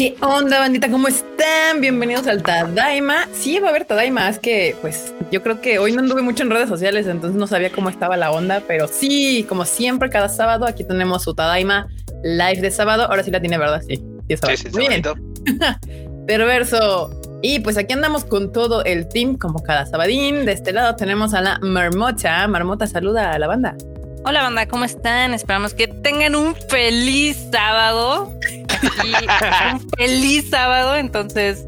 ¿Qué 0.00 0.16
onda, 0.22 0.60
bandita? 0.60 0.90
¿Cómo 0.90 1.08
están? 1.08 1.82
Bienvenidos 1.82 2.26
al 2.26 2.42
Tadaima. 2.42 3.28
Sí, 3.34 3.58
va 3.58 3.66
a 3.66 3.70
haber 3.70 3.84
Tadaima. 3.84 4.30
Es 4.30 4.38
que, 4.38 4.74
pues, 4.80 5.12
yo 5.30 5.42
creo 5.42 5.60
que 5.60 5.78
hoy 5.78 5.92
no 5.92 6.00
anduve 6.00 6.22
mucho 6.22 6.42
en 6.42 6.48
redes 6.48 6.70
sociales, 6.70 7.06
entonces 7.06 7.38
no 7.38 7.46
sabía 7.46 7.70
cómo 7.70 7.90
estaba 7.90 8.16
la 8.16 8.30
onda, 8.30 8.62
pero 8.66 8.88
sí, 8.88 9.44
como 9.46 9.66
siempre, 9.66 10.08
cada 10.08 10.30
sábado 10.30 10.64
aquí 10.64 10.84
tenemos 10.84 11.24
su 11.24 11.34
Tadaima 11.34 11.86
live 12.22 12.62
de 12.62 12.70
sábado. 12.70 13.08
Ahora 13.10 13.22
sí 13.22 13.30
la 13.30 13.40
tiene, 13.42 13.58
¿verdad? 13.58 13.82
Sí, 13.86 13.96
sí, 14.26 14.36
sí, 14.38 14.56
sí 14.56 14.68
Muy 14.72 14.88
bien. 14.88 15.02
Perverso. 16.26 17.10
Y 17.42 17.60
pues 17.60 17.76
aquí 17.76 17.92
andamos 17.92 18.24
con 18.24 18.52
todo 18.52 18.82
el 18.84 19.06
team, 19.06 19.36
como 19.36 19.62
cada 19.62 19.84
sabadín. 19.84 20.46
De 20.46 20.52
este 20.52 20.72
lado 20.72 20.96
tenemos 20.96 21.34
a 21.34 21.42
la 21.42 21.58
Marmota. 21.60 22.48
Marmota, 22.48 22.86
saluda 22.86 23.32
a 23.32 23.38
la 23.38 23.48
banda. 23.48 23.76
Hola 24.22 24.42
banda, 24.42 24.68
¿cómo 24.68 24.84
están? 24.84 25.32
Esperamos 25.32 25.72
que 25.72 25.88
tengan 25.88 26.34
un 26.36 26.54
feliz 26.54 27.38
sábado. 27.50 28.26
un 29.72 29.90
feliz 29.96 30.50
sábado, 30.50 30.96
entonces. 30.96 31.64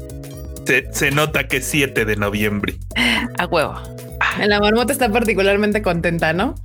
Se, 0.91 1.11
nota 1.11 1.47
que 1.47 1.57
es 1.57 1.65
7 1.65 2.05
de 2.05 2.15
noviembre. 2.15 2.75
A 3.39 3.47
huevo. 3.47 3.73
La 4.39 4.59
marmota 4.59 4.93
está 4.93 5.09
particularmente 5.09 5.81
contenta, 5.81 6.31
¿no? 6.33 6.55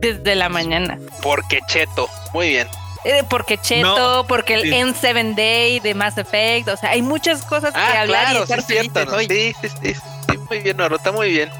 Desde 0.00 0.34
la 0.34 0.50
mañana. 0.50 0.98
Porque 1.22 1.60
cheto. 1.66 2.08
Muy 2.34 2.50
bien. 2.50 2.68
Eh, 3.04 3.24
porque 3.28 3.58
Cheto, 3.58 4.24
porque 4.28 4.54
el 4.54 4.72
N7 4.72 5.34
Day 5.34 5.80
de 5.80 5.92
Mass 5.92 6.18
Effect, 6.18 6.68
o 6.68 6.76
sea, 6.76 6.90
hay 6.90 7.02
muchas 7.02 7.42
cosas 7.42 7.72
que 7.72 7.80
ah, 7.80 8.02
hablar 8.02 8.30
claro, 8.30 8.44
y 8.44 8.60
sí, 8.60 8.62
cierto, 8.68 9.18
Sí, 9.18 9.52
sí, 9.60 9.68
sí, 9.82 9.94
sí, 9.94 10.38
muy 10.48 10.60
bien, 10.60 10.76
Marmota, 10.76 11.10
muy 11.10 11.30
bien. 11.30 11.50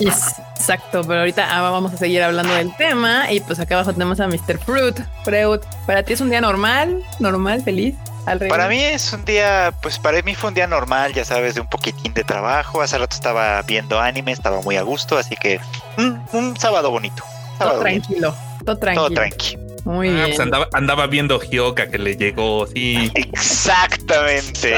Exacto, 0.00 1.02
pero 1.06 1.20
ahorita 1.20 1.46
ah, 1.50 1.62
vamos 1.70 1.92
a 1.92 1.96
seguir 1.96 2.22
hablando 2.22 2.54
del 2.54 2.74
tema 2.76 3.30
y 3.30 3.40
pues 3.40 3.58
acá 3.60 3.74
abajo 3.74 3.92
tenemos 3.92 4.20
a 4.20 4.26
Mr. 4.26 4.58
Fruit. 4.58 4.98
Fruit, 5.24 5.62
¿para 5.86 6.02
ti 6.02 6.14
es 6.14 6.20
un 6.20 6.30
día 6.30 6.40
normal? 6.40 7.02
¿Normal? 7.18 7.62
¿Feliz? 7.62 7.94
Para 8.24 8.68
mí 8.68 8.82
es 8.82 9.12
un 9.12 9.24
día, 9.24 9.74
pues 9.82 9.98
para 9.98 10.22
mí 10.22 10.34
fue 10.34 10.48
un 10.48 10.54
día 10.54 10.66
normal, 10.66 11.12
ya 11.12 11.24
sabes, 11.24 11.54
de 11.54 11.60
un 11.60 11.66
poquitín 11.66 12.14
de 12.14 12.24
trabajo. 12.24 12.80
Hace 12.80 12.96
rato 12.96 13.14
estaba 13.14 13.60
viendo 13.62 14.00
anime, 14.00 14.32
estaba 14.32 14.62
muy 14.62 14.76
a 14.76 14.82
gusto, 14.82 15.18
así 15.18 15.36
que 15.36 15.60
un, 16.32 16.56
sábado 16.58 16.90
bonito. 16.90 17.22
todo 17.58 17.80
tranquilo, 17.80 18.34
todo 18.64 18.78
tranquilo. 18.78 19.06
Todo 19.06 19.14
tranquilo. 19.14 19.63
Muy 19.84 20.08
ah, 20.08 20.24
pues 20.26 20.40
andaba, 20.40 20.68
andaba, 20.72 21.06
viendo 21.06 21.38
Hyoka 21.38 21.90
que 21.90 21.98
le 21.98 22.16
llegó, 22.16 22.66
sí. 22.66 23.12
Exactamente. 23.14 24.72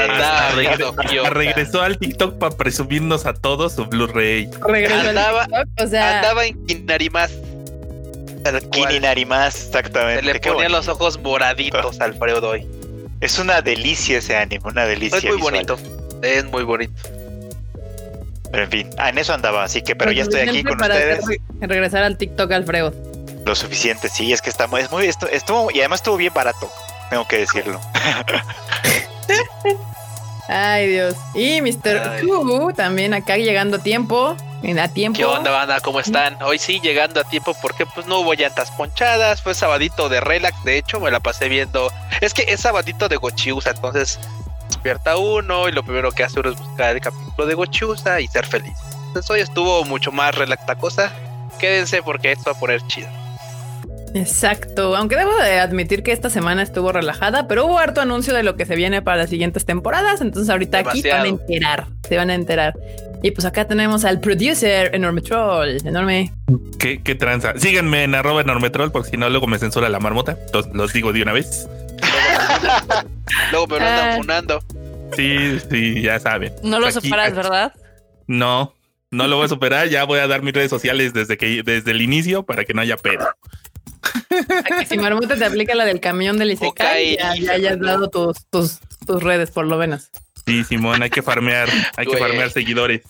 regresó 1.29 1.81
al 1.81 1.97
TikTok 1.97 2.37
para 2.37 2.55
presumirnos 2.55 3.25
a 3.25 3.33
todos 3.33 3.73
su 3.73 3.85
Blu-ray. 3.85 4.49
Andaba, 4.91 5.47
o 5.81 5.87
sea... 5.87 6.17
andaba 6.17 6.45
en 6.45 6.65
Kinarimas. 6.65 7.31
Kinarimas, 8.71 9.67
exactamente. 9.67 10.25
Se 10.25 10.33
le 10.33 10.39
ponían 10.39 10.71
los 10.73 10.87
ojos 10.89 11.19
moraditos 11.19 11.99
al 12.01 12.11
Alfredo 12.13 12.49
hoy. 12.49 12.67
Es 13.21 13.39
una 13.39 13.61
delicia 13.61 14.19
ese 14.19 14.35
anime, 14.35 14.61
una 14.65 14.85
delicia. 14.85 15.17
Es 15.17 15.25
muy 15.25 15.37
bonito. 15.37 15.77
Es 16.21 16.45
muy 16.45 16.63
bonito. 16.63 16.93
Pero 18.51 18.63
en 18.63 18.69
fin, 18.69 18.89
ah, 18.97 19.09
en 19.09 19.17
eso 19.17 19.33
andaba, 19.33 19.63
así 19.63 19.81
que, 19.81 19.95
pero 19.95 20.11
ya 20.11 20.23
estoy 20.23 20.41
aquí 20.41 20.63
con 20.63 20.79
ustedes. 20.79 21.25
Regresar 21.59 22.03
al 22.03 22.17
TikTok, 22.17 22.51
Alfredo. 22.51 22.93
Lo 23.47 23.55
suficiente, 23.55 24.09
sí, 24.09 24.33
es 24.33 24.41
que 24.41 24.49
está 24.49 24.67
muy, 24.67 24.81
es 24.81 24.91
muy, 24.91 25.05
estuvo, 25.05 25.71
y 25.71 25.79
además 25.79 26.01
estuvo 26.01 26.17
bien 26.17 26.33
barato, 26.33 26.69
tengo 27.09 27.25
que 27.25 27.37
decirlo. 27.37 27.79
Ay, 30.49 30.89
Dios. 30.89 31.15
Y 31.33 31.61
Mr. 31.61 32.25
Kubu 32.25 32.73
también 32.73 33.13
acá 33.13 33.37
llegando 33.37 33.77
a 33.77 33.79
tiempo. 33.79 34.35
A 34.77 34.87
tiempo. 34.89 35.17
¿Qué 35.17 35.23
onda, 35.23 35.51
banda? 35.51 35.79
¿Cómo 35.79 36.01
están? 36.01 36.37
Hoy 36.43 36.59
sí 36.59 36.81
llegando 36.81 37.21
a 37.21 37.23
tiempo 37.23 37.55
porque 37.61 37.85
pues 37.85 38.05
no 38.05 38.19
hubo 38.19 38.33
llantas 38.33 38.69
ponchadas. 38.71 39.41
Fue 39.41 39.53
sabadito 39.53 40.09
de 40.09 40.19
relax. 40.19 40.61
De 40.65 40.77
hecho, 40.77 40.99
me 40.99 41.09
la 41.09 41.21
pasé 41.21 41.47
viendo. 41.47 41.89
Es 42.19 42.33
que 42.33 42.43
es 42.47 42.61
sabadito 42.61 43.07
de 43.07 43.15
Gochiusa. 43.15 43.71
Entonces 43.71 44.19
despierta 44.67 45.15
uno 45.15 45.69
y 45.69 45.71
lo 45.71 45.83
primero 45.83 46.11
que 46.11 46.23
hace 46.23 46.39
uno 46.39 46.49
es 46.49 46.57
buscar 46.57 46.95
el 46.95 47.01
capítulo 47.01 47.47
de 47.47 47.53
Gochiusa 47.53 48.19
y 48.19 48.27
ser 48.27 48.45
feliz. 48.45 48.77
Entonces 49.07 49.29
hoy 49.29 49.41
estuvo 49.41 49.85
mucho 49.85 50.11
más 50.11 50.35
relax 50.35 50.63
la 50.67 50.75
cosa. 50.75 51.13
Quédense 51.59 52.03
porque 52.03 52.33
esto 52.33 52.51
va 52.51 52.57
a 52.57 52.59
poner 52.59 52.85
chido. 52.87 53.07
Exacto, 54.19 54.95
aunque 54.95 55.15
debo 55.15 55.35
de 55.37 55.59
admitir 55.59 56.03
que 56.03 56.11
esta 56.11 56.29
semana 56.29 56.63
estuvo 56.63 56.91
relajada, 56.91 57.47
pero 57.47 57.65
hubo 57.65 57.77
harto 57.77 58.01
anuncio 58.01 58.33
de 58.33 58.43
lo 58.43 58.55
que 58.55 58.65
se 58.65 58.75
viene 58.75 59.01
para 59.01 59.17
las 59.17 59.29
siguientes 59.29 59.65
temporadas, 59.65 60.21
entonces 60.21 60.49
ahorita 60.49 60.79
aquí 60.79 61.01
se 61.01 61.11
van 61.11 61.25
a 61.25 61.27
enterar, 61.27 61.87
se 62.07 62.17
van 62.17 62.29
a 62.29 62.35
enterar. 62.35 62.73
Y 63.21 63.31
pues 63.31 63.45
acá 63.45 63.65
tenemos 63.65 64.05
al 64.05 64.19
producer 64.19 64.93
Enorme 64.93 65.21
Troll, 65.21 65.77
enorme. 65.85 66.31
¿Qué, 66.79 67.01
qué 67.01 67.15
tranza? 67.15 67.53
Síganme 67.57 68.03
en 68.03 68.15
arroba 68.15 68.41
Enorme 68.41 68.69
Troll, 68.69 68.91
porque 68.91 69.11
si 69.11 69.17
no 69.17 69.29
luego 69.29 69.47
me 69.47 69.59
censura 69.59 69.89
la 69.89 69.99
marmota, 69.99 70.37
los, 70.53 70.67
los 70.73 70.93
digo 70.93 71.13
de 71.13 71.21
una 71.21 71.33
vez. 71.33 71.67
luego 73.51 73.67
me 73.67 73.79
lo 73.79 73.85
andan 73.85 74.09
ah. 74.09 74.17
funando. 74.17 74.59
Sí, 75.15 75.59
sí, 75.69 76.01
ya 76.01 76.19
saben. 76.19 76.53
No 76.63 76.79
lo 76.79 76.91
superas, 76.91 77.33
¿verdad? 77.33 77.73
No, 78.27 78.73
no 79.09 79.27
lo 79.27 79.37
voy 79.37 79.45
a 79.45 79.49
superar, 79.49 79.89
ya 79.89 80.03
voy 80.03 80.19
a 80.19 80.27
dar 80.27 80.41
mis 80.41 80.53
redes 80.53 80.69
sociales 80.69 81.13
desde 81.13 81.37
que 81.37 81.63
desde 81.63 81.91
el 81.91 82.01
inicio 82.01 82.43
para 82.43 82.65
que 82.65 82.73
no 82.73 82.81
haya 82.81 82.97
pedo 82.97 83.25
si 84.87 84.97
Marmota 84.97 85.35
te 85.35 85.45
aplica 85.45 85.75
la 85.75 85.85
del 85.85 85.99
camión 85.99 86.37
del 86.37 86.51
Isekai, 86.51 87.17
ya, 87.17 87.31
hayas 87.51 87.79
dado 87.79 88.09
tus, 88.09 88.45
tus, 88.49 88.79
tus, 89.05 89.23
redes, 89.23 89.51
por 89.51 89.65
lo 89.65 89.77
menos. 89.77 90.09
Sí, 90.45 90.63
Simón, 90.63 91.03
hay 91.03 91.09
que 91.09 91.21
farmear, 91.21 91.69
hay 91.97 92.05
que 92.05 92.17
farmear 92.17 92.51
seguidores. 92.51 93.01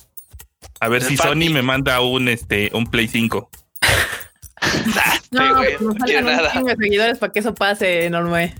A 0.79 0.89
ver 0.89 1.03
si 1.03 1.17
Sony 1.17 1.49
me 1.51 1.61
manda 1.61 2.01
un 2.01 2.27
este 2.27 2.69
un 2.73 2.87
Play 2.87 3.07
5. 3.07 3.49
no, 5.31 5.55
pues 5.55 5.81
nos 5.81 5.97
faltan 5.97 6.57
un 6.57 6.63
de 6.65 6.75
seguidores 6.75 7.17
para 7.17 7.31
que 7.31 7.39
eso 7.39 7.53
pase, 7.53 8.05
enorme. 8.05 8.55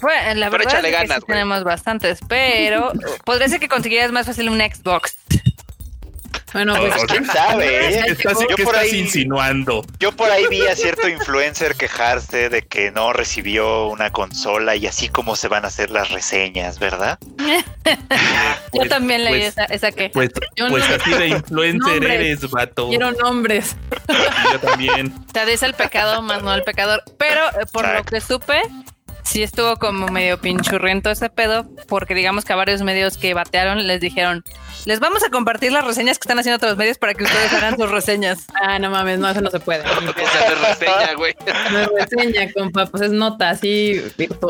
Bueno, 0.00 0.40
la 0.40 0.50
verdad 0.50 0.84
es 0.84 1.10
que 1.10 1.20
tenemos 1.26 1.62
bastantes, 1.62 2.20
pero 2.26 2.92
podría 3.24 3.48
ser 3.48 3.60
que 3.60 3.68
consiguieras 3.68 4.12
más 4.12 4.26
fácil 4.26 4.48
un 4.48 4.58
Xbox. 4.58 5.18
Bueno, 6.52 6.74
pues 6.76 7.04
quién 7.06 7.24
sabe. 7.26 7.98
¿eh? 8.10 8.16
¿Qué 8.16 8.62
estás, 8.62 8.92
insinuando? 8.92 9.84
Yo 9.98 10.12
por 10.12 10.30
ahí 10.30 10.44
vi 10.48 10.66
a 10.66 10.74
cierto 10.74 11.08
influencer 11.08 11.76
quejarse 11.76 12.48
de 12.48 12.62
que 12.62 12.90
no 12.90 13.12
recibió 13.12 13.86
una 13.86 14.10
consola 14.10 14.76
y 14.76 14.86
así 14.86 15.08
como 15.08 15.36
se 15.36 15.48
van 15.48 15.64
a 15.64 15.68
hacer 15.68 15.90
las 15.90 16.10
reseñas, 16.10 16.78
¿verdad? 16.78 17.18
yo 18.72 18.88
también 18.88 19.24
leí 19.24 19.40
pues, 19.40 19.48
esa, 19.48 19.64
esa 19.64 19.92
que. 19.92 20.10
Pues, 20.10 20.30
pues 20.68 20.84
así 20.90 21.10
de 21.12 21.28
influencer 21.28 22.04
eres, 22.04 22.50
vato. 22.50 22.88
Quiero 22.88 23.12
nombres. 23.12 23.76
yo 24.52 24.58
también. 24.60 25.14
Te 25.26 25.46
dice 25.46 25.66
el 25.66 25.74
pecado 25.74 26.22
más 26.22 26.42
no 26.42 26.54
el 26.54 26.62
pecador. 26.62 27.02
Pero 27.18 27.48
eh, 27.60 27.66
por 27.72 27.88
lo 27.88 28.02
que 28.04 28.20
supe, 28.20 28.62
sí 29.24 29.42
estuvo 29.42 29.76
como 29.76 30.08
medio 30.08 30.38
pinchurriento 30.38 31.10
ese 31.10 31.30
pedo, 31.30 31.66
porque 31.88 32.14
digamos 32.14 32.44
que 32.44 32.52
a 32.52 32.56
varios 32.56 32.82
medios 32.82 33.16
que 33.16 33.34
batearon 33.34 33.86
les 33.86 34.00
dijeron, 34.00 34.44
les 34.84 35.00
vamos 35.00 35.22
a 35.24 35.30
compartir 35.30 35.72
las 35.72 35.84
reseñas 35.84 36.18
que 36.18 36.24
están 36.24 36.38
haciendo 36.38 36.56
otros 36.56 36.76
medios 36.76 36.98
para 36.98 37.14
que 37.14 37.24
ustedes 37.24 37.52
hagan 37.52 37.76
sus 37.76 37.90
reseñas. 37.90 38.46
Ah, 38.62 38.78
no 38.78 38.90
mames, 38.90 39.18
no, 39.18 39.28
eso 39.28 39.40
no 39.40 39.50
se 39.50 39.58
puede. 39.58 39.82
No 39.84 40.10
es 40.10 40.60
reseña, 40.60 41.14
güey. 41.16 41.34
No 41.72 41.78
es 41.78 41.88
reseña, 41.88 42.52
compa, 42.52 42.86
pues 42.86 43.04
es 43.04 43.10
nota, 43.10 43.48
así, 43.48 44.00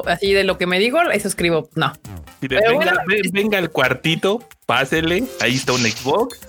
así 0.07 0.33
de 0.33 0.43
lo 0.43 0.59
que 0.59 0.67
me 0.67 0.81
digo, 0.81 1.01
eso 1.13 1.29
escribo, 1.29 1.69
no. 1.77 1.93
venga, 3.33 3.59
el 3.59 3.71
cuartito, 3.71 4.43
pásele, 4.67 5.25
ahí 5.41 5.55
está 5.55 5.73
un 5.73 5.83
Xbox. 5.83 6.41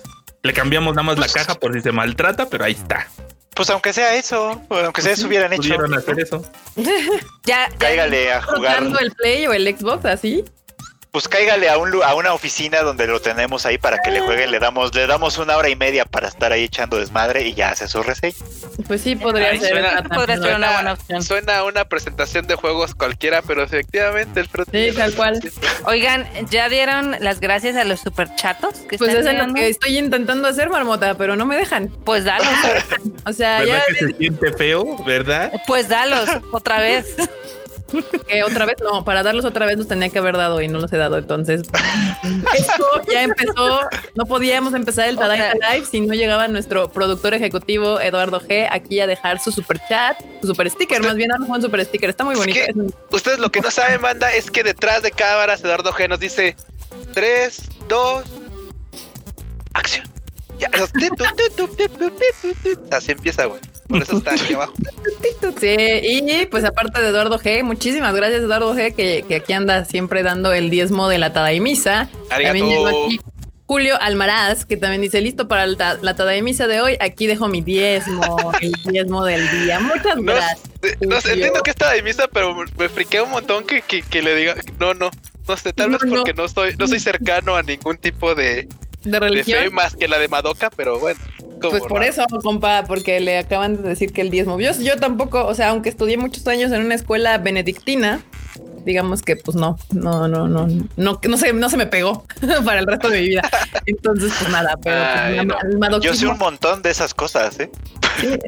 Le 0.42 0.52
cambiamos 0.52 0.96
nada 0.96 1.04
más 1.04 1.18
la 1.18 1.28
caja 1.28 1.54
por 1.54 1.72
si 1.72 1.80
se 1.80 1.92
maltrata, 1.92 2.46
pero 2.46 2.64
ahí 2.64 2.72
está. 2.72 3.06
Pues 3.54 3.68
aunque 3.70 3.92
sea 3.92 4.14
eso, 4.14 4.60
aunque 4.70 5.02
sea 5.02 5.12
eso 5.12 5.26
hubieran 5.26 5.52
hecho. 5.52 5.74
hacer 5.96 6.20
eso. 6.20 6.42
ya, 7.44 7.68
Cáigale 7.78 8.32
a 8.32 8.42
jugar. 8.42 8.82
el 9.00 9.12
Play 9.12 9.46
o 9.46 9.52
el 9.52 9.76
Xbox 9.76 10.04
así? 10.06 10.44
Pues 11.12 11.28
cáigale 11.28 11.68
a, 11.68 11.76
un, 11.76 12.02
a 12.02 12.14
una 12.14 12.32
oficina 12.32 12.80
donde 12.80 13.06
lo 13.06 13.20
tenemos 13.20 13.66
ahí 13.66 13.76
para 13.76 13.98
que 13.98 14.10
le 14.10 14.20
jueguen, 14.20 14.50
le 14.50 14.58
damos, 14.58 14.94
le 14.94 15.06
damos 15.06 15.36
una 15.36 15.58
hora 15.58 15.68
y 15.68 15.76
media 15.76 16.06
para 16.06 16.26
estar 16.26 16.52
ahí 16.52 16.64
echando 16.64 16.96
desmadre 16.96 17.46
y 17.46 17.52
ya 17.52 17.68
hace 17.68 17.86
su 17.86 18.02
reseña. 18.02 18.34
Pues 18.86 19.02
sí, 19.02 19.14
podría 19.14 19.54
ser. 19.60 19.76
una 19.76 20.72
buena 20.72 20.92
opción. 20.94 21.22
Suena 21.22 21.58
a 21.58 21.64
una 21.64 21.84
presentación 21.84 22.46
de 22.46 22.54
juegos 22.54 22.94
cualquiera, 22.94 23.42
pero 23.42 23.62
efectivamente 23.62 24.40
el 24.40 24.48
Sí, 24.72 24.96
tal 24.96 25.14
cual. 25.14 25.52
Oigan, 25.84 26.26
¿ya 26.48 26.70
dieron 26.70 27.14
las 27.20 27.40
gracias 27.40 27.76
a 27.76 27.84
los 27.84 28.00
superchatos? 28.00 28.78
Que 28.88 28.96
pues 28.96 29.12
eso 29.12 29.28
es 29.28 29.46
lo 29.46 29.52
que 29.52 29.68
estoy 29.68 29.98
intentando 29.98 30.48
hacer, 30.48 30.70
Marmota, 30.70 31.18
pero 31.18 31.36
no 31.36 31.44
me 31.44 31.56
dejan. 31.56 31.88
Pues 32.06 32.24
dalos. 32.24 32.48
o 33.26 33.34
sea, 33.34 33.58
¿verdad 33.58 33.82
ya. 33.86 33.94
que 33.94 34.06
se 34.06 34.16
siente 34.16 34.52
feo, 34.54 35.04
¿verdad? 35.04 35.52
Pues 35.66 35.88
dalos, 35.88 36.26
otra 36.52 36.80
vez. 36.80 37.14
que 38.26 38.42
otra 38.42 38.66
vez, 38.66 38.76
no, 38.82 39.04
para 39.04 39.22
darlos 39.22 39.44
otra 39.44 39.66
vez 39.66 39.78
los 39.78 39.88
tenía 39.88 40.08
que 40.08 40.18
haber 40.18 40.36
dado 40.36 40.60
y 40.60 40.68
no 40.68 40.78
los 40.78 40.92
he 40.92 40.96
dado. 40.96 41.18
Entonces, 41.18 41.62
esto 42.54 42.86
ya 43.10 43.22
empezó. 43.22 43.80
No 44.14 44.26
podíamos 44.26 44.74
empezar 44.74 45.08
el 45.08 45.16
Tadaima 45.16 45.54
Live 45.54 45.86
si 45.86 46.00
no 46.00 46.14
llegaba 46.14 46.48
nuestro 46.48 46.90
productor 46.90 47.34
ejecutivo 47.34 48.00
Eduardo 48.00 48.40
G 48.40 48.68
aquí 48.70 49.00
a 49.00 49.06
dejar 49.06 49.40
su 49.40 49.52
super 49.52 49.80
chat, 49.88 50.18
su 50.40 50.48
super 50.48 50.68
sticker. 50.70 51.02
Más 51.02 51.16
bien, 51.16 51.30
no 51.38 51.46
un 51.46 51.62
super 51.62 51.84
sticker. 51.84 52.10
Está 52.10 52.24
muy 52.24 52.34
bonito. 52.34 52.60
ustedes 53.10 53.38
lo 53.38 53.50
que 53.50 53.60
no 53.60 53.70
saben, 53.70 54.00
manda, 54.00 54.32
es 54.32 54.50
que 54.50 54.62
detrás 54.62 55.02
de 55.02 55.10
cámaras 55.10 55.62
Eduardo 55.62 55.92
G 55.92 56.08
nos 56.08 56.20
dice 56.20 56.56
3, 57.14 57.62
2, 57.88 58.24
acción. 59.74 60.06
Ya, 60.58 60.70
así 62.90 63.12
empieza, 63.12 63.46
güey. 63.46 63.60
Por 63.92 64.02
eso 64.02 64.16
está 64.18 64.34
aquí 64.34 64.54
abajo. 64.54 64.74
Sí, 65.60 65.76
y 65.76 66.46
pues 66.46 66.64
aparte 66.64 67.00
de 67.00 67.08
Eduardo 67.08 67.38
G, 67.38 67.62
muchísimas 67.62 68.14
gracias 68.14 68.40
Eduardo 68.42 68.74
G, 68.74 68.94
que, 68.94 69.24
que 69.28 69.36
aquí 69.36 69.52
anda 69.52 69.84
siempre 69.84 70.22
dando 70.22 70.52
el 70.52 70.70
diezmo 70.70 71.08
de 71.08 71.18
la 71.18 71.32
Tadaimisa. 71.32 72.08
También 72.28 72.68
llegó 72.68 72.86
aquí 73.06 73.20
Julio 73.66 73.96
Almaraz, 74.00 74.64
que 74.64 74.76
también 74.76 75.02
dice, 75.02 75.20
listo 75.20 75.46
para 75.48 75.64
el 75.64 75.76
ta- 75.76 75.98
la 76.02 76.14
Tadaimisa 76.16 76.66
de 76.66 76.80
hoy, 76.80 76.96
aquí 77.00 77.26
dejo 77.26 77.48
mi 77.48 77.60
diezmo, 77.60 78.52
el 78.60 78.72
diezmo 78.92 79.24
del 79.24 79.48
día. 79.64 79.78
Muchas 79.80 80.16
No, 80.16 80.32
gracias. 80.34 80.60
no 81.00 81.16
entiendo 81.16 81.60
que 81.62 81.70
está 81.70 81.92
de 81.92 82.02
misa, 82.02 82.28
pero 82.28 82.54
me 82.78 82.88
friqué 82.88 83.20
un 83.20 83.30
montón 83.30 83.64
que, 83.64 83.82
que, 83.82 84.02
que 84.02 84.22
le 84.22 84.34
diga, 84.34 84.56
no, 84.80 84.94
no, 84.94 85.10
no 85.46 85.56
sé, 85.56 85.72
tal 85.72 85.90
No, 85.92 85.98
vez 85.98 86.10
no. 86.10 86.16
porque 86.16 86.34
no 86.34 86.48
soy, 86.48 86.74
no 86.76 86.86
soy 86.88 86.98
cercano 87.00 87.54
a 87.56 87.62
ningún 87.62 87.96
tipo 87.98 88.34
de, 88.34 88.68
De 89.04 89.10
de 89.10 89.12
fe 89.12 89.18
religión. 89.20 89.74
más 89.74 89.94
que 89.96 90.08
la 90.08 90.18
de 90.18 90.28
Madoka, 90.28 90.70
pero 90.70 90.98
bueno. 90.98 91.20
Pues 91.70 91.82
por 91.84 92.02
eso, 92.02 92.24
compa, 92.42 92.84
porque 92.86 93.20
le 93.20 93.38
acaban 93.38 93.82
de 93.82 93.88
decir 93.88 94.12
que 94.12 94.20
el 94.20 94.30
diezmo. 94.30 94.58
Yo, 94.60 94.72
yo 94.80 94.96
tampoco, 94.96 95.46
o 95.46 95.54
sea, 95.54 95.70
aunque 95.70 95.88
estudié 95.88 96.16
muchos 96.16 96.46
años 96.46 96.72
en 96.72 96.84
una 96.84 96.94
escuela 96.94 97.38
benedictina, 97.38 98.22
digamos 98.84 99.22
que 99.22 99.36
pues 99.36 99.56
no, 99.56 99.78
no, 99.92 100.28
no, 100.28 100.48
no, 100.48 100.66
no, 100.96 101.20
no 101.22 101.36
se, 101.36 101.52
no 101.52 101.70
se 101.70 101.76
me 101.76 101.86
pegó 101.86 102.24
para 102.64 102.80
el 102.80 102.86
resto 102.86 103.08
de 103.08 103.20
mi 103.20 103.28
vida. 103.28 103.48
Entonces, 103.86 104.32
pues 104.38 104.50
nada, 104.50 104.74
pero 104.82 104.96
pues, 104.96 105.16
Ay, 105.16 105.38
el 105.38 105.46
no. 105.46 106.00
Yo 106.00 106.14
sé 106.14 106.26
un 106.26 106.38
montón 106.38 106.82
de 106.82 106.90
esas 106.90 107.14
cosas, 107.14 107.58
¿eh? 107.60 107.70
Sí, 108.20 108.38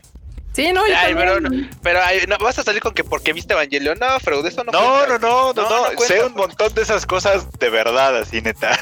Sí, 0.55 0.71
no, 0.73 0.87
yo 0.87 0.95
Ay, 0.97 1.15
pero, 1.17 1.43
también. 1.43 1.69
pero 1.83 1.99
ay, 2.01 2.21
no, 2.29 2.39
vas 2.39 2.57
a 2.61 2.63
salir 2.63 2.81
con 2.81 2.95
que 2.95 3.03
porque 3.03 3.33
viste 3.33 3.55
Evangelion. 3.55 3.99
No, 3.99 4.21
Freud, 4.21 4.47
eso 4.47 4.63
no 4.63 4.71
No, 4.71 5.05
no, 5.05 5.19
no, 5.19 5.53
no, 5.53 5.69
No, 5.69 5.93
no. 5.93 6.01
sé 6.01 6.23
un 6.25 6.35
montón 6.35 6.73
de 6.75 6.83
esas 6.83 7.07
cosas 7.07 7.51
de 7.59 7.71
verdad, 7.71 8.17
así 8.17 8.41
neta. 8.41 8.79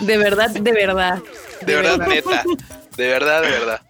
de 0.00 0.18
verdad, 0.18 0.50
de 0.50 0.72
verdad. 0.72 1.22
De 1.64 1.76
verdad, 1.76 2.08
neta. 2.08 2.42
De 2.96 3.08
verdad, 3.08 3.42
de 3.42 3.50
verdad. 3.50 3.80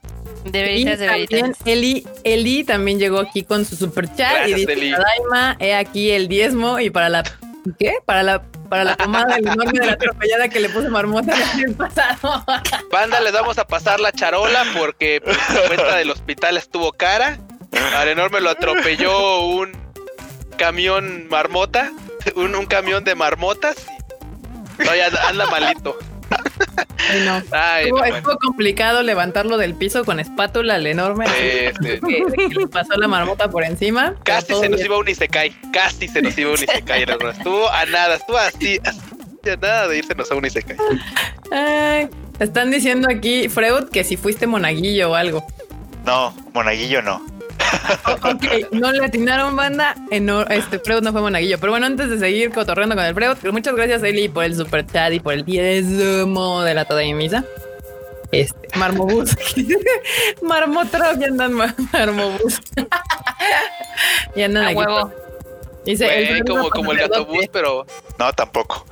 De 0.44 0.62
veritas, 0.62 0.98
de 0.98 1.06
también 1.06 1.28
veritas. 1.30 1.66
Eli, 1.66 2.06
Eli 2.24 2.64
también 2.64 2.98
llegó 2.98 3.18
aquí 3.18 3.42
con 3.42 3.64
su 3.64 3.76
super 3.76 4.12
chat 4.14 4.48
y 4.48 4.54
dice, 4.54 4.72
Eli. 4.72 4.92
Daima, 4.92 5.56
he 5.58 5.74
aquí 5.74 6.10
el 6.10 6.28
diezmo 6.28 6.78
y 6.78 6.90
para 6.90 7.08
la 7.08 7.24
¿qué? 7.78 7.94
Para 8.04 8.22
la 8.22 8.42
para 8.68 8.84
la 8.84 8.96
pomada 8.96 9.36
del 9.36 9.46
enorme 9.46 9.78
de 9.78 9.86
la 9.86 9.92
atropellada 9.92 10.48
que 10.48 10.60
le 10.60 10.68
puse 10.68 10.88
marmota 10.88 11.34
el 11.34 11.42
año 11.42 11.76
pasado. 11.76 12.44
Banda, 12.90 13.20
les 13.20 13.32
vamos 13.32 13.58
a 13.58 13.66
pasar 13.66 14.00
la 14.00 14.12
charola 14.12 14.64
porque 14.76 15.20
pues, 15.22 15.36
la 15.50 15.68
cuenta 15.68 15.96
del 15.96 16.10
hospital 16.10 16.56
estuvo 16.56 16.92
cara. 16.92 17.38
Al 17.96 18.08
enorme 18.08 18.40
lo 18.40 18.50
atropelló 18.50 19.40
un 19.40 19.72
camión 20.56 21.28
marmota, 21.28 21.92
un, 22.34 22.54
un 22.54 22.66
camión 22.66 23.04
de 23.04 23.14
marmotas. 23.14 23.76
No, 24.78 24.94
ya 24.94 25.06
anda 25.28 25.46
malito. 25.46 25.96
Ay, 27.08 27.20
no. 27.24 27.42
Ay, 27.52 27.84
Estuvo, 27.84 27.98
no, 27.98 28.02
bueno. 28.02 28.16
estuvo 28.16 28.36
complicado 28.38 29.02
levantarlo 29.02 29.56
del 29.58 29.74
piso 29.74 30.04
con 30.04 30.18
espátula 30.18 30.74
al 30.74 30.86
enorme. 30.86 31.26
Sí, 31.26 31.70
sí. 31.80 32.00
que, 32.00 32.48
que 32.48 32.54
le 32.54 32.66
pasó 32.66 32.94
la 32.96 33.06
marmota 33.08 33.48
por 33.50 33.64
encima. 33.64 34.14
Casi 34.24 34.54
se 34.54 34.68
nos 34.68 34.78
bien. 34.78 34.86
iba 34.86 34.98
un 34.98 35.08
Isekai. 35.08 35.54
Casi 35.72 36.08
se 36.08 36.22
nos 36.22 36.36
iba 36.36 36.50
un 36.50 36.56
Isekai. 36.56 37.02
el. 37.02 37.10
Estuvo 37.30 37.70
a 37.70 37.84
nada, 37.86 38.16
estuvo 38.16 38.38
así, 38.38 38.80
así 38.84 39.50
a 39.50 39.56
nada 39.56 39.88
de 39.88 39.98
irse 39.98 40.14
a 40.30 40.34
un 40.34 40.44
Isekai. 40.44 40.76
Ay, 41.52 42.08
están 42.40 42.70
diciendo 42.70 43.08
aquí, 43.10 43.48
Freud, 43.48 43.88
que 43.90 44.02
si 44.02 44.16
fuiste 44.16 44.46
monaguillo 44.46 45.12
o 45.12 45.14
algo. 45.14 45.46
No, 46.04 46.34
monaguillo 46.54 47.02
no. 47.02 47.24
Ok, 48.22 48.72
no 48.72 48.92
le 48.92 49.04
atinaron 49.04 49.54
banda. 49.56 49.94
En, 50.10 50.28
este 50.50 50.78
Freud 50.78 51.02
no 51.02 51.12
fue 51.12 51.20
monaguillo. 51.20 51.58
Pero 51.58 51.72
bueno, 51.72 51.86
antes 51.86 52.10
de 52.10 52.18
seguir 52.18 52.50
cotorreando 52.50 52.94
con 52.96 53.04
el 53.04 53.14
Freud, 53.14 53.36
muchas 53.52 53.74
gracias, 53.74 54.02
Eli, 54.02 54.28
por 54.28 54.44
el 54.44 54.54
super 54.56 54.86
chat 54.86 55.12
y 55.12 55.20
por 55.20 55.32
el 55.34 55.44
diezmo 55.44 56.62
de 56.62 56.74
la 56.74 56.84
toda 56.84 57.00
de 57.00 57.12
misa. 57.14 57.44
Este, 58.32 58.68
Marmobús. 58.76 59.36
Marmotro, 60.42 61.04
ya 61.18 61.26
andan 61.28 61.52
mar- 61.52 61.74
Marmobús. 61.92 62.60
y 64.36 64.42
andan 64.42 64.64
A 64.64 64.68
aquí. 64.68 64.76
huevo. 64.78 65.12
Dice, 65.84 66.26
segundo 66.26 66.52
como, 66.56 66.70
como 66.70 66.92
el 66.92 66.98
gato 66.98 67.14
sacerdote. 67.14 67.38
bus, 67.38 67.48
pero 67.52 67.86
No, 68.18 68.32
tampoco. 68.32 68.84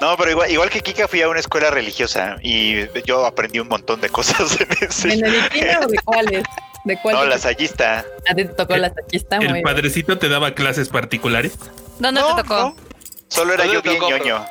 No, 0.00 0.16
pero 0.16 0.30
igual, 0.30 0.50
igual 0.50 0.70
que 0.70 0.82
Kika 0.82 1.08
fui 1.08 1.22
a 1.22 1.28
una 1.28 1.40
escuela 1.40 1.70
religiosa 1.70 2.36
y 2.42 2.86
yo 3.04 3.24
aprendí 3.24 3.60
un 3.60 3.68
montón 3.68 4.00
de 4.00 4.08
cosas 4.10 4.58
en 4.60 4.68
ese. 4.88 5.08
¿Benedictina 5.08 5.80
o 5.84 5.86
de 5.88 5.98
cuáles? 6.04 6.44
¿De 6.84 6.98
cuáles? 7.02 7.20
No, 7.20 7.26
lasallista. 7.26 8.04
A 8.28 8.34
ti 8.34 8.44
te 8.44 8.54
tocó 8.54 8.76
la 8.76 8.92
muy 9.38 9.46
¿El 9.46 9.52
bien. 9.54 9.62
padrecito 9.62 10.18
te 10.18 10.28
daba 10.28 10.52
clases 10.54 10.88
particulares? 10.90 11.58
¿Dónde 11.98 12.20
no, 12.20 12.36
te 12.36 12.42
tocó? 12.42 12.54
no. 12.56 12.76
Solo 13.28 13.54
era 13.54 13.64
¿Dónde 13.64 13.76
yo 13.78 13.82
bien 13.82 13.98
tocó, 13.98 14.10
ñoño. 14.10 14.46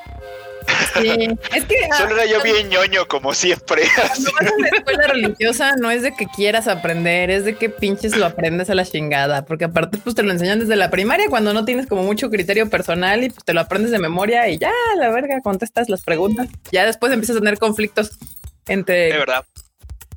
Sí, 1.02 1.10
es 1.54 1.66
que 1.66 1.76
ah, 1.92 1.98
Solo 1.98 2.16
era 2.16 2.26
yo 2.26 2.42
bien 2.42 2.70
ñoño, 2.70 3.08
como 3.08 3.34
siempre. 3.34 3.84
así. 4.04 4.24
Cuando 4.32 4.32
vas 4.34 4.52
a 4.52 4.56
una 4.58 4.68
escuela 4.70 5.08
religiosa 5.08 5.76
no 5.78 5.92
es 5.92 6.02
de 6.02 6.16
que 6.16 6.26
quieras 6.28 6.68
aprender, 6.68 7.30
es 7.30 7.44
de 7.46 7.56
que 7.56 7.70
pinches 7.70 8.16
lo 8.16 8.26
aprendes 8.26 8.70
a 8.70 8.76
la 8.76 8.86
chingada, 8.86 9.46
porque 9.46 9.66
aparte 9.66 9.98
pues 9.98 10.16
te 10.16 10.24
lo 10.24 10.32
enseñan 10.32 10.60
desde 10.60 10.76
la 10.76 10.90
primaria 10.90 11.28
cuando 11.30 11.54
no 11.54 11.66
tienes 11.66 11.88
como 11.88 12.04
mucho 12.04 12.30
criterio 12.30 12.70
personal 12.70 13.24
y 13.24 13.30
pues 13.30 13.44
te 13.44 13.54
lo 13.54 13.62
aprendes 13.62 13.92
de 13.92 14.00
memoria 14.00 14.48
y 14.50 14.58
ya, 14.58 14.72
la 14.98 15.10
verga, 15.10 15.42
contestas 15.42 15.90
las 15.90 16.02
preguntas. 16.02 16.48
Ya 16.72 16.86
después 16.86 17.12
empiezas 17.12 17.36
a 17.38 17.40
tener 17.40 17.58
conflictos 17.60 18.18
de 18.66 18.74
entre 18.74 19.18
verdad. 19.18 19.46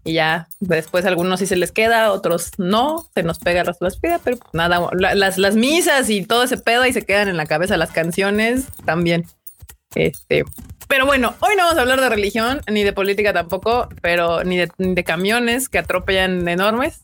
y 0.04 0.14
ya 0.14 0.48
después 0.60 1.04
algunos 1.04 1.40
sí 1.40 1.46
se 1.46 1.56
les 1.56 1.72
queda, 1.72 2.12
otros 2.12 2.52
no, 2.58 3.08
se 3.14 3.22
nos 3.24 3.38
pega 3.40 3.64
resto 3.64 3.84
de 3.84 3.90
las 3.90 3.98
pida, 3.98 4.20
pero 4.22 4.36
pues, 4.38 4.54
nada, 4.54 4.88
la- 4.92 5.14
las, 5.14 5.38
las 5.38 5.54
misas 5.56 6.08
y 6.08 6.24
todo 6.24 6.44
ese 6.44 6.56
pedo 6.56 6.86
y 6.86 6.92
se 6.92 7.04
quedan 7.04 7.28
en 7.28 7.36
la 7.36 7.46
cabeza 7.46 7.76
las 7.76 7.90
canciones 7.90 8.64
también. 8.86 9.26
Este, 9.94 10.44
pero 10.86 11.06
bueno, 11.06 11.34
hoy 11.40 11.56
no 11.56 11.64
vamos 11.64 11.78
a 11.78 11.82
hablar 11.82 12.00
de 12.00 12.08
religión 12.08 12.60
ni 12.70 12.82
de 12.84 12.92
política 12.92 13.32
tampoco, 13.32 13.88
pero 14.02 14.44
ni 14.44 14.56
de, 14.58 14.70
ni 14.78 14.94
de 14.94 15.04
camiones 15.04 15.68
que 15.68 15.78
atropellan 15.78 16.46
enormes. 16.48 17.00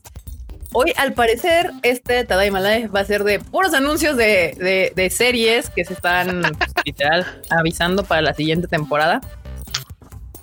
Hoy, 0.73 0.91
al 0.97 1.13
parecer, 1.13 1.71
este 1.83 2.25
Tadaima 2.25 2.59
Live 2.59 2.87
va 2.89 2.99
a 2.99 3.05
ser 3.05 3.23
de 3.23 3.39
puros 3.39 3.73
anuncios 3.73 4.17
de, 4.17 4.55
de- 4.59 4.91
de 4.95 5.09
series 5.09 5.69
que 5.69 5.85
se 5.85 5.93
están 5.93 6.41
literal 6.85 7.25
avisando 7.49 8.03
para 8.03 8.21
la 8.21 8.33
siguiente 8.33 8.67
temporada. 8.67 9.21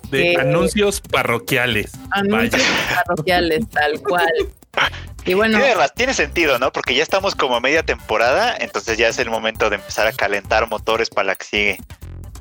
De 0.09 0.33
Eh, 0.33 0.37
anuncios 0.39 1.01
parroquiales. 1.01 1.91
Anuncios 2.11 2.61
Vaya. 2.61 3.03
parroquiales, 3.05 3.69
tal 3.69 3.99
cual. 4.01 4.31
Y 5.25 5.35
bueno, 5.35 5.57
Tiene, 5.57 5.75
tiene 5.95 6.13
sentido, 6.13 6.59
¿no? 6.59 6.73
Porque 6.73 6.95
ya 6.95 7.03
estamos 7.03 7.33
como 7.35 7.55
a 7.55 7.61
media 7.61 7.83
temporada, 7.83 8.57
entonces 8.59 8.97
ya 8.97 9.07
es 9.07 9.17
el 9.19 9.29
momento 9.29 9.69
de 9.69 9.77
empezar 9.77 10.05
a 10.05 10.11
calentar 10.11 10.67
motores 10.67 11.09
para 11.09 11.27
la 11.27 11.35
que 11.35 11.45
sigue. 11.45 11.77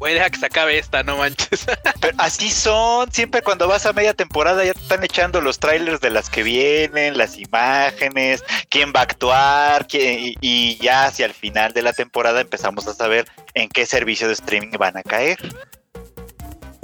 Güey, 0.02 0.14
deja 0.14 0.30
que 0.30 0.38
se 0.40 0.46
acabe 0.46 0.78
esta, 0.78 1.04
no 1.04 1.16
manches. 1.16 1.64
Pero 2.00 2.14
así 2.18 2.50
son, 2.50 3.12
siempre 3.12 3.40
cuando 3.40 3.68
vas 3.68 3.86
a 3.86 3.92
media 3.92 4.12
temporada 4.14 4.64
ya 4.64 4.74
te 4.74 4.80
están 4.80 5.04
echando 5.04 5.40
los 5.40 5.60
trailers 5.60 6.00
de 6.00 6.10
las 6.10 6.28
que 6.28 6.42
vienen, 6.42 7.16
las 7.16 7.38
imágenes, 7.38 8.42
quién 8.68 8.92
va 8.92 8.98
a 8.98 9.02
actuar, 9.04 9.86
quién- 9.86 10.18
y, 10.18 10.34
y 10.40 10.76
ya 10.78 11.04
hacia 11.04 11.26
el 11.26 11.32
final 11.34 11.72
de 11.72 11.82
la 11.82 11.92
temporada 11.92 12.40
empezamos 12.40 12.88
a 12.88 12.94
saber 12.94 13.26
en 13.54 13.68
qué 13.68 13.86
servicio 13.86 14.26
de 14.26 14.32
streaming 14.32 14.76
van 14.76 14.96
a 14.96 15.04
caer. 15.04 15.38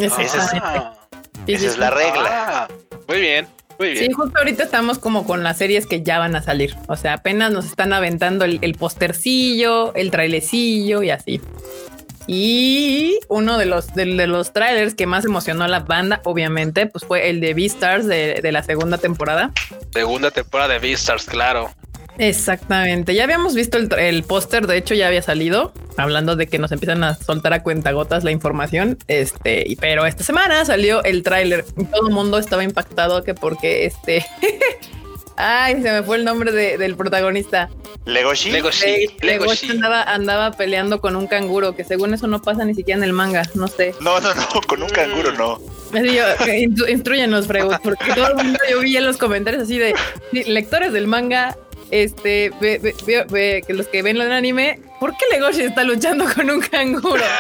Ah, 0.01 0.95
Esa 1.49 1.67
es 1.67 1.77
la 1.77 1.91
regla. 1.91 2.25
ah, 2.31 2.69
muy 3.09 3.21
bien, 3.21 3.49
muy 3.81 3.91
bien. 3.95 4.05
Sí, 4.07 4.13
justo 4.13 4.39
ahorita 4.39 4.63
estamos 4.63 5.01
como 5.01 5.27
con 5.27 5.43
las 5.43 5.59
series 5.59 5.87
que 5.87 6.05
ya 6.05 6.21
van 6.21 6.37
a 6.37 6.43
salir. 6.43 6.77
O 6.87 6.95
sea, 6.95 7.15
apenas 7.15 7.51
nos 7.51 7.65
están 7.67 7.93
aventando 7.93 8.45
el, 8.45 8.61
el 8.63 8.75
postercillo, 8.77 9.93
el 9.95 10.13
trailecillo 10.13 11.03
y 11.03 11.11
así. 11.11 11.41
Y 12.31 13.19
uno 13.29 13.57
de 13.57 13.65
los, 13.65 13.95
de, 13.95 14.05
de 14.05 14.27
los 14.27 14.53
trailers 14.53 14.95
que 14.95 15.07
más 15.07 15.25
emocionó 15.25 15.65
a 15.65 15.69
la 15.69 15.81
banda, 15.81 16.21
obviamente, 16.25 16.87
pues 16.87 17.05
fue 17.07 17.31
el 17.31 17.41
de 17.41 17.55
Beastars 17.55 18.07
de, 18.07 18.41
de 18.43 18.53
la 18.53 18.63
segunda 18.63 18.99
temporada. 18.99 19.51
Segunda 19.93 20.31
temporada 20.31 20.75
de 20.75 20.79
Beastars, 20.79 21.25
claro. 21.25 21.71
Exactamente. 22.19 23.15
Ya 23.15 23.25
habíamos 23.25 23.55
visto 23.55 23.79
el, 23.79 23.89
el 23.99 24.25
póster, 24.25 24.67
de 24.67 24.77
hecho 24.77 24.93
ya 24.95 25.07
había 25.07 25.23
salido, 25.23 25.73
hablando 25.97 26.37
de 26.37 26.49
que 26.49 26.59
nos 26.59 26.71
empiezan 26.73 27.03
a 27.05 27.15
soltar 27.15 27.53
a 27.55 27.63
cuentagotas 27.63 28.25
la 28.25 28.31
información. 28.31 28.99
Este, 29.07 29.65
y- 29.67 29.77
pero 29.77 30.05
esta 30.05 30.23
semana 30.25 30.65
salió 30.65 31.03
el 31.05 31.23
tráiler 31.23 31.65
y 31.79 31.85
todo 31.85 32.09
el 32.09 32.13
mundo 32.13 32.39
estaba 32.39 32.63
impactado 32.63 33.23
que 33.25 33.35
porque 33.35 33.87
este. 33.87 34.27
Ay, 35.41 35.81
se 35.83 35.93
me 35.93 36.03
fue 36.03 36.17
el 36.17 36.25
nombre 36.25 36.51
de- 36.53 36.77
del 36.79 36.97
protagonista. 36.97 37.69
Legoshi. 38.05 38.51
Legoshi, 38.51 38.87
Legoshi 39.21 39.27
Legoshi. 39.27 39.71
andaba, 39.71 40.03
andaba 40.03 40.51
peleando 40.53 41.01
con 41.01 41.15
un 41.15 41.27
canguro, 41.27 41.77
que 41.77 41.85
según 41.85 42.13
eso 42.15 42.27
no 42.27 42.41
pasa 42.43 42.65
ni 42.65 42.75
siquiera 42.75 42.99
en 42.99 43.05
el 43.05 43.13
manga, 43.13 43.43
no 43.55 43.69
sé. 43.69 43.95
No, 44.01 44.19
no, 44.21 44.35
no, 44.35 44.43
con 44.67 44.83
un 44.83 44.89
canguro 44.89 45.31
no. 45.33 45.61
Así 45.95 46.15
yo, 46.15 46.25
instru- 46.39 46.91
instruyenos, 46.91 47.47
Freud, 47.47 47.73
porque 47.85 48.13
todo 48.15 48.29
el 48.29 48.35
mundo 48.37 48.59
yo 48.71 48.81
vi 48.81 48.97
en 48.97 49.05
los 49.07 49.17
comentarios 49.17 49.63
así 49.63 49.79
de 49.79 49.95
lectores 50.33 50.93
del 50.93 51.07
manga, 51.07 51.57
este, 51.91 52.51
ve- 52.61 52.79
ve- 52.83 52.95
ve- 53.07 53.27
ve- 53.31 53.63
que 53.67 53.75
los 53.75 53.87
que 53.87 54.03
ven 54.03 54.17
el 54.21 54.33
anime, 54.33 54.81
¿por 54.99 55.13
qué 55.13 55.25
Legoshi 55.31 55.63
está 55.63 55.85
luchando 55.85 56.25
con 56.35 56.51
un 56.51 56.61
canguro? 56.61 57.23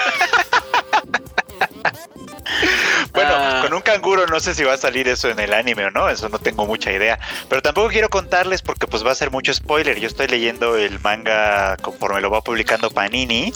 Bueno, 3.12 3.30
Ah. 3.34 3.60
con 3.62 3.74
un 3.74 3.80
canguro 3.80 4.26
no 4.26 4.38
sé 4.40 4.54
si 4.54 4.64
va 4.64 4.74
a 4.74 4.76
salir 4.76 5.08
eso 5.08 5.28
en 5.28 5.38
el 5.40 5.52
anime 5.54 5.86
o 5.86 5.90
no, 5.90 6.08
eso 6.08 6.28
no 6.28 6.38
tengo 6.38 6.66
mucha 6.66 6.92
idea. 6.92 7.18
Pero 7.48 7.62
tampoco 7.62 7.88
quiero 7.88 8.08
contarles 8.08 8.62
porque 8.62 8.86
pues 8.86 9.04
va 9.04 9.12
a 9.12 9.14
ser 9.14 9.30
mucho 9.30 9.52
spoiler. 9.54 9.98
Yo 9.98 10.06
estoy 10.08 10.28
leyendo 10.28 10.76
el 10.76 11.00
manga 11.00 11.76
conforme 11.78 12.20
lo 12.20 12.30
va 12.30 12.42
publicando 12.42 12.90
Panini. 12.90 13.52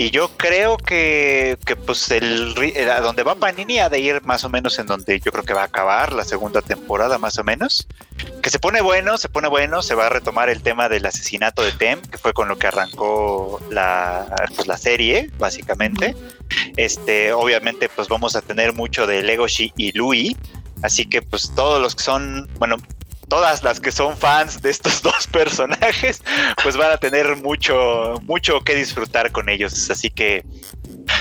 Y 0.00 0.10
yo 0.12 0.28
creo 0.36 0.76
que, 0.76 1.58
que 1.66 1.74
pues 1.74 2.08
el, 2.12 2.54
el- 2.74 2.88
a 2.88 3.00
donde 3.00 3.24
va 3.24 3.34
Panini 3.34 3.80
ha 3.80 3.88
de 3.88 3.98
ir 3.98 4.22
más 4.22 4.44
o 4.44 4.48
menos 4.48 4.78
en 4.78 4.86
donde 4.86 5.18
yo 5.18 5.32
creo 5.32 5.42
que 5.42 5.52
va 5.54 5.62
a 5.62 5.64
acabar 5.64 6.12
la 6.12 6.24
segunda 6.24 6.62
temporada 6.62 7.18
más 7.18 7.36
o 7.38 7.42
menos. 7.42 7.88
Que 8.40 8.48
se 8.48 8.60
pone 8.60 8.80
bueno, 8.80 9.18
se 9.18 9.28
pone 9.28 9.48
bueno, 9.48 9.82
se 9.82 9.96
va 9.96 10.06
a 10.06 10.08
retomar 10.08 10.50
el 10.50 10.62
tema 10.62 10.88
del 10.88 11.04
asesinato 11.04 11.62
de 11.62 11.72
Tem, 11.72 12.00
que 12.00 12.16
fue 12.16 12.32
con 12.32 12.46
lo 12.46 12.56
que 12.56 12.68
arrancó 12.68 13.60
la, 13.70 14.26
pues, 14.54 14.68
la 14.68 14.78
serie, 14.78 15.32
básicamente. 15.36 16.14
Este, 16.76 17.32
obviamente, 17.32 17.88
pues 17.88 18.06
vamos 18.06 18.36
a 18.36 18.40
tener 18.40 18.74
mucho 18.74 19.04
de 19.04 19.24
Legoshi 19.24 19.72
y 19.76 19.90
Louis. 19.98 20.36
Así 20.80 21.06
que 21.06 21.22
pues 21.22 21.50
todos 21.56 21.82
los 21.82 21.96
que 21.96 22.04
son, 22.04 22.48
bueno, 22.60 22.76
todas 23.28 23.62
las 23.62 23.80
que 23.80 23.92
son 23.92 24.16
fans 24.16 24.62
de 24.62 24.70
estos 24.70 25.02
dos 25.02 25.26
personajes, 25.26 26.22
pues 26.62 26.76
van 26.76 26.90
a 26.92 26.96
tener 26.96 27.36
mucho, 27.36 28.14
mucho 28.22 28.60
que 28.62 28.74
disfrutar 28.74 29.32
con 29.32 29.48
ellos. 29.48 29.90
Así 29.90 30.10
que, 30.10 30.44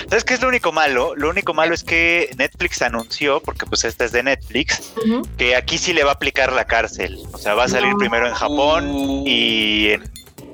¿sabes 0.09 0.23
qué 0.23 0.33
es 0.35 0.41
lo 0.41 0.47
único 0.47 0.71
malo? 0.71 1.13
Lo 1.15 1.29
único 1.29 1.53
malo 1.53 1.73
es 1.73 1.83
que 1.83 2.29
Netflix 2.37 2.81
anunció, 2.81 3.41
porque 3.41 3.65
pues 3.65 3.83
esta 3.83 4.05
es 4.05 4.11
de 4.11 4.23
Netflix, 4.23 4.93
que 5.37 5.55
aquí 5.55 5.77
sí 5.77 5.93
le 5.93 6.03
va 6.03 6.11
a 6.11 6.13
aplicar 6.13 6.51
la 6.53 6.65
cárcel. 6.65 7.17
O 7.33 7.37
sea, 7.37 7.53
va 7.55 7.65
a 7.65 7.67
salir 7.69 7.91
No. 7.91 7.97
primero 7.97 8.27
en 8.27 8.33
Japón 8.33 8.89
Uh. 8.89 9.23
y 9.27 9.89
en 9.91 10.03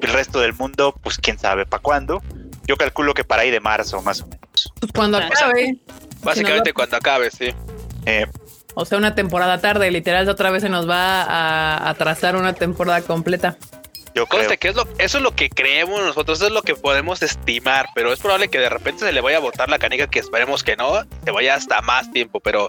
el 0.02 0.10
resto 0.10 0.40
del 0.40 0.54
mundo, 0.54 0.94
pues 1.02 1.18
quién 1.18 1.38
sabe 1.40 1.66
para 1.66 1.82
cuándo. 1.82 2.22
Yo 2.66 2.78
calculo 2.78 3.14
que 3.14 3.24
para 3.24 3.42
ahí 3.44 3.52
de 3.52 3.60
marzo, 3.60 4.02
más 4.02 4.22
o 4.22 4.28
menos. 4.28 4.74
Pues 4.80 4.92
cuando 4.94 5.18
O 5.18 5.22
sea, 5.22 5.48
acabe. 5.48 5.78
Básicamente 6.22 6.70
Si 6.70 6.74
cuando 6.74 6.96
acabe, 6.98 7.30
sí. 7.30 7.54
Eh, 8.06 8.26
o 8.76 8.86
sea, 8.86 8.98
una 8.98 9.16
temporada 9.16 9.60
tarde, 9.60 9.90
literal, 9.92 10.28
otra 10.30 10.52
vez 10.52 10.64
se 10.64 10.70
nos 10.70 10.90
va 10.90 11.24
a 11.24 11.90
atrasar 11.90 12.36
una 12.36 12.54
temporada 12.54 13.02
completa. 13.02 13.58
yo 14.16 14.26
creo. 14.28 14.42
Conste 14.42 14.58
que 14.58 14.68
es 14.70 14.76
lo, 14.76 14.88
eso 15.00 15.18
es 15.18 15.24
lo 15.24 15.36
que 15.36 15.50
creemos 15.50 16.02
nosotros, 16.02 16.38
eso 16.40 16.48
es 16.48 16.54
lo 16.54 16.62
que 16.62 16.76
podemos 16.76 17.22
estimar, 17.22 17.88
pero 17.96 18.12
es 18.14 18.20
probable 18.20 18.48
que 18.50 18.60
de 18.60 18.70
repente 18.70 19.06
se 19.06 19.12
le 19.12 19.22
vaya 19.22 19.38
a 19.38 19.42
botar 19.42 19.70
la 19.70 19.80
canica, 19.80 20.08
que 20.08 20.20
esperemos 20.20 20.64
que 20.64 20.76
no, 20.76 21.04
se 21.24 21.32
vaya 21.32 21.56
hasta 21.56 21.82
más 21.82 22.12
tiempo, 22.12 22.40
pero 22.40 22.68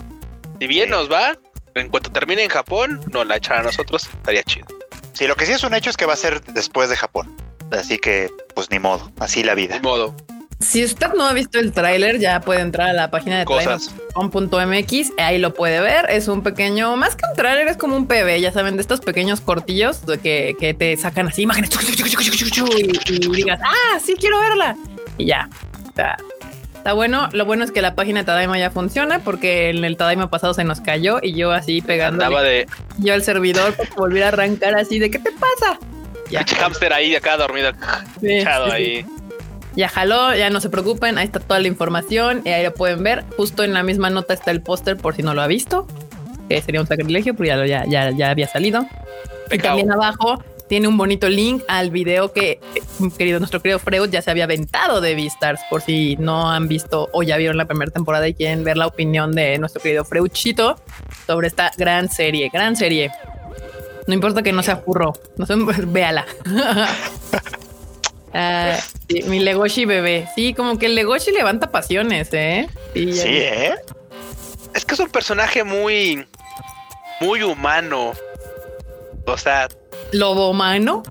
si 0.60 0.66
bien 0.66 0.84
Sí. 0.86 0.90
nos 0.90 1.10
va, 1.10 1.36
en 1.74 1.88
cuanto 1.88 2.10
termine 2.12 2.44
en 2.44 2.48
Japón, 2.50 3.00
nos 3.12 3.26
la 3.26 3.36
echan 3.36 3.58
a 3.58 3.62
nosotros, 3.64 4.04
estaría 4.06 4.42
chido. 4.44 4.66
Sí, 5.12 5.26
lo 5.26 5.36
que 5.36 5.46
sí 5.46 5.52
es 5.52 5.62
un 5.64 5.74
hecho 5.74 5.90
es 5.90 5.96
que 5.96 6.06
va 6.06 6.12
a 6.14 6.16
ser 6.16 6.42
después 6.42 6.88
de 6.88 6.96
Japón. 6.96 7.36
Así 7.72 7.98
que, 7.98 8.30
pues 8.54 8.70
ni 8.70 8.78
modo, 8.78 9.10
así 9.20 9.42
la 9.42 9.54
vida. 9.54 9.74
De 9.74 9.80
modo, 9.80 10.14
Si 10.60 10.84
usted 10.84 11.08
no 11.16 11.26
ha 11.26 11.32
visto 11.32 11.58
el 11.58 11.72
tráiler, 11.72 12.18
ya 12.18 12.40
puede 12.40 12.60
entrar 12.60 12.88
a 12.88 12.92
la 12.92 13.10
página 13.10 13.38
de 13.38 13.44
trailer.com.mx, 13.44 15.12
ahí 15.18 15.38
lo 15.38 15.52
puede 15.54 15.80
ver. 15.80 16.06
Es 16.08 16.28
un 16.28 16.42
pequeño, 16.42 16.96
más 16.96 17.16
que 17.16 17.24
un 17.28 17.36
tráiler, 17.36 17.68
es 17.68 17.76
como 17.76 17.96
un 17.96 18.06
PB, 18.06 18.40
ya 18.40 18.52
saben, 18.52 18.76
de 18.76 18.82
estos 18.82 19.00
pequeños 19.00 19.40
cortillos 19.40 20.06
de 20.06 20.18
que, 20.18 20.56
que 20.58 20.74
te 20.74 20.96
sacan 20.96 21.28
así 21.28 21.42
imágenes 21.42 21.70
y, 22.76 23.12
y 23.12 23.18
digas, 23.36 23.60
ah, 23.62 23.98
sí 24.02 24.14
quiero 24.18 24.40
verla. 24.40 24.76
Y 25.18 25.26
ya. 25.26 25.48
Está, 25.86 26.16
está 26.84 26.92
bueno. 26.92 27.28
Lo 27.32 27.44
bueno 27.44 27.64
es 27.64 27.70
que 27.70 27.82
la 27.82 27.94
página 27.94 28.20
de 28.20 28.26
Tadaima 28.26 28.58
ya 28.58 28.70
funciona 28.70 29.20
porque 29.20 29.70
en 29.70 29.84
el 29.84 29.96
Tadaima 29.96 30.30
pasado 30.30 30.54
se 30.54 30.64
nos 30.64 30.80
cayó 30.80 31.18
y 31.22 31.34
yo 31.34 31.52
así 31.52 31.80
pegando 31.80 32.28
de 32.42 32.66
yo 32.98 33.14
al 33.14 33.22
servidor 33.22 33.74
para 33.74 33.90
volver 33.96 34.24
a 34.24 34.28
arrancar 34.28 34.74
así 34.76 34.98
de 34.98 35.10
¿qué 35.10 35.18
te 35.18 35.30
pasa? 35.32 35.78
Ya. 36.30 36.44
hámster 36.58 36.92
ahí 36.92 37.14
acá 37.14 37.36
dormido, 37.36 37.72
Sí, 38.20 38.38
echado 38.38 38.70
sí, 38.72 39.04
sí. 39.06 39.23
Ya 39.76 39.88
jaló, 39.88 40.34
ya 40.36 40.50
no 40.50 40.60
se 40.60 40.70
preocupen, 40.70 41.18
ahí 41.18 41.24
está 41.26 41.40
toda 41.40 41.58
la 41.60 41.66
información 41.68 42.42
y 42.44 42.50
ahí 42.50 42.62
lo 42.64 42.72
pueden 42.74 43.02
ver. 43.02 43.24
Justo 43.36 43.64
en 43.64 43.72
la 43.74 43.82
misma 43.82 44.08
nota 44.10 44.32
está 44.34 44.50
el 44.50 44.60
póster 44.62 44.96
por 44.96 45.16
si 45.16 45.22
no 45.22 45.34
lo 45.34 45.42
ha 45.42 45.46
visto, 45.48 45.86
que 46.48 46.60
sería 46.62 46.80
un 46.80 46.86
sacrilegio, 46.86 47.34
pero 47.34 47.46
ya, 47.48 47.56
lo- 47.56 47.66
ya, 47.66 47.84
ya, 47.86 48.10
ya 48.10 48.30
había 48.30 48.46
salido. 48.48 48.86
Y 49.50 49.58
también 49.58 49.90
abajo 49.92 50.42
tiene 50.68 50.88
un 50.88 50.96
bonito 50.96 51.28
link 51.28 51.62
al 51.68 51.90
video 51.90 52.32
que 52.32 52.58
querido 53.18 53.38
nuestro 53.38 53.60
querido 53.60 53.78
Freud 53.78 54.08
ya 54.10 54.22
se 54.22 54.30
había 54.30 54.44
aventado 54.44 55.00
de 55.02 55.14
Beastars, 55.14 55.60
por 55.68 55.82
si 55.82 56.16
no 56.16 56.50
han 56.50 56.68
visto 56.68 57.10
o 57.12 57.22
ya 57.22 57.36
vieron 57.36 57.56
la 57.58 57.66
primera 57.66 57.90
temporada 57.90 58.26
y 58.28 58.32
quieren 58.34 58.64
ver 58.64 58.76
la 58.78 58.86
opinión 58.86 59.32
de 59.32 59.58
nuestro 59.58 59.82
querido 59.82 60.04
Freudchito 60.04 60.76
sobre 61.26 61.48
esta 61.48 61.70
gran 61.76 62.08
serie, 62.08 62.48
gran 62.52 62.76
serie. 62.76 63.10
No 64.06 64.14
importa 64.14 64.42
que 64.42 64.52
no 64.52 64.62
sea 64.62 64.76
furro, 64.76 65.12
no 65.36 65.46
sé, 65.46 65.54
véala. 65.86 66.24
Ah, 68.34 68.76
sí, 69.08 69.22
mi 69.24 69.38
Legoshi 69.38 69.84
bebé. 69.84 70.28
Sí, 70.34 70.54
como 70.54 70.76
que 70.78 70.86
el 70.86 70.94
Legoshi 70.96 71.30
levanta 71.30 71.70
pasiones, 71.70 72.28
¿eh? 72.32 72.68
Sí, 72.92 73.12
Sí, 73.12 73.28
¿eh? 73.28 73.74
Es 74.74 74.84
que 74.84 74.94
es 74.94 75.00
un 75.00 75.08
personaje 75.08 75.62
muy, 75.62 76.26
muy 77.20 77.42
humano. 77.44 78.12
O 79.26 79.38
sea, 79.38 79.68
Lobo 80.12 80.50
humano. 80.50 81.02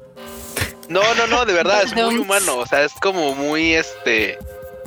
no, 0.89 1.01
no, 1.15 1.27
no, 1.27 1.45
de 1.45 1.53
verdad, 1.53 1.83
es 1.83 1.93
muy 1.95 2.17
humano. 2.17 2.57
O 2.57 2.65
sea, 2.65 2.83
es 2.83 2.91
como 3.01 3.33
muy 3.35 3.73
este. 3.73 4.37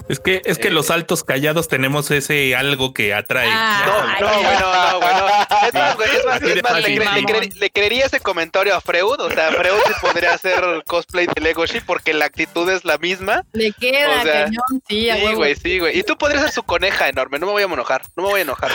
Es 0.09 0.21
que, 0.21 0.41
es 0.45 0.59
que 0.59 0.69
Eh. 0.69 0.71
los 0.71 0.91
altos 0.91 1.25
callados 1.25 1.67
tenemos 1.67 2.11
ese 2.13 2.55
algo 2.55 2.95
que 2.95 3.13
atrae. 3.13 3.49
Ah, 3.51 4.17
No, 4.21 4.27
no, 4.27 4.33
güey, 4.35 4.45
no, 4.59 4.91
no, 4.93 5.01
güey, 5.01 5.15
no. 5.15 5.67
Es 5.67 5.75
más, 5.75 5.97
güey, 5.97 6.09
es 6.17 6.25
más, 6.25 6.43
es 6.43 6.63
más, 6.63 6.81
le, 6.83 6.97
cre- 6.97 7.15
le 7.15 7.23
cre- 7.23 7.55
le 7.55 7.71
creería 7.71 8.07
ese 8.07 8.21
comentario 8.21 8.75
a 8.77 8.81
Freud. 8.81 9.19
O 9.21 9.31
sea, 9.31 9.51
Freud 9.51 9.81
sí 9.87 9.93
podría 10.01 10.35
hacer 10.35 10.63
cosplay 10.87 11.27
de 11.27 11.41
Legoshi 11.41 11.81
porque 11.81 12.15
la 12.15 12.27
actitud 12.27 12.71
es 12.71 12.85
la 12.85 12.99
misma. 12.99 13.43
Le 13.53 13.73
queda 13.73 14.21
O 14.21 14.23
sea, 14.23 14.45
cañón, 14.45 14.83
sí, 14.89 15.09
Sí, 15.11 15.35
güey, 15.35 15.55
sí, 15.57 15.79
güey. 15.81 15.99
Y 15.99 16.03
tú 16.05 16.17
podrías 16.17 16.43
ser 16.43 16.53
su 16.53 16.63
coneja 16.63 17.09
enorme. 17.09 17.39
No 17.41 17.47
me 17.47 17.53
voy 17.53 17.63
a 17.63 17.67
enojar. 17.67 18.03
No 18.17 18.23
me 18.23 18.29
voy 18.31 18.39
a 18.41 18.43
enojar. 18.43 18.71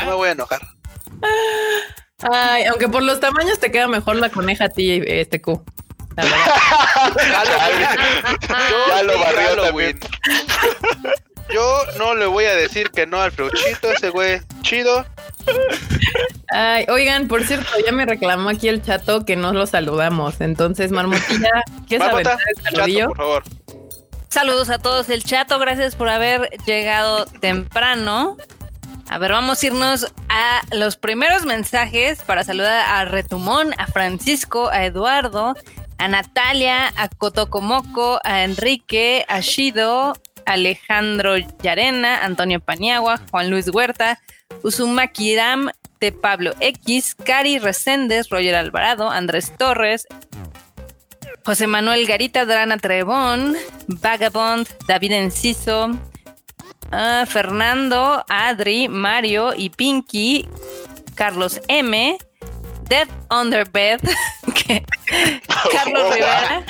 No 0.00 0.06
me 0.06 0.14
voy 0.14 0.28
a 0.28 0.32
enojar. 0.32 0.60
Ay, 2.30 2.64
aunque 2.64 2.88
por 2.88 3.02
los 3.02 3.20
tamaños 3.20 3.58
te 3.58 3.70
queda 3.70 3.86
mejor 3.88 4.16
la 4.16 4.30
coneja 4.30 4.66
a 4.66 4.68
ti, 4.70 5.02
este 5.06 5.42
Q. 5.42 5.62
Ya 8.88 9.02
lo 9.02 9.18
barrió 9.18 9.48
Halloween. 9.48 9.98
Yo 11.52 11.84
no 11.98 12.14
le 12.14 12.26
voy 12.26 12.44
a 12.44 12.54
decir 12.54 12.90
que 12.90 13.06
no 13.06 13.20
al 13.20 13.30
Freuchito, 13.32 13.92
ese 13.92 14.10
güey 14.10 14.40
chido. 14.62 15.04
Ay, 16.50 16.86
oigan, 16.88 17.28
por 17.28 17.44
cierto, 17.44 17.68
ya 17.84 17.92
me 17.92 18.06
reclamó 18.06 18.48
aquí 18.48 18.68
el 18.68 18.82
chato 18.82 19.24
que 19.24 19.36
no 19.36 19.52
lo 19.52 19.66
saludamos. 19.66 20.40
Entonces, 20.40 20.90
Marmotilla, 20.90 21.50
¿quieres 21.86 22.06
Marmota, 22.06 22.32
aventar 22.32 22.38
el 22.48 22.94
chato, 22.94 23.08
por 23.08 23.16
favor. 23.16 23.42
Saludos 24.28 24.70
a 24.70 24.78
todos 24.78 25.10
el 25.10 25.22
chato, 25.22 25.58
gracias 25.58 25.94
por 25.94 26.08
haber 26.08 26.50
llegado 26.66 27.26
temprano. 27.26 28.36
A 29.08 29.18
ver, 29.18 29.32
vamos 29.32 29.62
a 29.62 29.66
irnos 29.66 30.12
a 30.28 30.62
los 30.72 30.96
primeros 30.96 31.44
mensajes 31.44 32.22
para 32.22 32.42
saludar 32.42 32.84
a 32.88 33.04
Retumón, 33.04 33.74
a 33.78 33.86
Francisco, 33.86 34.70
a 34.70 34.86
Eduardo, 34.86 35.54
a 35.98 36.08
Natalia, 36.08 36.92
a 36.96 37.08
Cotocomoco, 37.08 38.18
a 38.24 38.44
Enrique, 38.44 39.24
a 39.28 39.40
Shido, 39.40 40.14
Alejandro 40.46 41.36
Yarena, 41.62 42.24
Antonio 42.24 42.60
Paniagua, 42.60 43.20
Juan 43.30 43.50
Luis 43.50 43.68
Huerta, 43.68 44.20
Uzumaki 44.62 45.36
Ram, 45.36 45.70
de 46.00 46.12
Pablo 46.12 46.52
X, 46.60 47.14
Cari 47.14 47.58
Reséndez, 47.58 48.28
Roger 48.28 48.54
Alvarado, 48.56 49.08
Andrés 49.08 49.52
Torres, 49.56 50.06
José 51.44 51.66
Manuel 51.66 52.06
Garita, 52.06 52.44
Drana 52.44 52.76
Trebón, 52.78 53.54
Vagabond, 53.86 54.68
David 54.86 55.12
Enciso, 55.12 55.90
ah, 56.90 57.24
Fernando, 57.26 58.24
Adri, 58.28 58.88
Mario 58.88 59.54
y 59.56 59.70
Pinky, 59.70 60.48
Carlos 61.14 61.60
M, 61.68 62.18
Death 62.88 63.08
Underbed, 63.30 64.00
que- 64.54 64.84
Carlos 65.72 66.14
Rivera, 66.14 66.62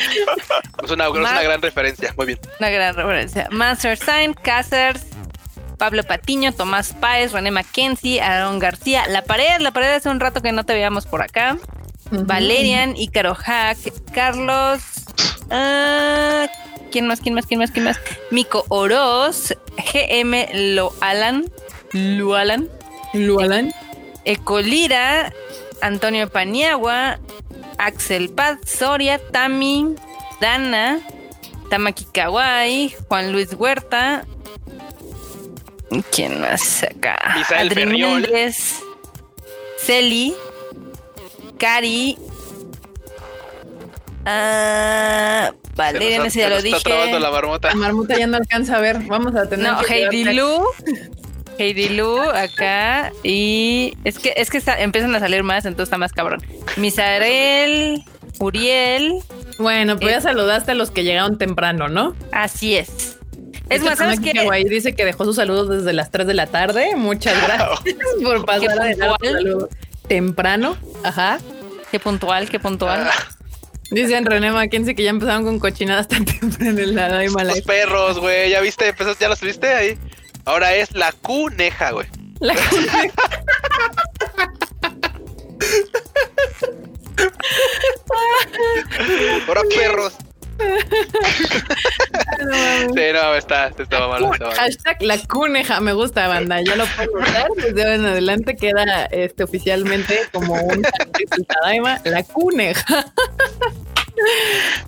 Es 0.83 0.91
una, 0.91 1.05
es 1.07 1.11
una 1.11 1.21
Mar- 1.21 1.45
gran 1.45 1.63
referencia. 1.63 2.13
Muy 2.17 2.27
bien. 2.27 2.39
una 2.61 2.71
gran 2.71 2.95
referencia, 2.95 3.49
Master 3.51 3.97
Sign, 3.99 4.35
Cáceres, 4.35 5.03
Pablo 5.79 6.03
Patiño, 6.05 6.53
Tomás 6.53 6.93
Páez, 6.93 7.33
René 7.33 7.51
Mackenzie, 7.51 8.21
Aaron 8.21 8.59
García, 8.59 9.07
La 9.09 9.23
Pared, 9.23 9.59
La 9.61 9.73
Pared 9.73 9.93
hace 9.95 10.09
un 10.09 10.21
rato 10.21 10.41
que 10.41 10.53
no 10.53 10.65
te 10.65 10.73
veíamos 10.75 11.07
por 11.07 11.23
acá. 11.23 11.59
Valerian, 12.11 12.97
Ícaro 12.97 13.35
Hack, 13.35 13.79
Carlos. 14.13 14.81
ah, 15.51 16.47
¿Quién 16.93 17.09
más? 17.09 17.21
¿Quién 17.21 17.35
más? 17.35 17.47
¿Quién 17.47 17.59
más? 17.59 17.71
¿Quién 17.73 17.85
más? 17.87 17.99
Mico 18.31 18.65
Oroz, 18.69 19.53
GM 19.93 20.49
Loalan, 20.75 21.51
Lualan, 21.93 22.69
Lualan. 23.15 23.73
Ecolira, 24.25 25.33
Antonio 25.81 26.29
Paniagua, 26.29 27.19
Axel 27.79 28.31
Paz, 28.31 28.59
Soria, 28.65 29.19
Tami, 29.19 29.95
Dana, 30.41 31.01
Tamaki 31.71 32.05
Kawai, 32.13 32.95
Juan 33.09 33.33
Luis 33.33 33.55
Huerta. 33.55 34.27
¿Quién 36.11 36.41
más 36.41 36.83
acá? 36.83 37.19
Misael 37.37 37.69
Adri 37.69 37.75
Ferriol. 37.83 38.23
Méndez, 38.23 38.81
Celi, 39.79 40.35
Cari. 41.59 42.19
Ah, 44.27 45.53
Valeria, 45.77 46.27
ya 46.29 46.49
lo 46.49 46.55
nos 46.57 46.65
Está 46.65 46.81
trabando 46.81 47.07
dije. 47.09 47.21
la 47.21 47.31
marmota. 47.31 47.69
La 47.69 47.75
marmota 47.75 48.19
ya 48.19 48.27
no 48.27 48.37
alcanza 48.39 48.77
a 48.77 48.81
ver. 48.81 48.99
Vamos 49.01 49.37
a 49.37 49.49
tener 49.49 49.71
No, 49.71 49.81
que 49.83 49.93
Heidi 49.95 50.25
Lu. 50.35 50.65
Heidi 51.59 51.89
Lu 51.91 52.21
acá. 52.21 53.13
Y 53.23 53.95
es 54.05 54.19
que 54.19 54.35
es 54.37 54.51
que 54.51 54.59
está- 54.59 54.81
empiezan 54.81 55.15
a 55.15 55.21
salir 55.21 55.43
más, 55.43 55.65
entonces 55.65 55.85
está 55.89 55.99
más 55.99 56.13
cabrón. 56.13 56.43
Misael, 56.77 58.03
Uriel. 58.41 59.21
Bueno, 59.59 59.97
pues 59.97 60.11
Eh. 60.13 60.15
ya 60.17 60.21
saludaste 60.21 60.73
a 60.73 60.75
los 60.75 60.91
que 60.91 61.05
llegaron 61.05 61.39
temprano, 61.39 61.89
¿no? 61.89 62.15
Así 62.33 62.77
es. 62.77 63.19
Es 63.71 63.83
más, 63.83 63.99
¿sabes 63.99 64.21
qué? 64.21 64.33
Kawaii 64.33 64.65
dice 64.65 64.95
que 64.95 65.05
dejó 65.05 65.25
sus 65.25 65.37
saludos 65.37 65.69
desde 65.71 65.93
las 65.95 66.11
3 66.11 66.27
de 66.27 66.35
la 66.35 66.47
tarde. 66.47 66.97
Muchas 66.97 67.35
gracias 67.47 67.97
por 68.23 68.45
pasar 68.45 68.81
a 68.81 68.85
dejar 68.85 69.13
temprano. 70.09 70.77
Ajá. 71.03 71.39
Qué 71.91 71.99
puntual, 72.01 72.51
qué 72.51 72.59
puntual. 72.59 73.09
Dicen 73.91 74.25
René 74.27 74.51
Mackenzie 74.51 74.95
que 74.95 75.03
ya 75.05 75.11
empezaron 75.11 75.45
con 75.45 75.59
cochinadas 75.61 76.09
tan 76.09 76.25
temprano 76.25 76.81
en 76.81 76.95
la 76.95 77.09
Daima 77.09 77.45
Los 77.45 77.61
perros, 77.63 78.19
güey. 78.19 78.51
¿Ya 78.51 78.61
viste? 78.61 78.89
Empezó- 78.89 79.17
¿Ya 79.19 79.29
los 79.29 79.41
viste 79.41 79.69
ahí? 79.69 79.97
Ahora 80.45 80.75
es 80.75 80.95
la 80.95 81.13
cuneja, 81.13 81.93
güey. 81.93 82.07
La 82.41 82.55
Ahora 89.47 89.63
perros. 89.75 90.15
Sí, 92.95 93.01
no, 93.13 93.35
está, 93.35 93.69
está 93.69 94.07
mal. 94.07 94.31
Hashtag 94.57 95.03
la 95.03 95.19
cuneja, 95.19 95.81
me 95.81 95.93
gusta, 95.93 96.29
banda. 96.29 96.61
Ya 96.63 96.77
lo 96.77 96.87
puedo 96.87 97.13
usar. 97.21 97.49
Desde 97.57 97.83
ahora 97.83 97.95
en 97.95 98.07
adelante 98.07 98.57
queda 98.57 99.07
este 99.07 99.45
oficialmente 99.45 100.21
como 100.33 100.55
un 100.55 100.87
la 102.05 102.23
cuneja. 102.23 103.07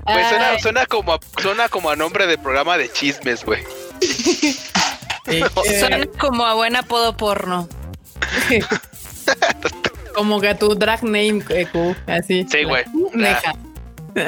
Güey, 0.04 0.24
suena, 0.28 0.58
suena 0.60 0.86
como 0.86 1.14
a, 1.14 1.20
suena 1.40 1.68
como 1.68 1.90
a 1.90 1.96
nombre 1.96 2.26
de 2.26 2.38
programa 2.38 2.78
de 2.78 2.90
chismes, 2.90 3.44
güey. 3.44 3.62
sí, 5.28 5.42
eh, 5.66 5.78
Suena 5.80 6.06
como 6.18 6.44
a 6.46 6.54
buen 6.54 6.76
apodo 6.76 7.16
porno. 7.16 7.68
como 10.14 10.40
que 10.40 10.54
tu 10.54 10.74
drag 10.74 11.02
name, 11.04 11.42
eh, 11.50 11.66
Q, 11.70 11.94
así. 12.06 12.46
Sí, 12.50 12.64
güey. 12.64 12.84
La 12.84 12.90
cuneja. 13.40 13.52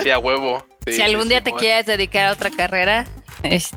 Sí, 0.03 0.11
a 0.11 0.19
huevo. 0.19 0.65
Sí, 0.87 0.95
si 0.95 1.03
algún 1.03 1.25
sí, 1.25 1.29
día 1.31 1.39
sí, 1.39 1.45
te 1.45 1.53
quieres 1.53 1.87
dedicar 1.87 2.27
a 2.27 2.33
otra 2.33 2.51
carrera, 2.51 3.07
es- 3.43 3.71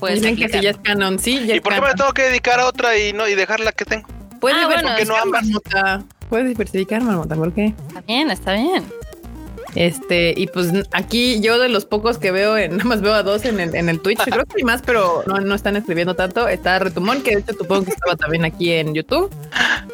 puedes 0.00 0.20
Dicen 0.20 0.36
que 0.36 0.48
si 0.48 0.60
ya 0.60 0.70
es 0.70 0.76
canon, 0.78 1.18
sí, 1.18 1.46
ya 1.46 1.56
¿Y 1.56 1.60
por 1.60 1.74
qué 1.74 1.80
me 1.80 1.94
tengo 1.94 2.12
que 2.12 2.22
dedicar 2.22 2.58
a 2.60 2.66
otra 2.66 2.96
y 2.98 3.12
no 3.12 3.28
y 3.28 3.34
dejar 3.34 3.60
la 3.60 3.72
que 3.72 3.84
tengo? 3.84 4.08
Puedes 4.40 4.58
Ah, 4.58 4.66
bueno, 4.66 4.82
diversificar, 4.82 4.96
¿por 4.96 4.96
qué 4.96 5.04
no 5.06 5.16
ambas? 5.16 5.44
Marmota. 5.44 6.04
Puedes 6.28 6.48
diversificar, 6.48 7.02
Marmota, 7.02 7.34
¿por 7.36 7.52
qué? 7.52 7.74
Está 7.88 8.00
bien, 8.02 8.30
está 8.30 8.52
bien. 8.54 8.84
Este, 9.74 10.34
y 10.36 10.46
pues 10.46 10.72
aquí 10.92 11.40
yo 11.40 11.58
de 11.58 11.68
los 11.68 11.84
pocos 11.84 12.18
que 12.18 12.30
veo, 12.30 12.56
en, 12.56 12.72
nada 12.76 12.84
más 12.84 13.00
veo 13.00 13.14
a 13.14 13.22
dos 13.22 13.44
en 13.44 13.60
el, 13.60 13.74
en 13.74 13.88
el 13.88 14.00
Twitch, 14.00 14.18
creo 14.24 14.44
que 14.44 14.54
hay 14.58 14.64
más, 14.64 14.82
pero 14.82 15.22
no, 15.26 15.40
no 15.40 15.54
están 15.54 15.76
escribiendo 15.76 16.14
tanto. 16.14 16.48
Está 16.48 16.78
Retumón, 16.78 17.22
que 17.22 17.32
de 17.36 17.40
hecho 17.40 17.54
supongo 17.54 17.84
que 17.84 17.90
estaba 17.92 18.16
también 18.16 18.44
aquí 18.44 18.72
en 18.72 18.94
YouTube. 18.94 19.30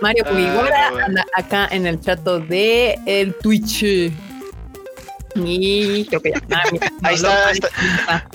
Mario 0.00 0.24
Ah, 0.26 0.30
Pugiguara 0.30 0.90
bueno. 0.90 1.06
anda 1.06 1.26
acá 1.36 1.68
en 1.70 1.86
el 1.86 2.00
chat 2.00 2.20
de 2.20 2.98
el 3.06 3.34
Twitch. 3.34 3.84
Y 5.46 6.04
creo 6.06 6.20
que 6.20 6.30
ya. 6.32 6.40
Ah, 6.52 6.62
mira, 6.72 6.92
Ahí 7.02 7.16
no, 7.20 7.28
está, 7.50 7.68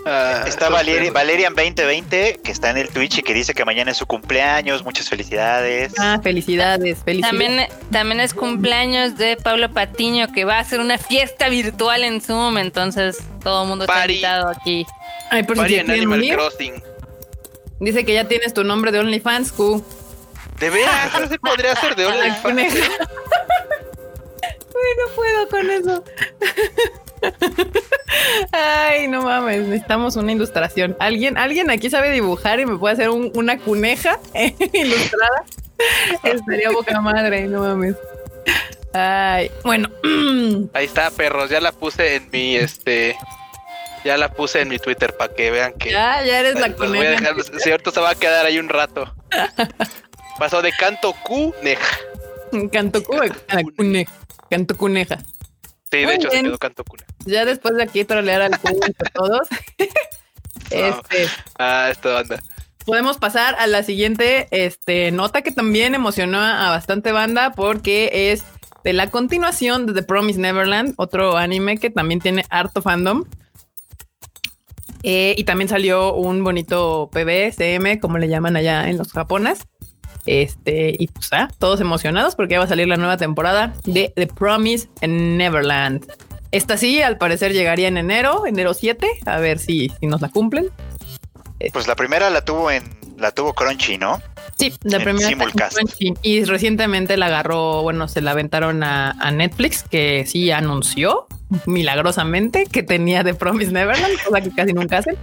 Ah, 0.05 0.43
está 0.45 0.47
estos 0.47 0.69
Valeri- 0.69 0.97
perros. 0.99 1.13
Valerian 1.13 1.53
2020, 1.55 2.39
que 2.43 2.51
está 2.51 2.69
en 2.69 2.77
el 2.77 2.89
Twitch 2.89 3.19
y 3.19 3.23
que 3.23 3.33
dice 3.33 3.53
que 3.53 3.65
mañana 3.65 3.91
es 3.91 3.97
su 3.97 4.05
cumpleaños. 4.05 4.83
Muchas 4.83 5.09
felicidades. 5.09 5.93
Ah, 5.99 6.19
felicidades, 6.21 6.99
felicidades. 7.03 7.21
También, 7.39 7.67
también 7.91 8.19
es 8.19 8.33
cumpleaños 8.33 9.17
de 9.17 9.37
Pablo 9.37 9.71
Patiño, 9.71 10.27
que 10.33 10.45
va 10.45 10.57
a 10.57 10.59
hacer 10.59 10.79
una 10.79 10.97
fiesta 10.97 11.49
virtual 11.49 12.03
en 12.03 12.21
Zoom, 12.21 12.57
entonces 12.57 13.17
todo 13.43 13.63
el 13.63 13.69
mundo 13.69 13.85
está 13.85 14.01
invitado 14.05 14.49
aquí. 14.49 14.85
Ay, 15.31 15.43
por 15.43 15.57
si 15.67 15.75
se 15.75 15.79
en 15.81 15.91
Animal 15.91 16.19
unir, 16.19 16.35
Crossing. 16.35 16.83
dice 17.79 18.05
que 18.05 18.13
ya 18.13 18.27
tienes 18.27 18.53
tu 18.53 18.63
nombre 18.63 18.91
de 18.91 18.99
OnlyFans, 18.99 19.51
Q. 19.51 19.83
De 20.59 20.69
veras, 20.69 21.11
sí 21.29 21.37
podría 21.39 21.75
ser 21.75 21.95
de 21.95 22.05
OnlyFans. 22.05 22.73
no 24.97 25.15
puedo 25.15 25.49
con 25.49 25.69
eso. 25.71 26.03
Ay, 28.51 29.07
no 29.07 29.23
mames, 29.23 29.61
necesitamos 29.67 30.15
una 30.15 30.31
ilustración. 30.31 30.95
¿Alguien, 30.99 31.37
alguien 31.37 31.69
aquí 31.69 31.89
sabe 31.89 32.11
dibujar 32.11 32.59
y 32.59 32.65
me 32.65 32.77
puede 32.77 32.93
hacer 32.93 33.09
un- 33.09 33.31
una 33.35 33.57
cuneja 33.59 34.19
ilustrada? 34.73 35.43
Estaría 36.23 36.71
boca 36.71 36.99
madre, 37.01 37.47
no 37.47 37.61
mames. 37.61 37.95
Ay, 38.93 39.51
bueno. 39.63 39.89
Ahí 40.73 40.85
está, 40.85 41.11
perros. 41.11 41.49
Ya 41.49 41.59
la 41.59 41.71
puse 41.73 42.15
en 42.15 42.29
mi 42.31 42.55
este. 42.55 43.17
Ya 44.05 44.17
la 44.17 44.29
puse 44.31 44.61
en 44.61 44.69
mi 44.69 44.77
Twitter 44.79 45.15
para 45.17 45.33
que 45.33 45.51
vean 45.51 45.73
que. 45.73 45.91
Ya, 45.91 46.23
ya 46.23 46.39
eres 46.39 46.55
la 46.59 46.67
Los 46.69 46.77
voy 46.77 46.85
a 46.85 47.15
coneja. 47.15 47.33
dejar, 47.33 47.59
cierto, 47.59 47.91
se 47.91 47.99
va 47.99 48.11
a 48.11 48.15
quedar 48.15 48.45
ahí 48.45 48.59
un 48.59 48.69
rato. 48.69 49.13
Pasó 50.39 50.61
de 50.61 50.71
canto 50.71 51.13
cuneja. 51.23 51.97
Canto 52.71 53.03
cuneja. 53.03 54.11
Canto 54.49 54.75
cuneja. 54.77 55.17
Sí, 55.91 55.97
de 55.97 56.05
Muy 56.05 56.15
hecho 56.15 56.29
se 56.31 56.41
quedó 56.41 56.57
canto 56.57 56.83
cuneja. 56.83 57.07
Ya 57.25 57.45
después 57.45 57.75
de 57.75 57.83
aquí 57.83 58.03
trolear 58.05 58.41
al 58.41 58.53
entre 58.53 59.09
todos. 59.13 59.47
Este, 60.71 61.27
Ah, 61.59 61.89
esta 61.91 62.11
banda. 62.13 62.39
podemos 62.85 63.17
pasar 63.17 63.55
a 63.59 63.67
la 63.67 63.83
siguiente 63.83 64.47
este, 64.49 65.11
nota 65.11 65.43
que 65.43 65.51
también 65.51 65.93
emocionó 65.93 66.39
a 66.39 66.69
bastante 66.71 67.11
banda 67.11 67.51
porque 67.51 68.31
es 68.31 68.43
de 68.83 68.93
la 68.93 69.11
continuación 69.11 69.85
de 69.85 69.93
The 69.93 70.03
Promise 70.03 70.39
Neverland, 70.39 70.93
otro 70.97 71.37
anime 71.37 71.77
que 71.77 71.89
también 71.91 72.19
tiene 72.19 72.45
harto 72.49 72.81
fandom. 72.81 73.25
Eh, 75.03 75.35
y 75.37 75.43
también 75.43 75.69
salió 75.69 76.13
un 76.15 76.43
bonito 76.43 77.09
PB, 77.11 77.51
CM, 77.55 77.99
como 77.99 78.17
le 78.17 78.27
llaman 78.27 78.55
allá 78.55 78.89
en 78.89 78.97
los 78.97 79.11
japones. 79.11 79.59
Este, 80.25 80.95
y 80.97 81.07
pues 81.07 81.29
ah, 81.33 81.49
todos 81.59 81.81
emocionados 81.81 82.35
porque 82.35 82.53
ya 82.53 82.59
va 82.59 82.65
a 82.65 82.67
salir 82.69 82.87
la 82.87 82.97
nueva 82.97 83.17
temporada 83.17 83.73
de 83.85 84.11
The 84.15 84.27
Promise 84.27 84.89
Neverland. 85.07 86.05
Esta 86.51 86.77
sí, 86.77 87.01
al 87.01 87.17
parecer 87.17 87.53
llegaría 87.53 87.87
en 87.87 87.97
enero, 87.97 88.45
enero 88.45 88.73
7, 88.73 89.07
a 89.25 89.39
ver 89.39 89.59
si, 89.59 89.91
si 89.99 90.07
nos 90.07 90.21
la 90.21 90.29
cumplen. 90.29 90.69
Pues 91.73 91.87
la 91.87 91.95
primera 91.95 92.29
la 92.29 92.43
tuvo 92.43 92.71
en 92.71 92.83
la 93.17 93.31
tuvo 93.31 93.53
Crunchy, 93.53 93.97
¿no? 93.97 94.21
Sí, 94.57 94.73
la 94.83 94.97
En 94.97 95.03
primera 95.03 95.27
simulcast. 95.27 95.77
Y 96.21 96.43
recientemente 96.43 97.17
la 97.17 97.27
agarró, 97.27 97.81
bueno, 97.81 98.07
se 98.07 98.21
la 98.21 98.31
aventaron 98.31 98.83
a, 98.83 99.11
a 99.11 99.31
Netflix, 99.31 99.83
que 99.83 100.25
sí 100.25 100.51
anunció 100.51 101.27
milagrosamente 101.65 102.65
que 102.65 102.83
tenía 102.83 103.23
The 103.23 103.33
Promise 103.35 103.71
Neverland, 103.71 104.21
cosa 104.23 104.41
que 104.41 104.51
casi 104.51 104.73
nunca 104.73 104.97
hacen. 104.99 105.17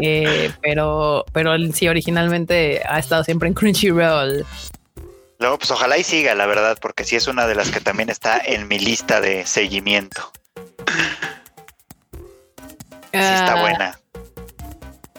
Eh, 0.00 0.50
pero, 0.62 1.24
pero 1.32 1.54
él 1.54 1.74
sí 1.74 1.88
originalmente 1.88 2.82
ha 2.86 2.98
estado 2.98 3.24
siempre 3.24 3.48
en 3.48 3.54
Crunchyroll. 3.54 4.44
Luego, 5.40 5.58
pues 5.58 5.70
ojalá 5.70 5.96
y 5.98 6.04
siga, 6.04 6.34
la 6.34 6.46
verdad, 6.46 6.78
porque 6.80 7.04
sí 7.04 7.16
es 7.16 7.28
una 7.28 7.46
de 7.46 7.54
las 7.54 7.70
que 7.70 7.80
también 7.80 8.08
está 8.10 8.38
en 8.44 8.66
mi 8.68 8.78
lista 8.78 9.20
de 9.20 9.46
seguimiento. 9.46 10.32
Sí 13.12 13.18
está 13.18 13.54
Ah, 13.54 13.60
buena. 13.60 13.98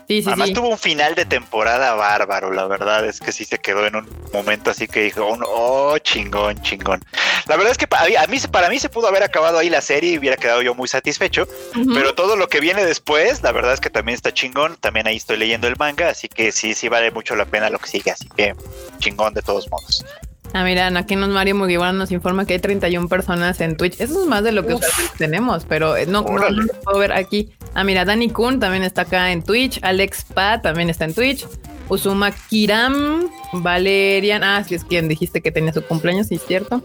Sí, 0.10 0.24
sí, 0.24 0.28
Además 0.28 0.48
sí. 0.48 0.54
tuvo 0.56 0.70
un 0.70 0.80
final 0.80 1.14
de 1.14 1.24
temporada 1.26 1.94
bárbaro, 1.94 2.52
la 2.52 2.66
verdad 2.66 3.06
es 3.06 3.20
que 3.20 3.32
sí 3.32 3.46
se 3.46 3.60
quedó 3.60 3.86
en 3.86 3.96
un 3.96 4.10
momento 4.34 4.72
así 4.72 4.88
que 4.88 5.02
dijo, 5.04 5.24
un, 5.28 5.44
oh, 5.46 6.00
chingón, 6.00 6.60
chingón. 6.64 7.00
La 7.48 7.56
verdad 7.58 7.72
es 7.74 7.78
que 7.78 7.86
pa- 7.86 8.00
a 8.02 8.26
mí, 8.28 8.38
para 8.52 8.70
mí 8.70 8.80
se 8.80 8.90
pudo 8.90 9.08
haber 9.08 9.22
acabado 9.22 9.60
ahí 9.60 9.70
la 9.70 9.82
serie 9.82 10.14
y 10.14 10.18
hubiera 10.18 10.36
quedado 10.36 10.64
yo 10.64 10.74
muy 10.74 10.88
satisfecho, 10.88 11.48
pero 11.94 12.16
todo 12.16 12.36
lo 12.38 12.48
que 12.50 12.60
viene 12.60 12.84
después, 12.86 13.44
la 13.44 13.52
verdad 13.52 13.74
es 13.76 13.80
que 13.82 13.92
también 13.92 14.16
está 14.16 14.34
chingón, 14.34 14.78
también 14.78 15.06
ahí 15.06 15.18
estoy 15.18 15.38
leyendo 15.38 15.68
el 15.68 15.76
manga, 15.78 16.10
así 16.10 16.28
que 16.28 16.52
sí, 16.52 16.74
sí 16.74 16.90
vale 16.90 17.12
mucho 17.12 17.36
la 17.36 17.46
pena 17.46 17.70
lo 17.70 17.78
que 17.78 17.88
sigue, 17.88 18.10
así 18.10 18.28
que 18.36 18.56
chingón 18.98 19.36
de 19.36 19.44
todos 19.44 19.70
modos. 19.70 20.04
Ah, 20.54 20.64
mira, 20.64 20.88
aquí 20.88 21.16
nos 21.16 21.30
Mario 21.30 21.56
Mugiwara 21.56 21.94
nos 21.94 22.12
informa 22.12 22.46
que 22.46 22.54
hay 22.54 22.60
31 22.60 23.08
personas 23.08 23.62
en 23.62 23.78
Twitch. 23.78 24.00
Eso 24.00 24.22
es 24.22 24.28
más 24.28 24.44
de 24.44 24.52
lo 24.52 24.66
que 24.66 24.78
tenemos, 25.18 25.66
pero 25.66 25.96
eh, 25.96 26.06
no, 26.08 26.24
no, 26.24 26.38
no 26.38 26.50
lo 26.50 26.74
puedo 26.84 27.00
ver 27.00 27.12
aquí. 27.12 27.50
Ah, 27.76 27.84
mira, 27.84 28.04
Dani 28.04 28.30
Kun 28.30 28.60
también 28.60 28.84
está 28.84 29.04
acá 29.04 29.32
en 29.32 29.44
Twitch. 29.44 29.80
Alex 29.84 30.26
Pa 30.34 30.62
también 30.62 30.90
está 30.90 31.06
en 31.06 31.14
Twitch. 31.14 31.46
Uzuma 31.88 32.32
Kiram, 32.32 33.30
Valerian. 33.54 34.44
Ah, 34.44 34.64
sí, 34.64 34.76
es 34.76 34.84
quien 34.84 35.08
dijiste 35.08 35.42
que 35.42 35.52
tenía 35.52 35.74
su 35.74 35.84
cumpleaños, 35.84 36.28
sí, 36.28 36.36
es 36.36 36.46
cierto. 36.46 36.82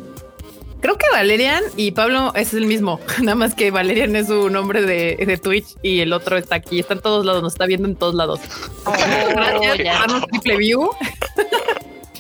Creo 0.80 0.98
que 0.98 1.06
Valerian 1.10 1.62
y 1.78 1.92
Pablo 1.92 2.32
es 2.34 2.52
el 2.52 2.66
mismo, 2.66 3.00
nada 3.22 3.34
más 3.34 3.54
que 3.54 3.70
Valerian 3.70 4.14
es 4.16 4.26
su 4.26 4.50
nombre 4.50 4.82
de, 4.82 5.16
de 5.16 5.38
Twitch 5.38 5.76
y 5.82 6.00
el 6.00 6.12
otro 6.12 6.36
está 6.36 6.56
aquí, 6.56 6.80
está 6.80 6.92
en 6.92 7.00
todos 7.00 7.24
lados, 7.24 7.42
nos 7.42 7.54
está 7.54 7.64
viendo 7.64 7.88
en 7.88 7.96
todos 7.96 8.14
lados. 8.14 8.40
Gracias 8.84 9.76
por 9.76 9.82
ya. 9.82 9.94
darnos 10.00 10.26
triple 10.26 10.58
view. 10.58 10.90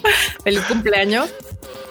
Feliz 0.44 0.62
cumpleaños. 0.62 1.30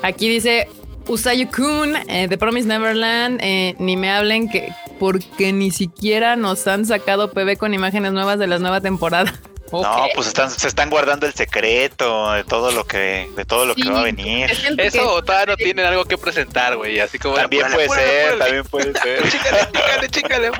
Aquí 0.01 0.29
dice 0.29 0.67
Usayu 1.07 1.49
Kun 1.49 1.95
eh, 2.07 2.27
de 2.27 2.37
Promise 2.37 2.67
Neverland. 2.67 3.39
eh, 3.41 3.75
ni 3.79 3.97
me 3.97 4.11
hablen 4.11 4.49
que 4.49 4.69
porque 4.99 5.51
ni 5.51 5.71
siquiera 5.71 6.35
nos 6.35 6.65
han 6.67 6.85
sacado 6.85 7.31
PB 7.31 7.57
con 7.57 7.73
imágenes 7.73 8.13
nuevas 8.13 8.39
de 8.39 8.47
la 8.47 8.59
nueva 8.59 8.81
temporada. 8.81 9.33
No, 9.71 10.07
pues 10.13 10.27
están, 10.27 10.51
se 10.51 10.67
están 10.67 10.89
guardando 10.89 11.25
el 11.25 11.33
secreto 11.33 12.31
de 12.33 12.43
todo 12.43 12.71
lo 12.71 12.85
que, 12.85 13.29
de 13.35 13.45
todo 13.45 13.65
lo 13.65 13.73
Sí, 13.73 13.81
que 13.81 13.89
va 13.89 14.01
a 14.01 14.03
venir. 14.03 14.51
Eso 14.77 15.13
o 15.13 15.23
todavía 15.23 15.47
no 15.47 15.57
tienen 15.57 15.85
algo 15.85 16.05
que 16.05 16.17
presentar, 16.17 16.75
güey. 16.77 16.99
Así 16.99 17.17
como. 17.17 17.35
También 17.35 17.65
puede 17.73 17.89
ser, 17.89 18.37
también 18.37 18.63
puede 18.65 18.93
ser. 18.93 19.23
Chícale, 19.29 19.59
chícale, 19.71 20.09
chícale. 20.09 20.51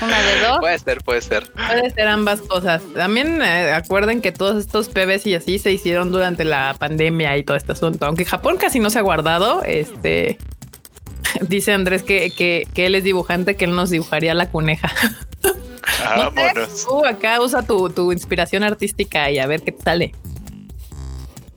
Una 0.00 0.22
de 0.22 0.40
dos. 0.40 0.58
Puede 0.60 0.78
ser, 0.78 0.98
puede 1.02 1.22
ser. 1.22 1.50
Puede 1.52 1.90
ser 1.90 2.08
ambas 2.08 2.40
cosas. 2.42 2.82
También 2.94 3.42
eh, 3.42 3.72
acuerden 3.72 4.20
que 4.20 4.30
todos 4.30 4.56
estos 4.56 4.88
PBs 4.88 5.26
y 5.26 5.34
así 5.34 5.58
se 5.58 5.72
hicieron 5.72 6.12
durante 6.12 6.44
la 6.44 6.76
pandemia 6.78 7.36
y 7.38 7.42
todo 7.42 7.56
este 7.56 7.72
asunto. 7.72 8.06
Aunque 8.06 8.24
Japón 8.24 8.58
casi 8.58 8.78
no 8.78 8.90
se 8.90 8.98
ha 8.98 9.02
guardado, 9.02 9.62
este 9.64 10.38
dice 11.40 11.72
Andrés 11.72 12.02
que, 12.02 12.30
que, 12.30 12.66
que 12.74 12.86
él 12.86 12.94
es 12.94 13.04
dibujante, 13.04 13.56
que 13.56 13.64
él 13.64 13.74
nos 13.74 13.90
dibujaría 13.90 14.34
la 14.34 14.50
coneja. 14.50 14.92
Vámonos. 16.04 16.86
Uh, 16.90 17.06
acá 17.06 17.40
usa 17.40 17.62
tu, 17.62 17.90
tu 17.90 18.12
inspiración 18.12 18.62
artística 18.62 19.30
y 19.30 19.38
a 19.38 19.46
ver 19.46 19.62
qué 19.62 19.72
te 19.72 19.82
sale. 19.82 20.14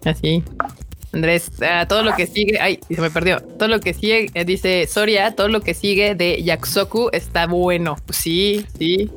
Así. 0.05 0.43
Andrés, 1.13 1.49
ah, 1.61 1.85
todo 1.87 2.03
lo 2.03 2.13
que 2.15 2.27
sigue, 2.27 2.59
ay, 2.59 2.79
se 2.89 3.01
me 3.01 3.09
perdió. 3.09 3.39
Todo 3.39 3.69
lo 3.69 3.79
que 3.79 3.93
sigue, 3.93 4.29
eh, 4.33 4.43
dice 4.43 4.85
Soria, 4.85 5.33
todo 5.33 5.47
lo 5.47 5.61
que 5.61 5.73
sigue 5.73 6.13
de 6.13 6.43
Yakusoku 6.43 7.09
está 7.13 7.47
bueno. 7.47 7.95
Sí, 8.09 8.65
sí. 8.77 9.09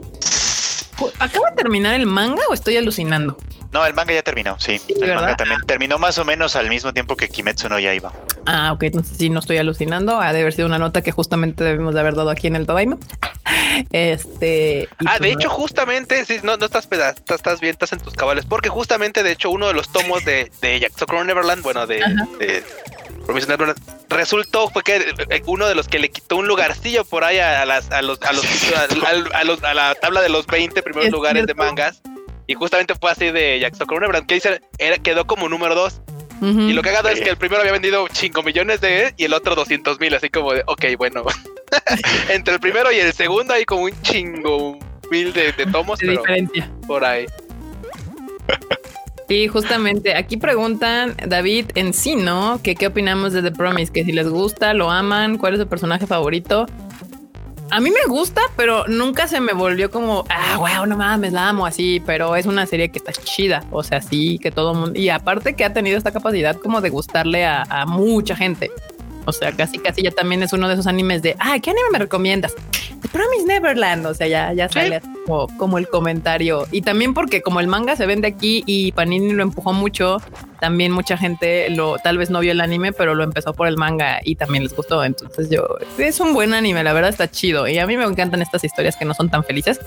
¿Acaba 1.19 1.51
de 1.51 1.57
terminar 1.57 1.95
el 1.95 2.07
manga 2.07 2.43
o 2.49 2.55
estoy 2.55 2.77
alucinando? 2.77 3.37
No, 3.73 3.85
el 3.85 3.95
manga 3.95 4.15
ya 4.15 4.23
terminó, 4.23 4.59
sí. 4.59 4.79
Sí, 4.79 4.95
el 4.95 5.01
¿verdad? 5.01 5.17
manga 5.17 5.37
también 5.37 5.61
terminó 5.67 5.99
más 5.99 6.19
o 6.19 6.25
menos 6.25 6.57
al 6.57 6.69
mismo 6.69 6.93
tiempo 6.93 7.17
que 7.17 7.29
Kimetsu 7.29 7.69
no 7.69 7.79
Yaiba. 7.79 8.13
Ah, 8.47 8.73
ok, 8.73 8.85
entonces 8.85 9.17
sí, 9.17 9.29
no 9.29 9.41
estoy 9.41 9.59
alucinando. 9.59 10.21
Ha 10.21 10.33
de 10.33 10.41
haber 10.41 10.53
sido 10.53 10.67
una 10.67 10.79
nota 10.79 11.03
que 11.03 11.11
justamente 11.11 11.65
debemos 11.65 11.95
de 11.95 12.01
haber 12.01 12.15
dado 12.15 12.31
aquí 12.31 12.47
en 12.47 12.57
el 12.57 12.67
Todaima. 12.67 12.97
Este. 13.91 14.89
Ah, 15.07 15.15
de 15.15 15.19
pues, 15.19 15.33
hecho, 15.33 15.49
justamente, 15.51 16.25
sí, 16.25 16.39
no, 16.43 16.57
no 16.57 16.67
estás, 16.67 16.87
peda- 16.87 17.11
estás, 17.11 17.37
estás 17.37 17.61
bien, 17.61 17.73
estás 17.73 17.93
en 17.93 18.01
tus 18.01 18.15
cabales, 18.15 18.45
porque 18.47 18.69
justamente, 18.69 19.23
de 19.23 19.33
hecho, 19.33 19.51
uno 19.51 19.67
de 19.69 19.75
los 19.75 19.91
tomos 19.93 20.25
de, 20.25 20.51
de 20.61 20.81
Jack 20.81 20.93
Socorro 20.97 21.25
Neverland, 21.25 21.63
bueno, 21.63 21.87
de, 21.87 21.99
de 22.39 22.63
resultó 24.09 24.69
fue 24.71 24.83
que 24.83 24.97
eh, 25.31 25.43
uno 25.47 25.67
de 25.69 25.75
los 25.75 25.87
que 25.89 25.99
le 25.99 26.11
quitó 26.11 26.37
un 26.37 26.49
lugarcillo 26.49 27.05
por 27.05 27.25
ahí 27.25 27.39
a, 27.39 27.65
las, 27.67 27.91
a, 27.91 28.03
los, 28.03 28.21
a, 28.23 28.33
los, 28.33 28.45
a 29.35 29.45
los- 29.45 29.63
a 29.63 29.75
la 29.75 29.95
tabla 29.95 30.23
de 30.23 30.29
los 30.29 30.47
20 30.47 30.83
primeros 30.83 31.07
Es 31.07 31.13
lugares 31.13 31.47
de 31.47 31.55
mangas. 31.55 32.01
Y 32.47 32.55
justamente 32.55 32.95
fue 32.95 33.11
así 33.11 33.31
de 33.31 33.59
Jack 33.61 33.75
Socorro 33.77 34.01
Neverland, 34.01 34.27
que 34.27 34.35
dice, 34.37 34.63
era, 34.79 34.97
quedó 34.97 35.27
como 35.27 35.49
número 35.51 35.75
2. 35.75 36.01
ujú. 36.41 36.61
Y 36.63 36.73
lo 36.73 36.81
cagado 36.81 37.11
es 37.11 37.19
Sí. 37.19 37.25
que 37.25 37.31
el 37.31 37.37
primero 37.37 37.61
había 37.61 37.73
vendido 37.73 38.07
5 38.11 38.43
millones 38.43 38.81
de 38.81 39.13
y 39.19 39.25
el 39.25 39.35
otro 39.35 39.55
200 39.55 40.01
mil, 40.01 40.15
así 40.15 40.31
como 40.31 40.55
de, 40.55 40.63
ok, 40.67 40.85
bueno. 40.97 41.25
Entre 42.29 42.55
el 42.55 42.61
primero 42.61 42.93
y 42.93 42.97
el 42.99 43.13
segundo 43.13 43.55
hay 43.55 43.65
como 43.65 43.83
un 43.83 44.03
chingo 44.03 44.79
mil 45.11 45.33
de, 45.33 45.53
de 45.53 45.67
tomos, 45.67 45.99
de 45.99 46.07
pero 46.07 46.21
diferencia. 46.21 46.71
por 46.87 47.05
ahí. 47.05 47.27
Sí, 49.29 49.47
justamente. 49.47 50.17
Aquí 50.17 50.39
preguntan, 50.39 51.15
David, 51.27 51.67
en 51.75 51.93
sí, 51.93 52.17
¿no? 52.17 52.61
Que 52.63 52.75
qué 52.75 52.87
opinamos 52.87 53.35
de 53.35 53.43
The 53.43 53.53
Promise, 53.53 53.93
que 53.93 54.05
si 54.05 54.13
les 54.13 54.29
gusta, 54.29 54.73
lo 54.73 54.91
aman, 54.91 55.37
cuál 55.37 55.55
es 55.55 55.61
su 55.61 55.69
personaje 55.69 56.07
favorito. 56.07 56.67
A 57.71 57.81
mí 57.81 57.91
me 57.91 58.09
gusta, 58.09 58.41
pero 58.57 58.87
nunca 58.87 59.29
se 59.29 59.41
me 59.41 59.53
volvió 59.53 59.91
como, 59.91 60.25
ah, 60.31 60.57
wow, 60.57 60.87
no 60.87 60.97
mames, 60.97 61.35
la 61.35 61.51
amo 61.51 61.67
así, 61.67 62.03
pero 62.07 62.35
es 62.37 62.47
una 62.47 62.65
serie 62.65 62.89
que 62.89 62.97
está 62.99 63.13
chida. 63.13 63.63
O 63.71 63.83
sea, 63.83 64.01
sí, 64.01 64.39
que 64.39 64.51
todo 64.51 64.73
mundo. 64.73 64.99
Y 64.99 65.11
aparte 65.11 65.55
que 65.55 65.67
ha 65.67 65.75
tenido 65.75 65.99
esta 65.99 66.11
capacidad 66.11 66.57
como 66.57 66.81
de 66.81 66.89
gustarle 66.89 67.45
a, 67.45 67.65
a 67.69 67.85
mucha 67.85 68.35
gente. 68.35 68.71
O 69.29 69.33
sea, 69.33 69.53
casi 69.53 69.79
casi 69.79 70.03
ya 70.03 70.11
también 70.11 70.43
es 70.43 70.55
uno 70.55 70.69
de 70.69 70.75
esos 70.75 70.87
animes 70.87 71.21
de, 71.21 71.37
ah, 71.39 71.59
¿qué 71.63 71.71
anime 71.71 71.89
me 71.93 71.99
recomiendas? 71.99 72.55
The 73.03 73.09
Promise 73.09 73.45
Neverland. 73.47 74.07
O 74.07 74.15
sea, 74.15 74.27
ya, 74.27 74.53
ya 74.55 74.69
sale 74.71 75.03
como 75.59 75.77
el 75.77 75.87
comentario. 75.89 76.67
Y 76.73 76.81
también 76.81 77.13
porque 77.13 77.43
como 77.43 77.61
el 77.61 77.67
manga 77.67 77.95
se 77.95 78.07
vende 78.07 78.27
aquí 78.29 78.65
y 78.67 78.93
Panini 78.93 79.33
lo 79.33 79.43
empujó 79.43 79.75
mucho, 79.75 80.17
también 80.61 80.93
mucha 80.93 81.19
gente 81.19 81.69
lo 81.71 81.99
tal 81.99 82.17
vez 82.17 82.31
no 82.31 82.41
vio 82.41 82.53
el 82.53 82.61
anime, 82.63 82.93
pero 82.93 83.15
lo 83.15 83.23
empezó 83.25 83.53
por 83.53 83.69
el 83.69 83.77
manga 83.77 84.21
y 84.25 84.37
también 84.37 84.63
les 84.65 84.75
gustó. 84.75 85.05
Entonces 85.05 85.51
yo, 85.51 85.67
es 85.99 86.21
un 86.21 86.33
buen 86.33 86.55
anime, 86.55 86.83
la 86.83 86.95
verdad 86.95 87.11
está 87.11 87.31
chido. 87.31 87.69
Y 87.69 87.79
a 87.79 87.87
mí 87.87 87.97
me 87.99 88.05
encantan 88.05 88.41
estas 88.41 88.65
historias 88.65 88.97
que 88.97 89.05
no 89.05 89.13
son 89.13 89.29
tan 89.29 89.45
felices. 89.45 89.79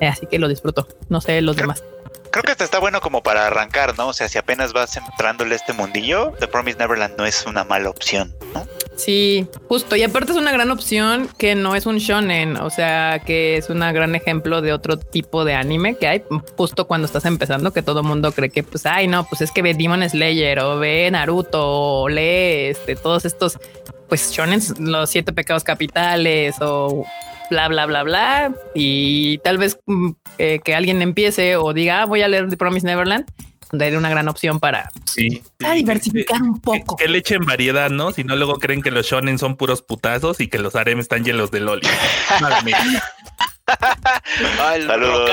eh, 0.00 0.06
Así 0.08 0.26
que 0.26 0.38
lo 0.38 0.48
disfruto. 0.48 0.86
No 1.08 1.20
sé 1.22 1.40
los 1.40 1.56
demás. 1.56 1.82
Creo 2.32 2.44
que 2.44 2.52
este 2.52 2.64
está 2.64 2.78
bueno 2.78 3.02
como 3.02 3.22
para 3.22 3.46
arrancar, 3.46 3.98
¿no? 3.98 4.08
O 4.08 4.12
sea, 4.14 4.26
si 4.26 4.38
apenas 4.38 4.72
vas 4.72 4.96
entrándole 4.96 5.54
este 5.54 5.74
mundillo, 5.74 6.32
The 6.40 6.48
Promise 6.48 6.78
Neverland 6.78 7.18
no 7.18 7.26
es 7.26 7.44
una 7.44 7.62
mala 7.62 7.90
opción, 7.90 8.34
¿no? 8.54 8.66
Sí, 8.96 9.46
justo. 9.68 9.96
Y 9.96 10.02
aparte 10.02 10.32
es 10.32 10.38
una 10.38 10.50
gran 10.50 10.70
opción 10.70 11.28
que 11.36 11.54
no 11.54 11.76
es 11.76 11.84
un 11.84 11.98
shonen, 11.98 12.56
o 12.56 12.70
sea, 12.70 13.20
que 13.26 13.58
es 13.58 13.68
un 13.68 13.80
gran 13.80 14.14
ejemplo 14.14 14.62
de 14.62 14.72
otro 14.72 14.98
tipo 14.98 15.44
de 15.44 15.52
anime 15.52 15.96
que 15.96 16.08
hay 16.08 16.22
justo 16.56 16.86
cuando 16.86 17.04
estás 17.04 17.26
empezando, 17.26 17.74
que 17.74 17.82
todo 17.82 18.02
mundo 18.02 18.32
cree 18.32 18.48
que, 18.48 18.62
pues, 18.62 18.86
ay, 18.86 19.08
no, 19.08 19.24
pues 19.24 19.42
es 19.42 19.50
que 19.50 19.60
ve 19.60 19.74
Demon 19.74 20.08
Slayer 20.08 20.58
o 20.60 20.78
ve 20.78 21.10
Naruto 21.10 21.60
o 22.02 22.08
lee 22.08 22.70
este, 22.70 22.96
todos 22.96 23.26
estos, 23.26 23.58
pues, 24.08 24.32
shonen, 24.32 24.62
los 24.78 25.10
siete 25.10 25.34
pecados 25.34 25.64
capitales 25.64 26.56
o 26.62 27.04
bla, 27.50 27.68
bla, 27.68 27.84
bla, 27.84 28.02
bla. 28.02 28.54
Y 28.74 29.36
tal 29.38 29.58
vez 29.58 29.78
mm, 29.84 30.12
eh, 30.38 30.60
que 30.64 30.74
alguien 30.74 31.02
empiece 31.02 31.56
o 31.56 31.72
diga, 31.72 32.02
ah, 32.02 32.04
voy 32.06 32.22
a 32.22 32.28
leer 32.28 32.48
The 32.48 32.56
Promise 32.56 32.86
Neverland, 32.86 33.26
daría 33.72 33.98
una 33.98 34.10
gran 34.10 34.28
opción 34.28 34.60
para, 34.60 34.90
Sí. 35.04 35.42
para 35.58 35.74
diversificar 35.74 36.42
un 36.42 36.54
Que, 36.54 36.60
poco. 36.60 36.96
que 36.96 37.08
le 37.08 37.18
echen 37.18 37.40
variedad, 37.44 37.88
¿no? 37.90 38.12
Si 38.12 38.22
no, 38.24 38.36
luego 38.36 38.54
creen 38.58 38.82
que 38.82 38.90
los 38.90 39.06
shonen 39.06 39.38
son 39.38 39.56
puros 39.56 39.80
putazos 39.82 40.40
y 40.40 40.48
que 40.48 40.58
los 40.58 40.74
harem 40.76 40.98
están 41.00 41.24
llenos 41.24 41.50
de 41.50 41.60
loli. 41.60 41.86
El 44.74 44.86
Saludos. 44.86 45.30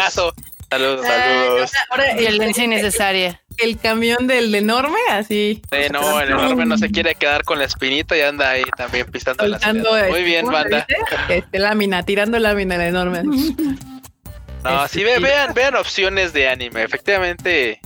Saludos. 0.72 1.06
Saludos. 1.06 1.72
Ahora, 1.90 2.14
Violencia 2.16 2.64
innecesaria. 2.64 3.42
el 3.58 3.78
camión 3.80 4.28
del 4.28 4.54
enorme, 4.54 5.00
así. 5.10 5.62
Sí, 5.72 5.78
no, 5.92 6.22
el 6.22 6.30
enorme 6.30 6.66
no 6.66 6.78
se 6.78 6.90
quiere 6.92 7.16
quedar 7.16 7.44
con 7.44 7.58
la 7.58 7.66
espinita 7.66 8.16
y 8.16 8.22
anda 8.22 8.52
ahí 8.52 8.64
también 8.78 9.08
pisando 9.12 9.48
las 9.48 9.62
Soltando, 9.62 9.90
piedras. 9.90 10.12
Muy 10.12 10.24
bien, 10.24 10.46
¿cómo 10.46 10.58
se 10.58 10.64
banda. 10.64 10.88
Este, 11.28 11.60
lámina, 11.60 12.04
tirando 12.04 12.38
lámina 12.40 12.76
el 12.76 12.82
enorme. 12.82 13.24
No, 14.64 14.86
Este, 14.86 15.00
sí, 15.00 15.04
ve- 15.06 15.16
sí. 15.18 15.24
vean, 15.24 15.54
vean 15.54 15.76
opciones 15.76 16.34
de 16.34 16.50
anime. 16.50 16.84
Efectivamente, 16.84 17.80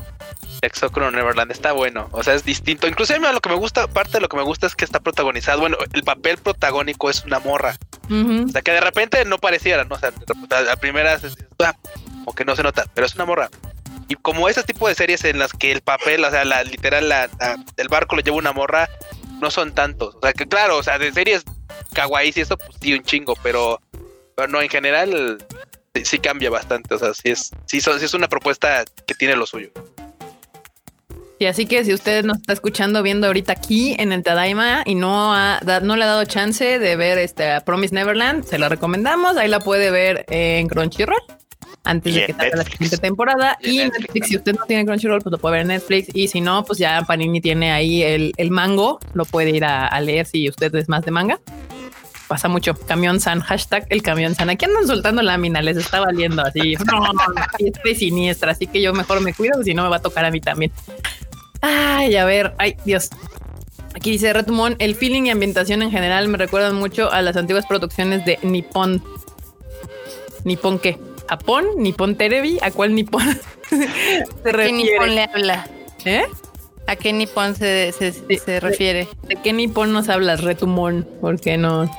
Exocro 0.62 1.12
Neverland 1.12 1.52
está 1.52 1.72
bueno. 1.72 2.10
O 2.12 2.24
sea, 2.24 2.34
es 2.34 2.44
distinto. 2.46 2.88
Incluso 2.88 3.14
a 3.14 3.20
mí 3.20 3.28
lo 3.32 3.42
que 3.42 3.50
me 3.50 3.56
gusta, 3.56 3.88
parte 3.88 4.14
de 4.14 4.22
lo 4.22 4.30
que 4.30 4.38
me 4.38 4.44
gusta 4.44 4.68
es 4.68 4.76
que 4.76 4.86
está 4.86 5.00
protagonizado. 5.00 5.60
Bueno, 5.60 5.78
el 5.94 6.04
papel 6.04 6.38
protagónico 6.38 7.10
es 7.10 7.24
una 7.26 7.40
morra. 7.40 7.76
O 8.10 8.48
sea, 8.50 8.62
que 8.62 8.72
de 8.72 8.82
repente 8.82 9.24
no 9.26 9.38
pareciera, 9.38 9.84
¿no? 9.86 9.96
O 9.96 10.00
sea, 10.00 10.12
de 10.12 10.18
repente, 10.26 10.56
a 10.72 10.76
primera 10.78 11.20
como 12.24 12.34
que 12.36 12.46
no 12.46 12.56
se 12.56 12.64
nota, 12.64 12.86
pero 12.94 13.06
es 13.06 13.16
una 13.16 13.26
morra. 13.26 13.50
Y 14.08 14.16
como 14.16 14.50
ese 14.50 14.64
tipo 14.64 14.88
de 14.88 14.96
series 14.96 15.24
en 15.26 15.40
las 15.40 15.54
que 15.54 15.72
el 15.72 15.82
papel, 15.82 16.24
o 16.24 16.30
sea, 16.32 16.44
la 16.46 16.64
literal, 16.64 17.08
la, 17.10 17.30
la- 17.40 17.58
el 17.78 17.88
barco 17.90 18.16
lo 18.16 18.22
lleva 18.22 18.38
una 18.38 18.52
morra, 18.52 18.90
no 19.40 19.50
son 19.52 19.74
tantos. 19.74 20.16
O 20.16 20.20
sea, 20.22 20.34
que 20.34 20.48
claro, 20.48 20.78
o 20.78 20.84
sea, 20.84 20.98
de 21.00 21.12
series 21.12 21.44
kawaii 21.94 22.32
y 22.36 22.40
eso, 22.42 22.58
pues 22.58 22.72
sí, 22.82 22.94
un 22.94 23.04
chingo, 23.04 23.36
pero, 23.44 23.82
pero 24.36 24.48
no, 24.50 24.62
en 24.62 24.70
general 24.70 25.38
sí, 25.96 26.06
sí 26.06 26.20
cambia 26.20 26.50
bastante. 26.50 26.94
O 26.94 26.98
sea, 27.00 27.14
sí 27.14 27.30
es, 27.32 27.52
sí, 27.66 27.82
son- 27.82 28.00
sí 28.00 28.06
es 28.06 28.14
una 28.14 28.28
propuesta 28.28 28.84
que 29.06 29.14
tiene 29.16 29.36
lo 29.36 29.46
suyo. 29.46 29.70
Y 31.40 31.46
así 31.46 31.66
que 31.66 31.84
si 31.84 31.94
usted 31.94 32.24
nos 32.24 32.38
está 32.38 32.54
escuchando, 32.54 33.04
viendo 33.04 33.28
ahorita 33.28 33.52
aquí 33.52 33.96
en 34.00 34.14
el 34.14 34.24
Tadaima 34.24 34.84
y 34.86 34.96
no, 34.96 35.34
ha, 35.36 35.60
da- 35.64 35.82
no 35.82 35.96
le 35.98 36.04
ha 36.04 36.08
dado 36.08 36.24
chance 36.26 36.80
de 36.80 36.96
ver 36.96 37.18
este 37.18 37.60
Promise 37.62 37.94
Neverland, 37.94 38.46
se 38.46 38.58
la 38.58 38.70
recomendamos. 38.70 39.36
Ahí 39.36 39.50
la 39.50 39.60
puede 39.60 39.92
ver 39.92 40.26
en 40.30 40.68
Crunchyroll 40.68 41.22
antes 41.84 42.16
Y 42.16 42.20
de 42.22 42.26
que 42.28 42.34
salga 42.34 42.58
la 42.58 42.64
siguiente 42.64 42.98
temporada. 42.98 43.58
Y 43.62 43.66
en 43.66 43.74
Y 43.74 43.80
en 43.82 43.88
Netflix 43.90 44.00
Netflix, 44.08 44.28
si 44.30 44.38
usted 44.38 44.56
no 44.58 44.66
tiene 44.66 44.86
Crunchyroll, 44.86 45.22
pues 45.22 45.32
lo 45.32 45.38
puede 45.38 45.54
ver 45.54 45.62
en 45.64 45.68
Netflix. 45.70 46.08
Y 46.16 46.30
si 46.30 46.40
no, 46.40 46.64
pues 46.64 46.80
ya 46.80 47.02
Panini 47.06 47.42
tiene 47.42 47.74
ahí 47.74 48.04
el, 48.04 48.32
el 48.38 48.50
mango, 48.52 49.00
lo 49.14 49.26
puede 49.26 49.50
ir 49.50 49.66
a, 49.66 49.88
a 49.88 50.00
leer 50.00 50.26
si 50.26 50.48
usted 50.48 50.74
es 50.76 50.88
más 50.88 51.04
de 51.04 51.12
manga. 51.12 51.40
Pasa 52.28 52.48
mucho. 52.48 52.74
Camión 52.74 53.20
San, 53.20 53.42
hashtag 53.42 53.86
el 53.90 54.02
camión 54.02 54.34
San. 54.36 54.50
Aquí 54.50 54.66
andan 54.66 54.88
soltando 54.88 55.22
lámina, 55.22 55.62
les 55.62 55.78
está 55.78 56.00
valiendo 56.00 56.42
así. 56.42 56.76
No, 56.86 57.02
diestra 57.60 57.92
y 57.92 57.96
siniestra. 57.96 58.52
Así 58.52 58.68
que 58.68 58.82
yo 58.82 58.94
mejor 58.94 59.22
me 59.22 59.34
cuido, 59.34 59.62
si 59.64 59.74
no 59.74 59.84
me 59.84 59.90
va 59.90 59.98
a 59.98 60.02
tocar 60.02 60.26
a 60.26 60.32
mí 60.32 60.40
también. 60.40 60.72
Ay, 61.62 62.16
a 62.16 62.26
ver, 62.26 62.54
ay, 62.58 62.76
Dios. 62.86 63.10
Aquí 63.96 64.12
dice 64.12 64.34
Retumón, 64.34 64.76
el 64.80 64.96
feeling 64.96 65.24
y 65.24 65.30
ambientación 65.30 65.82
en 65.84 65.92
general 65.92 66.28
me 66.28 66.38
recuerdan 66.38 66.76
mucho 66.76 67.12
a 67.12 67.22
las 67.22 67.38
antiguas 67.38 67.66
producciones 67.68 68.26
de 68.26 68.40
Nippon. 68.42 69.04
¿Nippon 70.44 70.80
qué? 70.80 70.98
¿Japón? 71.28 71.66
¿Nippon 71.78 72.16
Terebi? 72.16 72.58
¿A 72.62 72.72
cuál 72.72 72.96
Nippon 72.96 73.24
se 73.70 73.76
¿A 74.50 74.52
qué 74.52 74.72
nipón 74.72 75.08
refiere? 75.08 75.16
le 75.16 75.24
habla? 75.24 75.68
¿Eh? 76.06 76.24
¿A 76.86 76.96
qué 76.98 77.14
nipón 77.14 77.56
se, 77.56 77.94
se, 77.94 78.12
se 78.12 78.60
refiere? 78.60 79.08
¿De 79.28 79.38
qué 79.38 79.54
Nippon 79.54 79.94
nos 79.94 80.10
hablas, 80.10 80.42
Retumón? 80.42 81.08
Porque 81.22 81.58
no. 81.58 81.90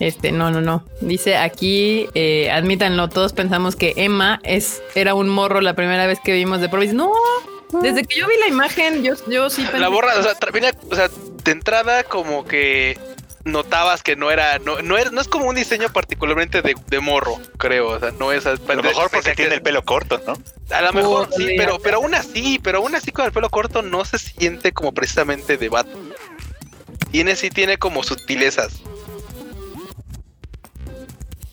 Este, 0.00 0.30
no, 0.32 0.50
no, 0.50 0.60
no. 0.60 0.84
Dice 1.00 1.36
aquí, 1.36 2.08
eh, 2.14 2.50
admítanlo, 2.50 3.08
todos 3.08 3.32
pensamos 3.32 3.76
que 3.76 3.94
Emma 3.96 4.40
es, 4.44 4.82
era 4.94 5.14
un 5.14 5.28
morro 5.28 5.60
la 5.60 5.74
primera 5.74 6.06
vez 6.06 6.18
que 6.22 6.32
vimos 6.32 6.60
de 6.60 6.68
Provis. 6.68 6.92
No, 6.92 7.10
desde 7.82 8.04
que 8.04 8.18
yo 8.20 8.26
vi 8.28 8.34
la 8.40 8.48
imagen, 8.48 9.02
yo, 9.02 9.14
yo 9.28 9.48
sí 9.50 9.62
pensé 9.62 9.78
La 9.78 9.88
borra, 9.88 10.12
o 10.18 10.22
sea, 10.22 10.34
venía- 10.52 10.74
o 10.90 10.94
sea, 10.94 11.08
de 11.44 11.50
entrada 11.52 12.04
como 12.04 12.44
que 12.44 12.98
notabas 13.44 14.02
que 14.02 14.16
no 14.16 14.30
era, 14.30 14.58
no, 14.58 14.82
no, 14.82 14.98
era- 14.98 15.10
no 15.10 15.20
es 15.20 15.28
como 15.28 15.46
un 15.48 15.54
diseño 15.54 15.88
particularmente 15.92 16.62
de, 16.62 16.74
de 16.88 17.00
morro, 17.00 17.38
creo, 17.58 17.88
o 17.90 17.98
sea, 18.00 18.10
no 18.18 18.32
es 18.32 18.44
A 18.46 18.54
lo 18.54 18.82
mejor 18.82 19.08
porque 19.10 19.34
tiene 19.34 19.54
el 19.54 19.62
pelo 19.62 19.82
corto, 19.84 20.20
¿no? 20.26 20.34
A 20.74 20.82
lo 20.82 20.92
mejor 20.92 21.28
sí, 21.36 21.54
pero, 21.56 21.78
pero 21.78 21.98
aún 21.98 22.14
así, 22.14 22.58
pero 22.62 22.78
aún 22.78 22.94
así 22.96 23.12
con 23.12 23.24
el 23.24 23.32
pelo 23.32 23.48
corto 23.48 23.82
no 23.82 24.04
se 24.04 24.18
siente 24.18 24.72
como 24.72 24.92
precisamente 24.92 25.56
de 25.56 25.68
vato. 25.68 25.96
Tiene, 27.12 27.36
sí 27.36 27.50
tiene 27.50 27.78
como 27.78 28.02
sutilezas. 28.02 28.80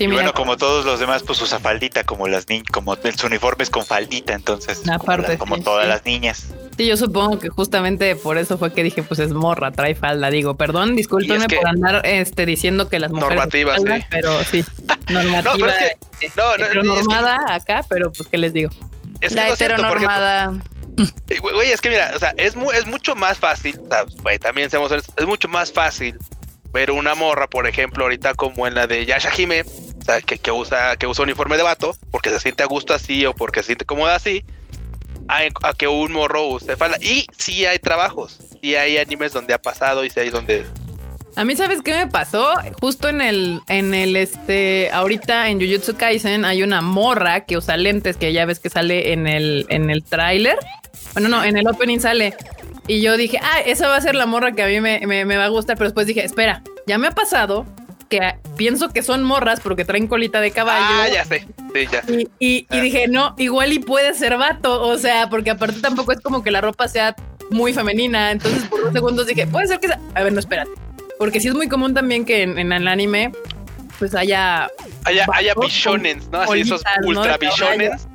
Sí, 0.03 0.05
Y 0.05 0.07
mira, 0.09 0.21
bueno, 0.23 0.33
como 0.33 0.57
todos 0.57 0.83
los 0.85 0.99
demás, 0.99 1.23
pues 1.23 1.41
usa 1.41 1.59
faldita, 1.59 2.03
como 2.03 2.27
las 2.27 2.47
niñas, 2.49 2.65
como 2.73 2.95
su 2.95 3.27
uniforme 3.27 3.63
es 3.63 3.69
con 3.69 3.85
faldita, 3.85 4.33
entonces, 4.33 4.79
como, 4.79 4.93
Aparte, 4.95 5.33
la- 5.33 5.37
como 5.37 5.55
sí, 5.55 5.61
todas 5.63 5.83
sí. 5.85 5.89
las 5.89 6.05
niñas. 6.05 6.47
sí, 6.75 6.85
yo 6.87 6.97
supongo 6.97 7.39
que 7.39 7.47
justamente 7.49 8.15
por 8.17 8.37
eso 8.37 8.57
fue 8.57 8.73
que 8.73 8.83
dije, 8.83 9.01
pues 9.03 9.19
es 9.21 9.31
morra, 9.31 9.71
trae 9.71 9.95
falda. 9.95 10.29
Digo, 10.29 10.55
perdón, 10.55 10.95
discúlpenme 10.97 11.35
Y 11.35 11.41
es 11.43 11.47
que- 11.47 11.55
por 11.57 11.67
andar 11.67 12.05
este, 12.05 12.45
diciendo 12.45 12.89
que 12.89 12.99
las 12.99 13.11
mujeres. 13.11 13.35
Normativas, 13.37 13.77
falda, 13.77 13.97
sí. 13.99 14.05
Pero 14.09 14.43
sí. 14.43 14.65
normativa, 15.09 15.41
No, 15.41 15.51
pero 15.57 15.67
es 15.69 15.77
que- 15.77 16.25
este, 16.25 16.41
no, 16.41 16.45
no, 16.45 16.51
es 16.51 16.57
que- 16.57 16.63
heteronormada 16.65 17.53
acá, 17.55 17.85
pero 17.87 18.11
pues 18.11 18.27
qué 18.27 18.37
les 18.37 18.51
digo. 18.53 18.71
Es 19.21 19.31
La 19.33 19.47
porque, 19.47 19.63
heteronormada. 19.65 20.53
eh, 21.29 21.39
güey, 21.39 21.71
es 21.71 21.79
que 21.79 21.89
mira, 21.89 22.11
o 22.15 22.19
sea, 22.19 22.33
es, 22.37 22.55
mu- 22.57 22.71
es 22.71 22.85
mucho 22.85 23.15
más 23.15 23.37
fácil, 23.37 23.79
o 23.85 23.87
sea, 23.89 24.03
güey, 24.21 24.37
también 24.37 24.69
seamos 24.69 24.91
honestos, 24.91 25.13
es 25.17 25.25
mucho 25.25 25.47
más 25.47 25.71
fácil 25.71 26.17
ver 26.73 26.89
una 26.91 27.13
morra, 27.15 27.47
por 27.47 27.67
ejemplo, 27.67 28.03
ahorita 28.03 28.33
como 28.33 28.65
en 28.67 28.73
la 28.73 28.87
de 28.87 29.05
Yasha 29.05 29.29
Hime, 29.37 29.63
que, 30.25 30.37
que 30.37 30.51
usa 30.51 30.95
que 30.97 31.07
usa 31.07 31.23
uniforme 31.23 31.57
de 31.57 31.63
vato, 31.63 31.95
porque 32.11 32.29
se 32.29 32.39
siente 32.39 32.63
a 32.63 32.67
gusto 32.67 32.93
así 32.93 33.25
o 33.25 33.33
porque 33.33 33.61
se 33.61 33.67
siente 33.67 33.85
cómoda 33.85 34.15
así, 34.15 34.43
a, 35.27 35.39
a 35.67 35.73
que 35.73 35.87
un 35.87 36.11
morro 36.11 36.47
use 36.47 36.75
falda. 36.75 36.97
Y 37.01 37.25
sí 37.37 37.65
hay 37.65 37.79
trabajos, 37.79 38.39
sí 38.61 38.75
hay 38.75 38.97
animes 38.97 39.33
donde 39.33 39.53
ha 39.53 39.61
pasado 39.61 40.03
y 40.05 40.09
sí 40.09 40.19
hay 40.19 40.29
donde... 40.29 40.65
A 41.35 41.45
mí, 41.45 41.55
¿sabes 41.55 41.81
qué 41.81 41.93
me 41.95 42.05
pasó? 42.05 42.53
Justo 42.79 43.09
en 43.09 43.19
el, 43.19 43.59
en 43.67 43.95
el, 43.95 44.15
este, 44.15 44.91
ahorita 44.91 45.49
en 45.49 45.59
Jujutsu 45.59 45.95
Kaisen 45.95 46.45
hay 46.45 46.61
una 46.61 46.81
morra 46.81 47.45
que 47.45 47.57
usa 47.57 47.75
lentes 47.75 48.17
que 48.17 48.31
ya 48.33 48.45
ves 48.45 48.59
que 48.59 48.69
sale 48.69 49.13
en 49.13 49.25
el, 49.25 49.65
en 49.69 49.89
el 49.89 50.03
tráiler. 50.03 50.59
Bueno, 51.13 51.29
no, 51.29 51.43
en 51.43 51.57
el 51.57 51.67
opening 51.67 51.99
sale. 51.99 52.35
Y 52.85 53.01
yo 53.01 53.17
dije, 53.17 53.39
ah, 53.41 53.61
esa 53.65 53.87
va 53.87 53.95
a 53.95 54.01
ser 54.01 54.13
la 54.13 54.27
morra 54.27 54.51
que 54.51 54.61
a 54.61 54.67
mí 54.67 54.79
me, 54.79 54.99
me- 55.07 55.25
me 55.25 55.37
va 55.37 55.45
a 55.45 55.47
gustar. 55.47 55.75
Pero 55.75 55.87
después 55.89 56.05
dije, 56.05 56.23
espera, 56.23 56.61
ya 56.85 56.99
me 56.99 57.07
ha 57.07 57.11
pasado 57.11 57.65
que 58.19 58.35
pienso 58.57 58.89
que 58.89 59.01
son 59.03 59.23
morras 59.23 59.59
porque 59.59 59.85
traen 59.85 60.07
colita 60.07 60.39
de 60.41 60.51
caballo. 60.51 60.85
Ah, 60.87 61.07
ya 61.11 61.25
sé, 61.25 61.47
sí, 61.73 61.87
ya 61.91 62.03
sé. 62.03 62.27
Y, 62.39 62.57
y- 62.57 62.67
y 62.71 62.81
dije, 62.81 63.07
no, 63.07 63.33
igual 63.37 63.73
y 63.73 63.79
puede 63.79 64.13
ser 64.13 64.37
vato, 64.37 64.81
o 64.83 64.97
sea, 64.97 65.29
porque 65.29 65.51
aparte 65.51 65.79
tampoco 65.81 66.11
es 66.11 66.19
como 66.21 66.43
que 66.43 66.51
la 66.51 66.61
ropa 66.61 66.87
sea 66.87 67.15
muy 67.49 67.73
femenina. 67.73 68.31
Entonces, 68.31 68.63
por 68.65 68.81
unos 68.81 68.93
segundos 68.93 69.27
dije, 69.27 69.47
puede 69.47 69.67
ser 69.67 69.79
que 69.79 69.87
sea. 69.87 69.99
A 70.15 70.23
ver, 70.23 70.31
no, 70.33 70.39
espérate. 70.39 70.69
Porque 71.17 71.39
sí 71.39 71.47
es 71.47 71.53
muy 71.55 71.67
común 71.67 71.93
también 71.93 72.25
que 72.25 72.43
en, 72.43 72.57
en 72.59 72.71
el 72.71 72.87
anime, 72.87 73.31
pues 73.99 74.15
haya. 74.15 74.69
Haya, 75.05 75.25
haya 75.33 75.53
bichonens, 75.55 76.27
¿no? 76.29 76.41
Así 76.41 76.61
esos 76.61 76.81
¿no? 77.01 77.07
ultra 77.07 77.37
bichonens 77.37 78.07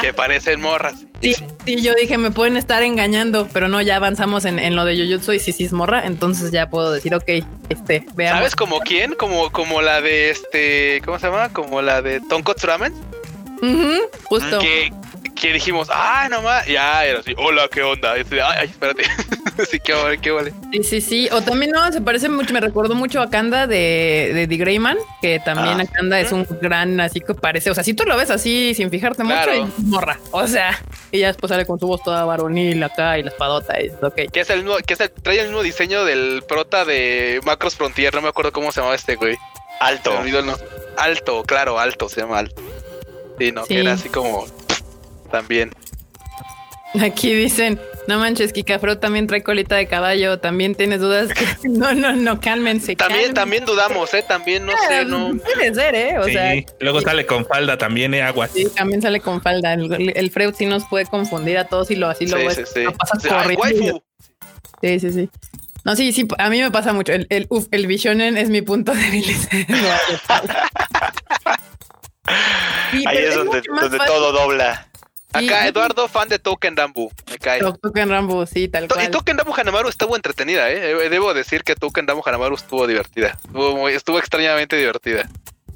que 0.00 0.12
parecen 0.12 0.60
morras. 0.60 0.94
Sí, 1.22 1.34
sí, 1.64 1.82
yo 1.82 1.94
dije, 1.94 2.18
me 2.18 2.30
pueden 2.30 2.56
estar 2.56 2.82
engañando, 2.82 3.48
pero 3.52 3.68
no, 3.68 3.80
ya 3.80 3.96
avanzamos 3.96 4.44
en, 4.44 4.58
en 4.58 4.76
lo 4.76 4.84
de 4.84 4.96
Jujutsu 4.96 5.32
y 5.32 5.38
si 5.38 5.52
sí 5.52 5.64
es 5.64 5.72
morra, 5.72 6.04
entonces 6.04 6.50
ya 6.52 6.68
puedo 6.68 6.92
decir, 6.92 7.14
ok, 7.14 7.28
este, 7.68 8.06
veamos. 8.14 8.38
¿Sabes 8.38 8.56
como 8.56 8.80
quién? 8.80 9.14
Como, 9.14 9.50
como 9.50 9.80
la 9.80 10.00
de 10.00 10.30
este, 10.30 11.00
¿cómo 11.04 11.18
se 11.18 11.26
llama? 11.26 11.48
Como 11.52 11.80
la 11.80 12.02
de 12.02 12.20
Tonkotsu 12.20 12.66
Ramen. 12.66 12.92
Ujú, 13.62 14.02
justo. 14.24 14.58
Que, 14.58 14.92
que 15.40 15.52
dijimos, 15.52 15.88
ah, 15.92 16.28
nomás, 16.30 16.66
ya 16.66 17.04
era 17.04 17.20
así, 17.20 17.34
hola, 17.36 17.68
¿qué 17.70 17.82
onda? 17.82 18.16
Y 18.16 18.22
así, 18.22 18.34
ay, 18.40 18.56
ay, 18.60 18.66
espérate. 18.68 19.04
sí, 19.70 19.78
qué 19.84 19.92
vale, 19.92 20.18
qué 20.18 20.30
vale. 20.30 20.52
Sí, 20.72 20.82
sí, 20.82 21.00
sí. 21.00 21.28
O 21.30 21.42
también 21.42 21.72
no, 21.72 21.92
se 21.92 22.00
parece 22.00 22.28
mucho, 22.28 22.52
me 22.54 22.60
recordó 22.60 22.94
mucho 22.94 23.20
a 23.20 23.28
Kanda 23.30 23.66
de, 23.66 24.30
de 24.34 24.46
The 24.48 24.56
Greyman, 24.56 24.96
que 25.20 25.38
también 25.40 25.80
Ah. 25.80 25.82
a 25.82 25.86
Kanda 25.86 26.20
es 26.20 26.32
un 26.32 26.46
gran, 26.60 26.98
así 27.00 27.20
que 27.20 27.34
parece, 27.34 27.70
o 27.70 27.74
sea, 27.74 27.84
si 27.84 27.92
tú 27.94 28.04
lo 28.04 28.16
ves 28.16 28.30
así 28.30 28.72
sin 28.74 28.90
fijarte 28.90 29.22
Claro. 29.24 29.52
mucho, 29.52 29.72
es 29.78 29.84
morra. 29.84 30.18
O 30.30 30.46
sea, 30.46 30.78
y 31.12 31.18
ya 31.20 31.28
después 31.28 31.50
sale 31.50 31.66
con 31.66 31.78
su 31.78 31.86
voz 31.86 32.02
toda 32.02 32.24
varonil 32.24 32.82
acá 32.82 33.18
y 33.18 33.22
la 33.22 33.30
espadota 33.30 33.80
y 33.80 33.88
ok. 34.02 34.30
Que 34.32 34.40
es 34.40 34.50
el 34.50 34.64
mismo, 34.64 34.76
que 34.86 34.94
es 34.94 35.00
el, 35.00 35.10
trae 35.10 35.38
el 35.40 35.46
mismo 35.48 35.62
diseño 35.62 36.04
del 36.04 36.42
prota 36.48 36.84
de 36.84 37.40
Macros 37.44 37.76
Frontier, 37.76 38.14
no 38.14 38.22
me 38.22 38.28
acuerdo 38.28 38.52
cómo 38.52 38.72
se 38.72 38.80
llamaba 38.80 38.96
este 38.96 39.16
güey. 39.16 39.36
Alto. 39.80 40.18
Olvidó. 40.18 40.42
Alto, 40.96 41.42
claro, 41.44 41.78
alto, 41.78 42.08
se 42.08 42.22
llama 42.22 42.38
alto. 42.38 42.62
Sí, 43.38 43.52
no, 43.52 43.66
Sí. 43.66 43.74
que 43.74 43.80
era 43.80 43.92
así 43.92 44.08
como 44.08 44.46
también. 45.26 45.70
Aquí 47.00 47.34
dicen, 47.34 47.78
no 48.08 48.18
manches, 48.18 48.52
Kikafro 48.52 48.98
también 48.98 49.26
trae 49.26 49.42
colita 49.42 49.76
de 49.76 49.86
caballo, 49.86 50.38
también 50.38 50.74
tienes 50.74 51.00
dudas. 51.00 51.28
no, 51.64 51.92
no, 51.92 52.12
no, 52.14 52.40
cálmense. 52.40 52.96
También, 52.96 53.20
cálmense. 53.20 53.34
también 53.34 53.64
dudamos, 53.66 54.14
eh, 54.14 54.24
también 54.26 54.64
no 54.64 54.72
sé, 54.88 55.04
no. 55.04 55.36
Puede 55.36 55.74
ser, 55.74 55.94
¿eh? 55.94 56.18
O 56.18 56.24
sí, 56.24 56.32
sea, 56.32 56.54
luego 56.80 57.00
sale 57.02 57.26
con 57.26 57.44
falda 57.44 57.76
también, 57.76 58.14
¿eh? 58.14 58.22
Aguas. 58.22 58.50
sí, 58.54 58.66
también 58.74 59.02
sale 59.02 59.20
con 59.20 59.42
falda. 59.42 59.74
El, 59.74 60.12
el 60.16 60.30
Freud 60.30 60.54
sí 60.56 60.64
nos 60.66 60.86
puede 60.86 61.04
confundir 61.06 61.58
a 61.58 61.66
todos 61.66 61.90
y 61.90 61.96
lo 61.96 62.08
así 62.08 62.26
lo, 62.26 62.38
Sí, 62.38 62.44
ves, 62.46 62.56
sí, 62.56 62.64
sí. 62.72 62.84
lo 62.84 62.92
Sí, 63.20 63.28
corriendo. 63.28 64.02
Sí, 64.80 65.00
sí, 65.00 65.12
sí. 65.12 65.30
No, 65.84 65.94
sí, 65.94 66.12
sí, 66.12 66.26
a 66.38 66.50
mí 66.50 66.60
me 66.60 66.70
pasa 66.70 66.92
mucho. 66.92 67.12
El, 67.12 67.26
el, 67.30 67.46
uf, 67.48 67.66
el 67.70 67.86
Bishonen 67.86 68.36
es 68.36 68.48
mi 68.50 68.60
punto 68.62 68.92
débil. 68.94 69.24
Sí, 72.90 73.04
Ahí 73.06 73.18
es 73.18 73.34
donde, 73.34 73.62
todo 74.06 74.32
dobla. 74.32 74.88
Acá 75.32 75.66
Eduardo, 75.68 76.08
fan 76.08 76.28
de 76.28 76.38
Token 76.38 76.76
Rambo, 76.76 77.10
me 77.30 77.38
cae. 77.38 77.60
Token 77.60 78.08
Rambo, 78.08 78.46
sí, 78.46 78.68
tal 78.68 78.88
To- 78.88 78.94
cual. 78.94 79.06
Y 79.06 79.10
Token 79.10 79.36
Rambo 79.36 79.54
Hanamaru 79.54 79.88
estuvo 79.88 80.16
entretenida, 80.16 80.70
¿eh? 80.70 81.08
Debo 81.10 81.34
decir 81.34 81.62
que 81.62 81.74
Token 81.74 82.06
Rambo 82.06 82.22
Hanamaru 82.26 82.54
estuvo 82.54 82.86
divertida. 82.86 83.36
Estuvo, 83.44 83.76
muy- 83.76 83.92
estuvo 83.92 84.18
extrañamente 84.18 84.76
divertida. 84.76 85.28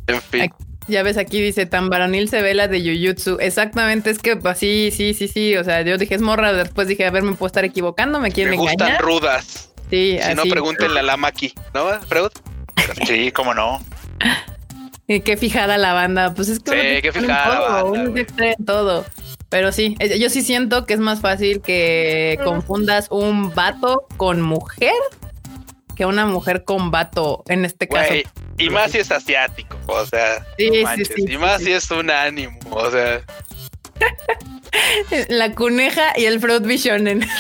En 0.07 0.23
fin. 0.23 0.43
Aquí- 0.43 0.55
Ya 0.89 1.03
ves, 1.03 1.19
aquí 1.19 1.41
dice 1.41 1.67
tan 1.67 1.89
varonil 1.91 2.29
se 2.29 2.41
ve 2.43 2.55
la 2.55 2.67
de 2.69 2.81
Jujutsu. 2.81 3.37
Exactamente, 3.41 4.11
es 4.11 4.19
que 4.19 4.37
pues, 4.37 4.59
sí, 4.59 4.91
sí, 4.97 5.15
sí, 5.15 5.29
sí. 5.29 5.57
O 5.57 5.63
sea, 5.63 5.83
yo 5.83 5.99
dije 5.99 6.15
es 6.15 6.23
morra, 6.23 6.53
después 6.53 6.89
dije, 6.89 7.05
a 7.07 7.11
ver, 7.11 7.23
me 7.23 7.33
puedo 7.35 7.47
estar 7.49 7.65
equivocando, 7.65 8.19
me 8.19 8.29
Me 8.29 8.33
quieren 8.33 8.57
gustan 8.57 8.89
engañar. 8.89 9.03
rudas. 9.03 9.71
Sí, 9.91 10.19
Si 10.23 10.35
no, 10.35 10.43
pregúntenle 10.45 11.01
a 11.01 11.03
la 11.03 11.17
Maki, 11.17 11.53
¿no, 11.75 11.89
Freud? 12.09 12.31
Sí, 13.07 13.31
cómo 13.33 13.53
no. 13.55 13.81
Y 15.07 15.21
qué 15.23 15.37
fijada 15.37 15.77
la 15.77 15.93
banda. 15.93 16.33
Pues 16.35 16.49
es 16.49 16.61
que 16.61 16.71
Sí, 16.71 16.77
uno 16.93 17.03
qué 17.03 17.13
fijada 17.13 17.49
la 17.49 17.83
banda, 17.83 17.85
uno 17.85 18.15
todo. 18.65 19.05
Pero 19.51 19.73
sí, 19.73 19.97
eh, 19.99 20.19
yo 20.19 20.31
sí 20.31 20.43
siento 20.43 20.87
que 20.87 20.95
es 20.95 21.01
más 21.01 21.21
fácil 21.21 21.61
que 21.61 22.39
confundas 22.45 23.09
un 23.11 23.53
vato 23.55 24.07
con 24.17 24.41
mujer 24.41 24.93
que 25.97 26.07
una 26.07 26.25
mujer 26.25 26.65
con 26.65 26.91
vato 26.91 27.43
en 27.49 27.65
este 27.67 27.87
caso. 27.89 28.15
Y 28.57 28.71
más 28.71 28.93
si 28.93 28.99
es 28.99 29.11
asiático, 29.11 29.77
o 29.87 30.07
sea, 30.07 30.47
Sí, 30.57 30.69
no 30.69 30.75
sí, 30.75 30.83
manches, 30.85 31.09
sí, 31.15 31.25
y 31.29 31.37
más 31.37 31.63
si 31.63 31.73
es 31.73 31.91
un 31.91 32.11
ánimo, 32.11 32.59
o 32.71 32.91
sea, 32.91 33.21
La 35.29 35.53
cuneja 35.55 36.13
y 36.17 36.25
el 36.25 36.41
Fruit 36.41 36.63
Visionen. 36.63 37.29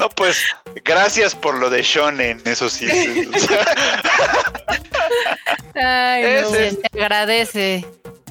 No, 0.00 0.08
pues, 0.10 0.44
gracias 0.84 1.34
por 1.34 1.54
lo 1.58 1.70
de 1.70 1.82
Shonen, 1.82 2.40
eso 2.44 2.68
sí. 2.68 2.86
Ay, 5.74 6.22
no, 6.42 6.54
es- 6.54 6.74
Se 6.74 7.00
agradece. 7.00 7.86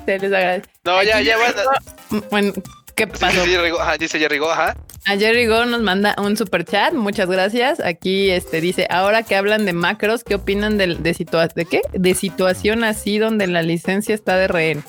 Se 0.06 0.20
les 0.20 0.34
agradece. 0.34 0.70
no, 0.84 1.04
ya, 1.04 1.18
Aquí 1.18 1.26
ya 1.26 1.38
van. 1.38 2.24
Bueno, 2.30 2.54
¿qué 2.96 3.08
pasó? 3.08 3.44
sí, 3.44 3.50
Jerry 3.52 3.70
Go- 3.72 3.80
ajá, 3.82 3.98
dice 3.98 4.20
Jerry 4.20 4.38
Go, 4.38 4.52
ajá. 4.52 4.76
A 5.06 5.18
Jerry 5.18 5.48
Go 5.48 5.66
nos 5.66 5.82
manda 5.82 6.16
un 6.18 6.38
super 6.38 6.63
chat, 6.63 6.94
muchas 6.94 7.30
gracias. 7.30 7.80
Aquí 7.82 8.30
este 8.30 8.62
dice, 8.62 8.88
ahora 8.89 9.24
que 9.24 9.36
hablan 9.36 9.66
de 9.66 9.74
macros, 9.74 10.24
¿qué 10.24 10.36
opinan 10.36 10.78
de, 10.78 10.96
de, 10.96 11.13
situa- 11.16 11.54
de 11.54 11.66
qué? 11.66 11.82
De 11.92 12.13
situación 12.16 12.84
así 12.84 13.18
donde 13.18 13.48
la 13.48 13.62
licencia 13.63 14.16
está 14.16 14.38
de 14.38 14.48
rehén. 14.48 14.84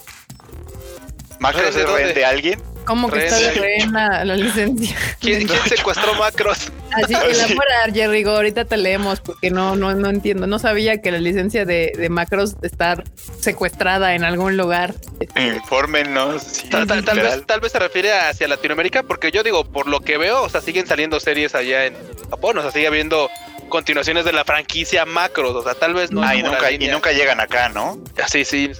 ¿Macros 1.40 1.74
¿De 1.74 1.84
rehén 1.84 2.14
de 2.14 2.24
alguien? 2.24 2.62
¿Cómo 2.84 3.10
que 3.10 3.24
está 3.24 3.38
de 3.38 3.50
rehén 3.52 3.92
la, 3.92 4.24
licencia? 4.24 4.94
¿Quién, 5.20 5.46
quién 5.46 5.60
secuestró 5.68 6.14
Macros? 6.14 6.70
Así 6.92 7.14
que 7.14 7.32
la 7.34 7.46
fuera, 7.48 7.84
Jerry 7.92 8.22
ahorita 8.24 8.64
te 8.66 8.76
leemos 8.76 9.20
porque 9.20 9.50
no, 9.50 9.74
no, 9.76 9.94
no 9.94 10.10
entiendo. 10.10 10.46
No 10.46 10.58
sabía 10.58 11.00
que 11.00 11.10
la 11.10 11.18
licencia 11.18 11.64
de, 11.64 11.92
de 11.96 12.08
macros 12.08 12.56
está 12.62 13.02
secuestrada 13.40 14.14
en 14.14 14.24
algún 14.24 14.56
lugar. 14.56 14.94
Infórmenos. 15.36 16.42
sí, 16.42 16.68
Tal, 16.68 16.86
tal- 16.86 17.04
tal 17.04 17.16
literal. 17.16 17.38
vez, 17.38 17.46
tal 17.46 17.60
vez 17.60 17.72
se 17.72 17.78
refiere 17.78 18.12
hacia 18.12 18.48
Latinoamérica, 18.48 19.02
porque 19.02 19.30
yo 19.30 19.42
digo, 19.42 19.64
por 19.64 19.88
lo 19.88 20.00
que 20.00 20.18
veo, 20.18 20.42
o 20.42 20.48
sea, 20.48 20.60
siguen 20.60 20.86
saliendo 20.86 21.18
series 21.20 21.54
allá 21.54 21.86
en 21.86 21.94
Japón, 22.30 22.58
o 22.58 22.62
sea, 22.62 22.70
sigue 22.70 22.86
habiendo 22.86 23.30
continuaciones 23.68 24.24
de 24.24 24.32
la 24.32 24.44
franquicia 24.44 25.04
Macros, 25.04 25.54
o 25.56 25.62
sea, 25.62 25.74
tal 25.74 25.94
vez 25.94 26.10
no. 26.12 26.22
Ah, 26.22 26.34
y 26.36 26.42
nunca, 26.42 26.70
y 26.70 26.78
nunca 26.88 27.12
llegan 27.12 27.40
acá, 27.40 27.68
¿no? 27.70 27.98
Ah, 28.22 28.28
Sí, 28.28 28.44
sí. 28.44 28.70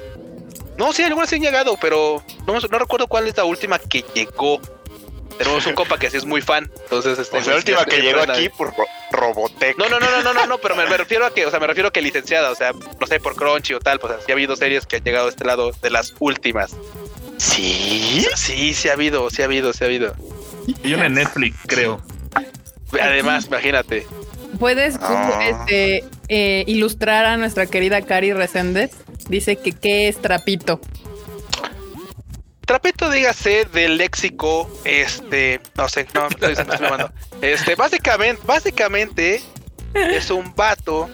No, 0.79 0.93
sí, 0.93 1.03
algunas 1.03 1.29
sí 1.29 1.37
han 1.37 1.43
llegado, 1.43 1.77
pero 1.81 2.23
no, 2.47 2.55
no 2.59 2.79
recuerdo 2.79 3.07
cuál 3.07 3.29
es 3.29 3.37
la 3.37 3.45
última 3.45 3.79
que 3.79 4.05
llegó. 4.15 4.61
Tenemos 5.39 5.67
un 5.67 5.75
compa 5.77 5.99
que 5.99 6.11
sí 6.11 6.17
es 6.17 6.25
muy 6.25 6.41
fan, 6.41 6.71
entonces 6.85 7.19
este, 7.19 7.39
O 7.39 7.43
sea, 7.43 7.53
la 7.53 7.59
última 7.59 7.85
que 7.85 8.01
llegó 8.03 8.21
aquí 8.21 8.49
por 8.49 8.69
Ro- 8.77 8.87
Robotech. 9.13 9.77
No, 9.79 9.89
no, 9.89 9.99
no, 10.01 10.11
no, 10.11 10.23
no, 10.23 10.35
no, 10.35 10.47
no, 10.47 10.59
pero 10.59 10.77
me, 10.77 10.87
me 10.87 10.97
refiero 10.97 11.27
a 11.27 11.35
que, 11.35 11.45
o 11.47 11.51
sea, 11.51 11.59
me 11.61 11.67
refiero 11.67 11.89
a 11.89 11.93
que 11.93 12.03
licenciada, 12.03 12.51
o 12.51 12.55
sea, 12.55 12.73
no 12.73 13.07
sé, 13.07 13.19
por 13.21 13.35
Crunchy 13.37 13.75
o 13.75 13.81
tal, 13.81 13.99
pues 14.01 14.13
sí 14.25 14.31
ha 14.33 14.35
habido 14.35 14.55
series 14.57 14.87
que 14.87 14.97
han 14.97 15.05
llegado 15.05 15.27
a 15.27 15.31
este 15.31 15.45
lado 15.45 15.73
de 15.83 15.91
las 15.91 16.15
últimas. 16.21 16.77
Sí. 17.39 18.25
Sí, 18.37 18.75
sí 18.75 18.89
ha 18.89 18.93
habido, 18.93 19.29
sí 19.31 19.43
ha 19.43 19.47
habido, 19.47 19.73
sí 19.73 19.83
ha 19.85 19.87
habido. 19.89 20.15
Y 20.83 20.95
una 20.95 21.07
en 21.07 21.15
Netflix, 21.15 21.57
creo. 21.67 22.01
Además, 23.01 23.47
imagínate. 23.47 24.07
¿Puedes 24.59 24.97
Ah. 25.01 25.41
este, 25.43 26.05
eh, 26.29 26.65
ilustrar 26.69 27.27
a 27.27 27.37
nuestra 27.37 27.67
querida 27.67 28.03
Cari 28.03 28.33
Reséndez? 28.33 28.93
Dice 29.29 29.57
que 29.57 29.73
qué 29.73 30.09
es 30.09 30.21
trapito. 30.21 30.81
Trapito, 32.67 33.11
dígase, 33.11 33.67
del 33.67 33.99
léxico, 33.99 34.71
este, 34.85 35.61
no 35.77 35.89
sé, 35.89 36.07
no, 36.15 36.29
estoy, 36.29 36.55
me 36.55 36.63
estoy. 36.63 36.89
Este, 37.43 37.75
básicamente, 37.75 38.43
básicamente 38.47 39.43
es 39.93 40.31
un 40.31 40.55
vato 40.55 41.11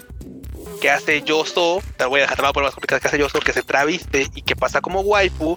que 0.80 0.90
hace 0.90 1.22
yoso, 1.22 1.82
te 1.96 2.04
lo 2.04 2.10
voy 2.10 2.20
a 2.20 2.22
dejar 2.22 2.44
a 2.44 2.52
poner 2.52 2.68
más 2.68 2.74
complicado, 2.74 3.00
que 3.00 3.08
hace 3.08 3.18
yoso, 3.18 3.40
que 3.40 3.52
se 3.52 3.62
traviste 3.62 4.28
y 4.34 4.42
que 4.42 4.54
pasa 4.54 4.80
como 4.80 5.00
waifu 5.00 5.56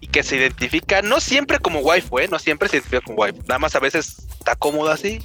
y 0.00 0.08
que 0.08 0.22
se 0.22 0.36
identifica, 0.36 1.00
no 1.00 1.20
siempre 1.20 1.58
como 1.58 1.80
waifu, 1.80 2.18
eh, 2.18 2.28
no 2.28 2.38
siempre 2.38 2.68
se 2.68 2.76
identifica 2.76 3.02
como 3.02 3.18
waifu, 3.18 3.40
nada 3.48 3.58
más 3.58 3.74
a 3.74 3.80
veces 3.80 4.26
está 4.38 4.56
cómodo 4.56 4.90
así 4.90 5.22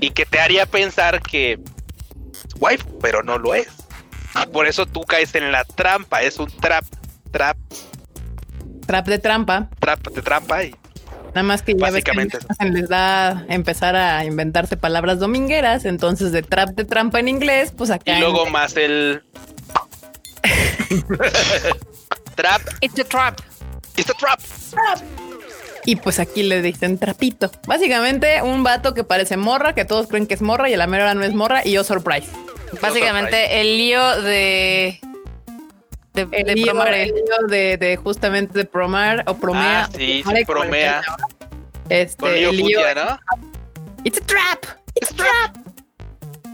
y 0.00 0.10
que 0.10 0.24
te 0.24 0.40
haría 0.40 0.64
pensar 0.64 1.20
que 1.20 1.52
es 1.52 2.54
waifu, 2.58 2.98
pero 3.00 3.22
no 3.22 3.38
lo 3.38 3.54
es. 3.54 3.68
Por 4.52 4.66
eso 4.66 4.86
tú 4.86 5.02
caes 5.02 5.34
en 5.34 5.52
la 5.52 5.64
trampa, 5.64 6.22
es 6.22 6.38
un 6.38 6.50
trap, 6.50 6.84
trap, 7.30 7.56
Trap 8.86 9.06
de 9.06 9.18
trampa. 9.18 9.68
trap 9.78 10.08
de 10.08 10.22
trampa 10.22 10.64
y 10.64 10.74
Nada 11.28 11.44
más 11.44 11.62
que 11.62 11.72
ya 11.74 11.90
ves 11.90 12.04
que 12.04 12.10
Básicamente 12.12 12.38
se 12.58 12.64
les 12.70 12.88
da 12.90 13.46
empezar 13.48 13.96
a 13.96 14.24
inventarse 14.26 14.76
palabras 14.76 15.18
domingueras. 15.18 15.86
Entonces, 15.86 16.30
de 16.32 16.42
trap 16.42 16.70
de 16.70 16.84
trampa 16.84 17.20
en 17.20 17.28
inglés, 17.28 17.72
pues 17.74 17.88
acá. 17.90 18.02
Y 18.12 18.14
en- 18.16 18.20
luego 18.20 18.44
más 18.50 18.76
el 18.76 19.22
trap. 22.34 22.60
It's 22.80 22.98
a 22.98 23.04
trap. 23.04 23.38
It's 23.96 24.10
a 24.10 24.14
trap. 24.14 24.40
Y 25.84 25.96
pues 25.96 26.18
aquí 26.18 26.42
le 26.42 26.60
dicen 26.62 26.98
trapito. 26.98 27.50
Básicamente, 27.66 28.42
un 28.42 28.62
vato 28.62 28.94
que 28.94 29.02
parece 29.04 29.36
morra, 29.36 29.74
que 29.74 29.84
todos 29.84 30.08
creen 30.08 30.26
que 30.26 30.34
es 30.34 30.42
morra 30.42 30.68
y 30.70 30.74
a 30.74 30.76
la 30.76 30.86
mera 30.86 31.04
hora 31.04 31.14
no 31.14 31.24
es 31.24 31.34
morra. 31.34 31.62
Y 31.64 31.72
yo, 31.72 31.82
surprise. 31.84 32.28
Básicamente 32.80 33.60
el 33.60 33.76
lío 33.78 34.22
de 34.22 34.98
de, 36.14 36.28
El 36.32 36.46
de 36.46 36.54
lío, 36.54 36.66
Promare. 36.66 37.02
el 37.04 37.08
lío 37.08 37.46
de, 37.48 37.76
de 37.78 37.96
justamente 37.96 38.58
de 38.58 38.64
Promar 38.64 39.24
o 39.26 39.34
Promea. 39.34 39.84
Ah, 39.84 39.90
sí, 39.96 40.20
Promare, 40.22 40.44
promea. 40.46 41.02
Este, 41.88 42.16
Con 42.16 42.34
lío 42.34 42.50
el 42.50 42.56
lío- 42.56 42.78
futia, 42.80 42.94
¿no? 42.94 43.20
It's 44.04 44.18
a 44.20 44.26
trap. 44.26 44.64
It's 44.94 45.10
a 45.12 45.14
trap. 45.16 45.56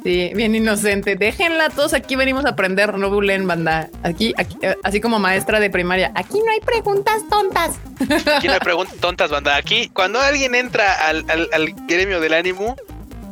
Sí, 0.05 0.31
bien 0.35 0.55
inocente. 0.55 1.17
Déjenla 1.17 1.71
todos. 1.71 1.93
Aquí 1.93 2.15
venimos 2.15 2.45
a 2.45 2.51
aprender. 2.51 2.97
No 2.97 3.11
bulen, 3.11 3.47
banda. 3.49 3.89
Aquí, 4.05 4.33
aquí, 4.39 4.57
eh, 4.63 4.77
así 4.85 5.01
como 5.01 5.19
maestra 5.19 5.59
de 5.59 5.71
primaria. 5.71 6.13
Aquí 6.15 6.39
no 6.45 6.51
hay 6.53 6.61
preguntas 6.61 7.17
tontas. 7.29 7.77
Aquí 8.37 8.47
no 8.47 8.55
hay 8.55 8.61
preguntas 8.61 8.97
tontas, 9.01 9.31
banda. 9.31 9.57
Aquí, 9.57 9.89
cuando 9.93 10.21
alguien 10.21 10.55
entra 10.55 11.09
al, 11.09 11.25
al, 11.29 11.49
al 11.53 11.73
gremio 11.89 12.21
del 12.21 12.35
ánimo, 12.35 12.77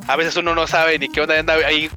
a 0.09 0.16
veces 0.16 0.37
uno 0.37 0.55
no 0.57 0.66
sabe 0.66 0.99
ni 0.99 1.09
qué 1.09 1.20
onda, 1.20 1.38
anda 1.38 1.55
ahí 1.55 1.88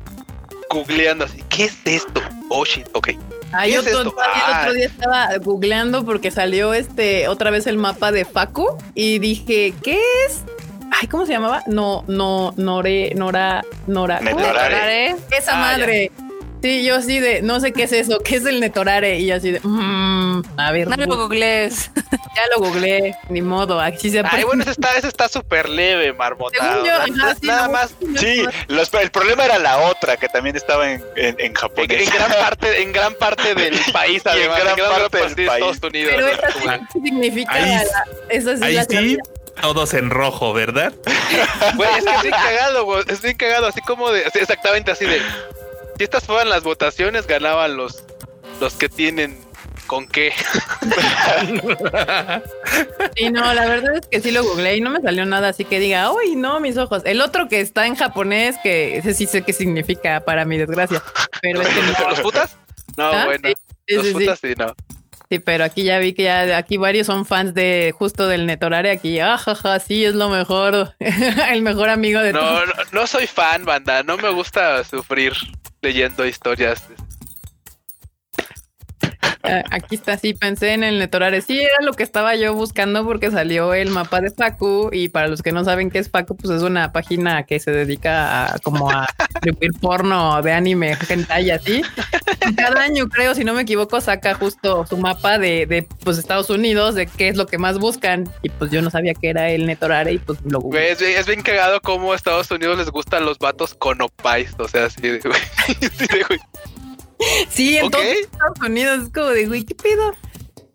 googleando 0.69 1.25
así. 1.25 1.43
¿Qué 1.49 1.65
es 1.65 1.77
esto? 1.86 2.21
Oh 2.49 2.63
shit, 2.65 2.88
ok. 2.93 3.10
Ahí 3.51 3.71
¿Qué 3.71 3.77
es 3.79 3.88
el 3.88 4.08
Ah. 4.17 4.60
otro 4.62 4.73
día 4.73 4.86
estaba 4.86 5.29
googleando 5.39 6.05
porque 6.05 6.29
salió 6.32 6.73
este 6.73 7.27
otra 7.27 7.49
vez 7.51 7.65
el 7.67 7.77
mapa 7.77 8.12
de 8.12 8.25
Facu 8.25 8.77
y 8.93 9.19
dije, 9.19 9.73
¿qué 9.84 9.99
es? 10.27 10.43
Ay, 10.91 11.08
¿cómo 11.08 11.25
se 11.25 11.32
llamaba? 11.34 11.63
No, 11.67 12.03
no, 12.08 12.53
Nore, 12.58 13.13
Nora, 13.15 13.63
Nora. 13.88 14.19
Promare. 14.19 15.15
Esa 15.32 15.53
Ah, 15.53 15.77
madre. 15.77 16.12
Sí, 16.62 16.84
yo 16.84 16.95
así 16.95 17.19
de, 17.19 17.41
no 17.41 17.60
sé 17.62 17.72
qué 17.72 17.84
es 17.84 17.91
eso, 17.93 18.19
qué 18.19 18.36
es 18.36 18.45
el 18.45 18.60
Netorare 18.60 19.17
y 19.19 19.28
yo 19.28 19.36
así 19.36 19.52
de, 19.52 19.62
mm, 19.63 20.41
a 20.58 20.72
ver, 20.74 20.89
No 20.89 20.98
lo 21.06 21.15
googlees. 21.15 21.89
ya 22.36 22.41
lo 22.56 22.65
googleé, 22.65 23.15
ni 23.30 23.41
modo, 23.41 23.80
aquí 23.80 24.10
se 24.10 24.22
Ay, 24.30 24.43
bueno, 24.43 24.63
ese 24.63 24.72
está, 24.72 24.98
ese 24.98 25.08
está 25.08 25.30
súper 25.30 25.69
leve, 25.69 26.12
marmota. 26.13 26.58
Según 26.60 26.86
yo, 26.86 26.91
Na- 26.98 27.04
ajá, 27.04 27.08
na- 27.15 27.36
sí, 27.36 27.48
nada 27.48 27.67
no, 27.67 27.72
más. 27.74 27.95
Sí, 28.17 28.43
los- 28.67 28.93
el 28.93 29.10
problema 29.12 29.45
era 29.45 29.58
la 29.58 29.78
otra 29.80 30.17
que 30.17 30.28
también 30.28 30.56
estaba 30.58 30.91
en, 30.91 31.02
en, 31.15 31.36
en 31.39 31.45
En, 31.48 31.54
japonés. 31.54 32.08
en 32.08 32.13
gran 32.13 32.32
parte, 32.32 32.82
en 32.82 32.91
gran 32.91 33.13
parte 33.15 33.56
del 33.56 33.80
país, 33.93 34.22
Y 34.26 34.30
en 34.30 34.52
además, 34.52 34.60
gran 34.63 34.89
parte 34.91 35.17
del 35.17 35.36
de 35.36 35.45
país. 35.48 35.65
Estados 35.65 35.91
Unidos. 35.93 36.13
Pero 36.15 36.28
esa 36.28 36.52
sí 36.91 37.00
significa 37.04 37.54
ahí 37.54 37.65
la- 37.72 37.84
sí- 37.84 37.89
esa 38.30 38.58
sí 38.58 38.63
Ahí 38.63 38.74
la 38.76 38.84
sí, 38.84 39.17
todos 39.62 39.93
en 39.93 40.10
rojo, 40.10 40.54
¿verdad? 40.54 40.93
Güey, 41.76 41.89
es 42.00 42.04
que 42.06 42.15
es 42.15 42.22
bien 42.24 42.34
cagado, 42.34 42.86
güey. 42.86 43.04
Es 43.08 43.22
bien 43.22 43.36
cagado, 43.38 43.67
así 43.67 43.82
como 43.82 44.10
de. 44.12 44.26
así, 44.26 44.39
exactamente 44.39 44.91
así 44.91 45.06
de. 45.06 45.22
Si 45.99 46.05
estas 46.05 46.23
fueran 46.25 46.47
las 46.47 46.63
votaciones, 46.63 47.27
ganaban 47.27 47.75
los, 47.75 48.05
los 48.62 48.73
que 48.75 48.88
tienen 48.88 49.38
con 49.85 50.07
qué. 50.07 50.31
Sí, 53.17 53.29
no, 53.31 53.53
la 53.53 53.65
verdad 53.67 53.95
es 53.97 54.07
que 54.07 54.21
sí 54.21 54.31
lo 54.31 54.43
googleé 54.45 54.77
y 54.77 54.81
no 54.81 54.91
me 54.91 55.01
salió 55.01 55.25
nada 55.25 55.49
así 55.49 55.65
que 55.65 55.77
diga, 55.79 56.09
uy, 56.13 56.38
no, 56.38 56.62
mis 56.62 56.77
ojos. 56.77 57.01
El 57.03 57.19
otro 57.19 57.49
que 57.49 57.59
está 57.59 57.85
en 57.85 57.95
japonés, 57.95 58.55
que 58.63 58.95
ese 58.97 59.13
sí 59.13 59.25
sé 59.25 59.41
qué 59.41 59.51
significa 59.51 60.21
para 60.21 60.45
mi 60.45 60.57
desgracia, 60.57 61.03
pero 61.41 61.62
este 61.62 61.81
no. 61.81 62.09
¿Los 62.12 62.21
putas? 62.21 62.55
No, 62.95 63.12
¿Ah? 63.12 63.25
bueno. 63.25 63.49
Sí, 63.88 63.95
los 63.95 64.05
sí, 64.05 64.13
sí. 64.13 64.19
putas 64.19 64.39
sí, 64.39 64.53
no. 64.57 64.73
Sí, 65.29 65.39
pero 65.39 65.65
aquí 65.65 65.83
ya 65.83 65.99
vi 65.99 66.13
que 66.13 66.23
ya 66.23 66.55
aquí 66.57 66.77
varios 66.77 67.07
son 67.07 67.25
fans 67.25 67.53
de 67.53 67.93
justo 67.97 68.27
del 68.29 68.45
Netorare 68.45 68.91
aquí. 68.91 69.19
Ajaja, 69.19 69.79
sí, 69.81 70.05
es 70.05 70.15
lo 70.15 70.29
mejor, 70.29 70.95
el 70.99 71.62
mejor 71.62 71.89
amigo 71.89 72.21
de 72.21 72.31
No, 72.31 72.39
todos. 72.39 72.67
no, 72.67 72.73
no 73.01 73.07
soy 73.07 73.27
fan, 73.27 73.65
banda. 73.65 74.01
No 74.03 74.15
me 74.15 74.29
gusta 74.29 74.81
sufrir 74.85 75.33
leyendo 75.81 76.25
historias. 76.25 76.83
Aquí 79.71 79.95
está, 79.95 80.17
sí, 80.17 80.33
pensé 80.33 80.73
en 80.73 80.83
el 80.83 80.99
Netorare. 80.99 81.41
Sí, 81.41 81.59
era 81.59 81.83
lo 81.83 81.93
que 81.93 82.03
estaba 82.03 82.35
yo 82.35 82.53
buscando 82.53 83.05
porque 83.05 83.31
salió 83.31 83.73
el 83.73 83.89
mapa 83.89 84.21
de 84.21 84.29
Facu 84.31 84.89
y 84.91 85.09
para 85.09 85.27
los 85.27 85.41
que 85.41 85.51
no 85.51 85.63
saben 85.63 85.89
qué 85.91 85.99
es 85.99 86.09
Facu, 86.09 86.35
pues 86.35 86.51
es 86.55 86.62
una 86.63 86.91
página 86.91 87.43
que 87.43 87.59
se 87.59 87.71
dedica 87.71 88.45
a 88.53 88.59
como 88.59 88.89
a 88.89 89.07
distribuir 89.33 89.71
porno 89.79 90.41
de 90.41 90.53
anime, 90.53 90.97
hentai 91.09 91.45
y 91.47 91.51
así. 91.51 91.81
Cada 92.57 92.81
año, 92.81 93.07
creo, 93.09 93.35
si 93.35 93.43
no 93.43 93.53
me 93.53 93.62
equivoco, 93.62 93.99
saca 94.01 94.33
justo 94.35 94.85
su 94.88 94.97
mapa 94.97 95.38
de, 95.38 95.65
de 95.65 95.88
pues 96.03 96.17
Estados 96.17 96.49
Unidos, 96.49 96.95
de 96.95 97.05
qué 97.07 97.27
es 97.27 97.38
lo 97.38 97.45
que 97.47 97.57
más 97.57 97.77
buscan. 97.79 98.29
Y 98.41 98.49
pues 98.49 98.71
yo 98.71 98.81
no 98.81 98.89
sabía 98.89 99.13
que 99.13 99.29
era 99.29 99.49
el 99.49 99.65
Netorare 99.65 100.13
y 100.13 100.17
pues 100.19 100.39
lo 100.45 100.59
googleé. 100.59 100.91
es, 100.91 100.99
bien- 100.99 101.17
es 101.17 101.27
bien 101.27 101.41
cagado 101.41 101.79
como 101.81 102.13
a 102.13 102.15
Estados 102.15 102.49
Unidos 102.51 102.77
les 102.77 102.89
gustan 102.89 103.25
los 103.25 103.38
vatos 103.39 103.73
con 103.75 104.01
opais. 104.01 104.53
O 104.57 104.67
sea, 104.67 104.85
así 104.85 105.01
de, 105.01 105.19
güey. 105.19 105.39
Así 105.67 106.07
de, 106.07 106.23
güey. 106.23 106.39
Sí, 107.49 107.77
en 107.77 107.86
Ok. 107.86 107.91
todos 107.91 108.05
Estados 108.05 108.60
Unidos 108.65 109.03
es 109.03 109.10
como 109.13 109.27
de, 109.27 109.45
güey, 109.47 109.63
¿qué 109.65 109.75
pido? 109.75 110.13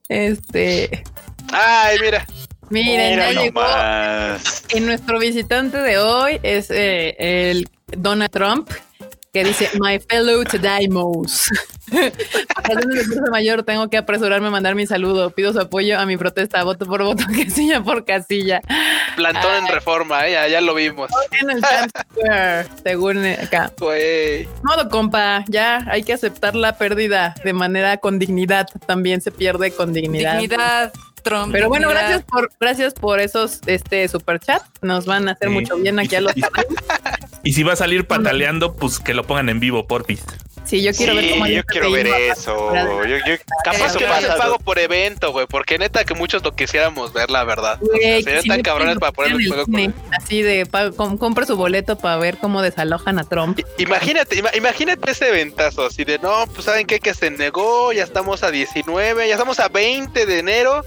Este, 0.08 1.02
Ay, 1.52 1.96
mira. 2.00 2.26
miren, 2.70 3.10
Mira 3.10 3.32
ya 3.32 3.40
llegó. 3.42 3.62
Y 4.76 4.80
nuestro 4.80 5.18
visitante 5.18 5.78
de 5.78 5.98
hoy 5.98 6.40
es 6.42 6.70
eh, 6.70 7.16
el 7.50 7.68
Donald 7.96 8.30
Trump, 8.30 8.70
que 9.34 9.42
dice, 9.42 9.68
My 9.80 9.98
fellow 9.98 10.44
Tadaimos. 10.44 11.44
Razones 11.90 12.96
de 12.96 13.04
fuerza 13.04 13.30
mayor, 13.32 13.64
tengo 13.64 13.90
que 13.90 13.96
apresurarme 13.98 14.46
a 14.46 14.50
mandar 14.50 14.76
mi 14.76 14.86
saludo. 14.86 15.30
Pido 15.30 15.52
su 15.52 15.60
apoyo 15.60 15.98
a 15.98 16.06
mi 16.06 16.16
protesta, 16.16 16.62
voto 16.62 16.86
por 16.86 17.02
voto, 17.02 17.24
casilla 17.44 17.82
por 17.82 18.04
casilla. 18.04 18.60
Plantón 19.16 19.56
en 19.56 19.64
Ay. 19.64 19.70
reforma, 19.74 20.26
¿eh? 20.28 20.32
ya, 20.32 20.46
ya 20.48 20.60
lo 20.60 20.72
vimos. 20.74 21.10
En 21.40 21.50
el 21.50 21.60
Times 21.60 21.90
Square, 22.12 22.68
según 22.84 23.26
acá. 23.26 23.72
Güey. 23.78 24.48
Modo, 24.62 24.88
compa, 24.88 25.44
ya 25.48 25.84
hay 25.90 26.04
que 26.04 26.12
aceptar 26.12 26.54
la 26.54 26.78
pérdida 26.78 27.34
de 27.44 27.52
manera 27.52 27.96
con 27.96 28.20
dignidad. 28.20 28.68
También 28.86 29.20
se 29.20 29.32
pierde 29.32 29.72
con 29.72 29.92
dignidad. 29.92 30.38
Dignidad, 30.38 30.92
Trump. 31.24 31.50
Pero 31.52 31.68
bueno, 31.68 31.88
gracias 31.88 32.22
por, 32.22 32.50
gracias 32.60 32.94
por 32.94 33.18
esos 33.18 33.60
este 33.66 34.06
super 34.06 34.38
chat. 34.38 34.62
Nos 34.80 35.06
van 35.06 35.28
a 35.28 35.32
hacer 35.32 35.48
Sí. 35.48 35.54
mucho 35.54 35.76
bien 35.76 35.98
aquí 35.98 36.14
a 36.14 36.20
los 36.20 36.34
Y- 37.44 37.52
si 37.52 37.62
va 37.62 37.74
a 37.74 37.76
salir 37.76 38.06
pataleando, 38.06 38.74
pues 38.74 38.98
que 38.98 39.14
lo 39.14 39.24
pongan 39.24 39.48
en 39.48 39.60
vivo, 39.60 39.86
porfis. 39.86 40.22
Sí, 40.64 40.82
yo 40.82 40.92
quiero 40.94 41.14
ver 41.14 41.24
Sí, 41.24 41.30
cómo 41.32 41.46
yo 41.46 41.62
quiero 41.64 41.90
ver 41.90 42.06
eso. 42.06 42.72
Yo, 42.74 43.16
yo, 43.26 43.34
Capaz 43.64 43.88
eso 43.90 43.98
que 43.98 44.06
no 44.06 44.12
pasa. 44.12 44.36
pago 44.38 44.58
por 44.58 44.78
evento, 44.78 45.30
güey, 45.30 45.46
porque 45.46 45.76
neta 45.78 46.04
que 46.06 46.14
muchos 46.14 46.42
lo 46.42 46.56
quisiéramos 46.56 47.12
ver, 47.12 47.30
la 47.30 47.44
verdad. 47.44 47.78
O 47.82 47.86
sea, 47.86 47.98
Güey, 47.98 48.22
serían 48.22 48.42
si 48.42 48.48
tan 48.48 48.56
me 48.56 48.62
cabrones 48.62 48.94
ponen 48.94 49.00
para 49.00 49.12
poner 49.12 49.32
el 49.32 49.46
juego 49.46 49.64
con... 49.66 49.94
Así 50.14 50.40
de, 50.40 50.64
pa- 50.64 50.90
com- 50.92 51.18
compra 51.18 51.44
su 51.44 51.56
boleto 51.56 51.98
para 51.98 52.16
ver 52.16 52.38
cómo 52.38 52.62
desalojan 52.62 53.18
a 53.18 53.24
Trump. 53.24 53.60
Imagínate, 53.76 54.36
ima- 54.38 54.56
imagínate 54.56 55.10
ese 55.10 55.30
ventazo, 55.32 55.84
así 55.84 56.04
de, 56.04 56.18
no, 56.20 56.46
pues 56.46 56.64
saben 56.64 56.86
qué, 56.86 56.98
que 56.98 57.12
se 57.12 57.30
negó, 57.30 57.92
ya 57.92 58.02
estamos 58.02 58.42
a 58.42 58.50
19, 58.50 59.28
ya 59.28 59.34
estamos 59.34 59.60
a 59.60 59.68
20 59.68 60.24
de 60.24 60.38
enero, 60.38 60.82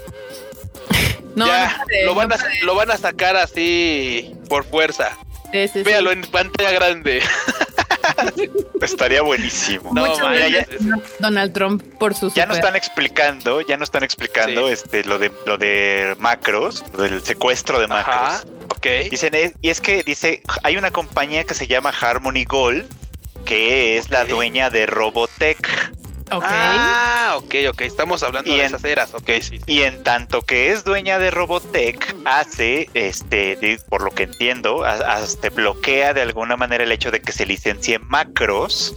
No, 1.35 1.45
ya 1.45 1.77
no 1.77 1.83
puede, 1.83 2.05
lo, 2.05 2.15
van 2.15 2.29
no 2.29 2.35
a, 2.35 2.39
lo 2.63 2.73
van 2.75 2.89
a 2.89 2.97
sacar 2.97 3.35
así 3.35 4.33
por 4.49 4.63
fuerza. 4.65 5.15
Sí, 5.63 5.73
sí, 5.73 5.79
sí. 5.79 5.83
Véalo 5.83 6.11
en 6.11 6.21
pantalla 6.21 6.71
grande. 6.71 7.21
Estaría 8.81 9.21
buenísimo. 9.21 9.91
No, 9.93 10.01
Muchas 10.05 10.19
man, 10.19 10.33
gracias, 10.35 10.67
ya- 10.79 10.95
Donald 11.19 11.53
Trump 11.53 11.83
por 11.99 12.13
su 12.13 12.31
Ya 12.33 12.45
nos 12.45 12.57
super- 12.57 12.67
están 12.69 12.75
explicando, 12.75 13.61
ya 13.61 13.77
nos 13.77 13.87
están 13.87 14.03
explicando 14.03 14.67
Sí. 14.67 14.73
este 14.73 15.03
lo 15.03 15.19
de 15.19 15.31
lo 15.45 15.57
de 15.57 16.15
macros, 16.19 16.83
lo 16.93 17.03
del 17.03 17.21
secuestro 17.23 17.79
de 17.79 17.87
macros. 17.87 18.15
Ajá, 18.15 18.43
ok. 18.69 18.87
Dicen, 19.09 19.33
es- 19.35 19.53
y 19.61 19.69
es 19.69 19.81
que 19.81 20.03
dice, 20.03 20.41
hay 20.63 20.77
una 20.77 20.91
compañía 20.91 21.43
que 21.43 21.53
se 21.53 21.67
llama 21.67 21.89
Harmony 21.99 22.45
Gold, 22.45 22.85
que 23.45 23.97
es 23.97 24.09
la 24.09 24.25
dueña 24.25 24.69
de 24.69 24.85
Robotech. 24.85 25.91
Ok. 26.31 26.43
Ah, 26.45 27.35
ok, 27.37 27.55
ok, 27.69 27.81
estamos 27.81 28.21
hablando 28.23 28.51
Y 28.51 28.55
de 28.57 28.61
en- 28.61 28.67
esas 28.67 28.83
eras, 28.83 29.13
ok, 29.13 29.29
sí. 29.41 29.61
Y 29.65 29.83
en 29.83 30.03
tanto 30.03 30.41
que 30.41 30.71
es 30.71 30.83
dueña 30.83 31.19
de 31.19 31.31
Robotech, 31.31 32.15
hace, 32.25 32.89
este, 32.93 33.55
de- 33.55 33.79
por 33.89 34.01
lo 34.01 34.11
que 34.11 34.23
entiendo, 34.23 34.83
a- 34.83 34.93
hasta 34.95 35.49
bloquea 35.49 36.13
de 36.13 36.21
alguna 36.21 36.57
manera 36.57 36.83
el 36.83 36.91
hecho 36.91 37.11
de 37.11 37.21
que 37.21 37.31
se 37.31 37.45
licencie 37.45 37.99
macros 37.99 38.93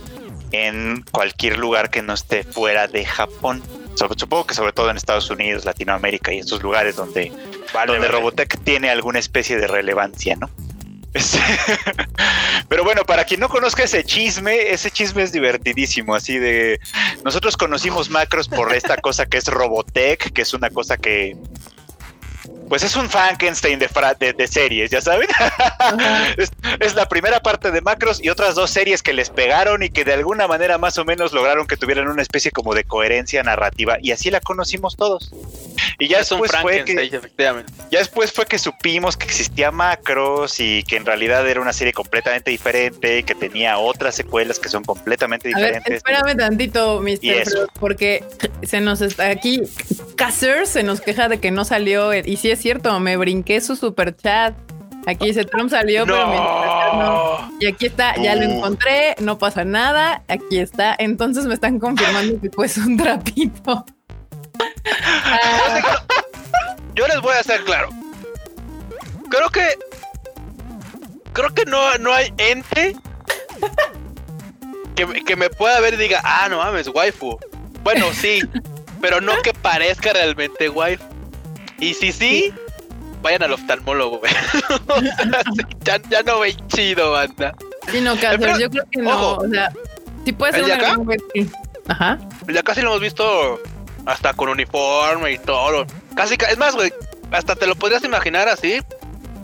en 0.53 1.05
cualquier 1.13 1.59
lugar 1.59 1.91
que 1.91 2.03
no 2.03 2.15
esté 2.15 2.43
fuera 2.43 2.89
de 2.89 3.05
Japón. 3.05 3.63
Sobre- 3.95 4.19
supongo 4.19 4.47
que 4.47 4.55
sobre 4.55 4.73
todo 4.73 4.91
en 4.91 4.97
Estados 4.97 5.31
Unidos, 5.31 5.65
Latinoamérica 5.65 6.33
y 6.33 6.39
estos 6.41 6.63
lugares 6.63 6.97
donde, 6.97 7.31
Vale, 7.73 7.93
donde 7.93 8.09
vale. 8.09 8.09
Robotech 8.09 8.59
tiene 8.65 8.91
alguna 8.91 9.19
especie 9.21 9.57
de 9.57 9.67
relevancia, 9.69 10.35
¿no? 10.37 10.51
Este, 11.13 11.39
Pero 12.69 12.85
bueno, 12.85 13.05
para 13.05 13.25
quien 13.25 13.41
no 13.41 13.49
conozca 13.49 13.83
ese 13.83 14.05
chisme, 14.05 14.71
ese 14.73 14.91
chisme 14.91 15.23
es 15.23 15.33
divertidísimo, 15.33 16.15
así 16.15 16.39
de... 16.39 16.79
Nosotros 17.25 17.57
conocimos 17.57 18.11
macros 18.11 18.49
por 18.49 18.73
esta 18.75 18.97
cosa 18.99 19.27
que 19.27 19.39
es 19.39 19.47
Robotech, 19.47 20.33
que 20.33 20.43
es 20.43 20.55
una 20.55 20.71
cosa 20.71 20.97
que 20.97 21.37
pues 22.69 22.85
es 22.85 22.95
un 22.95 23.11
Frankenstein 23.11 23.81
de, 23.81 23.89
fra- 23.89 24.15
de, 24.15 24.33
de 24.33 24.47
series, 24.47 24.93
ya 24.93 25.01
saben. 25.01 25.29
es, 26.37 26.53
es 26.79 26.95
la 26.95 27.09
primera 27.09 27.41
parte 27.41 27.73
de 27.73 27.81
Macros 27.81 28.23
y 28.23 28.29
otras 28.29 28.55
dos 28.55 28.71
series 28.71 29.03
que 29.03 29.13
les 29.13 29.29
pegaron 29.29 29.83
y 29.83 29.91
que 29.91 30.05
de 30.05 30.13
alguna 30.13 30.47
manera 30.47 30.79
más 30.79 30.97
o 30.97 31.05
menos 31.05 31.33
lograron 31.33 31.67
que 31.67 31.77
tuvieran 31.77 32.07
una 32.07 32.23
especie 32.23 32.53
como 32.53 32.73
de 32.75 32.85
coherencia 32.85 33.43
narrativa 33.43 33.97
y 34.01 34.13
así 34.13 34.31
la 34.31 34.39
conocimos 34.41 34.95
todos. 34.97 35.33
Y 35.99 36.09
ya 36.09 36.21
es 36.21 36.31
un 36.33 36.41
después 36.41 36.63
fue 36.63 36.85
que 36.85 36.93
efectivamente. 37.17 37.73
ya 37.91 37.99
después 37.99 38.33
fue 38.33 38.47
que 38.47 38.59
supimos 38.59 39.17
que 39.17 39.27
existía 39.27 39.71
Macros 39.71 40.61
y 40.61 40.83
que 40.85 40.97
en 40.97 41.07
realidad 41.07 41.49
era 41.49 41.61
una 41.61 41.73
serie 41.73 41.93
completamente 41.93 42.51
diferente 42.51 43.19
y 43.19 43.23
que 43.23 43.35
tenía 43.35 43.79
otras 43.79 44.15
secuelas 44.15 44.59
que 44.59 44.69
son 44.69 44.85
completamente 44.85 45.51
A 45.55 45.59
ver, 45.59 45.75
diferentes. 45.75 45.97
espérame 45.97 46.37
tantito. 46.37 47.01
Freud, 47.01 47.69
porque 47.79 48.25
se 48.63 48.81
nos 48.81 49.01
está 49.01 49.27
aquí. 49.29 49.63
Caser 50.17 50.67
se 50.67 50.83
nos 50.83 51.01
queja 51.01 51.29
de 51.29 51.39
que 51.41 51.51
no 51.51 51.65
salió. 51.65 52.13
Y 52.15 52.37
sí 52.37 52.51
es 52.51 52.61
cierto, 52.61 52.99
me 53.01 53.17
brinqué 53.17 53.61
su 53.61 53.77
super 53.77 54.15
chat. 54.17 54.55
Aquí 55.07 55.27
dice 55.29 55.45
Trump 55.47 55.71
salió, 55.71 56.05
pero 56.05 56.27
mi 56.29 56.37
superchat 56.37 56.93
no. 56.95 57.01
No. 57.41 57.53
Y 57.59 57.67
aquí 57.67 57.87
está, 57.87 58.15
ya 58.17 58.35
lo 58.37 58.47
Uh. 58.47 58.53
encontré, 58.59 59.15
no 59.21 59.39
pasa 59.39 59.65
nada. 59.65 60.23
Aquí 60.29 60.59
está. 60.59 60.95
Entonces 60.99 61.47
me 61.47 61.55
están 61.55 61.79
confirmando 61.79 62.41
que 62.41 62.51
pues 62.51 62.77
un 62.79 62.97
trapito. 62.97 63.85
Yo 66.95 67.07
les 67.07 67.21
voy 67.21 67.35
a 67.35 67.41
hacer 67.41 67.63
claro. 67.65 67.89
Creo 69.31 69.49
que. 69.51 69.67
Creo 71.33 71.55
que 71.55 71.65
no, 71.65 71.97
no 71.99 72.13
hay 72.13 72.33
ente 72.39 72.97
que, 74.97 75.07
me- 75.07 75.25
que 75.25 75.37
me 75.37 75.49
pueda 75.49 75.79
ver 75.81 75.95
y 75.95 75.97
diga, 75.97 76.21
ah, 76.25 76.49
no 76.51 76.59
mames, 76.59 76.89
waifu. 76.89 77.39
Bueno, 77.85 78.07
sí, 78.13 78.41
pero 79.01 79.21
no 79.21 79.41
que 79.43 79.55
parezca 79.55 80.13
realmente 80.13 80.69
waifu. 80.69 81.05
Y 81.79 81.95
si 81.95 82.11
sí, 82.13 82.53
vayan 83.23 83.45
al 83.45 83.53
oftalmólogo, 83.53 84.19
güey. 84.19 84.33
O 84.89 85.01
sea, 85.01 85.43
sí, 85.55 85.63
ya, 85.83 86.01
ya 86.11 86.23
no 86.25 86.41
ve 86.41 86.55
chido, 86.67 87.13
banda. 87.13 87.55
sí, 87.91 88.01
no, 88.01 88.17
Caser, 88.17 88.41
Pero, 88.41 88.59
yo 88.59 88.69
creo 88.71 88.85
que 88.91 89.01
no. 89.01 89.11
ojo. 89.11 89.43
O 89.45 89.49
sea, 89.49 89.73
sí 90.25 90.33
puede 90.33 90.53
ser 90.53 90.63
¿El 90.63 90.67
de 90.67 90.75
una 90.75 90.83
acá? 90.83 90.97
gran 90.99 91.51
Ajá. 91.89 92.19
Ya 92.53 92.63
casi 92.65 92.83
lo 92.83 92.89
hemos 92.89 93.01
visto 93.01 93.61
hasta 94.07 94.33
con 94.35 94.49
uniforme 94.49 95.33
y 95.33 95.39
todo. 95.39 95.87
Casi, 96.17 96.37
ca- 96.37 96.47
es 96.49 96.59
más, 96.59 96.75
güey, 96.75 96.93
hasta 97.31 97.55
te 97.57 97.67
lo 97.67 97.75
podrías 97.77 98.03
imaginar 98.05 98.49
así, 98.49 98.81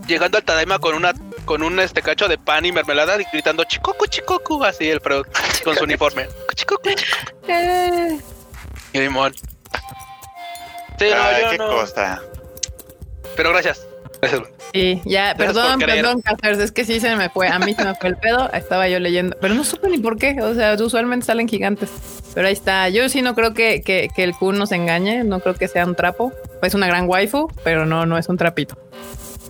llegando 0.06 0.38
al 0.38 0.44
Tadaima 0.44 0.78
con 0.78 0.94
una 0.94 1.12
con 1.44 1.62
un 1.62 1.78
este 1.78 2.02
cacho 2.02 2.26
de 2.26 2.38
pan 2.38 2.64
y 2.66 2.72
mermelada 2.72 3.20
y 3.20 3.24
gritando 3.32 3.62
chicoku, 3.64 4.06
chicoku, 4.08 4.64
así 4.64 4.90
el 4.90 5.00
Freud 5.00 5.24
con 5.62 5.76
su 5.76 5.84
uniforme. 5.84 6.26
Chicoku, 6.56 6.90
chicoku. 6.90 7.32
Eh, 7.46 8.18
Y 8.92 8.98
limón. 9.00 9.32
Sí, 10.98 11.04
no, 11.10 11.22
Ay, 11.22 11.42
yo 11.44 11.50
qué 11.50 11.58
no. 11.58 11.68
cosa. 11.68 12.20
Pero 13.36 13.50
gracias. 13.50 13.86
Sí, 14.72 15.00
ya, 15.04 15.34
Gracias 15.34 15.54
perdón, 15.54 15.78
perdón, 15.80 16.22
Cáceres, 16.22 16.58
es 16.58 16.72
que 16.72 16.84
sí 16.84 17.00
se 17.00 17.14
me 17.16 17.30
fue, 17.30 17.48
a 17.48 17.58
mí 17.58 17.74
se 17.74 17.84
me 17.84 17.94
fue 17.94 18.10
el 18.10 18.16
pedo, 18.16 18.50
estaba 18.52 18.88
yo 18.88 18.98
leyendo, 18.98 19.36
pero 19.40 19.54
no 19.54 19.64
supe 19.64 19.88
ni 19.88 19.98
por 19.98 20.18
qué, 20.18 20.36
o 20.42 20.54
sea, 20.54 20.74
usualmente 20.74 21.26
salen 21.26 21.48
gigantes, 21.48 21.90
pero 22.34 22.46
ahí 22.48 22.52
está, 22.52 22.88
yo 22.88 23.08
sí 23.08 23.22
no 23.22 23.34
creo 23.34 23.54
que, 23.54 23.80
que, 23.82 24.08
que 24.14 24.24
el 24.24 24.34
Kun 24.34 24.58
nos 24.58 24.72
engañe, 24.72 25.24
no 25.24 25.40
creo 25.40 25.54
que 25.54 25.68
sea 25.68 25.86
un 25.86 25.94
trapo, 25.94 26.32
es 26.62 26.74
una 26.74 26.86
gran 26.86 27.08
waifu, 27.08 27.48
pero 27.64 27.86
no, 27.86 28.06
no 28.06 28.18
es 28.18 28.28
un 28.28 28.36
trapito. 28.36 28.76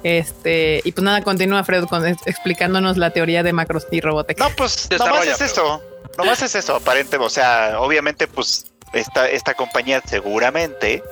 Este, 0.03 0.83
y 0.85 0.93
pues 0.93 1.03
nada, 1.03 1.23
continúa 1.23 1.65
Fred 1.65 1.85
con, 1.87 2.07
explicándonos 2.07 2.97
la 2.97 3.11
teoría 3.11 3.43
de 3.43 3.53
Macros 3.53 3.89
y 3.91 4.01
Robotech. 4.01 4.39
No, 4.39 4.51
pues 4.57 4.89
nomás 4.99 5.27
es 5.27 5.41
eso. 5.41 5.83
Nomás 6.17 6.43
es 6.43 6.55
eso, 6.55 6.77
aparente. 6.77 7.17
O 7.17 7.29
sea, 7.29 7.81
obviamente, 7.81 8.27
pues 8.29 8.67
esta, 8.93 9.29
esta 9.29 9.55
compañía 9.55 10.01
seguramente 10.07 11.03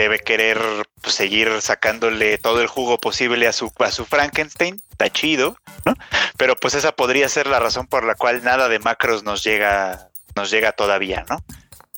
debe 0.00 0.18
querer 0.18 0.58
pues, 1.02 1.14
seguir 1.14 1.48
sacándole 1.60 2.38
todo 2.38 2.60
el 2.60 2.66
jugo 2.66 2.98
posible 2.98 3.46
a 3.46 3.52
su, 3.52 3.72
a 3.78 3.90
su 3.90 4.04
Frankenstein. 4.04 4.76
Está 4.90 5.10
chido, 5.10 5.56
¿no? 5.84 5.94
Pero 6.36 6.56
pues 6.56 6.74
esa 6.74 6.92
podría 6.92 7.28
ser 7.28 7.46
la 7.46 7.60
razón 7.60 7.86
por 7.86 8.04
la 8.04 8.14
cual 8.14 8.42
nada 8.42 8.68
de 8.68 8.78
macros 8.78 9.22
nos 9.24 9.42
llega, 9.44 10.08
nos 10.34 10.50
llega 10.50 10.72
todavía, 10.72 11.24
¿no? 11.28 11.38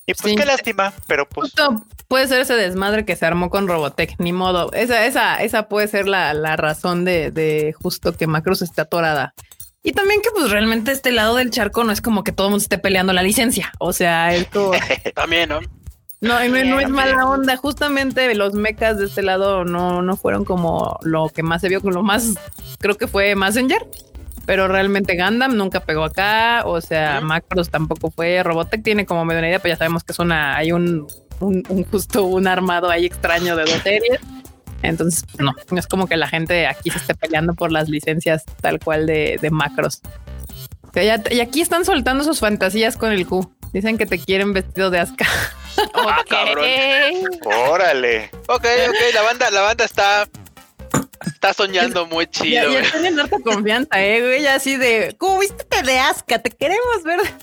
Y 0.05 0.13
pues 0.15 0.31
Sí. 0.31 0.35
qué 0.37 0.45
lástima, 0.45 0.93
pero 1.07 1.27
pues 1.29 1.51
Justo 1.53 1.85
puede 2.09 2.27
ser 2.27 2.41
ese 2.41 2.55
desmadre 2.55 3.05
que 3.05 3.15
se 3.15 3.25
armó 3.25 3.49
con 3.49 3.67
Robotech, 3.67 4.15
ni 4.19 4.33
modo. 4.33 4.71
Esa, 4.73 5.05
esa, 5.05 5.37
esa 5.41 5.69
puede 5.69 5.87
ser 5.87 6.07
la, 6.07 6.33
la 6.33 6.57
razón 6.57 7.05
de, 7.05 7.31
de 7.31 7.73
justo 7.81 8.15
que 8.17 8.27
Macros 8.27 8.61
está 8.61 8.81
atorada. 8.83 9.33
Y 9.81 9.93
también 9.93 10.21
que 10.21 10.29
pues 10.31 10.49
realmente 10.51 10.91
este 10.91 11.11
lado 11.11 11.35
del 11.35 11.51
charco 11.51 11.83
no 11.83 11.91
es 11.91 12.01
como 12.01 12.23
que 12.23 12.31
todo 12.31 12.47
el 12.47 12.51
mundo 12.51 12.63
esté 12.63 12.77
peleando 12.77 13.13
la 13.13 13.23
licencia. 13.23 13.71
O 13.79 13.93
sea, 13.93 14.33
esto 14.35 14.71
También, 15.15 15.49
¿no? 15.49 15.59
No, 16.23 16.39
no, 16.47 16.63
no 16.65 16.79
es 16.79 16.89
mala 16.89 17.25
onda. 17.27 17.57
Justamente 17.57 18.33
los 18.35 18.53
mechas 18.53 18.97
de 18.97 19.05
este 19.05 19.21
lado 19.21 19.65
no, 19.65 20.01
no 20.01 20.15
fueron 20.17 20.45
como 20.45 20.97
lo 21.03 21.29
que 21.29 21.43
más 21.43 21.61
se 21.61 21.69
vio 21.69 21.81
con 21.81 21.93
lo 21.93 22.01
más, 22.03 22.33
creo 22.79 22.95
que 22.95 23.07
fue 23.07 23.35
Messenger. 23.35 23.85
Pero 24.45 24.67
realmente 24.67 25.15
Gundam 25.15 25.55
nunca 25.55 25.79
pegó 25.79 26.03
acá, 26.03 26.63
o 26.65 26.81
sea. 26.81 27.21
Macros 27.21 27.69
tampoco 27.69 28.11
fue. 28.11 28.43
Robotech 28.43 28.83
tiene 28.83 29.05
como 29.05 29.23
medio 29.23 29.39
una 29.39 29.47
idea, 29.47 29.59
pero 29.59 29.73
ya 29.73 29.77
sabemos 29.77 30.03
que 30.03 30.11
es 30.11 30.19
una, 30.19 30.57
hay 30.57 30.73
un, 30.73 31.07
un, 31.39 31.63
un 31.69 31.83
justo 31.85 32.23
un 32.25 32.45
armado 32.47 32.89
ahí 32.89 33.05
extraño 33.05 33.55
de 33.55 33.63
dos 33.63 33.81
series. 33.83 34.19
Entonces, 34.81 35.23
no, 35.39 35.53
no 35.71 35.79
es 35.79 35.87
como 35.87 36.07
que 36.07 36.17
la 36.17 36.27
gente 36.27 36.67
aquí 36.67 36.89
se 36.89 36.97
esté 36.97 37.15
peleando 37.15 37.53
por 37.53 37.71
las 37.71 37.87
licencias 37.87 38.43
tal 38.59 38.79
cual 38.81 39.05
de, 39.05 39.39
de 39.41 39.49
Macros. 39.49 40.01
O 40.81 40.91
sea, 40.93 41.03
ya- 41.17 41.23
y 41.33 41.39
aquí 41.39 41.61
están 41.61 41.85
soltando 41.85 42.25
sus 42.25 42.41
fantasías 42.41 42.97
con 42.97 43.13
el 43.13 43.25
Q. 43.25 43.49
Dicen 43.71 43.97
que 43.97 44.05
te 44.05 44.19
quieren 44.19 44.51
vestido 44.51 44.89
de 44.89 44.99
Aska. 44.99 45.25
Ah, 45.93 46.23
cabrón. 46.29 46.65
órale. 47.45 48.29
Ok, 48.47 48.65
ok, 48.65 49.13
la 49.13 49.21
banda, 49.21 49.51
la 49.51 49.61
banda 49.61 49.85
está. 49.85 50.27
Está 51.25 51.53
soñando 51.53 52.05
muy 52.05 52.25
Ya, 52.25 52.31
chido, 52.31 52.63
ya 52.71 52.79
güey. 52.79 52.91
tienen 52.91 53.19
harta 53.19 53.37
confianza, 53.43 54.01
eh, 54.01 54.21
güey. 54.21 54.41
Ya 54.41 54.55
así 54.55 54.75
de, 54.77 55.15
¿cómo 55.17 55.39
vístete 55.39 55.81
de 55.83 55.99
Aska? 55.99 56.39
Te 56.39 56.49
queremos 56.51 57.03
ver. 57.03 57.19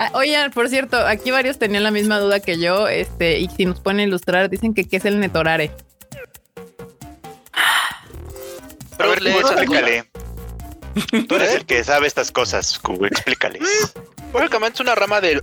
Ah, 0.00 0.10
Oigan, 0.14 0.52
por 0.52 0.68
cierto, 0.68 0.96
aquí 1.06 1.32
varios 1.32 1.58
tenían 1.58 1.82
la 1.82 1.90
misma 1.90 2.20
duda 2.20 2.38
que 2.38 2.56
yo, 2.58 2.86
este, 2.86 3.40
y 3.40 3.48
si 3.48 3.64
nos 3.66 3.80
pueden 3.80 3.98
ilustrar, 3.98 4.48
dicen 4.48 4.72
que 4.72 4.88
qué 4.88 4.96
es 4.98 5.04
el 5.04 5.18
Netorare. 5.18 5.72
A 7.52 8.96
Pero 8.96 9.10
ver, 9.10 9.22
lee 9.22 9.30
explícale. 9.32 10.04
Tú 11.28 11.34
eres 11.36 11.52
el 11.54 11.66
que 11.66 11.82
sabe 11.84 12.06
estas 12.06 12.30
cosas, 12.30 12.78
Cubo, 12.78 13.06
explícales. 13.06 13.62
Básicamente 14.32 14.76
es 14.76 14.80
una 14.80 14.94
rama 14.94 15.20
del. 15.20 15.42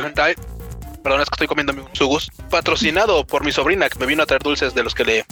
De 0.00 0.06
hentai. 0.06 0.34
Perdón, 1.02 1.20
es 1.20 1.28
que 1.28 1.34
estoy 1.34 1.46
comiendo 1.46 1.72
un 1.72 1.88
sugus. 1.94 2.30
Patrocinado 2.50 3.26
por 3.26 3.44
mi 3.44 3.52
sobrina 3.52 3.88
que 3.88 3.98
me 3.98 4.06
vino 4.06 4.22
a 4.22 4.26
traer 4.26 4.42
dulces 4.42 4.74
de 4.74 4.82
los 4.82 4.94
que 4.94 5.04
le. 5.04 5.26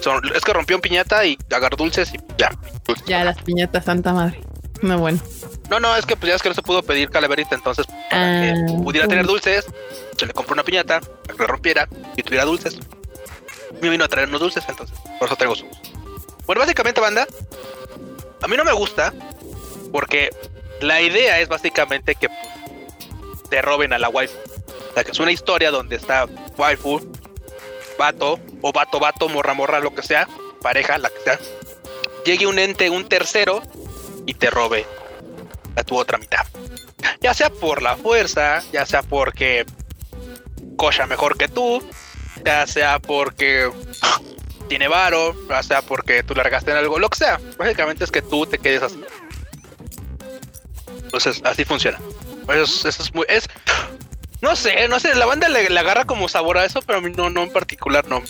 Son, 0.00 0.20
es 0.34 0.42
que 0.42 0.52
rompió 0.52 0.76
un 0.76 0.82
piñata 0.82 1.24
y 1.24 1.38
agarró 1.54 1.76
dulces 1.76 2.12
y 2.14 2.18
ya. 2.38 2.50
dulces. 2.86 3.06
Ya, 3.06 3.22
las 3.24 3.40
piñatas, 3.42 3.84
santa 3.84 4.12
madre. 4.12 4.40
No, 4.80 4.98
bueno. 4.98 5.20
No, 5.70 5.78
no, 5.78 5.94
es 5.96 6.04
que 6.04 6.16
pues 6.16 6.28
ya 6.28 6.34
es 6.36 6.42
que 6.42 6.48
no 6.48 6.54
se 6.54 6.62
pudo 6.62 6.82
pedir 6.82 7.08
calaverita, 7.08 7.54
entonces 7.54 7.86
para 7.86 8.50
Ah, 8.50 8.54
que 8.66 8.82
pudiera 8.82 9.06
tener 9.06 9.24
dulces, 9.26 9.64
se 10.18 10.26
le 10.26 10.32
compró 10.32 10.54
una 10.54 10.64
piñata, 10.64 11.00
para 11.00 11.34
que 11.36 11.42
le 11.42 11.46
rompiera 11.46 11.88
y 12.16 12.22
tuviera 12.22 12.44
dulces. 12.44 12.78
Me 13.80 13.88
vino 13.88 14.04
a 14.04 14.08
traer 14.08 14.28
unos 14.28 14.40
dulces, 14.40 14.64
entonces 14.68 14.98
por 15.18 15.28
eso 15.28 15.36
traigo 15.36 15.54
sugus. 15.54 15.78
Bueno, 16.46 16.60
básicamente, 16.60 17.00
banda, 17.00 17.26
a 18.42 18.48
mí 18.48 18.56
no 18.56 18.64
me 18.64 18.72
gusta 18.72 19.14
porque 19.92 20.30
la 20.80 21.00
idea 21.00 21.38
es 21.40 21.48
básicamente 21.48 22.16
que 22.16 22.28
pues, 22.28 22.40
te 23.52 23.60
roben 23.60 23.92
a 23.92 23.98
la 23.98 24.08
waifu. 24.08 24.34
O 24.34 24.94
sea, 24.94 25.04
que 25.04 25.10
es 25.10 25.20
una 25.20 25.30
historia 25.30 25.70
donde 25.70 25.96
está 25.96 26.26
waifu, 26.56 27.02
vato, 27.98 28.40
o 28.62 28.72
vato, 28.72 28.98
vato, 28.98 29.28
morra, 29.28 29.52
morra, 29.52 29.78
lo 29.78 29.94
que 29.94 30.00
sea, 30.00 30.26
pareja, 30.62 30.96
la 30.96 31.10
que 31.10 31.20
sea. 31.20 31.38
Llegue 32.24 32.46
un 32.46 32.58
ente, 32.58 32.88
un 32.88 33.06
tercero, 33.06 33.62
y 34.24 34.32
te 34.32 34.48
robe 34.48 34.86
a 35.76 35.84
tu 35.84 35.98
otra 35.98 36.16
mitad. 36.16 36.46
Ya 37.20 37.34
sea 37.34 37.50
por 37.50 37.82
la 37.82 37.94
fuerza, 37.94 38.62
ya 38.72 38.86
sea 38.86 39.02
porque 39.02 39.66
cocha 40.78 41.04
mejor 41.04 41.36
que 41.36 41.48
tú, 41.48 41.86
ya 42.46 42.66
sea 42.66 43.00
porque 43.00 43.70
tiene 44.70 44.88
varo, 44.88 45.36
ya 45.46 45.62
sea 45.62 45.82
porque 45.82 46.22
tú 46.22 46.34
largaste 46.34 46.70
en 46.70 46.78
algo, 46.78 46.98
lo 46.98 47.10
que 47.10 47.18
sea. 47.18 47.38
Básicamente 47.58 48.04
es 48.04 48.10
que 48.10 48.22
tú 48.22 48.46
te 48.46 48.56
quedes 48.56 48.82
así. 48.82 49.04
Entonces, 51.04 51.42
así 51.44 51.66
funciona. 51.66 51.98
Eso, 52.48 52.62
es- 52.62 52.84
eso 52.84 53.02
es 53.02 53.14
muy. 53.14 53.24
Es, 53.28 53.48
no 54.40 54.56
sé, 54.56 54.88
no 54.88 54.98
sé, 55.00 55.14
la 55.14 55.26
banda 55.26 55.48
le, 55.48 55.68
le 55.70 55.78
agarra 55.80 56.04
como 56.04 56.28
sabor 56.28 56.58
a 56.58 56.64
eso, 56.64 56.80
pero 56.82 56.98
a 56.98 57.00
mí 57.02 57.12
no, 57.16 57.30
no 57.30 57.42
en 57.44 57.50
particular, 57.50 58.06
no. 58.08 58.22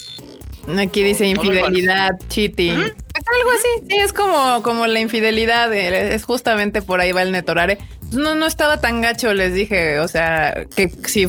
Aquí 0.79 1.03
dice 1.03 1.25
No 1.35 1.43
infidelidad, 1.43 2.11
cheating. 2.29 2.71
Es 2.81 3.25
algo 3.39 3.51
así, 3.51 3.87
sí, 3.89 3.97
es 3.97 4.13
como, 4.13 4.63
como 4.63 4.87
la 4.87 5.01
infidelidad, 5.01 5.73
eh, 5.73 6.15
es 6.15 6.25
justamente 6.25 6.83
por 6.83 7.01
ahí 7.01 7.11
va 7.13 7.23
el 7.23 7.33
Netorare. 7.33 7.79
No, 8.13 8.35
no 8.35 8.47
estaba 8.47 8.81
tan 8.81 9.01
gacho, 9.01 9.33
les 9.35 9.55
dije, 9.55 9.99
o 9.99 10.07
sea, 10.07 10.67
que 10.77 10.89
si 11.07 11.27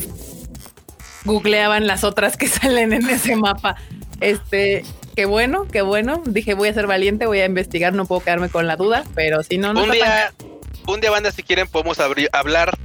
googleaban 1.24 1.86
las 1.86 2.04
otras 2.04 2.36
que 2.36 2.48
salen 2.48 2.92
en 2.92 3.08
ese 3.08 3.36
mapa, 3.36 3.76
este, 4.20 4.84
qué 5.16 5.24
bueno, 5.26 5.66
qué 5.70 5.82
bueno. 5.82 6.22
Dije, 6.26 6.54
voy 6.54 6.68
a 6.68 6.74
ser 6.74 6.86
valiente, 6.86 7.26
voy 7.26 7.40
a 7.40 7.46
investigar, 7.46 7.92
no 7.92 8.04
puedo 8.06 8.22
quedarme 8.22 8.48
con 8.48 8.66
la 8.66 8.76
duda, 8.76 9.04
pero 9.14 9.42
si 9.42 9.58
no, 9.58 9.72
no 9.74 9.84
un 9.84 9.90
día, 9.90 10.32
un 10.86 11.00
día, 11.00 11.10
banda, 11.10 11.30
si 11.32 11.42
quieren, 11.42 11.66
podemos 11.68 11.98
abrir, 12.00 12.28
hablar 12.32 12.76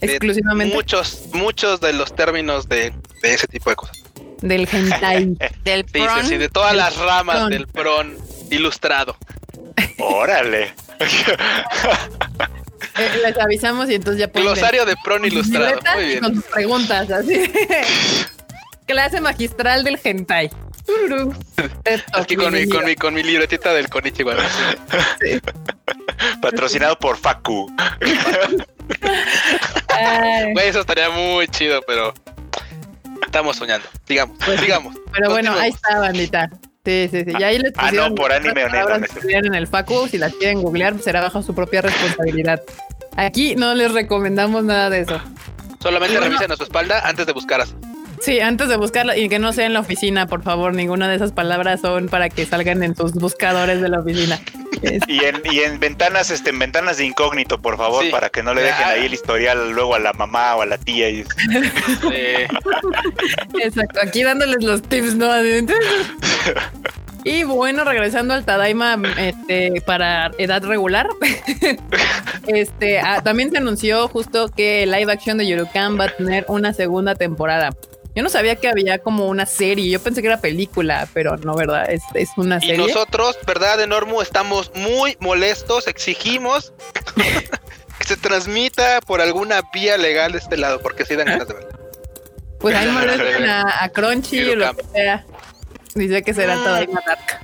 de 0.00 0.06
exclusivamente. 0.06 0.74
muchos, 0.74 1.22
muchos 1.32 1.80
de 1.80 1.92
los 1.92 2.14
términos 2.14 2.68
de, 2.68 2.92
de 3.22 3.34
ese 3.34 3.46
tipo 3.46 3.70
de 3.70 3.76
cosas. 3.76 3.96
del 4.42 4.68
hentai. 4.70 5.36
Del 5.64 5.84
Sí, 5.86 5.92
pron. 6.00 6.20
sí, 6.22 6.28
sí, 6.28 6.36
de 6.36 6.48
todas 6.48 6.74
las 6.76 6.96
ramas 6.96 7.36
pron. 7.36 7.50
del 7.50 7.66
pron 7.68 8.16
ilustrado. 8.50 9.16
Órale. 9.98 10.72
Eh, 12.96 13.10
les 13.24 13.36
avisamos 13.40 13.90
y 13.90 13.94
entonces 13.94 14.20
ya 14.20 14.28
pueden 14.28 14.46
ver. 14.46 14.54
Glosario 14.56 14.84
de 14.84 14.94
pron 15.02 15.24
ilustrado. 15.24 15.80
Muy 15.96 16.04
bien. 16.04 16.20
Con 16.20 16.34
sus 16.36 16.44
preguntas, 16.44 17.10
así. 17.10 17.42
Clase 18.86 19.20
magistral 19.20 19.82
del 19.82 19.98
hentai. 20.04 20.50
Aquí 22.12 22.36
con 22.36 22.52
mi, 22.52 22.68
con 22.68 22.84
mi, 22.84 22.94
con 22.94 23.14
mi 23.14 23.22
libretita 23.22 23.72
del 23.72 23.88
Konichiwa. 23.88 24.34
Patrocinado 26.42 26.98
por 26.98 27.16
Facu. 27.16 27.70
Güey, 30.52 30.68
eso 30.68 30.80
estaría 30.80 31.08
muy 31.10 31.48
chido, 31.48 31.80
pero 31.86 32.12
estamos 33.24 33.56
soñando. 33.56 33.86
Sigamos, 34.06 34.36
Pues 34.44 34.58
sí. 34.58 34.66
sigamos. 34.66 34.94
pero 35.12 35.30
bueno, 35.30 35.52
ahí 35.54 35.70
está, 35.70 35.98
bandita. 36.00 36.50
Sí, 36.84 37.08
sí, 37.10 37.24
sí. 37.24 37.32
Y 37.38 37.42
ahí 37.42 37.58
les 37.58 37.72
Ah, 37.78 37.90
no, 37.92 38.14
por 38.14 38.30
anime 38.30 38.62
las 38.62 38.64
o 38.64 38.66
neta, 38.66 38.70
palabras 38.72 39.00
neta. 39.00 39.12
que 39.14 39.18
estuvieran 39.20 39.46
en 39.46 39.54
el 39.54 39.66
facu. 39.66 40.06
Si 40.08 40.18
las 40.18 40.34
quieren 40.34 40.60
googlear, 40.60 40.98
será 41.00 41.22
bajo 41.22 41.42
su 41.42 41.54
propia 41.54 41.80
responsabilidad. 41.80 42.60
Aquí 43.16 43.56
no 43.56 43.74
les 43.74 43.90
recomendamos 43.92 44.64
nada 44.64 44.90
de 44.90 45.00
eso. 45.00 45.18
Solamente 45.80 46.16
Bueno. 46.18 46.26
revisen 46.26 46.52
a 46.52 46.56
su 46.56 46.64
espalda 46.64 47.00
antes 47.08 47.24
de 47.26 47.32
buscar 47.32 47.62
así. 47.62 47.74
Sí, 48.20 48.40
antes 48.40 48.68
de 48.68 48.76
buscarla 48.76 49.16
y 49.16 49.28
que 49.28 49.38
no 49.38 49.52
sea 49.52 49.66
en 49.66 49.72
la 49.74 49.80
oficina, 49.80 50.26
por 50.26 50.42
favor. 50.42 50.74
Ninguna 50.74 51.08
de 51.08 51.16
esas 51.16 51.32
palabras 51.32 51.80
son 51.80 52.08
para 52.08 52.28
que 52.30 52.46
salgan 52.46 52.82
en 52.82 52.96
sus 52.96 53.12
buscadores 53.12 53.80
de 53.80 53.88
la 53.88 54.00
oficina. 54.00 54.40
Y 55.06 55.24
en, 55.24 55.40
y 55.50 55.60
en 55.60 55.78
ventanas, 55.80 56.30
este, 56.30 56.50
en 56.50 56.58
ventanas 56.58 56.98
de 56.98 57.06
incógnito, 57.06 57.60
por 57.60 57.76
favor, 57.76 58.04
Sí. 58.04 58.10
para 58.10 58.28
que 58.28 58.42
no 58.42 58.54
le 58.54 58.62
dejen 58.62 58.86
ahí 58.86 59.06
el 59.06 59.14
historial 59.14 59.70
luego 59.72 59.94
a 59.94 59.98
la 59.98 60.12
mamá 60.12 60.56
o 60.56 60.62
a 60.62 60.66
la 60.66 60.78
tía. 60.78 61.08
Y... 61.10 61.24
Eh, 62.12 62.46
Exacto, 63.62 64.00
aquí 64.02 64.22
dándoles 64.22 64.62
los 64.62 64.82
tips, 64.82 65.14
¿no? 65.14 65.28
Y 67.26 67.42
bueno, 67.44 67.84
regresando 67.84 68.34
al 68.34 68.44
Tadaima 68.44 68.98
este, 69.16 69.80
para 69.86 70.30
edad 70.36 70.62
regular, 70.62 71.08
este, 72.46 72.98
ah, 73.00 73.22
también 73.22 73.50
se 73.50 73.56
anunció 73.56 74.08
justo 74.08 74.50
que 74.50 74.82
el 74.82 74.90
live 74.90 75.10
action 75.10 75.38
de 75.38 75.46
Yurukan 75.46 75.98
va 75.98 76.04
a 76.04 76.08
tener 76.10 76.44
una 76.48 76.74
segunda 76.74 77.14
temporada. 77.14 77.70
Yo 78.14 78.22
no 78.22 78.28
sabía 78.28 78.54
que 78.56 78.68
había 78.68 78.98
como 78.98 79.26
una 79.26 79.44
serie, 79.44 79.90
yo 79.90 80.00
pensé 80.00 80.20
que 80.22 80.28
era 80.28 80.40
película, 80.40 81.08
pero 81.12 81.36
no, 81.38 81.54
¿verdad? 81.56 81.90
Es, 81.90 82.02
es 82.14 82.28
una 82.36 82.58
y 82.58 82.68
serie. 82.68 82.76
nosotros, 82.78 83.36
¿verdad, 83.46 83.80
Enormu? 83.80 84.20
Estamos 84.22 84.70
muy 84.74 85.16
molestos, 85.20 85.88
exigimos 85.88 86.72
que 87.98 88.04
se 88.06 88.16
transmita 88.16 89.00
por 89.00 89.20
alguna 89.20 89.62
vía 89.72 89.96
legal 89.98 90.30
de 90.32 90.38
este 90.38 90.56
lado, 90.56 90.80
porque 90.80 91.04
sí 91.04 91.16
dan 91.16 91.26
ganas 91.26 91.48
de 91.48 91.54
verlo. 91.54 91.70
Pues 92.60 92.76
ahí 92.76 92.88
molesten 92.92 93.44
a, 93.46 93.82
a 93.84 93.88
Crunchy 93.88 94.48
o 94.50 94.56
lo 94.56 94.76
que 94.76 94.84
sea. 94.92 95.26
Dice 95.96 96.22
que 96.22 96.34
será 96.34 96.56
Mm. 96.56 96.64
Tadaima 96.64 97.02
Dark. 97.06 97.40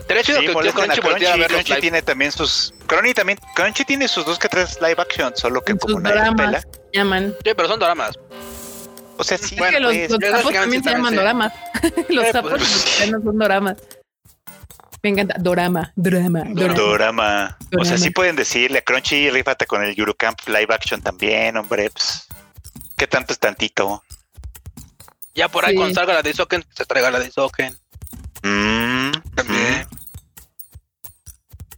Estaría 0.00 0.22
chido 0.22 0.40
Sí, 0.40 0.46
que 0.46 0.52
molestan 0.52 0.90
a 0.90 0.94
Crunchy 0.96 1.26
a 1.26 1.32
Crunchy. 1.34 1.48
Crunchy 1.54 1.80
tiene 1.80 2.02
también 2.02 2.32
sus. 2.32 2.72
Crunchy 2.86 3.14
también. 3.14 3.38
Crunchy 3.54 3.84
tiene 3.84 4.08
sus 4.08 4.24
dos 4.24 4.38
que 4.38 4.48
tres 4.48 4.78
live 4.80 4.96
action, 4.98 5.32
solo 5.36 5.62
que 5.62 5.76
como 5.76 6.00
nadie 6.00 6.14
pela. 6.14 6.32
doramas 6.34 6.66
llaman. 6.92 7.34
Sí, 7.44 7.50
pero 7.56 7.68
son 7.68 7.78
dramas. 7.78 8.18
O 9.18 9.24
sea, 9.24 9.38
sí. 9.38 9.56
Que 9.56 9.80
los, 9.80 9.92
pues, 9.94 10.10
los 10.10 10.20
sapos 10.30 10.52
también 10.52 10.82
se 10.84 10.90
llaman 10.90 11.10
sí. 11.10 11.16
doramas. 11.16 11.52
los 12.08 12.24
Eh, 12.24 12.32
sapos 12.32 12.50
pues, 12.52 12.62
mexicanos 12.62 13.22
son 13.24 13.38
doramas. 13.38 13.76
Me 15.02 15.10
encanta. 15.10 15.36
Dorama, 15.38 15.92
drama, 15.94 16.42
dorama. 16.48 16.74
Dorama. 16.74 17.58
O 17.78 17.84
sea, 17.84 17.96
sí 17.98 18.10
pueden 18.10 18.34
decirle 18.36 18.78
a 18.78 18.82
Crunchy, 18.82 19.30
rífate 19.30 19.66
con 19.66 19.84
el 19.84 19.94
Eurocamp 19.98 20.38
live 20.48 20.74
action 20.74 21.00
también, 21.02 21.56
hombre. 21.56 21.90
Pues, 21.90 22.26
¿Qué 22.96 23.06
tanto 23.06 23.32
es 23.32 23.38
tantito? 23.38 24.02
Ya 25.34 25.48
por 25.48 25.64
ahí 25.66 25.72
Sí. 25.72 25.76
cuando 25.76 25.94
salga 25.94 26.14
la 26.14 26.22
de 26.22 26.30
Isoken, 26.30 26.64
se 26.74 26.86
traiga 26.86 27.10
la 27.10 27.18
de 27.20 27.26
Isoken. 27.28 27.76
Mm, 28.42 29.10
También. 29.34 29.86
mm. 29.90 29.95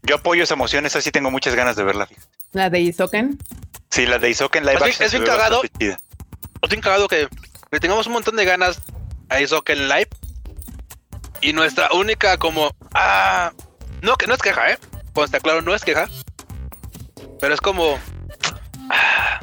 Yo 0.09 0.15
apoyo 0.17 0.43
esa 0.43 0.55
emoción, 0.55 0.87
esa 0.87 1.03
sí 1.03 1.11
tengo 1.11 1.31
muchas 1.31 1.55
ganas 1.55 1.77
de 1.77 1.85
verla. 1.85 2.09
La 2.53 2.71
de 2.71 2.81
Isoken. 2.81 3.39
Sí, 3.91 4.07
la 4.07 4.19
de 4.19 4.31
Isoken 4.31 4.65
live 4.65 4.77
Es 4.77 4.81
bien- 4.81 4.91
action. 4.91 5.07
es 5.07 5.13
bien 5.13 5.25
cagado. 5.25 5.63
cagado 6.81 7.09
que 7.09 7.29
le 7.71 7.81
tengamos 7.81 8.07
un 8.07 8.15
montón 8.15 8.37
de 8.37 8.47
ganas 8.47 8.81
a 9.29 9.41
Isoken 9.41 9.87
Live. 9.89 10.09
Y 11.43 11.53
nuestra 11.53 11.91
única 11.93 12.39
como... 12.39 12.75
Ah, 12.95 13.53
no, 14.01 14.17
que 14.17 14.27
no 14.27 14.35
es 14.35 14.41
queja, 14.41 14.73
¿eh? 14.73 14.79
Consta 15.13 15.41
claro, 15.41 15.61
no 15.61 15.75
es 15.75 15.85
queja. 15.85 16.09
Pero 17.39 17.53
es 17.53 17.61
como... 17.61 17.99
ah, 18.91 19.41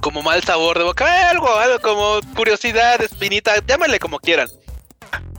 como 0.00 0.22
mal 0.22 0.42
sabor 0.44 0.78
de 0.78 0.84
boca. 0.84 1.28
Algo, 1.28 1.52
algo 1.56 1.80
como 1.80 2.20
curiosidad, 2.36 3.02
espinita, 3.02 3.56
llámale 3.66 3.98
como 3.98 4.20
quieran. 4.20 4.48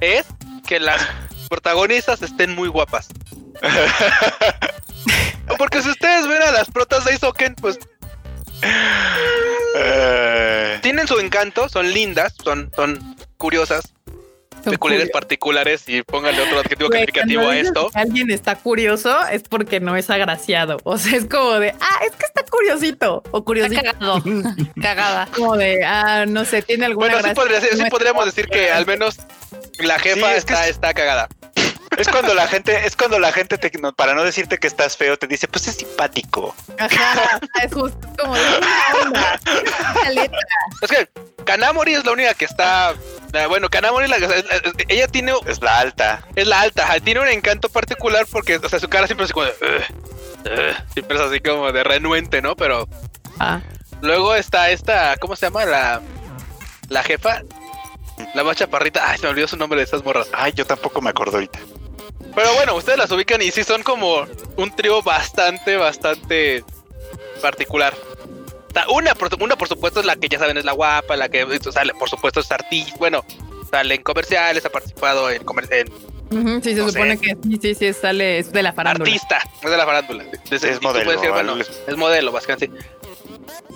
Es 0.01 0.25
que 0.67 0.79
las 0.81 1.01
protagonistas 1.49 2.21
estén 2.21 2.53
muy 2.53 2.67
guapas. 2.67 3.07
Porque 5.57 5.81
si 5.81 5.89
ustedes 5.89 6.27
ven 6.27 6.41
a 6.43 6.51
las 6.51 6.69
protas 6.69 7.05
de 7.05 7.13
Isoken, 7.15 7.55
pues 7.55 7.79
Eh, 9.75 10.79
tienen 10.81 11.07
su 11.07 11.19
encanto, 11.19 11.69
son 11.69 11.91
lindas, 11.93 12.33
son, 12.43 12.71
son 12.75 13.15
curiosas, 13.37 13.93
Son 14.63 14.71
peculiares 14.73 15.09
particulares 15.11 15.83
y 15.87 16.01
póngale 16.01 16.41
otro 16.41 16.59
adjetivo 16.59 16.89
Güey, 16.89 17.05
calificativo 17.05 17.47
a 17.47 17.57
esto. 17.57 17.89
que 17.91 17.99
alguien 17.99 18.31
está 18.31 18.55
curioso 18.55 19.15
es 19.27 19.43
porque 19.43 19.79
no 19.79 19.95
es 19.95 20.09
agraciado. 20.09 20.77
O 20.83 20.97
sea, 20.97 21.17
es 21.17 21.25
como 21.25 21.59
de, 21.59 21.73
ah, 21.79 21.99
es 22.05 22.11
que 22.15 22.25
está 22.25 22.43
curiosito. 22.43 23.23
O 23.31 23.37
Está 23.37 23.41
curiosito. 23.45 23.81
cagado. 23.81 24.23
Cagada. 24.81 25.27
Como 25.35 25.55
de, 25.55 25.85
ah, 25.85 26.25
no 26.27 26.43
sé, 26.45 26.61
tiene 26.61 26.85
alguna 26.87 27.07
Bueno, 27.13 27.17
sí, 27.19 27.23
gracia. 27.33 27.41
podría 27.41 27.61
sí 27.61 27.83
No 27.83 27.89
podríamos 27.89 28.25
decir 28.25 28.47
que 28.47 28.69
al 28.71 28.85
menos 28.85 29.17
la 29.77 29.97
jefa 29.99 30.27
Sí, 30.31 30.33
es 30.37 30.45
que 30.45 30.53
está, 30.53 30.63
es- 30.65 30.71
está 30.71 30.93
cagada. 30.93 31.29
Es 31.99 32.07
cuando 32.09 32.33
la 32.33 32.47
gente, 32.47 32.85
es 32.85 32.95
cuando 32.95 33.19
la 33.19 33.31
gente 33.31 33.57
te, 33.57 33.71
no, 33.79 33.93
para 33.93 34.13
no 34.13 34.23
decirte 34.23 34.57
que 34.57 34.67
estás 34.67 34.95
feo, 34.97 35.17
te 35.17 35.27
dice, 35.27 35.47
pues 35.47 35.67
es 35.67 35.75
simpático. 35.75 36.55
Ajá, 36.77 37.39
es 37.63 37.73
justo 37.73 38.07
como 38.17 38.35
de, 38.35 38.41
"Buena 38.49 39.05
onda, 39.05 39.39
una 39.95 40.09
letra". 40.11 40.39
Es 40.81 40.89
que 40.89 41.09
Kanamori 41.45 41.93
es 41.95 42.05
la 42.05 42.11
única 42.11 42.33
que 42.33 42.45
está. 42.45 42.89
ah, 42.89 43.47
Bueno, 43.47 43.69
Kanamori, 43.69 44.07
la- 44.07 44.17
ella 44.87 45.07
tiene. 45.07 45.33
Es 45.47 45.61
la 45.61 45.79
alta. 45.79 46.25
Es 46.35 46.47
la 46.47 46.61
alta, 46.61 46.87
tiene 47.03 47.19
un 47.21 47.27
encanto 47.27 47.69
particular 47.69 48.25
porque, 48.31 48.57
o 48.57 48.69
sea, 48.69 48.79
su 48.79 48.87
cara 48.89 49.07
siempre 49.07 49.25
es 49.25 49.31
como 49.33 49.45
de. 49.45 49.53
Siempre 50.93 51.17
es 51.17 51.23
así 51.23 51.39
como 51.39 51.71
de 51.71 51.83
renuente, 51.83 52.41
¿no? 52.41 52.55
Pero 52.55 52.87
Ah, 53.39 53.61
luego 54.01 54.35
está 54.35 54.69
esta. 54.69 55.17
¿Cómo 55.17 55.35
se 55.35 55.45
llama? 55.47 55.65
La. 55.65 56.01
La 56.89 57.03
jefa. 57.03 57.41
La 58.35 58.43
más 58.43 58.57
chaparrita. 58.57 59.09
Ay, 59.09 59.17
se 59.17 59.23
me 59.23 59.29
olvidó 59.29 59.47
su 59.47 59.57
nombre 59.57 59.77
de 59.79 59.85
estas 59.85 60.03
morras. 60.03 60.27
Ay, 60.33 60.51
yo 60.53 60.65
tampoco 60.65 61.01
me 61.01 61.09
acuerdo 61.09 61.37
ahorita. 61.37 61.59
Pero 62.35 62.53
bueno, 62.53 62.75
ustedes 62.75 62.97
las 62.99 63.11
ubican 63.11 63.41
y 63.41 63.51
sí 63.51 63.63
son 63.63 63.83
como 63.83 64.25
un 64.57 64.75
trío 64.75 65.01
bastante, 65.01 65.75
bastante 65.77 66.63
particular. 67.41 67.93
Una 68.93 69.13
por, 69.15 69.29
una, 69.41 69.55
por 69.57 69.67
supuesto, 69.67 69.99
es 69.99 70.05
la 70.05 70.15
que 70.15 70.29
ya 70.29 70.39
saben 70.39 70.57
es 70.57 70.63
la 70.65 70.71
guapa, 70.73 71.15
la 71.17 71.27
que 71.27 71.45
sale, 71.71 71.93
por 71.93 72.09
supuesto, 72.09 72.39
es 72.39 72.51
artista. 72.51 72.95
Bueno, 72.97 73.25
sale 73.69 73.95
en 73.95 74.03
comerciales, 74.03 74.65
ha 74.65 74.69
participado 74.69 75.29
en, 75.31 75.43
comer- 75.43 75.67
en 75.71 75.89
ujú, 76.31 76.61
sí, 76.63 76.75
se 76.75 76.81
No 76.81 76.89
supone 76.89 77.17
sé. 77.17 77.21
que 77.23 77.35
sí, 77.43 77.59
sí, 77.61 77.75
sí, 77.75 77.93
sale, 77.93 78.39
es 78.39 78.51
de 78.51 78.63
la 78.63 78.71
farándula. 78.71 79.05
artista, 79.09 79.41
es 79.63 79.69
de 79.71 79.77
la 79.77 79.85
farándula. 79.85 80.23
Es 80.51 80.81
modelo, 80.81 81.11
decir, 81.11 81.29
bueno, 81.31 81.57
es 81.59 81.97
modelo, 81.97 82.31
básicamente. 82.31 82.71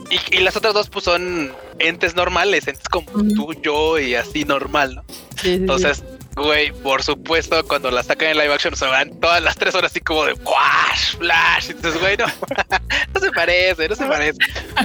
Y, 0.09 0.37
y 0.37 0.39
las 0.41 0.55
otras 0.55 0.73
dos, 0.73 0.89
pues 0.89 1.05
son 1.05 1.53
entes 1.79 2.15
normales, 2.15 2.67
entes 2.67 2.87
como 2.87 3.09
Ujú. 3.11 3.33
tú, 3.33 3.53
yo 3.61 3.99
y 3.99 4.15
así 4.15 4.45
normal, 4.45 4.95
¿no? 4.95 5.03
Sí, 5.09 5.15
sí, 5.35 5.49
sí. 5.49 5.49
Entonces, 5.55 6.03
güey, 6.35 6.71
por 6.71 7.03
supuesto, 7.03 7.65
cuando 7.67 7.91
la 7.91 8.03
sacan 8.03 8.29
en 8.29 8.37
live 8.37 8.53
action 8.53 8.75
se 8.75 8.85
van 8.85 9.19
todas 9.19 9.41
las 9.41 9.55
tres 9.55 9.75
horas 9.75 9.91
así 9.91 9.99
como 10.01 10.25
de 10.25 10.33
¡Wash! 10.33 11.17
¡Flash! 11.17 11.69
Entonces, 11.71 11.99
güey, 12.01 12.17
no, 12.17 12.25
no 13.13 13.19
se 13.19 13.31
parece, 13.31 13.87
no 13.89 13.95
se 13.95 14.05
parece. 14.05 14.37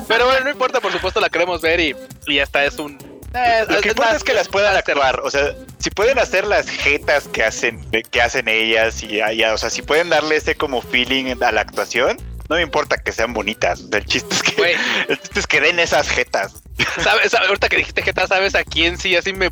Pero 0.07 0.27
bueno, 0.27 0.45
no 0.45 0.51
importa, 0.51 0.81
por 0.81 0.93
supuesto 0.93 1.21
la 1.21 1.29
queremos 1.31 1.61
ver 1.61 1.81
y, 1.81 1.97
y 2.27 2.39
hasta 2.39 2.65
es 2.65 2.79
un. 2.79 2.99
eh, 3.35 3.65
Lo 3.69 3.81
que 3.81 3.89
importa 3.91 4.17
es 4.17 4.25
que 4.25 4.35
las 4.35 4.49
puedan 4.49 4.77
actuar. 4.77 5.21
O 5.21 5.31
sea, 5.31 5.55
si 5.79 5.91
pueden 5.91 6.19
hacer 6.19 6.47
las 6.47 6.69
jetas 6.69 7.29
que 7.29 7.43
hacen, 7.45 7.81
que 8.11 8.21
hacen 8.23 8.49
ellas 8.49 9.03
y 9.03 9.21
allá, 9.21 9.55
o 9.55 9.59
sea, 9.59 9.71
si 9.71 9.83
pueden 9.83 10.09
darle 10.11 10.37
ese 10.37 10.55
como 10.55 10.83
feeling 10.83 11.35
a 11.43 11.53
la 11.53 11.61
actuación, 11.63 12.19
no 12.49 12.57
me 12.57 12.63
importa 12.63 12.97
que 12.99 13.13
sean 13.13 13.33
bonitas. 13.33 13.85
El 13.93 14.05
chiste 14.07 14.35
es 14.35 14.43
que, 14.43 14.77
el 15.09 15.21
chiste 15.21 15.41
es 15.41 15.47
que 15.47 15.61
den 15.61 15.79
esas 15.79 16.09
jetas. 16.09 16.55
¿sabes, 17.03 17.35
ahorita 17.35 17.69
que 17.69 17.77
dijiste 17.79 18.03
que 18.03 18.13
sabes 18.13 18.55
a 18.55 18.65
quién 18.65 18.97
sí, 18.99 19.17
así 19.17 19.33
me, 19.33 19.51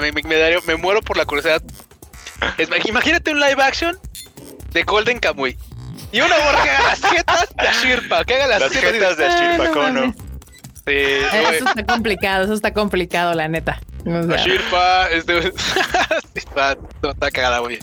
me, 0.00 0.12
me, 0.12 0.22
me 0.22 0.36
daría- 0.36 0.60
me 0.66 0.76
muero 0.76 1.02
por 1.02 1.16
la 1.16 1.24
curiosidad. 1.24 1.62
Es- 2.58 2.68
imagínate 2.86 3.30
un 3.30 3.40
live 3.40 3.62
action 3.62 3.98
de 4.72 4.82
Golden 4.84 5.18
Kamuy. 5.18 5.56
Y 6.12 6.20
una 6.20 6.36
morra 6.38 6.62
que 6.62 6.70
haga 6.70 6.82
las 6.88 7.00
jetas 7.10 7.48
de 7.56 7.68
Ashirpa, 7.68 8.24
que 8.24 8.34
haga 8.34 8.46
las, 8.46 8.60
Las 8.60 8.72
jetas 8.72 8.92
jetas 8.92 9.16
de 9.16 9.26
Ashirpa, 9.26 9.64
no 9.64 9.72
¿cómo 9.72 9.88
no? 9.90 10.12
Sí, 10.12 10.92
Eh. 10.92 11.26
Eso 11.56 11.64
está 11.68 11.84
complicado, 11.84 12.44
eso 12.44 12.54
está 12.54 12.72
complicado, 12.72 13.34
la 13.34 13.48
neta. 13.48 13.80
O 14.06 14.22
sea, 14.22 14.36
Ashirpa, 14.36 15.08
este, 15.10 15.52
está, 16.34 16.76
está 17.02 17.30
cagada, 17.32 17.58
güey. 17.58 17.80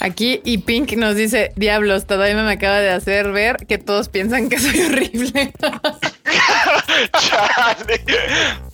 Aquí 0.00 0.40
y 0.44 0.58
Pink 0.58 0.92
nos 0.92 1.16
dice, 1.16 1.52
diablos, 1.56 2.06
todavía 2.06 2.34
me 2.42 2.52
acaba 2.52 2.78
de 2.80 2.90
hacer 2.90 3.32
ver 3.32 3.66
que 3.66 3.78
todos 3.78 4.08
piensan 4.08 4.48
que 4.48 4.58
soy 4.58 4.80
horrible. 4.82 5.52
Chale. 7.18 8.04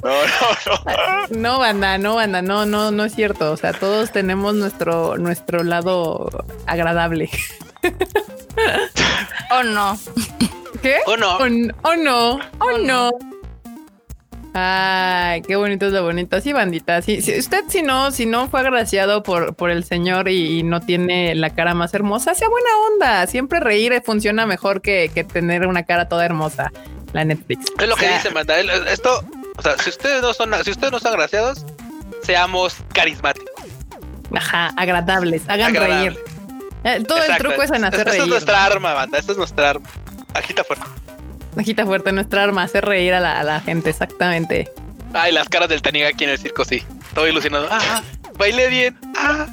No, 0.03 0.11
no, 0.11 1.29
no. 1.31 1.55
No, 1.55 1.59
banda, 1.59 1.99
no, 1.99 2.15
banda, 2.17 2.43
no, 2.43 2.67
no, 2.67 2.91
no 2.91 3.05
es 3.05 3.15
cierto. 3.15 3.53
O 3.53 3.57
sea, 3.57 3.73
todos 3.73 4.13
tenemos 4.13 4.55
nuestro, 4.55 5.17
nuestro 5.19 5.63
lado 5.63 6.45
agradable. 6.67 7.31
Oh, 9.51 9.63
no. 9.63 9.99
¿Qué? 10.83 10.99
¿O 11.07 11.17
no? 11.17 11.37
Oh, 11.37 11.47
oh, 11.83 11.97
no, 11.97 12.41
oh 12.61 12.79
no. 12.79 13.11
Ay, 14.57 15.43
qué 15.43 15.57
bonito 15.57 15.87
es 15.87 15.93
lo 15.93 16.03
bonito. 16.05 16.41
Sí, 16.41 16.53
bandita. 16.53 17.03
Sí, 17.03 17.21
sí, 17.21 17.37
usted 17.39 17.65
si 17.69 17.83
no, 17.83 18.13
si 18.13 18.25
no 18.25 18.49
fue 18.49 18.61
agraciado 18.61 19.23
por, 19.25 19.57
por 19.57 19.71
el 19.71 19.83
señor 19.85 20.29
y, 20.29 20.61
y 20.61 20.63
no 20.63 20.81
tiene 20.81 21.35
la 21.35 21.51
cara 21.51 21.75
más 21.75 21.93
hermosa, 21.93 22.35
sea 22.35 22.49
buena 22.49 22.69
onda. 22.93 23.27
Siempre 23.27 23.59
reír 23.59 24.01
funciona 24.07 24.47
mejor 24.47 24.81
que, 24.81 25.11
que 25.13 25.25
tener 25.25 25.67
una 25.67 25.83
cara 25.83 26.09
toda 26.09 26.25
hermosa. 26.25 26.71
La 27.13 27.25
Netflix. 27.25 27.67
Es 27.79 27.89
lo 27.89 27.95
O 27.95 27.97
que 27.97 28.09
dice 28.09 28.31
Manda. 28.31 28.59
Esto, 28.59 29.25
o 29.57 29.63
sea, 29.63 29.77
si 29.79 29.91
ustedes 29.91 30.21
no 30.23 30.33
son, 30.35 30.53
si 30.65 30.71
ustedes 30.73 30.93
no 30.93 30.99
son 30.99 31.13
agraciados, 31.15 31.65
seamos 32.23 32.77
carismáticos. 32.93 33.51
Ajá, 34.35 34.73
agradables. 34.77 35.43
Hagan 35.49 35.77
Agradable. 35.77 36.11
reír. 36.11 36.19
Eh, 36.83 37.05
todo 37.07 37.23
el 37.23 37.37
truco 37.39 37.63
es 37.63 37.71
en 37.71 37.85
hacer 37.85 38.01
Esta 38.01 38.11
reír. 38.11 38.23
es 38.23 38.29
nuestra 38.29 38.65
arma, 38.65 38.95
banda. 38.95 39.19
Esta 39.19 39.31
es 39.33 39.39
nuestra 39.39 39.71
arma. 39.71 39.89
Agita 40.35 40.65
fuerte. 40.65 40.85
Agita 41.57 41.87
fuerte 41.87 42.13
nuestra 42.13 42.43
arma, 42.43 42.63
hacer 42.63 42.85
reír 42.85 43.15
a 43.15 43.21
la, 43.21 43.41
a 43.41 43.45
la 43.45 43.61
gente, 43.61 43.91
exactamente. 43.91 44.71
Ay, 45.13 45.33
las 45.33 45.49
caras 45.49 45.69
del 45.69 45.81
Taniga 45.81 46.09
aquí 46.09 46.25
en 46.25 46.31
el 46.31 46.39
circo, 46.39 46.65
sí. 46.65 46.83
Todo 47.15 47.29
ilusionado. 47.29 47.69
Ah, 47.71 48.03
bailé 48.37 48.69
bien. 48.69 48.99
Ah. 49.17 49.47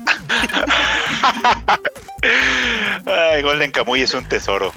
Ay, 3.06 3.41
Golden 3.43 3.72
Kamuy 3.72 4.02
es 4.02 4.14
un 4.14 4.26
tesoro. 4.26 4.74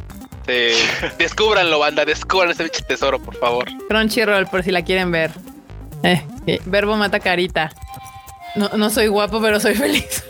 Sí. 0.46 0.72
Descúbranlo, 1.18 1.78
banda. 1.78 2.04
Descubran 2.04 2.50
ese 2.50 2.64
bicho 2.64 2.84
tesoro, 2.84 3.18
por 3.18 3.36
favor. 3.36 3.66
Crunchyroll, 3.88 4.46
por 4.46 4.62
si 4.62 4.70
la 4.70 4.82
quieren 4.82 5.10
ver. 5.10 5.30
Eh, 6.02 6.22
sí, 6.44 6.60
Verbo 6.66 6.96
mata 6.96 7.18
carita. 7.20 7.70
No, 8.54 8.68
no 8.76 8.90
soy 8.90 9.06
guapo, 9.06 9.40
pero 9.40 9.58
soy 9.60 9.74
feliz. 9.74 10.22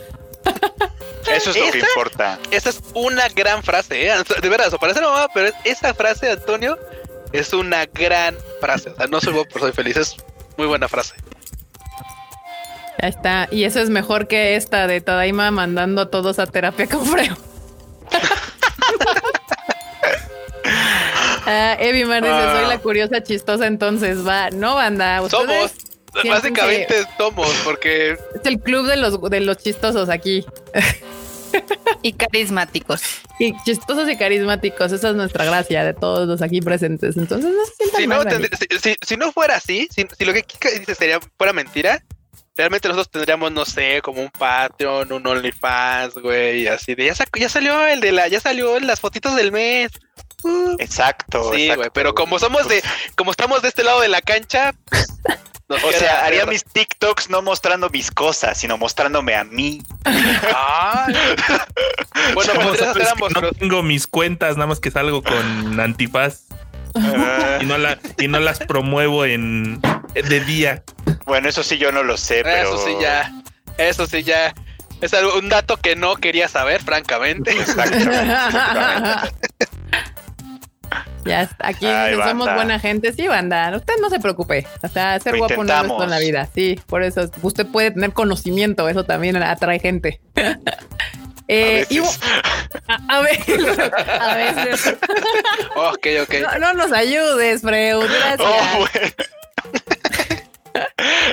Eso 1.33 1.49
es 1.51 1.57
lo 1.57 1.71
que 1.71 1.79
importa. 1.79 2.39
Esa 2.51 2.69
es 2.69 2.81
una 2.93 3.27
gran 3.29 3.63
frase, 3.63 4.07
¿eh? 4.07 4.13
De 4.41 4.49
verdad, 4.49 4.67
eso 4.67 4.77
parece 4.77 5.01
mamá, 5.01 5.27
pero 5.33 5.47
es- 5.47 5.53
esa 5.63 5.93
frase, 5.93 6.31
Antonio, 6.31 6.77
es 7.33 7.51
una 7.53 7.85
gran 7.85 8.35
frase. 8.61 8.89
O 8.91 8.95
sea, 8.95 9.07
no 9.07 9.19
soy 9.21 9.33
guapo, 9.33 9.49
pero 9.53 9.65
soy 9.65 9.73
feliz. 9.73 9.97
Es 9.97 10.15
muy 10.57 10.67
buena 10.67 10.87
frase. 10.87 11.15
Ya 13.01 13.09
está. 13.09 13.47
Y 13.51 13.65
eso 13.65 13.79
es 13.81 13.89
mejor 13.89 14.27
que 14.27 14.55
esta 14.55 14.87
de 14.87 15.01
Tadaima 15.01 15.51
mandando 15.51 16.03
a 16.03 16.09
todos 16.09 16.39
a 16.39 16.45
terapia 16.47 16.87
con 16.87 17.05
freo. 17.05 17.35
Ah, 21.47 21.77
Evi 21.79 22.05
Mar 22.05 22.23
dice, 22.23 22.33
Ah. 22.33 22.57
soy 22.59 22.67
la 22.67 22.79
curiosa 22.79 23.21
chistosa, 23.21 23.67
entonces 23.67 24.25
va. 24.25 24.49
No, 24.49 24.75
banda. 24.75 25.21
Somos. 25.29 25.73
Básicamente 26.27 27.05
somos, 27.17 27.49
porque 27.63 28.13
Es 28.13 28.45
el 28.45 28.59
club 28.59 28.87
de 28.87 28.95
los, 28.95 29.21
de 29.29 29.41
los 29.41 29.57
chistosos 29.57 30.09
aquí. 30.09 30.45
Y 32.01 32.13
carismáticos. 32.13 33.01
Y 33.39 33.53
chistosos 33.63 34.09
y 34.09 34.17
carismáticos. 34.17 34.91
Esa 34.91 35.09
es 35.09 35.15
nuestra 35.15 35.45
gracia 35.45 35.83
de 35.83 35.93
todos 35.93 36.27
los 36.27 36.41
aquí 36.41 36.61
presentes. 36.61 37.17
Entonces 37.17 37.51
no 37.51 37.65
se 37.65 37.97
si 37.97 38.07
no, 38.07 38.21
si, 38.23 38.77
si- 38.79 38.95
si 39.01 39.17
no 39.17 39.31
fuera 39.31 39.55
así, 39.55 39.87
si, 39.91 40.05
si 40.17 40.25
lo 40.25 40.33
que 40.33 40.43
Kika 40.43 40.69
dice 40.71 40.93
sería 40.95 41.19
fuera 41.37 41.51
mentira, 41.53 42.03
realmente 42.55 42.87
nosotros 42.87 43.09
tendríamos, 43.09 43.51
no 43.51 43.65
sé, 43.65 44.01
como 44.03 44.21
un 44.21 44.29
Patreon, 44.29 45.11
un 45.11 45.25
OnlyFans, 45.27 46.13
güey, 46.15 46.67
así 46.67 46.95
de 46.95 47.05
ya, 47.07 47.13
sac- 47.13 47.39
ya 47.39 47.49
salió 47.49 47.85
el 47.87 47.99
de 48.01 48.11
la, 48.11 48.27
ya 48.27 48.39
salió 48.39 48.79
las 48.79 48.99
fotitos 48.99 49.35
del 49.35 49.51
mes. 49.51 49.91
Uh, 50.43 50.75
Exacto. 50.79 51.51
sí, 51.53 51.63
exacto. 51.63 51.79
güey, 51.81 51.89
pero 51.93 52.13
como 52.13 52.37
somos 52.39 52.67
de, 52.67 52.83
como 53.17 53.31
estamos 53.31 53.61
de 53.63 53.69
este 53.69 53.83
lado 53.83 53.99
de 54.01 54.09
la 54.09 54.21
cancha, 54.21 54.75
nos 55.69 55.83
O 55.83 55.91
sea, 55.91 56.25
haría 56.25 56.45
mis 56.45 56.63
TikToks 56.63 57.29
no 57.29 57.41
mostrando 57.41 57.89
mis 57.89 58.11
cosas, 58.11 58.57
sino 58.57 58.77
mostrándome 58.77 59.35
a 59.35 59.43
mí. 59.43 59.81
Ay. 60.03 61.15
Bueno, 62.33 62.53
¿Cómo 62.53 62.67
podrías 62.69 62.79
sabes 62.79 62.91
hacer 62.95 63.03
que 63.03 63.09
ambos, 63.09 63.31
no 63.33 63.41
pero- 63.41 63.53
tengo 63.53 63.83
mis 63.83 64.07
cuentas, 64.07 64.55
nada 64.55 64.67
más 64.67 64.79
que 64.79 64.89
salgo 64.89 65.21
con 65.21 65.79
antifaz 65.79 66.43
Ah, 66.95 67.59
y 67.61 67.65
no, 67.65 67.77
la, 67.77 67.99
y 68.17 68.27
no 68.29 68.39
las 68.39 68.59
promuevo 68.59 69.25
en 69.25 69.81
de 70.13 70.39
día. 70.39 70.83
bueno, 71.25 71.49
eso 71.49 71.61
sí 71.61 71.77
yo 71.77 71.91
no 71.91 72.03
lo 72.03 72.15
sé, 72.15 72.41
pero. 72.43 72.73
Eso 72.73 72.85
sí 72.85 72.95
ya, 73.01 73.33
eso 73.77 74.05
sí 74.07 74.23
ya. 74.23 74.53
Es 75.01 75.13
algo, 75.13 75.37
un 75.37 75.49
dato 75.49 75.75
que 75.75 75.97
no 75.97 76.15
quería 76.15 76.47
saber, 76.47 76.81
francamente. 76.81 77.51
Exactamente, 77.51 78.15
exactamente. 78.15 79.35
Ya 81.25 81.41
está. 81.43 81.67
Aquí 81.69 81.85
Ay, 81.85 82.15
somos 82.23 82.53
buena 82.53 82.79
gente. 82.79 83.11
Sí, 83.13 83.27
banda. 83.27 83.71
Usted 83.75 83.93
no 84.01 84.09
se 84.09 84.19
preocupe. 84.19 84.67
O 84.83 84.87
sea, 84.87 85.19
ser 85.19 85.33
Lo 85.33 85.39
guapo 85.39 85.63
no 85.63 85.73
es 85.97 86.03
en 86.03 86.09
la 86.09 86.19
vida. 86.19 86.47
Sí, 86.53 86.79
por 86.87 87.01
eso 87.03 87.29
usted 87.41 87.65
puede 87.65 87.91
tener 87.91 88.13
conocimiento. 88.13 88.87
Eso 88.89 89.03
también 89.05 89.35
atrae 89.37 89.79
gente. 89.79 90.21
A 91.47 91.51
Eh, 91.53 91.85
y- 91.91 91.99
veces. 91.99 92.19
a, 92.87 93.17
a 93.17 93.21
ver, 93.21 93.39
a 94.19 94.35
veces. 94.35 94.95
ok, 95.75 96.07
ok. 96.23 96.33
No, 96.41 96.57
no 96.59 96.73
nos 96.73 96.91
ayudes, 96.91 97.61
Freud. 97.61 98.05
Gracias. 98.09 98.39
Oh, 98.41 98.79
bueno. 98.79 99.13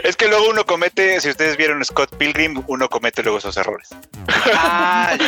Es 0.04 0.16
que 0.16 0.28
luego 0.28 0.50
uno 0.50 0.64
comete, 0.66 1.20
si 1.20 1.30
ustedes 1.30 1.56
vieron 1.56 1.84
Scott 1.84 2.14
Pilgrim, 2.16 2.62
uno 2.68 2.88
comete 2.88 3.22
luego 3.22 3.38
esos 3.38 3.56
errores. 3.56 3.88
Ay, 4.54 5.18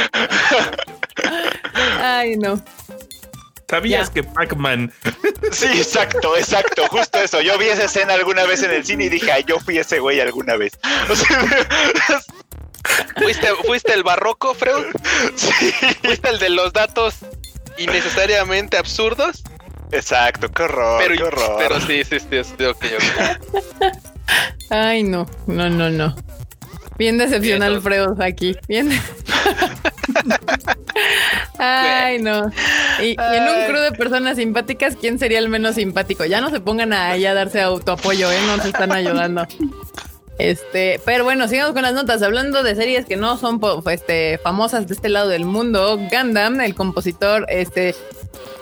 Ay, 2.00 2.36
no. 2.36 2.62
¿Sabías 3.74 4.08
Ya. 4.08 4.14
que 4.14 4.22
Pac-Man 4.22 4.92
Sí, 5.52 5.66
exacto, 5.66 6.36
exacto, 6.36 6.86
justo 6.88 7.18
eso. 7.18 7.40
Yo 7.40 7.58
vi 7.58 7.66
esa 7.66 7.84
escena 7.84 8.14
alguna 8.14 8.44
vez 8.44 8.62
en 8.62 8.70
el 8.70 8.84
cine 8.84 9.04
y 9.04 9.08
dije, 9.08 9.30
ay, 9.32 9.44
yo 9.46 9.58
fui 9.60 9.78
ese 9.78 9.98
güey 9.98 10.20
alguna 10.20 10.56
vez. 10.56 10.78
O 11.10 11.16
sea, 11.16 11.38
¿fuiste, 13.16 13.48
¿Fuiste 13.66 13.92
el 13.94 14.02
barroco, 14.02 14.54
Freud? 14.54 14.84
sí, 15.36 15.72
¿Fuiste 16.02 16.28
el 16.28 16.38
de 16.38 16.50
los 16.50 16.72
datos 16.72 17.16
innecesariamente 17.78 18.76
absurdos? 18.76 19.42
exacto, 19.92 20.50
qué 20.50 20.62
horror, 20.64 21.02
Pero, 21.02 21.14
qué 21.16 21.22
horror. 21.24 21.54
pero 21.58 21.80
sí, 21.80 22.02
sí, 22.04 22.18
sí, 22.20 22.42
sí, 22.58 22.64
ok, 22.64 22.84
ok. 22.96 23.92
Ay, 24.70 25.02
no. 25.04 25.26
No, 25.46 25.68
no, 25.70 25.88
no. 25.90 26.16
Bien 26.98 27.16
decepcional, 27.18 27.80
Freud, 27.82 28.20
aquí. 28.20 28.56
Bien. 28.68 28.90
Ay, 31.58 32.20
no. 32.20 32.50
Y, 33.00 33.04
y 33.10 33.16
en 33.18 33.42
un 33.44 33.66
crew 33.66 33.80
de 33.82 33.92
personas 33.92 34.36
simpáticas, 34.36 34.96
¿quién 34.96 35.18
sería 35.18 35.38
el 35.38 35.48
menos 35.48 35.74
simpático? 35.76 36.24
Ya 36.24 36.40
no 36.40 36.50
se 36.50 36.60
pongan 36.60 36.92
a 36.92 37.16
darse 37.18 37.60
autoapoyo, 37.60 38.30
¿eh? 38.30 38.38
No 38.46 38.62
se 38.62 38.68
están 38.68 38.92
ayudando. 38.92 39.46
Este, 40.38 41.00
pero 41.04 41.22
bueno, 41.24 41.46
sigamos 41.48 41.74
con 41.74 41.82
las 41.82 41.94
notas. 41.94 42.22
Hablando 42.22 42.62
de 42.62 42.74
series 42.74 43.06
que 43.06 43.16
no 43.16 43.36
son 43.36 43.60
este, 43.90 44.38
famosas 44.42 44.86
de 44.88 44.94
este 44.94 45.08
lado 45.08 45.28
del 45.28 45.44
mundo, 45.44 45.96
Gundam, 46.10 46.60
el 46.60 46.74
compositor, 46.74 47.46
este, 47.48 47.94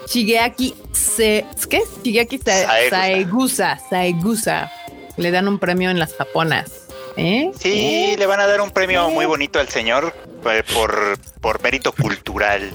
Shigeaki 0.07 0.75
Se, 0.91 1.45
¿qué? 1.69 1.81
Shigeaki 2.03 2.37
Sa- 2.37 2.67
Saegusa. 2.89 2.89
Saegusa, 2.89 3.79
Saegusa. 3.89 4.71
Le 5.17 5.31
dan 5.31 5.47
un 5.47 5.59
premio 5.59 5.89
en 5.89 5.99
las 5.99 6.15
japonas. 6.15 6.71
¿Eh? 7.17 7.51
Sí, 7.59 8.15
le 8.17 8.25
van 8.25 8.39
a 8.39 8.47
dar 8.47 8.61
un 8.61 8.71
premio 8.71 9.09
muy 9.09 9.25
bonito 9.25 9.59
al 9.59 9.69
señor 9.69 10.13
eh, 10.49 10.63
por, 10.73 11.17
por 11.41 11.61
mérito 11.61 11.91
cultural. 11.91 12.71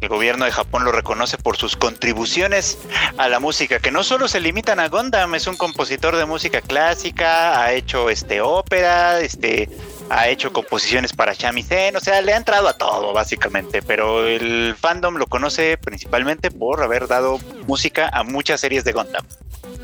El 0.00 0.08
gobierno 0.08 0.44
de 0.44 0.52
Japón 0.52 0.84
lo 0.84 0.92
reconoce 0.92 1.38
por 1.38 1.56
sus 1.56 1.76
contribuciones 1.76 2.78
a 3.16 3.28
la 3.28 3.40
música, 3.40 3.80
que 3.80 3.90
no 3.90 4.04
solo 4.04 4.28
se 4.28 4.38
limitan 4.38 4.78
a 4.78 4.88
Gundam, 4.88 5.34
es 5.34 5.48
un 5.48 5.56
compositor 5.56 6.16
de 6.16 6.24
música 6.24 6.60
clásica, 6.60 7.60
ha 7.60 7.72
hecho 7.72 8.08
este 8.08 8.40
ópera, 8.40 9.20
este 9.20 9.68
ha 10.08 10.28
hecho 10.28 10.52
composiciones 10.52 11.12
para 11.12 11.34
shamisen, 11.34 11.96
o 11.96 12.00
sea, 12.00 12.22
le 12.22 12.32
ha 12.32 12.36
entrado 12.36 12.68
a 12.68 12.74
todo 12.74 13.12
básicamente, 13.12 13.82
pero 13.82 14.26
el 14.26 14.76
fandom 14.78 15.16
lo 15.16 15.26
conoce 15.26 15.76
principalmente 15.78 16.52
por 16.52 16.80
haber 16.82 17.08
dado 17.08 17.38
música 17.66 18.08
a 18.12 18.22
muchas 18.22 18.60
series 18.60 18.84
de 18.84 18.92
Gundam. 18.92 19.24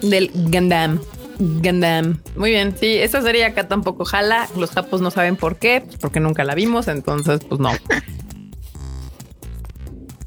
Del 0.00 0.30
Gundam. 0.32 1.00
Gundam. 1.38 2.20
Muy 2.36 2.50
bien. 2.50 2.74
Sí, 2.78 2.96
esta 2.96 3.22
serie 3.22 3.44
acá 3.44 3.68
tampoco 3.68 4.04
jala. 4.04 4.48
Los 4.56 4.70
japos 4.70 5.00
no 5.00 5.10
saben 5.10 5.36
por 5.36 5.56
qué, 5.56 5.82
pues 5.84 5.96
porque 5.98 6.20
nunca 6.20 6.44
la 6.44 6.54
vimos, 6.54 6.88
entonces, 6.88 7.40
pues 7.48 7.60
no. 7.60 7.70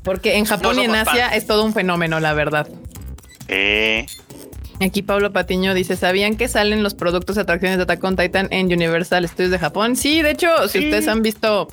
Porque 0.03 0.37
en 0.37 0.45
Japón 0.45 0.77
No 0.77 0.81
y 0.81 0.85
en 0.85 0.95
Asia 0.95 1.25
fans. 1.29 1.35
es 1.35 1.47
todo 1.47 1.65
un 1.65 1.73
fenómeno, 1.73 2.21
la 2.21 2.33
verdad. 2.33 2.67
Eh, 3.49 4.05
Aquí 4.79 5.01
Pablo 5.01 5.33
Patiño 5.33 5.73
dice: 5.73 5.97
¿Sabían 5.97 6.37
que 6.37 6.47
salen 6.47 6.81
los 6.81 6.93
productos 6.93 7.37
atracciones 7.37 7.77
de 7.77 7.83
Attack 7.83 8.03
on 8.05 8.15
Titan 8.15 8.47
en 8.51 8.67
Universal 8.67 9.27
Studios 9.27 9.51
de 9.51 9.59
Japón? 9.59 9.95
Sí, 9.97 10.21
de 10.21 10.31
hecho, 10.31 10.47
si 10.69 10.79
ustedes 10.79 11.07
han 11.09 11.23
visto 11.23 11.67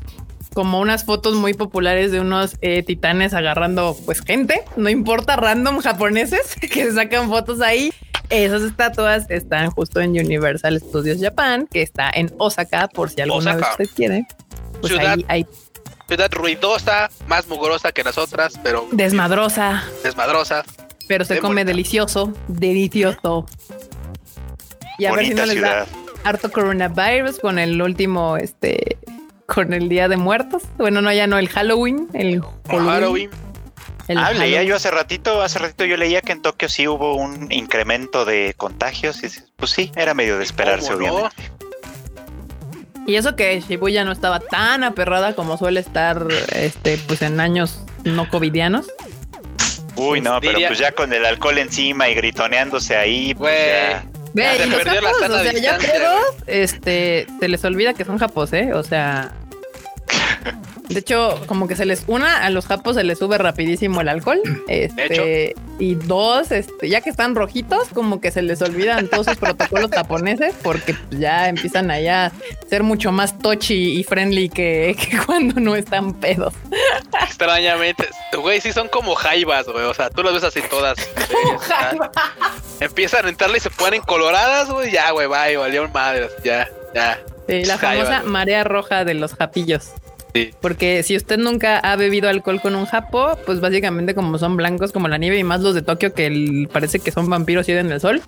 como 0.55 0.81
unas 0.81 1.05
fotos 1.05 1.35
muy 1.35 1.53
populares 1.55 2.13
de 2.13 2.21
unos 2.21 2.57
eh, 2.63 2.83
titanes 2.83 3.35
agarrando 3.35 3.97
pues 4.07 4.21
gente, 4.23 4.63
no 4.77 4.89
importa, 4.89 5.37
random 5.37 5.81
japoneses 5.81 6.55
que 6.61 6.85
se 6.85 6.93
sacan 6.93 7.29
fotos 7.29 7.61
ahí. 7.61 7.93
Esas 8.31 8.63
estatuas 8.63 9.29
están 9.29 9.71
justo 9.71 10.01
en 10.01 10.13
Universal 10.13 10.81
Studios 10.81 11.19
Japan, 11.21 11.69
que 11.71 11.83
está 11.83 12.11
en 12.11 12.33
Osaka, 12.39 12.89
por 12.89 13.11
si 13.11 13.21
alguna 13.21 13.51
Osaka. 13.53 13.77
vez 13.77 13.89
usted 13.89 13.97
quiere. 13.97 14.27
Pues 14.81 14.93
Ciudad. 14.95 15.13
ahí 15.13 15.25
hay 15.29 15.47
Ciudad 16.09 16.31
ruidosa, 16.33 17.11
más 17.27 17.47
mugrosa 17.49 17.93
que 17.93 18.03
las 18.05 18.17
otras, 18.19 18.59
pero 18.63 18.87
desmadrosa. 18.93 19.85
desmadrosa. 20.03 20.63
pero 21.09 21.25
se 21.25 21.39
come 21.39 21.65
delicioso, 21.65 22.33
delicioso. 22.49 23.47
Y 24.99 25.07
a 25.07 25.13
ver 25.13 25.25
si 25.27 25.33
Bonita 25.33 25.47
no 25.47 25.53
les 25.53 25.63
da 25.63 25.85
ciudad. 25.85 25.89
harto 26.25 26.51
coronavirus 26.51 27.39
con 27.41 27.59
el 27.59 27.81
último, 27.81 28.37
este, 28.37 28.99
con 29.47 29.73
el 29.73 29.89
Día 29.89 30.09
de 30.09 30.17
Muertos. 30.17 30.63
Bueno, 30.79 31.01
no, 31.03 31.13
ya 31.13 31.27
no, 31.27 31.39
el 31.39 31.49
Halloween, 31.49 32.09
el 32.15 32.41
Halloween. 32.69 32.89
Halloween. 32.89 33.31
el 34.09 34.19
Ah, 34.19 34.33
leía 34.33 34.63
yo 34.63 34.77
hace 34.77 34.91
ratito, 34.91 35.41
hace 35.43 35.59
ratito 35.59 35.85
yo 35.85 35.97
leía 35.97 36.21
que 36.21 36.33
en 36.33 36.43
Tokio 36.43 36.69
sí 36.69 36.87
hubo 36.89 37.15
un 37.17 37.51
incremento 37.53 38.25
de 38.25 38.55
contagios 38.57 39.23
y 39.25 39.29
pues 39.57 39.71
sí, 39.71 39.93
era 39.97 40.15
medio 40.15 40.39
de 40.39 40.45
esperarse, 40.45 40.93
¿Cómo 40.93 41.07
no? 41.07 41.13
obviamente. 41.15 41.43
Y 43.07 43.17
eso 43.17 43.37
que 43.37 43.61
Shibuya 43.61 44.05
no 44.05 44.13
estaba 44.13 44.41
tan 44.41 44.83
aperrada 44.83 45.35
como 45.35 45.59
suele 45.59 45.81
estar, 45.81 46.27
este, 46.55 46.97
pues 47.07 47.21
en 47.23 47.39
años 47.39 47.85
no 48.05 48.29
covidianos. 48.31 48.87
Uy, 49.97 50.21
no, 50.23 50.41
pero 50.41 50.55
Diría- 50.55 50.69
pues 50.69 50.79
ya 50.81 50.93
con 50.93 51.13
el 51.13 51.25
alcohol 51.27 51.59
encima 51.59 52.09
y 52.09 52.15
gritoneándose 52.15 52.97
ahí, 52.97 53.35
pues 53.35 53.53
ya. 53.55 54.05
Ve, 54.35 54.45
y 54.67 54.69
los 54.69 54.83
japos, 54.83 55.31
o 55.31 55.39
sea, 55.39 55.53
ya 55.53 55.79
pedos, 55.79 56.21
este, 56.47 57.27
se 57.39 57.49
les 57.49 57.65
olvida 57.65 57.95
que 57.95 58.05
son 58.05 58.19
japos, 58.19 58.53
¿eh? 58.53 58.73
O 58.75 58.83
sea, 58.83 59.33
de 60.89 61.01
hecho, 61.01 61.41
como 61.47 61.67
que 61.67 61.77
se 61.77 61.87
les, 61.87 62.05
una, 62.07 62.45
a 62.45 62.51
los 62.51 62.67
japos 62.67 62.97
se 62.97 63.05
les 63.05 63.19
sube 63.19 63.39
rapidísimo 63.39 64.01
el 64.01 64.09
alcohol, 64.09 64.41
este, 64.69 65.55
y 65.79 65.95
dos, 65.95 66.51
este, 66.53 66.89
ya 66.89 67.01
que 67.01 67.11
están 67.11 67.35
rojitos, 67.35 67.89
como 67.89 68.21
que 68.21 68.31
se 68.31 68.43
les 68.43 68.61
olvidan 68.63 69.09
todos 69.09 69.27
sus 69.27 69.37
protocolos 69.37 69.91
japoneses, 69.91 70.55
porque 70.63 70.95
ya 71.11 71.49
empiezan 71.49 71.91
allá 71.91 72.27
a 72.27 72.33
ser 72.69 72.83
mucho 72.83 73.13
más 73.13 73.39
touchy 73.39 73.99
y 73.99 74.05
friendly 74.05 74.49
que, 74.49 74.97
que 74.99 75.19
cuando 75.19 75.61
no 75.61 75.75
están 75.75 76.15
pedos. 76.15 76.55
Extrañamente. 77.23 78.09
Güey, 78.37 78.61
sí 78.61 78.73
son 78.73 78.89
como 78.89 79.15
jaivas, 79.15 79.67
güey. 79.67 79.85
O 79.85 79.95
sea, 79.95 80.11
tú 80.11 80.23
las 80.23 80.35
ves 80.35 80.45
así 80.45 80.61
todas. 80.69 80.97
empiezan 82.81 83.27
a 83.27 83.29
entrarle 83.29 83.59
y 83.59 83.61
se 83.61 83.71
ponen 83.71 84.03
coloradas, 84.03 84.71
güey. 84.71 84.91
Ya, 84.91 85.11
güey, 85.13 85.27
bye, 85.27 85.57
valió 85.57 85.89
madres. 85.89 86.31
Ya, 86.45 86.69
ya. 86.95 87.19
Sí, 87.49 87.65
la 87.65 87.79
famosa 87.79 88.23
marea 88.23 88.65
roja 88.65 89.05
de 89.05 89.15
los 89.15 89.35
japillos. 89.35 89.93
Porque 90.61 91.03
si 91.05 91.17
usted 91.17 91.39
nunca 91.39 91.79
ha 91.79 91.95
bebido 91.97 92.29
alcohol 92.29 92.61
con 92.61 92.75
un 92.75 92.87
japo, 92.87 93.39
pues 93.47 93.61
básicamente 93.61 94.15
como 94.15 94.37
son 94.39 94.57
blancos 94.57 94.91
como 94.91 95.07
la 95.07 95.17
nieve 95.17 95.39
y 95.39 95.45
más 95.45 95.61
los 95.61 95.75
de 95.75 95.83
Tokio 95.83 96.13
que 96.13 96.69
parece 96.73 96.99
que 96.99 97.13
son 97.13 97.31
vampiros 97.31 97.69
y 97.69 97.73
en 97.73 97.93
el 97.93 98.01
sol. 98.01 98.21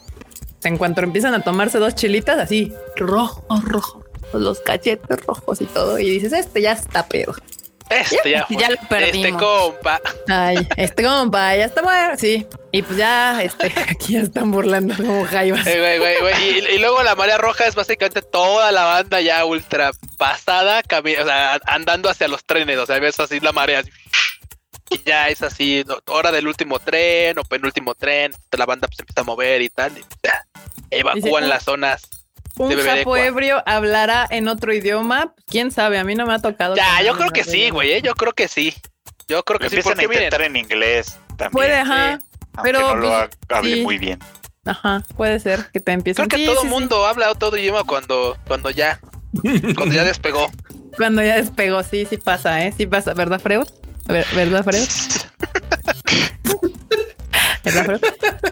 En 0.62 0.78
cuanto 0.78 1.00
empiezan 1.00 1.34
a 1.34 1.40
tomarse 1.40 1.78
dos 1.78 1.94
chilitas 1.94 2.38
así, 2.38 2.72
rojo, 2.96 3.44
rojo, 3.64 4.04
los 4.32 4.60
cachetes 4.60 5.24
rojos 5.26 5.60
y 5.60 5.66
todo. 5.66 5.98
Y 5.98 6.10
dices, 6.10 6.32
este 6.32 6.62
ya 6.62 6.72
está 6.72 7.06
pedo. 7.06 7.34
Este 7.88 8.30
ya, 8.30 8.46
lo 8.70 8.76
perdimos. 8.88 9.26
Este 9.26 9.32
compa. 9.32 10.00
Ay, 10.28 10.68
este 10.76 11.02
compa 11.04 11.56
ya 11.56 11.64
está 11.66 11.82
bueno. 11.82 12.16
Sí. 12.18 12.46
Y 12.72 12.82
pues 12.82 12.98
ya, 12.98 13.42
este, 13.42 13.66
aquí 13.88 14.14
ya 14.14 14.20
están 14.20 14.50
burlando 14.50 14.94
como 14.96 15.24
jaivas. 15.24 15.66
Eh, 15.66 15.78
güey, 15.78 15.98
güey, 15.98 16.20
güey. 16.20 16.58
Y, 16.58 16.74
y 16.74 16.78
luego 16.78 17.02
la 17.02 17.14
marea 17.14 17.38
roja 17.38 17.66
es 17.66 17.74
básicamente 17.74 18.22
toda 18.22 18.72
la 18.72 18.84
banda 18.84 19.20
ya 19.20 19.44
ultra 19.44 19.92
pasada, 20.18 20.82
cami- 20.82 21.18
o 21.20 21.24
sea, 21.24 21.60
andando 21.66 22.08
hacia 22.10 22.28
los 22.28 22.44
trenes. 22.44 22.78
O 22.78 22.86
sea, 22.86 22.98
ves 22.98 23.18
así 23.20 23.40
la 23.40 23.52
marea. 23.52 23.80
así, 23.80 23.90
y 24.90 25.00
ya 25.04 25.28
es 25.28 25.42
así, 25.42 25.84
no, 25.86 25.98
hora 26.06 26.30
del 26.30 26.46
último 26.46 26.78
tren 26.78 27.38
o 27.38 27.44
penúltimo 27.44 27.94
tren. 27.94 28.32
La 28.56 28.66
banda 28.66 28.86
pues 28.88 28.98
empieza 29.00 29.22
a 29.22 29.24
mover 29.24 29.62
y 29.62 29.68
tal. 29.68 29.96
Y 29.98 30.04
ya, 30.22 30.44
evacúan 30.90 31.44
Dice, 31.44 31.48
las 31.48 31.64
zonas. 31.64 32.02
Un 32.58 32.72
agua. 32.72 33.20
ebrio 33.24 33.62
hablará 33.66 34.26
en 34.30 34.48
otro 34.48 34.72
idioma. 34.72 35.34
Quién 35.46 35.70
sabe, 35.70 35.98
a 35.98 36.04
mí 36.04 36.14
no 36.14 36.26
me 36.26 36.34
ha 36.34 36.38
tocado. 36.38 36.76
Ya, 36.76 37.02
yo 37.02 37.16
creo 37.16 37.30
que 37.30 37.44
sí, 37.44 37.70
güey. 37.70 37.92
eh, 37.92 38.02
Yo 38.02 38.14
creo 38.14 38.32
que 38.32 38.48
sí. 38.48 38.74
Yo 39.28 39.42
creo 39.44 39.58
que 39.58 39.68
sí, 39.68 39.76
Empiezan 39.76 39.98
a 39.98 40.02
miren. 40.08 40.24
intentar 40.24 40.42
en 40.42 40.56
inglés 40.56 41.18
también. 41.36 41.50
Puede, 41.52 41.76
ajá. 41.78 42.18
pero, 42.62 42.80
no 42.80 42.94
lo 42.94 43.08
pues, 43.08 43.30
ha- 43.50 43.56
hable 43.58 43.74
sí. 43.74 43.80
muy 43.82 43.98
bien. 43.98 44.18
Ajá, 44.64 45.02
puede 45.16 45.38
ser 45.40 45.66
que 45.72 45.80
te 45.80 45.92
empiecen. 45.92 46.28
Creo 46.28 46.38
que 46.38 46.46
Sí, 46.46 46.52
todo 46.52 46.62
sí, 46.62 46.68
sí. 46.68 46.74
mundo 46.74 47.06
habla 47.06 47.34
todo 47.34 47.56
idioma 47.56 47.84
cuando, 47.84 48.36
cuando 48.46 48.70
ya, 48.70 49.00
cuando 49.76 49.94
ya 49.94 50.04
despegó. 50.04 50.50
Cuando 50.96 51.22
ya 51.22 51.36
despegó, 51.36 51.82
sí, 51.82 52.06
sí 52.08 52.16
pasa, 52.16 52.64
¿eh? 52.64 52.72
Sí 52.74 52.86
pasa, 52.86 53.12
¿verdad, 53.12 53.38
Freud? 53.38 53.66
Ver- 54.06 54.24
¿Verdad, 54.34 54.64
Freud? 54.64 54.88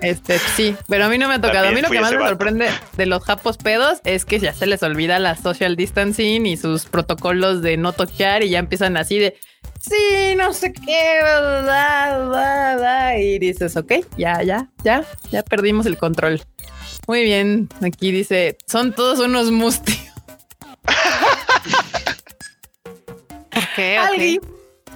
Este, 0.01 0.39
sí, 0.39 0.77
pero 0.89 1.05
a 1.05 1.09
mí 1.09 1.19
no 1.19 1.29
me 1.29 1.35
ha 1.35 1.41
tocado. 1.41 1.69
A 1.69 1.71
mí 1.71 1.81
lo 1.81 1.89
que 1.89 2.01
más 2.01 2.13
me 2.13 2.29
sorprende 2.29 2.69
de 2.97 3.07
los 3.07 3.23
japos 3.25 3.57
pedos 3.57 4.01
es 4.05 4.25
que 4.25 4.39
ya 4.39 4.53
se 4.53 4.67
les 4.67 4.83
olvida 4.83 5.19
la 5.19 5.37
social 5.37 5.77
distancing 5.77 6.47
y 6.47 6.57
sus 6.57 6.87
protocolos 6.87 7.63
de 7.63 7.77
no 7.77 7.93
toquear 7.93 8.43
y 8.43 8.51
ya 8.51 8.59
empiezan 8.59 8.97
así 8.97 9.19
de 9.19 9.37
sí, 9.81 10.35
no 10.37 10.53
sé 10.53 10.73
qué, 10.73 11.19
bla, 11.21 12.25
bla, 12.29 12.77
bla", 12.77 13.19
y 13.19 13.39
dices, 13.39 13.77
ok, 13.77 13.93
ya, 14.17 14.43
ya, 14.43 14.69
ya, 14.83 15.05
ya 15.31 15.43
perdimos 15.43 15.87
el 15.87 15.97
control. 15.97 16.43
Muy 17.07 17.23
bien, 17.23 17.69
aquí 17.83 18.13
dice, 18.13 18.57
son 18.67 18.95
todos 18.95 19.21
unos 19.21 19.51
mustios. 19.51 19.99
¿Por 23.51 23.69
qué? 23.77 23.99
Ok. 24.01 24.11
Alguien, 24.11 24.41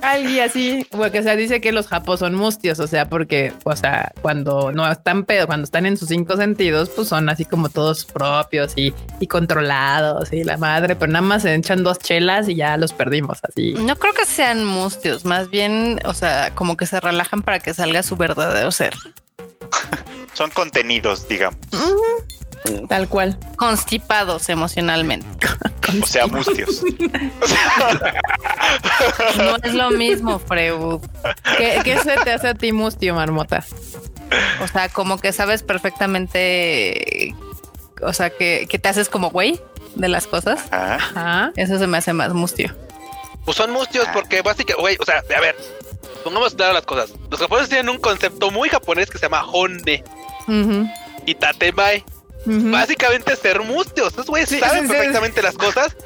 alguien 0.03 0.45
así, 0.45 0.87
porque 0.91 1.21
o 1.21 1.23
sea, 1.23 1.37
dice 1.37 1.61
que 1.61 1.73
los 1.73 1.87
japos 1.89 2.21
son 2.21 2.35
mustios, 2.35 2.79
o 2.81 2.87
sea, 2.87 3.09
porque, 3.09 3.53
o 3.65 3.77
sea, 3.77 4.13
cuando 4.21 4.73
no 4.73 4.91
están 4.91 5.25
pedo, 5.25 5.47
cuando 5.47 5.65
están 5.65 5.87
en 5.87 5.97
sus 5.97 6.09
cinco 6.09 6.37
sentidos, 6.37 6.91
pues 6.91 7.09
son 7.09 7.29
así 7.29 7.45
como 7.45 7.69
todos 7.69 8.05
propios 8.05 8.73
y, 8.77 8.95
y 9.21 9.27
controlados 9.27 10.33
y 10.33 10.45
la 10.45 10.57
madre, 10.57 10.97
pero 10.97 11.13
nada 11.13 11.23
más 11.23 11.43
se 11.43 11.55
echan 11.55 11.83
dos 11.83 11.99
chelas 11.99 12.49
y 12.49 12.57
ya 12.57 12.77
los 12.77 12.93
perdimos 12.93 13.39
así. 13.43 13.75
No 13.75 13.97
creo 13.97 14.15
que 14.15 14.25
sean 14.25 14.65
mustios, 14.65 15.25
más 15.25 15.51
bien, 15.51 16.01
o 16.05 16.15
sea, 16.15 16.53
como 16.55 16.77
que 16.77 16.87
se 16.87 17.01
relajan 17.01 17.43
para 17.43 17.61
que 17.61 17.75
salga 17.75 18.03
su 18.03 18.17
verdadero 18.17 18.71
ser. 18.71 18.95
Son 20.35 20.51
contenidos, 20.51 21.27
digamos. 21.29 21.59
Tal 22.89 23.09
cual. 23.09 23.39
Constipados 23.57 24.49
emocionalmente. 24.49 25.27
O 26.03 26.07
sea, 26.07 26.27
mustios. 26.27 26.83
No 29.37 29.57
es 29.63 29.75
lo 29.75 29.91
mismo, 29.91 30.39
Freud. 30.39 31.01
¿Qué, 31.57 31.81
qué 31.85 31.99
se 31.99 32.17
te 32.17 32.33
hace 32.33 32.49
a 32.49 32.55
ti 32.55 32.73
mustio, 32.73 33.15
marmota? 33.15 33.65
O 34.63 34.69
sea, 34.69 34.89
como 34.89 35.19
que 35.19 35.33
sabes 35.33 35.63
perfectamente, 35.63 37.35
o 38.03 38.13
sea, 38.13 38.31
que, 38.31 38.67
que 38.69 38.79
te 38.79 38.89
haces 38.89 39.09
como 39.09 39.31
güey 39.31 39.61
de 39.95 40.09
las 40.09 40.27
cosas. 40.27 40.67
Ah, 40.71 40.97
Ajá. 40.97 41.53
Eso 41.57 41.79
se 41.79 41.87
me 41.87 41.99
hace 41.99 42.13
más 42.13 42.35
mustio. 42.35 42.75
Pues 43.45 43.57
son 43.57 43.71
mustios 43.71 44.07
porque 44.13 44.43
básicamente, 44.43 44.81
güey, 44.83 44.97
o 45.01 45.05
sea, 45.05 45.23
a 45.37 45.41
ver, 45.41 45.57
pongamos 46.25 46.55
claro 46.55 46.75
las 46.75 46.85
cosas. 46.85 47.11
Los 47.31 47.41
japoneses 47.41 47.71
tienen 47.71 47.89
un 47.89 47.99
concepto 47.99 48.51
muy 48.51 48.69
japonés 48.69 49.09
que 49.11 49.17
se 49.19 49.25
llama 49.27 49.45
honne 49.47 50.05
Ujú, 50.47 50.87
y 51.25 51.35
tatemae. 51.35 52.05
Básicamente 52.49 53.37
ser 53.37 53.61
mustios. 53.61 54.13
Esos 54.13 54.27
güeyes 54.27 54.49
Sí, 54.49 54.59
saben 54.59 54.83
sí, 54.83 54.89
sí. 54.89 54.93
perfectamente 54.93 55.43
las 55.43 55.55
cosas, 55.57 55.97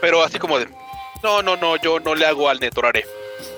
pero 0.00 0.22
así 0.22 0.38
como 0.38 0.58
de, 0.58 0.68
no, 1.22 1.42
no, 1.42 1.56
no, 1.56 1.76
yo 1.76 2.00
no 2.00 2.14
le 2.14 2.26
hago 2.26 2.48
al 2.48 2.60
netorare. 2.60 3.04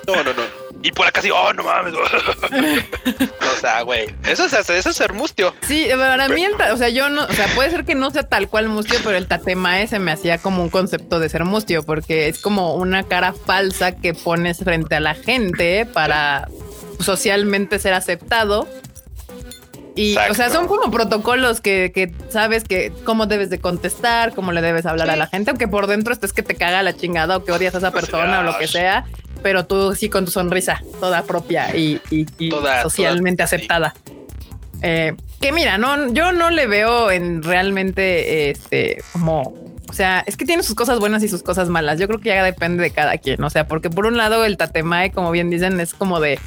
No, 0.06 0.22
no, 0.22 0.32
no. 0.32 0.68
Y 0.82 0.92
por 0.92 1.06
acá 1.06 1.20
sí, 1.20 1.30
oh, 1.30 1.52
no 1.52 1.64
mames. 1.64 1.92
o 1.94 3.60
sea, 3.60 3.82
güey, 3.82 4.14
eso 4.28 4.44
es, 4.44 4.52
eso 4.52 4.90
es 4.90 4.96
ser 4.96 5.12
mustio. 5.12 5.52
Sí, 5.66 5.88
para 5.96 6.28
mí, 6.28 6.44
el 6.44 6.54
o 6.54 6.76
sea, 6.76 6.88
yo 6.88 7.08
no, 7.08 7.24
o 7.24 7.32
sea, 7.32 7.46
puede 7.54 7.70
ser 7.70 7.84
que 7.84 7.96
no 7.96 8.10
sea 8.10 8.22
tal 8.22 8.48
cual 8.48 8.68
mustio, 8.68 8.98
pero 9.02 9.16
el 9.16 9.26
tatemae 9.26 9.88
se 9.88 9.98
me 9.98 10.12
hacía 10.12 10.38
como 10.38 10.62
un 10.62 10.70
concepto 10.70 11.18
de 11.18 11.28
ser 11.28 11.44
mustio, 11.44 11.82
porque 11.82 12.28
es 12.28 12.38
como 12.38 12.74
una 12.74 13.02
cara 13.02 13.32
falsa 13.32 13.96
que 13.96 14.14
pones 14.14 14.58
frente 14.58 14.94
a 14.94 15.00
la 15.00 15.14
gente 15.14 15.84
para 15.84 16.48
socialmente 17.00 17.78
ser 17.78 17.94
aceptado. 17.94 18.68
Y, 20.00 20.16
o 20.30 20.34
sea, 20.34 20.48
son 20.48 20.68
como 20.68 20.90
protocolos 20.92 21.60
que, 21.60 21.90
que 21.92 22.12
sabes 22.28 22.62
que 22.62 22.92
cómo 23.04 23.26
debes 23.26 23.50
de 23.50 23.58
contestar, 23.58 24.32
cómo 24.34 24.52
le 24.52 24.60
debes 24.60 24.86
hablar 24.86 25.10
a 25.10 25.16
la 25.16 25.26
gente, 25.26 25.50
aunque 25.50 25.66
por 25.66 25.88
dentro 25.88 26.12
estés 26.12 26.32
que 26.32 26.42
te 26.44 26.54
caga 26.54 26.82
la 26.84 26.94
chingada 26.94 27.36
o 27.36 27.44
que 27.44 27.50
odias 27.50 27.74
a 27.74 27.78
esa 27.78 27.90
persona 27.90 28.40
o 28.40 28.42
lo 28.44 28.56
que 28.58 28.68
sea, 28.68 29.06
pero 29.42 29.66
tú 29.66 29.94
sí 29.96 30.08
con 30.08 30.24
tu 30.24 30.30
sonrisa 30.30 30.80
toda 31.00 31.24
propia 31.24 31.74
y, 31.76 32.00
y- 32.10 32.26
y 32.38 32.48
Toda- 32.48 32.82
socialmente 32.82 33.38
toda- 33.42 33.48
sí. 33.48 33.54
aceptada. 33.56 33.94
Eh, 34.82 35.14
que 35.40 35.50
mira, 35.50 35.78
no, 35.78 36.12
yo 36.12 36.30
no 36.30 36.50
le 36.50 36.68
veo 36.68 37.10
en 37.10 37.42
realmente 37.42 38.50
este 38.50 39.02
como, 39.12 39.52
o 39.88 39.92
sea, 39.92 40.22
es 40.26 40.36
que 40.36 40.44
tiene 40.44 40.62
sus 40.62 40.76
cosas 40.76 41.00
buenas 41.00 41.22
y 41.24 41.28
sus 41.28 41.42
cosas 41.42 41.68
malas. 41.68 41.98
Yo 41.98 42.06
creo 42.06 42.20
que 42.20 42.28
ya 42.28 42.44
depende 42.44 42.82
de 42.84 42.90
cada 42.92 43.18
quien. 43.18 43.42
O 43.42 43.50
sea, 43.50 43.66
porque 43.66 43.90
por 43.90 44.06
un 44.06 44.16
lado 44.16 44.44
el 44.44 44.56
tatemae, 44.56 45.10
como 45.10 45.32
bien 45.32 45.50
dicen, 45.50 45.80
es 45.80 45.94
como 45.94 46.20
de 46.20 46.38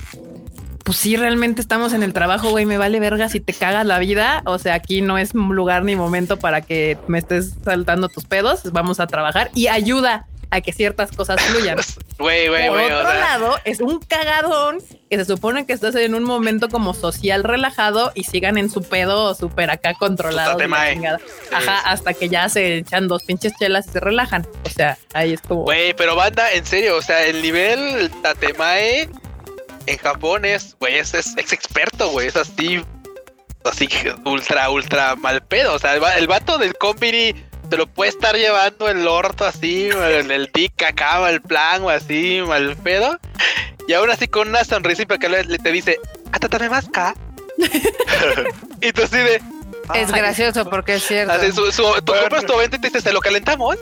pues 0.83 0.97
sí, 0.97 1.15
realmente 1.15 1.61
estamos 1.61 1.93
en 1.93 2.03
el 2.03 2.13
trabajo, 2.13 2.49
güey, 2.49 2.65
me 2.65 2.77
vale 2.77 2.99
verga 2.99 3.29
si 3.29 3.39
te 3.39 3.53
cagas 3.53 3.85
la 3.85 3.99
vida. 3.99 4.41
O 4.45 4.57
sea, 4.57 4.73
aquí 4.73 5.01
no 5.01 5.17
es 5.17 5.33
lugar 5.33 5.83
ni 5.83 5.95
momento 5.95 6.37
para 6.37 6.61
que 6.61 6.97
me 7.07 7.19
estés 7.19 7.53
saltando 7.63 8.09
tus 8.09 8.25
pedos. 8.25 8.71
Vamos 8.71 8.99
a 8.99 9.07
trabajar 9.07 9.51
y 9.53 9.67
ayuda 9.67 10.27
a 10.51 10.59
que 10.61 10.73
ciertas 10.73 11.11
cosas 11.11 11.41
fluyan. 11.41 11.77
Güey, 12.21 12.49
güey, 12.49 12.67
Por 12.67 12.77
o 12.77 12.83
otro 12.83 13.09
sea, 13.09 13.19
lado, 13.19 13.55
es 13.65 13.79
un 13.79 13.99
cagadón 13.99 14.77
que 15.09 15.17
se 15.17 15.25
supone 15.25 15.65
que 15.65 15.73
estás 15.73 15.95
en 15.95 16.13
un 16.13 16.23
momento 16.23 16.69
como 16.69 16.93
social 16.93 17.43
relajado 17.43 18.11
y 18.13 18.25
sigan 18.25 18.59
en 18.59 18.69
su 18.69 18.83
pedo 18.83 19.33
súper 19.33 19.71
acá 19.71 19.95
controlado. 19.95 20.51
tatemae. 20.51 21.01
Ajá, 21.51 21.79
hasta 21.79 22.13
que 22.13 22.29
ya 22.29 22.47
se 22.47 22.75
echan 22.77 23.07
dos 23.07 23.23
pinches 23.23 23.53
chelas 23.57 23.87
y 23.87 23.93
se 23.93 23.99
relajan. 24.01 24.45
O 24.63 24.69
sea, 24.69 24.99
ahí 25.15 25.33
es 25.33 25.41
como. 25.41 25.63
Güey, 25.63 25.95
pero 25.95 26.15
banda, 26.15 26.51
en 26.51 26.63
serio, 26.63 26.95
o 26.97 27.01
sea, 27.01 27.25
el 27.25 27.41
nivel 27.41 28.11
Tatemae 28.21 29.09
en 29.85 29.97
Japón 29.97 30.45
es, 30.45 30.75
güey, 30.79 30.97
es, 30.97 31.13
es, 31.13 31.35
es 31.37 31.51
experto, 31.53 32.09
güey, 32.09 32.27
es 32.27 32.35
así, 32.35 32.83
así 33.65 33.87
ultra, 34.25 34.69
ultra 34.69 35.15
mal 35.15 35.41
pedo. 35.43 35.73
O 35.75 35.79
sea, 35.79 35.95
el, 35.95 36.03
el 36.17 36.27
vato 36.27 36.57
del 36.57 36.75
combini 36.75 37.33
te 37.69 37.77
lo 37.77 37.87
puede 37.87 38.09
estar 38.09 38.35
llevando 38.35 38.89
el 38.89 39.07
orto 39.07 39.45
así, 39.45 39.87
el, 39.89 40.29
el 40.31 40.51
tic 40.51 40.81
acaba 40.83 41.29
el 41.29 41.41
plan 41.41 41.83
o 41.83 41.89
así, 41.89 42.41
mal 42.45 42.75
pedo. 42.77 43.17
Y 43.87 43.93
aún 43.93 44.09
así 44.09 44.27
con 44.27 44.49
una 44.49 44.63
sonrisa 44.63 45.01
impecable 45.01 45.43
le 45.45 45.57
te 45.57 45.71
dice, 45.71 45.97
"Atatame 46.31 46.69
más 46.69 46.87
ka". 46.89 47.15
y 48.81 48.91
tú 48.91 49.03
así 49.03 49.17
de, 49.17 49.41
Es 49.95 50.11
gracioso 50.11 50.69
porque 50.69 50.95
es 50.95 51.03
cierto. 51.07 51.33
así, 51.33 51.51
su, 51.51 51.71
su, 51.71 51.83
Bueno. 51.83 52.03
compras 52.05 52.45
tu 52.45 52.55
venta 52.57 52.77
y 52.77 52.79
te 52.81 52.87
dice, 52.89 53.01
¿se 53.01 53.11
lo 53.13 53.19
calentamos? 53.19 53.77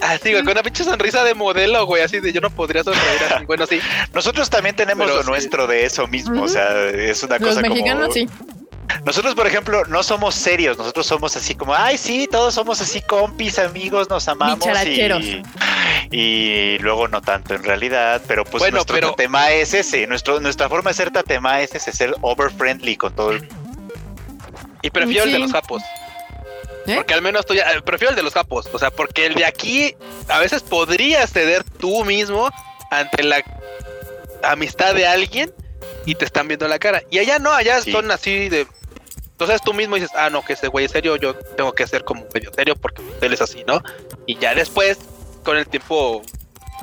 Así, 0.00 0.30
güey, 0.30 0.42
con 0.44 0.52
una 0.52 0.62
pinche 0.62 0.84
sonrisa 0.84 1.24
de 1.24 1.34
modelo, 1.34 1.86
güey, 1.86 2.02
así 2.02 2.20
de 2.20 2.32
yo 2.32 2.40
no 2.40 2.50
podría 2.50 2.84
sonreír 2.84 3.22
así. 3.30 3.44
Bueno, 3.46 3.66
sí. 3.66 3.80
Nosotros 4.12 4.50
también 4.50 4.76
tenemos 4.76 5.06
Pero 5.06 5.16
lo 5.18 5.22
sí. 5.24 5.30
nuestro 5.30 5.66
de 5.66 5.84
eso 5.86 6.06
mismo, 6.06 6.42
o 6.42 6.48
sea, 6.48 6.88
es 6.90 7.22
una 7.22 7.38
Los 7.38 7.48
cosa 7.50 7.60
mexicanos 7.62 8.02
como... 8.08 8.12
sí. 8.12 8.28
Nosotros, 9.04 9.34
por 9.34 9.48
ejemplo, 9.48 9.84
no 9.86 10.02
somos 10.04 10.34
serios, 10.36 10.78
nosotros 10.78 11.06
somos 11.06 11.34
así 11.36 11.56
como, 11.56 11.74
ay, 11.74 11.98
sí, 11.98 12.28
todos 12.30 12.54
somos 12.54 12.80
así 12.80 13.00
compis, 13.00 13.58
amigos, 13.58 14.08
nos 14.08 14.28
amamos 14.28 14.64
y, 14.84 15.42
y 16.16 16.78
luego 16.78 17.08
no 17.08 17.20
tanto 17.20 17.54
en 17.54 17.64
realidad, 17.64 18.22
pero 18.28 18.44
pues 18.44 18.60
Bueno, 18.60 18.76
nuestro 18.76 18.94
pero- 18.94 19.10
tatema 19.10 19.50
es 19.50 19.74
ese, 19.74 20.06
nuestro, 20.06 20.38
nuestra 20.40 20.68
forma 20.68 20.90
de 20.90 20.94
ser 20.94 21.10
tatema 21.10 21.60
es 21.62 21.74
ese, 21.74 21.90
ser 21.92 22.14
over 22.20 22.50
friendly 22.52 22.96
con 22.96 23.12
todo 23.14 23.32
el... 23.32 23.48
Y 24.82 24.90
prefiero 24.90 25.24
el 25.24 25.32
de 25.32 25.38
los 25.40 25.50
japos. 25.50 25.82
¿Eh? 26.86 26.94
Porque 26.96 27.14
al 27.14 27.22
menos 27.22 27.44
tú 27.46 27.54
ya, 27.54 27.70
eh, 27.72 27.82
prefiero 27.82 28.10
el 28.10 28.16
de 28.16 28.22
los 28.22 28.34
japos. 28.34 28.68
O 28.72 28.78
sea, 28.78 28.90
porque 28.90 29.26
el 29.26 29.34
de 29.34 29.44
aquí 29.44 29.94
a 30.28 30.38
veces 30.38 30.62
podrías 30.62 31.30
ceder 31.32 31.64
tú 31.64 32.04
mismo 32.04 32.50
ante 32.90 33.22
la 33.22 33.42
amistad 34.42 34.94
de 34.94 35.06
alguien 35.06 35.52
y 36.04 36.14
te 36.14 36.24
están 36.24 36.48
viendo 36.48 36.68
la 36.68 36.78
cara. 36.78 37.02
Y 37.10 37.18
allá 37.18 37.38
no, 37.38 37.52
allá 37.52 37.80
Sí. 37.82 37.92
son 37.92 38.10
así 38.10 38.48
de. 38.48 38.66
Entonces 39.32 39.60
tú 39.62 39.74
mismo 39.74 39.96
dices, 39.96 40.10
ah, 40.16 40.30
no, 40.30 40.42
que 40.44 40.54
ese 40.54 40.68
güey 40.68 40.86
es 40.86 40.92
serio, 40.92 41.16
yo 41.16 41.34
tengo 41.34 41.72
que 41.74 41.86
ser 41.86 42.04
como 42.04 42.24
medio 42.32 42.50
serio 42.54 42.74
porque 42.76 43.02
él 43.20 43.32
es 43.34 43.40
así, 43.42 43.64
¿no? 43.66 43.82
Y 44.24 44.38
ya 44.38 44.54
después, 44.54 44.96
con 45.44 45.58
el 45.58 45.66
tiempo, 45.66 46.22
o 46.22 46.24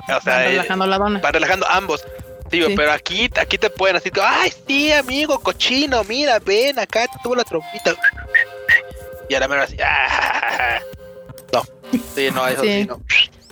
sea, 0.05 0.19
Van 0.23 0.41
eh, 0.43 0.47
relajando 0.49 0.85
la 0.85 0.97
dona. 0.99 1.19
va 1.19 1.31
relajando 1.31 1.65
ambos. 1.67 2.03
Sí, 2.51 2.59
güey, 2.59 2.71
Sí. 2.71 2.75
pero 2.77 2.91
aquí, 2.91 3.29
aquí 3.39 3.57
te 3.57 3.71
pueden 3.71 3.95
así, 3.95 4.11
ay, 4.21 4.53
sí, 4.67 4.91
amigo, 4.91 5.39
cochino, 5.39 6.03
mira, 6.03 6.37
ven 6.37 6.77
acá, 6.77 7.07
te 7.07 7.17
tuvo 7.23 7.35
la 7.35 7.43
trompita. 7.43 7.95
Y 9.33 9.35
a 9.35 9.39
la 9.39 9.47
mera 9.47 9.63
así, 9.63 9.77
ah, 9.83 10.79
no, 11.51 11.63
sí, 12.15 12.27
no, 12.31 12.47
eso 12.47 12.61
sí, 12.61 12.67
Sí. 12.81 12.85
no. 12.85 13.01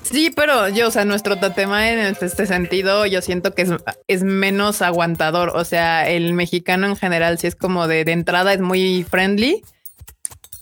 Sí, 0.04 0.30
pero 0.30 0.70
yo, 0.70 0.90
o 0.90 0.92
sea, 0.92 1.06
nuestro 1.06 1.38
tatema 1.38 1.90
en 1.90 2.00
este 2.22 2.46
sentido, 2.46 3.08
yo 3.08 3.22
siento 3.24 3.56
que 3.56 3.64
es, 3.64 3.70
es 4.08 4.22
menos 4.24 4.84
aguantador. 4.84 5.54
O 5.56 5.64
sea, 5.66 6.08
el 6.08 6.34
mexicano 6.34 6.86
en 6.86 6.96
general, 6.98 7.40
sí 7.40 7.48
es 7.48 7.56
como 7.56 7.88
de, 7.88 8.06
de 8.06 8.12
entrada, 8.12 8.54
es 8.54 8.62
muy 8.62 9.04
friendly. 9.10 9.64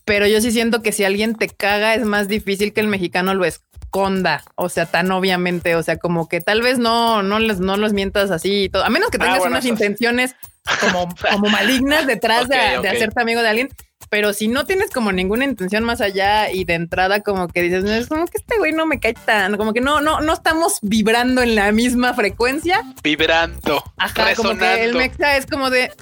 Pero 0.06 0.26
yo 0.26 0.40
sí 0.40 0.52
siento 0.52 0.82
que 0.82 0.94
si 0.94 1.04
alguien 1.04 1.36
te 1.36 1.50
caga, 1.50 1.96
es 1.96 2.06
más 2.06 2.30
difícil 2.30 2.72
que 2.72 2.80
el 2.80 2.88
mexicano 2.88 3.34
lo 3.34 3.44
esconda. 3.44 4.44
O 4.56 4.70
sea, 4.70 4.86
tan 4.86 5.12
obviamente. 5.12 5.76
O 5.76 5.84
sea, 5.84 5.98
como 5.98 6.30
que 6.30 6.40
tal 6.40 6.62
vez 6.62 6.78
no, 6.80 7.24
no 7.24 7.40
les, 7.40 7.60
no 7.60 7.76
los 7.76 7.92
mientas 7.92 8.32
así 8.32 8.64
y 8.66 8.70
todo. 8.70 8.86
A 8.86 8.90
menos 8.90 9.10
que 9.10 9.18
Ah, 9.20 9.24
tengas 9.26 9.40
bueno, 9.40 9.54
unas 9.56 9.66
intenciones 9.66 10.36
como, 10.80 11.10
como 11.32 11.50
malignas 11.50 12.06
detrás 12.08 12.48
de, 12.50 12.78
Ok, 12.78 12.84
de 12.84 12.90
hacerte 12.90 13.22
amigo 13.22 13.42
de 13.42 13.50
alguien. 13.50 13.70
Pero 14.10 14.34
si 14.34 14.48
no 14.48 14.66
tienes 14.66 14.90
como 14.90 15.12
ninguna 15.12 15.46
intención 15.46 15.84
más 15.84 16.02
allá 16.02 16.52
y 16.52 16.66
de 16.66 16.74
entrada 16.74 17.22
como 17.22 17.48
que 17.48 17.62
dices, 17.62 17.84
no, 17.84 17.92
es 17.92 18.08
como 18.08 18.26
que 18.26 18.38
este 18.40 18.58
güey 18.58 18.74
no 18.74 18.86
me 18.86 19.00
cae 19.00 19.14
tan, 19.14 19.56
como 19.58 19.72
que 19.74 19.82
no, 19.82 20.02
no, 20.02 20.20
no 20.22 20.34
estamos 20.34 20.80
vibrando 20.82 21.42
en 21.42 21.56
la 21.56 21.72
misma 21.72 22.14
frecuencia. 22.14 22.84
Vibrando, 23.04 23.84
Ajá, 23.98 24.36
como 24.36 24.58
que 24.58 24.84
el 24.84 24.96
mexa 24.96 25.38
es 25.38 25.46
como 25.46 25.70
de, 25.70 25.84
eh, 25.84 25.94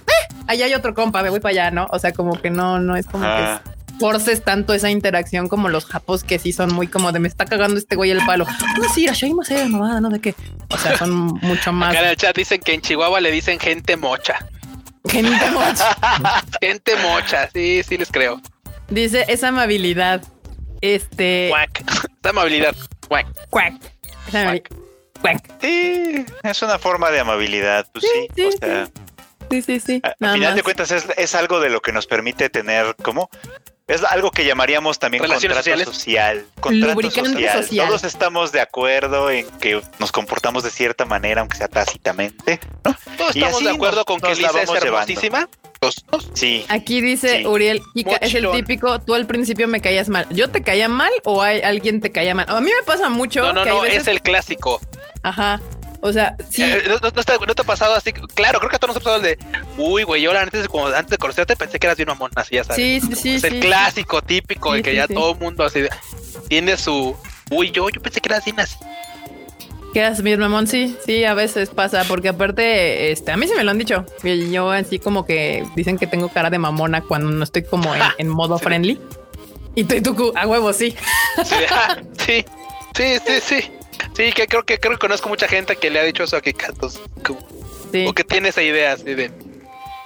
allá 0.47 0.65
hay 0.65 0.73
otro 0.73 0.93
compa, 0.93 1.21
me 1.21 1.29
voy 1.29 1.39
para 1.39 1.51
allá, 1.51 1.71
¿no? 1.71 1.87
O 1.91 1.99
sea, 1.99 2.13
como 2.13 2.39
que 2.41 2.49
no, 2.49 2.79
no 2.79 2.95
es 2.95 3.05
como 3.07 3.25
Ah. 3.25 3.61
que 3.63 3.77
forces 3.99 4.43
tanto 4.43 4.73
esa 4.73 4.89
interacción 4.91 5.49
como 5.49 5.69
los 5.69 5.85
japos 5.85 6.23
que 6.23 6.37
sí 6.37 6.51
son 6.53 6.71
muy 6.73 6.87
como 6.87 7.11
de 7.11 7.19
me 7.19 7.27
está 7.27 7.45
cagando 7.45 7.77
este 7.77 7.95
güey 7.95 8.11
el 8.11 8.23
palo. 8.25 8.45
No, 8.79 8.93
sí, 8.93 9.07
mamada, 9.69 9.99
no 9.99 10.09
de 10.09 10.21
qué. 10.21 10.35
O 10.69 10.77
sea, 10.77 10.97
son 10.97 11.11
mucho 11.41 11.73
más 11.73 11.89
Acá 11.89 12.03
en 12.03 12.09
el 12.11 12.15
chat 12.15 12.35
dicen 12.35 12.61
que 12.63 12.73
en 12.73 12.81
Chihuahua 12.81 13.19
le 13.21 13.31
dicen 13.31 13.59
gente 13.59 13.97
mocha. 13.97 14.45
Gente 15.09 15.49
mocha. 15.51 15.95
Gente 16.61 16.95
mocha, 16.97 17.49
sí, 17.53 17.81
sí 17.83 17.97
les 17.97 18.11
creo. 18.11 18.41
Dice 18.89 19.25
esa 19.27 19.49
amabilidad. 19.49 20.21
Este 20.81 21.47
Cuac. 21.49 21.83
Esa 21.89 22.29
amabilidad. 22.29 22.75
Cuac. 23.07 23.27
cuac. 23.49 23.73
Esa 24.27 24.43
amabil- 24.43 24.67
cuac. 25.21 25.51
Sí, 25.61 26.25
es 26.43 26.61
una 26.61 26.77
forma 26.79 27.09
de 27.11 27.19
amabilidad, 27.19 27.87
pues 27.91 28.05
sí, 28.05 28.27
Sí, 28.35 28.45
o 28.45 28.51
sí, 28.51 28.57
sea... 28.59 28.87
Sí, 29.49 29.61
sí, 29.61 29.79
sí. 29.79 30.01
A- 30.03 30.13
Al 30.27 30.33
final 30.33 30.55
de 30.55 30.63
cuentas 30.63 30.91
es, 30.91 31.05
es 31.17 31.33
algo 31.35 31.59
de 31.59 31.69
lo 31.69 31.79
que 31.81 31.91
nos 31.93 32.05
permite 32.05 32.49
tener 32.49 32.95
como 33.01 33.29
es 33.87 34.03
algo 34.03 34.31
que 34.31 34.43
llamaríamos 34.45 34.99
también 34.99 35.23
Relaciones 35.23 35.57
contrato 35.57 35.85
sociales. 35.93 35.95
social. 35.95 36.45
Contrato 36.59 36.93
Lubricante 36.93 37.31
social. 37.33 37.63
social. 37.63 37.87
Todos 37.87 38.03
estamos 38.03 38.51
de 38.51 38.61
acuerdo 38.61 39.29
en 39.31 39.47
que 39.59 39.81
nos 39.99 40.11
comportamos 40.11 40.63
de 40.63 40.71
cierta 40.71 41.05
manera, 41.05 41.41
aunque 41.41 41.57
sea 41.57 41.67
tácitamente. 41.69 42.59
Todos 43.17 43.35
Y 43.35 43.39
estamos 43.39 43.63
de 43.63 43.69
acuerdo 43.71 43.97
nos- 43.97 44.05
con 44.05 44.19
que 44.19 44.35
Lisa 44.35 44.61
es 44.61 44.69
hermosísima. 44.69 45.47
Sí. 46.33 46.65
Aquí 46.69 47.01
dice 47.01 47.39
Sí. 47.39 47.45
Uriel, 47.45 47.81
Kika, 47.93 48.15
es 48.17 48.33
el 48.33 48.49
típico, 48.51 48.99
tú 48.99 49.13
al 49.13 49.27
principio 49.27 49.67
me 49.67 49.79
caías 49.79 50.09
mal. 50.09 50.25
¿Yo 50.31 50.49
te 50.49 50.63
caía 50.63 50.89
mal 50.89 51.11
o 51.23 51.41
hay 51.41 51.61
alguien 51.61 52.01
te 52.01 52.11
caía 52.11 52.33
mal? 52.35 52.45
A 52.49 52.59
mí 52.59 52.71
me 52.77 52.83
pasa 52.83 53.09
mucho 53.09 53.41
No, 53.41 53.53
no, 53.53 53.63
que 53.63 53.69
hay 53.69 53.75
no, 53.75 53.81
veces- 53.83 54.01
es 54.01 54.07
el 54.07 54.21
clásico. 54.21 54.81
Ajá. 55.23 55.61
O 56.01 56.13
sea, 56.13 56.35
sí, 56.49 56.63
Eh, 56.63 56.83
¿no, 56.87 56.99
te, 56.99 57.11
no 57.47 57.55
te 57.55 57.61
ha 57.61 57.65
pasado 57.65 57.95
así? 57.95 58.13
Claro, 58.13 58.59
creo 58.59 58.69
que 58.69 58.75
a 58.75 58.79
todos 58.79 58.95
nos 58.95 59.01
ha 59.01 59.03
pasado 59.03 59.15
el 59.17 59.23
de, 59.23 59.37
uy, 59.77 60.03
güey, 60.03 60.21
yo 60.21 60.37
antes, 60.37 60.67
como 60.67 60.87
antes 60.87 61.09
de 61.09 61.17
conocerte 61.17 61.55
pensé 61.55 61.79
que 61.79 61.87
eras 61.87 61.97
bien 61.97 62.07
mamón, 62.07 62.31
así 62.35 62.55
ya 62.55 62.63
sabes. 62.63 62.77
sí, 62.81 63.01
sí, 63.01 63.15
sí. 63.15 63.35
es 63.35 63.43
el 63.43 63.53
sí. 63.53 63.59
clásico 63.59 64.21
típico 64.21 64.73
de 64.73 64.83
que 64.83 64.93
ya 64.95 65.07
todo 65.07 65.31
el 65.31 65.39
mundo 65.39 65.63
así 65.63 65.81
tiene 66.47 66.77
su, 66.77 67.15
uy, 67.49 67.71
yo, 67.71 67.89
yo 67.89 68.01
pensé 68.01 68.21
que 68.21 68.29
eras 68.29 68.45
bien 68.45 68.59
así. 68.59 68.75
Que 69.93 69.99
eras 69.99 70.21
bien 70.21 70.39
mamón, 70.39 70.67
sí, 70.67 70.95
sí, 71.05 71.23
a 71.23 71.33
veces 71.33 71.69
pasa, 71.69 72.03
porque 72.07 72.29
aparte, 72.29 73.11
este, 73.11 73.31
a 73.31 73.37
mí 73.37 73.47
sí 73.47 73.53
me 73.55 73.63
lo 73.63 73.71
han 73.71 73.77
dicho. 73.79 74.05
Y 74.23 74.51
yo 74.51 74.69
así 74.69 74.99
como 74.99 75.25
que 75.25 75.65
dicen 75.75 75.97
que 75.97 76.05
tengo 76.07 76.29
cara 76.29 76.49
de 76.49 76.59
mamona 76.59 77.01
cuando 77.01 77.31
no 77.31 77.43
estoy 77.43 77.63
como 77.63 77.95
en, 77.95 78.01
en 78.17 78.27
modo 78.27 78.59
friendly. 78.59 78.99
Y 79.75 79.83
tú, 79.85 79.95
y 79.95 80.01
tú, 80.01 80.33
a 80.35 80.45
huevo, 80.45 80.73
sí. 80.73 80.95
Sí, 81.45 81.55
sí, 82.95 83.19
sí, 83.25 83.39
sí, 83.41 83.71
sí. 84.15 84.31
Que 84.33 84.47
creo 84.47 84.63
que 84.63 84.79
creo 84.79 84.93
que 84.93 84.99
conozco 84.99 85.29
mucha 85.29 85.47
gente 85.47 85.75
que 85.75 85.89
le 85.89 85.99
ha 85.99 86.03
dicho 86.03 86.23
eso 86.23 86.37
a 86.37 86.41
que 86.41 86.53
Catos, 86.53 86.99
Sí. 87.91 88.05
o 88.07 88.13
que 88.13 88.23
tiene 88.23 88.49
esa 88.49 88.61
idea 88.61 88.93
así 88.93 89.15
de, 89.15 89.31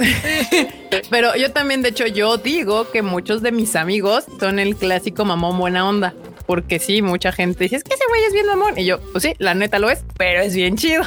Pero 1.10 1.36
yo 1.36 1.52
también, 1.52 1.82
de 1.82 1.89
hecho, 1.89 2.08
yo 2.08 2.38
digo 2.38 2.89
que 2.92 3.02
muchos 3.02 3.42
de 3.42 3.52
mis 3.52 3.76
amigos 3.76 4.26
son 4.39 4.60
el 4.60 4.76
clásico 4.76 5.26
mamón 5.26 5.58
buena 5.58 5.88
onda. 5.88 6.14
Porque 6.48 6.80
sí, 6.80 7.02
mucha 7.02 7.32
gente 7.32 7.64
dice, 7.66 7.78
es 7.78 7.84
que 7.84 7.94
ese 7.94 8.04
güey 8.10 8.24
es 8.26 8.34
bien 8.34 8.46
mamón. 8.48 8.78
Y 8.78 8.86
yo, 8.86 9.00
pues 9.12 9.22
sí, 9.24 9.34
la 9.38 9.54
neta 9.54 9.80
lo 9.80 9.89
es, 9.89 10.04
pero 10.18 10.42
es 10.42 10.54
bien 10.56 10.76
chido. 10.76 11.04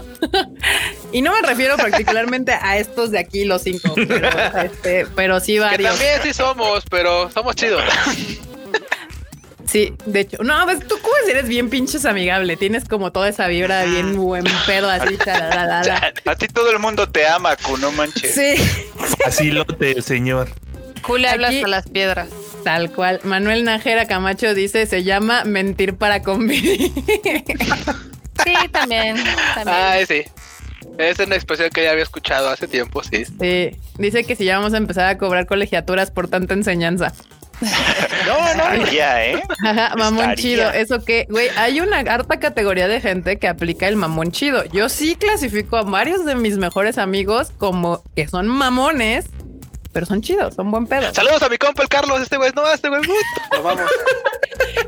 y 1.12 1.20
no 1.22 1.32
me 1.32 1.42
refiero 1.42 1.76
particularmente 1.76 2.52
a 2.52 2.78
estos 2.78 3.10
de 3.10 3.18
aquí, 3.18 3.44
los 3.44 3.62
cinco, 3.62 3.94
pero, 4.08 4.28
este, 4.62 5.06
pero 5.14 5.40
sí 5.40 5.54
que 5.54 5.60
varios. 5.60 5.90
también 5.90 6.20
sí 6.22 6.32
somos, 6.32 6.84
pero 6.88 7.30
somos 7.30 7.56
chidos. 7.56 7.82
Sí, 9.74 9.92
de 10.06 10.20
hecho, 10.20 10.36
no, 10.44 10.64
ves, 10.66 10.86
tú 10.86 10.94
como 11.02 11.12
eres 11.28 11.48
bien 11.48 11.68
pinches 11.68 12.04
amigable, 12.04 12.56
tienes 12.56 12.84
como 12.84 13.10
toda 13.10 13.28
esa 13.28 13.48
vibra 13.48 13.82
bien 13.84 14.14
buen 14.16 14.44
pedo 14.66 14.88
así, 14.88 15.18
chalalala. 15.24 16.12
A 16.24 16.36
ti 16.36 16.46
todo 16.46 16.70
el 16.70 16.78
mundo 16.78 17.08
te 17.08 17.26
ama, 17.26 17.56
Ku, 17.56 17.76
no 17.78 17.90
manches. 17.90 18.32
Sí, 18.34 18.54
Así 19.26 19.50
lote, 19.50 20.00
señor. 20.00 20.48
Julio 21.02 21.28
habla 21.28 21.48
Aquí- 21.48 21.56
hasta 21.56 21.68
las 21.68 21.88
piedras. 21.88 22.28
tal 22.62 22.92
cual. 22.92 23.18
Manuel 23.24 23.64
Najera 23.64 24.06
Camacho 24.06 24.54
dice, 24.54 24.86
se 24.86 25.02
llama 25.02 25.42
mentir 25.44 25.96
para 25.96 26.22
convivir. 26.22 26.92
Sí, 28.44 28.52
también. 28.70 29.16
también. 29.54 29.76
Ay, 29.76 30.06
sí. 30.06 30.22
Esa 30.98 31.22
es 31.22 31.26
una 31.26 31.34
expresión 31.34 31.70
que 31.70 31.82
ya 31.82 31.90
había 31.90 32.04
escuchado 32.04 32.48
hace 32.48 32.68
tiempo, 32.68 33.02
sí. 33.02 33.24
Sí, 33.40 33.76
dice 33.98 34.22
que 34.22 34.36
si 34.36 34.44
ya 34.44 34.58
vamos 34.58 34.74
a 34.74 34.76
empezar 34.76 35.06
a 35.06 35.18
cobrar 35.18 35.46
colegiaturas 35.46 36.10
por 36.12 36.28
tanta 36.28 36.54
enseñanza. 36.54 37.12
No, 38.26 38.54
no, 38.54 38.86
ya, 38.90 39.24
¿eh? 39.26 39.42
Ajá, 39.64 39.94
mamón 39.96 40.30
Estaría. 40.30 40.36
chido. 40.36 40.70
Eso 40.72 41.04
que, 41.04 41.26
güey, 41.28 41.48
hay 41.56 41.80
una 41.80 41.98
harta 41.98 42.38
categoría 42.40 42.88
de 42.88 43.00
gente 43.00 43.38
que 43.38 43.48
aplica 43.48 43.86
el 43.86 43.96
mamón 43.96 44.32
chido. 44.32 44.64
Yo 44.66 44.88
sí 44.88 45.16
clasifico 45.16 45.76
a 45.76 45.82
varios 45.82 46.24
de 46.24 46.34
mis 46.34 46.56
mejores 46.56 46.96
amigos 46.98 47.52
como 47.58 48.02
que 48.16 48.26
son 48.26 48.48
mamones, 48.48 49.26
pero 49.92 50.06
son 50.06 50.22
chidos, 50.22 50.54
son 50.54 50.70
buen 50.70 50.86
pedo. 50.86 51.12
Saludos 51.14 51.42
a 51.42 51.48
mi 51.48 51.58
compa 51.58 51.82
el 51.82 51.88
Carlos, 51.88 52.20
este 52.22 52.36
güey, 52.38 52.50
no, 52.54 52.70
este 52.72 52.88
güey, 52.88 53.02
puto. 53.02 53.14
Lo 53.52 53.62
vamos. 53.62 53.90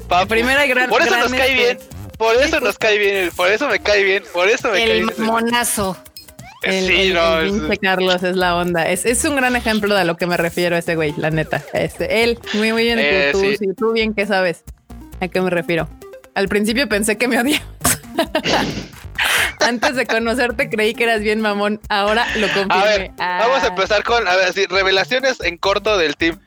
Papu. 0.08 0.28
Primera 0.28 0.64
y 0.64 0.68
gran. 0.70 0.88
Por 0.88 1.02
eso 1.02 1.10
gran, 1.10 1.20
nos 1.22 1.32
cae 1.32 1.50
este, 1.50 1.54
bien. 1.54 1.78
Por 2.16 2.34
eso 2.36 2.60
nos 2.60 2.78
cae 2.78 2.98
bien, 2.98 3.30
por 3.36 3.50
eso 3.50 3.68
me 3.68 3.78
cae 3.80 4.02
bien, 4.02 4.22
por 4.32 4.48
eso 4.48 4.68
me 4.68 4.78
cae 4.78 4.98
El 5.00 5.04
bien. 5.06 5.26
monazo. 5.26 5.96
El, 6.62 6.86
sí, 6.86 7.00
el- 7.02 7.14
no, 7.14 7.38
el 7.40 7.72
es- 7.72 7.78
Carlos 7.80 8.22
es 8.22 8.36
la 8.36 8.56
onda. 8.56 8.88
Es, 8.88 9.04
es 9.06 9.24
un 9.24 9.36
gran 9.36 9.54
ejemplo 9.56 9.94
de 9.94 10.00
a 10.00 10.04
lo 10.04 10.16
que 10.16 10.26
me 10.26 10.36
refiero 10.36 10.76
ese 10.76 10.96
güey, 10.96 11.14
la 11.16 11.30
neta. 11.30 11.62
Este, 11.72 12.24
él, 12.24 12.38
muy, 12.54 12.72
muy 12.72 12.82
bien. 12.84 12.98
Eh, 13.00 13.30
tú, 13.32 13.40
sí. 13.40 13.56
sí, 13.58 13.66
tú 13.76 13.92
bien 13.92 14.14
que 14.14 14.26
sabes 14.26 14.64
a 15.20 15.28
qué 15.28 15.40
me 15.40 15.50
refiero. 15.50 15.88
Al 16.34 16.48
principio 16.48 16.88
pensé 16.88 17.16
que 17.16 17.28
me 17.28 17.40
odiabas. 17.40 17.66
Antes 19.60 19.96
de 19.96 20.06
conocerte 20.06 20.68
creí 20.68 20.94
que 20.94 21.04
eras 21.04 21.20
bien 21.20 21.40
mamón. 21.40 21.80
Ahora 21.88 22.26
lo 22.36 22.46
confirmé. 22.48 22.74
A 22.74 22.84
ver, 22.84 23.10
vamos 23.18 23.62
a 23.62 23.66
Ah. 23.66 23.68
empezar 23.68 24.02
con, 24.04 24.26
a 24.28 24.36
ver, 24.36 24.52
sí, 24.52 24.66
revelaciones 24.66 25.40
en 25.40 25.56
corto 25.58 25.96
del 25.98 26.16
team. 26.16 26.38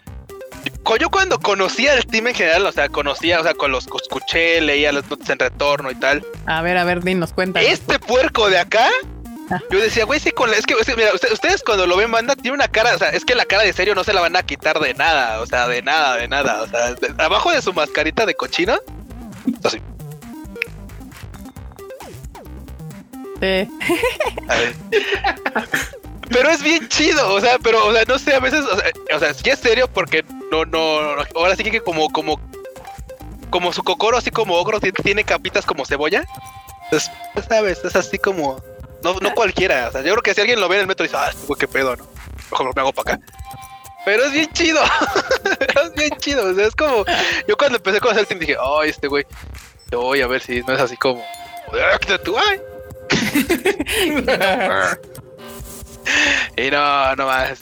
Yo 1.00 1.10
cuando 1.10 1.40
conocía 1.40 1.94
el 1.94 2.06
team 2.06 2.28
en 2.28 2.36
general, 2.36 2.66
o 2.66 2.72
sea, 2.72 2.90
conocía, 2.90 3.40
o 3.40 3.44
sea, 3.44 3.54
con 3.54 3.72
los 3.72 3.86
escuché, 3.86 4.60
leía 4.62 4.92
las 4.92 5.08
notas 5.10 5.30
en 5.30 5.40
retorno 5.40 5.92
y 5.92 5.96
tal. 5.96 6.26
A 6.48 6.62
ver, 6.62 6.78
a 6.78 6.84
ver, 6.84 7.04
dinos, 7.04 7.32
cuéntanos. 7.34 7.70
Este 7.70 8.00
puerco 8.00 8.50
de 8.50 8.58
acá, 8.58 8.88
yo 9.72 9.80
decía, 9.80 10.06
güey, 10.06 10.20
sí, 10.20 10.32
con 10.32 10.50
la- 10.52 10.58
es 10.58 10.66
que, 10.66 10.76
mira, 10.96 11.14
usted- 11.14 11.32
ustedes 11.32 11.64
cuando 11.64 11.88
lo 11.88 11.98
ven, 11.98 12.12
banda, 12.12 12.36
tiene 12.36 12.56
una 12.56 12.68
cara, 12.68 12.96
o 12.96 12.98
sea, 13.00 13.10
es 13.10 13.26
que 13.26 13.36
la 13.36 13.46
cara 13.46 13.64
de 13.64 13.74
serio 13.74 13.96
no 13.96 14.04
se 14.04 14.14
la 14.14 14.22
van 14.22 14.36
a 14.36 14.44
quitar 14.44 14.80
de 14.80 14.94
nada, 14.94 15.42
o 15.42 15.46
sea, 15.46 15.68
de 15.68 15.82
nada, 15.82 16.18
de 16.18 16.28
nada, 16.28 16.62
o 16.64 16.68
sea, 16.68 16.94
de- 16.94 17.14
abajo 17.24 17.52
de 17.52 17.62
su 17.62 17.74
mascarita 17.74 18.26
de 18.26 18.36
cochino, 18.36 18.78
así. 19.64 19.82
Sí. 23.42 23.70
A 24.50 24.56
ver. 24.56 24.76
Pero 26.30 26.50
es 26.50 26.62
bien 26.62 26.88
chido, 26.90 27.34
o 27.34 27.42
sea, 27.42 27.58
pero, 27.58 27.86
o 27.88 27.94
sea, 27.94 28.04
no 28.06 28.20
sé, 28.20 28.36
a 28.36 28.40
veces, 28.40 28.60
o 28.66 28.76
sea, 28.78 28.92
o 29.16 29.20
sea, 29.20 29.34
sí 29.34 29.50
es 29.50 29.60
serio 29.60 29.88
porque 29.92 30.24
no, 30.52 30.66
no, 30.66 31.16
no, 31.16 31.24
ahora 31.36 31.56
sí 31.56 31.64
que 31.64 31.82
como, 31.82 32.10
como, 32.10 32.40
como 33.50 33.74
su 33.74 33.82
cocoro, 33.84 34.18
así 34.18 34.30
como 34.30 34.56
ogro, 34.56 34.80
ti- 34.80 34.92
tiene 34.92 35.24
capitas 35.24 35.66
como 35.66 35.86
cebolla. 35.86 36.24
Entonces, 36.84 37.10
sabes, 37.48 37.84
es 37.84 37.96
así 37.96 38.20
como, 38.20 38.62
no, 39.04 39.14
no 39.16 39.34
cualquiera, 39.34 39.90
o 39.90 39.92
sea, 39.92 40.02
yo 40.02 40.12
creo 40.14 40.24
que 40.24 40.34
si 40.34 40.42
alguien 40.42 40.60
lo 40.60 40.68
ve 40.68 40.76
en 40.76 40.82
el 40.82 40.88
metro 40.88 41.04
dice, 41.04 41.18
ah, 41.18 41.32
qué 41.58 41.68
pedo, 41.68 41.96
¿no? 41.96 42.08
Mejor 42.52 42.76
me 42.76 42.82
hago 42.82 42.94
para 42.94 43.14
acá. 43.14 43.26
Pero 44.06 44.26
es 44.26 44.32
bien 44.32 44.52
chido, 44.54 44.82
es 45.84 45.94
bien 45.94 46.12
chido, 46.18 46.52
o 46.52 46.54
sea, 46.54 46.68
es 46.68 46.76
como, 46.76 47.06
yo 47.48 47.58
cuando 47.58 47.78
empecé 47.78 47.98
a 47.98 48.02
conocer 48.02 48.22
el 48.22 48.28
team 48.28 48.40
dije, 48.40 48.58
ay, 48.60 48.90
este 48.90 49.08
güey, 49.08 49.26
voy 49.92 50.22
a 50.22 50.28
ver 50.28 50.42
si 50.42 50.62
no 50.62 50.74
es 50.74 50.82
así 50.82 50.98
como, 50.98 51.24
"Ah, 51.74 51.98
quítate 52.00 52.24
tú, 52.24 52.38
ay. 52.38 52.62
Y 56.58 56.72
no, 56.72 57.16
no 57.16 57.26
más. 57.26 57.60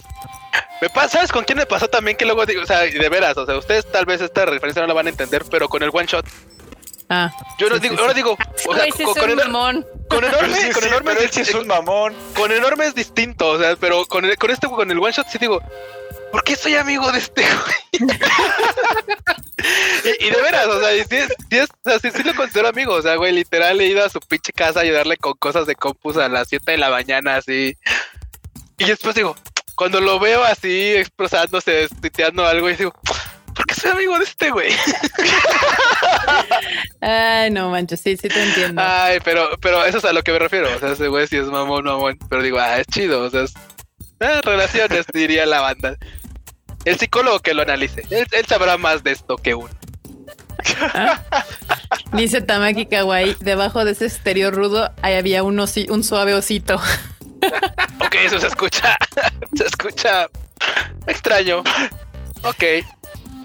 Me 0.81 0.89
pasa, 0.89 1.09
¿sabes 1.09 1.31
con 1.31 1.43
quién 1.43 1.57
me 1.57 1.65
pasó 1.65 1.87
también? 1.87 2.17
Que 2.17 2.25
luego 2.25 2.45
digo, 2.45 2.61
o 2.61 2.65
sea, 2.65 2.81
de 2.81 3.09
veras, 3.09 3.37
o 3.37 3.45
sea, 3.45 3.57
ustedes 3.57 3.89
tal 3.91 4.05
vez 4.05 4.21
esta 4.21 4.45
referencia 4.45 4.81
no 4.81 4.87
la 4.87 4.93
van 4.93 5.07
a 5.07 5.09
entender, 5.09 5.43
pero 5.49 5.67
con 5.67 5.81
el 5.83 5.89
one 5.91 6.05
shot, 6.05 6.25
Ah, 7.09 7.31
yo 7.57 7.69
no 7.69 7.75
Sí, 7.75 7.81
digo, 7.83 7.95
sí, 7.95 8.01
ahora 8.01 8.13
sí. 8.13 8.17
digo, 8.17 8.37
o 8.67 8.75
sea, 8.75 8.85
con, 9.05 9.13
con 9.15 9.29
un 9.31 9.35
mamón. 9.37 9.85
con 10.09 10.23
enorme, 10.25 10.71
con 10.73 10.83
enorme, 10.83 11.11
pero 11.11 11.21
él 11.21 11.29
sí 11.31 11.41
es 11.41 11.53
un 11.53 11.65
mamón. 11.67 12.13
con 12.35 12.51
enorme 12.51 12.85
es 12.87 12.95
distinto, 12.95 13.47
o 13.51 13.59
sea, 13.59 13.75
pero 13.77 14.05
con, 14.05 14.25
el- 14.25 14.37
con 14.37 14.51
este, 14.51 14.67
con 14.67 14.91
el 14.91 14.99
one 14.99 15.11
shot 15.13 15.27
sí 15.29 15.37
digo, 15.37 15.61
¿por 16.31 16.43
qué 16.43 16.55
soy 16.57 16.75
amigo 16.75 17.09
de 17.11 17.19
este 17.19 17.43
güey? 17.43 18.09
y, 20.19 20.25
y 20.25 20.29
de 20.29 20.41
veras, 20.41 20.67
o 20.67 20.79
sea, 20.81 20.93
y 20.95 21.03
sí, 21.05 21.15
es- 21.15 21.33
sí, 21.49 21.57
es- 21.57 21.69
o 21.85 21.89
sea, 21.89 21.99
sí, 21.99 22.09
sí 22.15 22.23
lo 22.23 22.35
considero 22.35 22.67
amigo, 22.67 22.93
o 22.93 23.01
sea, 23.01 23.15
güey, 23.15 23.31
literal 23.31 23.79
he 23.79 23.85
ido 23.87 24.03
a 24.03 24.09
su 24.09 24.19
pinche 24.19 24.51
casa 24.51 24.79
a 24.79 24.83
ayudarle 24.83 25.17
con 25.17 25.33
cosas 25.35 25.65
de 25.65 25.75
compus 25.75 26.17
a 26.17 26.27
las 26.27 26.49
7 26.49 26.73
de 26.73 26.77
la 26.77 26.89
mañana, 26.89 27.37
así. 27.37 27.77
Y 28.77 28.83
después 28.85 29.15
digo, 29.15 29.35
cuando 29.75 30.01
lo 30.01 30.19
veo 30.19 30.43
así, 30.43 30.93
expresándose, 30.95 31.87
tuiteando 32.01 32.45
algo, 32.45 32.69
y 32.69 32.75
digo, 32.75 32.93
¿por 33.55 33.65
qué 33.65 33.73
soy 33.75 33.91
amigo 33.91 34.17
de 34.19 34.25
este 34.25 34.49
güey? 34.51 34.71
ay, 37.01 37.51
no 37.51 37.69
manches, 37.69 38.01
sí, 38.01 38.17
sí 38.17 38.27
te 38.27 38.41
entiendo. 38.43 38.81
Ay, 38.83 39.19
pero, 39.23 39.49
pero 39.61 39.83
eso 39.85 39.97
es 39.99 40.05
a 40.05 40.13
lo 40.13 40.21
que 40.23 40.31
me 40.31 40.39
refiero, 40.39 40.67
o 40.75 40.79
sea, 40.79 40.91
ese 40.91 41.07
güey 41.07 41.27
sí 41.27 41.37
es 41.37 41.45
mamón, 41.47 41.85
mamón, 41.85 42.17
pero 42.29 42.41
digo, 42.41 42.59
ah, 42.59 42.79
es 42.79 42.87
chido, 42.87 43.23
o 43.23 43.29
sea, 43.29 43.43
es, 43.43 43.53
eh, 44.19 44.41
relaciones, 44.43 45.05
diría 45.13 45.45
la 45.45 45.61
banda. 45.61 45.95
El 46.85 46.97
psicólogo 46.97 47.39
que 47.39 47.53
lo 47.53 47.63
analice, 47.63 48.03
él, 48.09 48.25
él 48.31 48.45
sabrá 48.47 48.77
más 48.77 49.03
de 49.03 49.11
esto 49.11 49.35
que 49.37 49.53
uno. 49.55 49.69
Dice 52.13 52.41
Tamaki 52.41 52.85
Kawaii, 52.85 53.35
debajo 53.39 53.85
de 53.85 53.91
ese 53.91 54.05
exterior 54.05 54.53
rudo 54.53 54.91
ahí 55.01 55.15
había 55.15 55.43
un, 55.43 55.57
osi- 55.57 55.89
un 55.89 56.03
suave 56.03 56.33
osito. 56.33 56.79
Ok, 57.99 58.15
eso 58.25 58.39
se 58.39 58.47
escucha, 58.47 58.97
se 59.55 59.65
escucha 59.65 60.27
extraño. 61.05 61.59
Ok, 62.43 62.63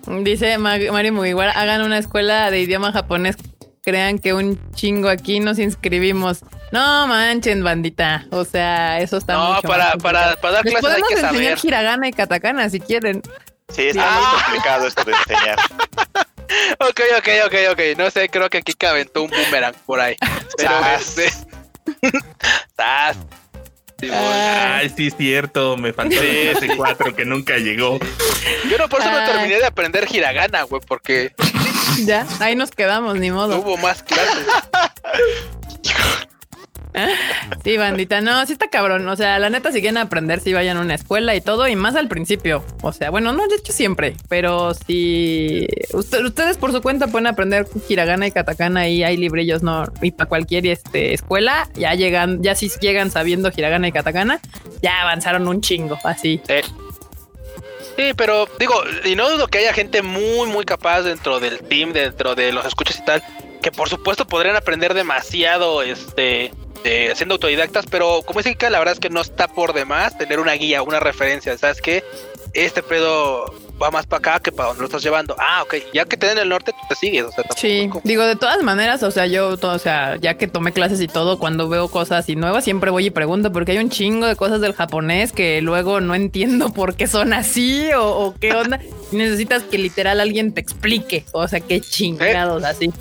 Dice 0.07 0.59
Ma- 0.59 0.79
Mario 0.91 1.13
Mugiwara, 1.13 1.53
hagan 1.53 1.83
una 1.83 1.99
escuela 1.99 2.51
de 2.51 2.61
idioma 2.61 2.93
japonés. 2.93 3.37
Crean 3.83 4.19
que 4.19 4.33
un 4.33 4.61
chingo 4.73 5.09
aquí 5.09 5.41
nos 5.41 5.59
inscribimos. 5.59 6.41
No 6.71 7.07
manchen, 7.09 7.65
bandita. 7.65 8.27
O 8.31 8.45
sea, 8.45 9.01
eso 9.01 9.17
está 9.17 9.35
no, 9.35 9.55
mucho 9.55 9.69
para, 9.69 9.85
más 9.95 9.97
para, 9.97 10.37
para 10.37 10.55
dar 10.55 10.65
Les 10.65 10.75
clases 10.75 10.97
hay 10.97 11.01
podemos 11.03 11.09
que 11.09 11.15
enseñar 11.27 11.59
saber. 11.59 11.65
hiragana 11.67 12.09
y 12.09 12.13
katakana 12.13 12.71
si 12.71 12.79
quieren. 12.81 13.23
Sí, 13.75 13.89
está 13.89 14.03
Ah. 14.07 14.21
muy 14.35 14.43
complicado 14.45 14.87
esto 14.87 15.05
de 15.05 15.13
enseñar. 15.13 15.57
Ok, 16.81 17.01
ok, 17.17 17.29
ok, 17.47 17.55
ok, 17.73 17.81
no 17.97 18.11
sé, 18.11 18.29
creo 18.29 18.51
que 18.51 18.59
aquí 18.59 18.75
aventó 18.85 19.23
un 19.23 19.31
boomerang 19.31 19.75
por 19.87 20.01
ahí. 20.01 20.17
Pero 20.59 20.71
este... 20.99 21.33
Ah. 24.11 24.77
Ay, 24.79 24.93
sí, 24.97 25.09
es 25.09 25.17
cierto. 25.17 25.77
Me 25.77 25.93
faltó 25.93 26.21
ese 26.21 26.77
4 26.77 27.15
que 27.15 27.25
nunca 27.25 27.57
llegó. 27.59 27.99
Yo 28.71 28.79
no, 28.79 28.89
por 28.89 29.01
eso 29.01 29.11
no 29.11 29.19
Ay. 29.19 29.27
terminé 29.27 29.57
de 29.57 29.67
aprender 29.67 30.09
hiragana, 30.11 30.63
güey, 30.65 30.81
porque 30.87 31.33
Ya, 32.05 32.27
ahí 32.41 32.57
nos 32.57 32.71
quedamos, 32.71 33.17
ni 33.19 33.29
no 33.29 33.35
modo. 33.37 33.59
hubo 33.61 33.77
más 33.77 34.03
clases. 34.03 34.47
Sí, 37.65 37.77
bandita, 37.79 38.21
no, 38.21 38.45
sí 38.47 38.53
está 38.53 38.69
cabrón. 38.69 39.09
O 39.09 39.17
sea, 39.17 39.39
la 39.39 39.49
neta, 39.51 39.73
si 39.73 39.81
quieren 39.81 39.97
aprender, 39.99 40.41
si 40.41 40.53
vayan 40.53 40.77
a 40.77 40.81
una 40.81 40.95
escuela 40.95 41.35
y 41.35 41.41
todo, 41.41 41.67
y 41.69 41.75
más 41.77 41.97
al 41.97 42.09
principio. 42.09 42.65
O 42.83 42.93
sea, 42.93 43.11
bueno, 43.11 43.33
no 43.33 43.47
de 43.49 43.57
hecho 43.57 43.73
siempre, 43.73 44.17
pero 44.29 44.75
si 44.75 45.67
usted- 45.93 46.25
ustedes 46.25 46.57
por 46.59 46.73
su 46.73 46.83
cuenta 46.83 47.07
pueden 47.07 47.27
aprender 47.27 47.67
hiragana 47.89 48.27
y 48.27 48.31
katakana 48.33 48.89
y 48.89 49.05
hay 49.05 49.17
librillos, 49.17 49.63
no, 49.63 49.85
y 50.03 50.11
para 50.11 50.29
cualquier 50.29 50.67
este, 50.67 51.15
escuela, 51.15 51.69
ya 51.75 51.95
llegan, 51.95 52.43
ya 52.43 52.55
si 52.55 52.69
llegan 52.81 53.11
sabiendo 53.11 53.51
hiragana 53.57 53.89
y 53.89 53.93
katakana, 53.93 54.41
ya 54.83 55.01
avanzaron 55.03 55.49
un 55.49 55.61
chingo, 55.61 55.99
así. 56.05 56.41
Sí, 57.97 58.13
pero 58.17 58.49
digo, 58.59 58.75
y 59.05 59.15
no 59.17 59.29
dudo 59.31 59.49
que 59.49 59.59
haya 59.59 59.73
gente 59.75 60.03
muy, 60.03 60.49
muy 60.49 60.65
capaz 60.65 61.03
dentro 61.03 61.41
del 61.41 61.59
team, 61.61 61.93
dentro 61.93 62.35
de 62.35 62.53
los 62.53 62.65
escuchas 62.65 62.99
y 62.99 63.05
tal, 63.05 63.23
que 63.61 63.71
por 63.71 63.89
supuesto 63.89 64.27
podrían 64.27 64.57
aprender 64.57 64.95
demasiado, 64.95 65.83
este, 65.83 66.53
siendo 67.15 67.35
autodidactas, 67.35 67.87
pero 67.91 68.23
como 68.25 68.41
dice 68.41 68.51
Kika, 68.51 68.71
la 68.71 68.79
verdad 68.79 68.95
es 68.95 69.01
que 69.01 69.11
no 69.11 69.21
está 69.21 69.49
por 69.49 69.73
demás 69.73 70.17
tener 70.19 70.41
una 70.41 70.53
guía, 70.53 70.83
una 70.83 71.01
referencia, 71.01 71.57
¿sabes 71.57 71.81
qué? 71.81 72.05
Este 72.55 72.83
pedo 72.83 73.47
va 73.83 73.91
más 73.91 74.07
para 74.07 74.19
acá 74.19 74.41
que 74.41 74.53
para 74.53 74.69
donde 74.69 74.83
lo 74.83 74.87
estás 74.87 75.03
llevando. 75.03 75.35
Ah, 75.39 75.63
ok, 75.63 75.75
ya 75.93 76.05
que 76.05 76.17
te 76.17 76.27
den 76.27 76.39
el 76.39 76.49
norte, 76.49 76.73
tú 76.73 76.87
te 76.89 76.95
sigues, 76.95 77.25
o 77.25 77.33
sea, 77.33 77.45
Sí, 77.57 77.91
digo, 78.05 78.25
de 78.25 78.37
todas 78.37 78.63
maneras, 78.63 79.03
o 79.03 79.11
sea, 79.11 79.27
yo, 79.27 79.59
o 79.61 79.79
sea, 79.79 80.17
ya 80.17 80.35
que 80.35 80.47
tomé 80.47 80.73
clases 80.73 81.01
y 81.01 81.09
todo, 81.09 81.39
cuando 81.39 81.69
veo 81.69 81.89
cosas 81.89 82.29
y 82.29 82.37
nuevas, 82.37 82.65
siempre 82.65 82.91
voy 82.91 83.07
y 83.07 83.11
pregunto, 83.11 83.53
porque 83.53 83.73
hay 83.73 83.79
un 83.79 83.91
chingo 83.91 84.27
de 84.27 84.37
cosas 84.37 84.61
del 84.61 84.75
japonés 84.75 85.33
que 85.33 85.61
luego 85.63 86.01
no 86.01 86.15
entiendo 86.15 86.73
por 86.73 86.95
qué 86.95 87.07
son 87.07 87.33
así 87.33 87.91
o, 87.93 88.05
o 88.05 88.35
qué 88.39 88.53
onda. 88.55 88.81
Y 89.11 89.17
necesitas 89.17 89.63
que 89.65 89.79
literal 89.79 90.21
alguien 90.21 90.53
te 90.53 90.61
explique, 90.61 91.25
o 91.33 91.47
sea, 91.49 91.61
qué 91.61 91.81
chingados 91.81 92.65
así. 92.65 92.93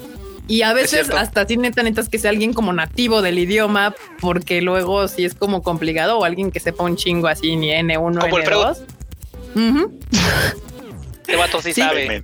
Y 0.48 0.64
a 0.64 0.74
veces 0.74 1.10
hasta 1.12 1.42
así 1.42 1.56
neta 1.58 1.82
necesitas 1.84 2.10
que 2.10 2.20
sea 2.20 2.30
alguien 2.32 2.54
como 2.54 2.74
nativo 2.74 3.22
del 3.22 3.40
idioma, 3.40 3.96
porque 4.20 4.62
luego 4.62 5.08
sí 5.08 5.24
es 5.24 5.34
como 5.34 5.62
complicado, 5.64 6.18
o 6.20 6.26
alguien 6.26 6.52
que 6.52 6.60
sepa 6.60 6.84
un 6.84 6.98
chingo 6.98 7.28
así, 7.28 7.56
ni 7.56 7.70
N1, 7.72 8.20
Como 8.20 8.38
el 8.38 8.44
Freud. 8.44 8.66
N2. 9.56 9.80
Ujú. 9.80 10.00
Este 11.22 11.36
vato 11.36 11.62
sí, 11.62 11.74
Sí. 11.74 11.82
sabe. 11.82 12.24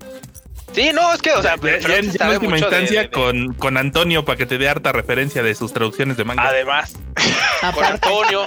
Sí, 0.74 0.92
no, 0.94 1.14
es 1.14 1.22
que, 1.22 1.32
o 1.32 1.42
sea, 1.42 1.56
Ya, 1.56 1.62
ya 1.64 1.72
en, 1.78 1.80
sí 1.80 1.90
ya 1.90 1.98
en 1.98 2.12
sabe 2.18 2.34
última 2.36 2.54
de- 2.56 2.60
instancia 2.60 3.02
de- 3.02 3.08
de- 3.08 3.12
Con, 3.12 3.54
con 3.54 3.78
Antonio 3.78 4.26
para 4.26 4.38
que 4.38 4.46
te 4.46 4.58
dé 4.58 4.68
harta 4.68 4.92
referencia 4.92 5.42
de 5.42 5.56
sus 5.56 5.72
traducciones 5.74 6.18
de 6.18 6.26
manga. 6.26 6.44
Además, 6.50 6.94
con. 7.74 7.84
Antonio. 7.86 8.42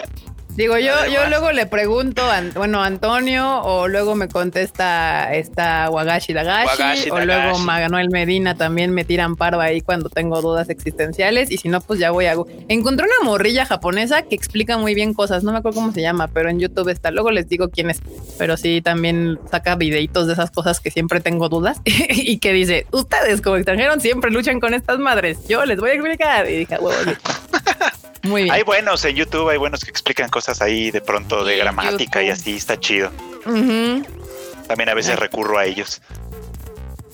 Digo, 0.61 0.76
yo, 0.76 0.92
yo 1.11 1.26
luego 1.30 1.52
le 1.52 1.64
pregunto, 1.64 2.20
a, 2.20 2.42
bueno, 2.54 2.82
Antonio, 2.82 3.62
o 3.62 3.88
luego 3.88 4.14
me 4.14 4.28
contesta 4.28 5.32
esta 5.32 5.88
Wagashi 5.88 6.34
Dagashi, 6.34 6.82
Wagashi 6.82 7.11
o 7.11 7.14
Dagashi. 7.14 7.26
luego 7.26 7.58
Manuel 7.61 8.11
Medina 8.11 8.54
también 8.54 8.90
me 8.90 9.06
tiran 9.06 9.36
paro 9.36 9.58
ahí 9.58 9.80
cuando 9.80 10.11
tengo 10.11 10.42
dudas 10.42 10.68
existenciales, 10.68 11.50
y 11.50 11.56
si 11.56 11.70
no, 11.70 11.80
pues 11.80 11.98
ya 11.98 12.11
voy 12.11 12.26
a... 12.26 12.34
Encontré 12.68 13.06
una 13.06 13.24
morrilla 13.24 13.64
japonesa 13.64 14.20
que 14.20 14.34
explica 14.34 14.76
muy 14.76 14.94
bien 14.94 15.14
cosas, 15.14 15.44
no 15.44 15.52
me 15.52 15.61
acuerdo 15.61 15.80
cómo 15.80 15.92
se 15.92 16.02
llama, 16.02 16.28
pero 16.28 16.50
en 16.50 16.61
YouTube 16.61 16.90
está, 16.90 17.11
luego 17.11 17.30
les 17.30 17.48
digo 17.48 17.70
quién 17.70 17.88
es, 17.88 18.02
pero 18.36 18.58
sí 18.58 18.82
también 18.82 19.38
saca 19.50 19.76
videitos 19.76 20.26
de 20.26 20.34
esas 20.34 20.50
cosas 20.50 20.78
que 20.80 20.90
siempre 20.90 21.22
tengo 21.22 21.48
dudas, 21.48 21.80
y 21.86 22.36
que 22.36 22.52
dice, 22.52 22.86
ustedes 22.90 23.40
como 23.40 23.56
extranjeros 23.56 24.02
siempre 24.02 24.30
luchan 24.30 24.61
con 24.61 24.74
estas 24.74 24.98
madres, 24.98 25.38
yo 25.48 25.64
les 25.64 25.80
voy 25.80 25.88
a 25.88 25.94
explicar, 25.94 26.50
y 26.50 26.58
dije, 26.58 26.74
"Ah, 26.74 26.80
huevo, 26.82 27.02
sí". 27.02 27.12
Muy 28.23 28.45
bien. 28.45 28.55
Hay 28.55 28.62
buenos 28.62 29.05
en 29.05 29.16
YouTube, 29.16 29.49
hay 29.49 29.59
buenos 29.59 29.85
que 29.85 29.91
explican 29.91 30.29
cosas 30.29 30.61
ahí 30.61 30.91
de 30.91 31.01
pronto 31.01 31.45
de 31.45 31.57
gramática 31.57 32.23
y 32.23 32.31
así, 32.31 32.57
está 32.57 32.79
chido. 32.79 33.11
También 33.45 34.89
a 34.89 34.95
veces 34.95 35.18
recurro 35.18 35.59
a 35.59 35.64
ellos. 35.64 36.01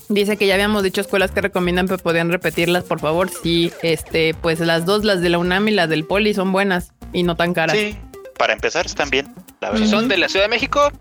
Dice 0.08 0.36
que 0.36 0.46
ya 0.46 0.54
habíamos 0.54 0.82
dicho 0.82 1.00
escuelas 1.00 1.32
que 1.32 1.40
recomiendan, 1.40 1.86
pero 1.86 1.98
podrían 1.98 2.30
repetirlas, 2.30 2.84
por 2.84 3.00
favor. 3.00 3.28
Sí, 3.28 3.72
este, 3.82 4.34
pues 4.34 4.60
las 4.60 4.86
dos, 4.86 5.04
las 5.04 5.20
de 5.20 5.30
la 5.30 5.38
UNAM 5.38 5.68
y 5.68 5.72
las 5.72 5.88
del 5.88 6.04
Poli, 6.04 6.32
son 6.32 6.52
buenas 6.52 6.92
y 7.12 7.24
no 7.24 7.34
tan 7.36 7.54
caras. 7.54 7.76
Sí, 7.76 7.98
para 8.38 8.52
empezar 8.52 8.86
están 8.86 9.10
bien, 9.10 9.34
la 9.60 9.76
Si 9.76 9.88
son 9.88 10.08
de 10.08 10.16
la 10.16 10.28
Ciudad 10.28 10.44
de 10.44 10.50
México, 10.50 10.92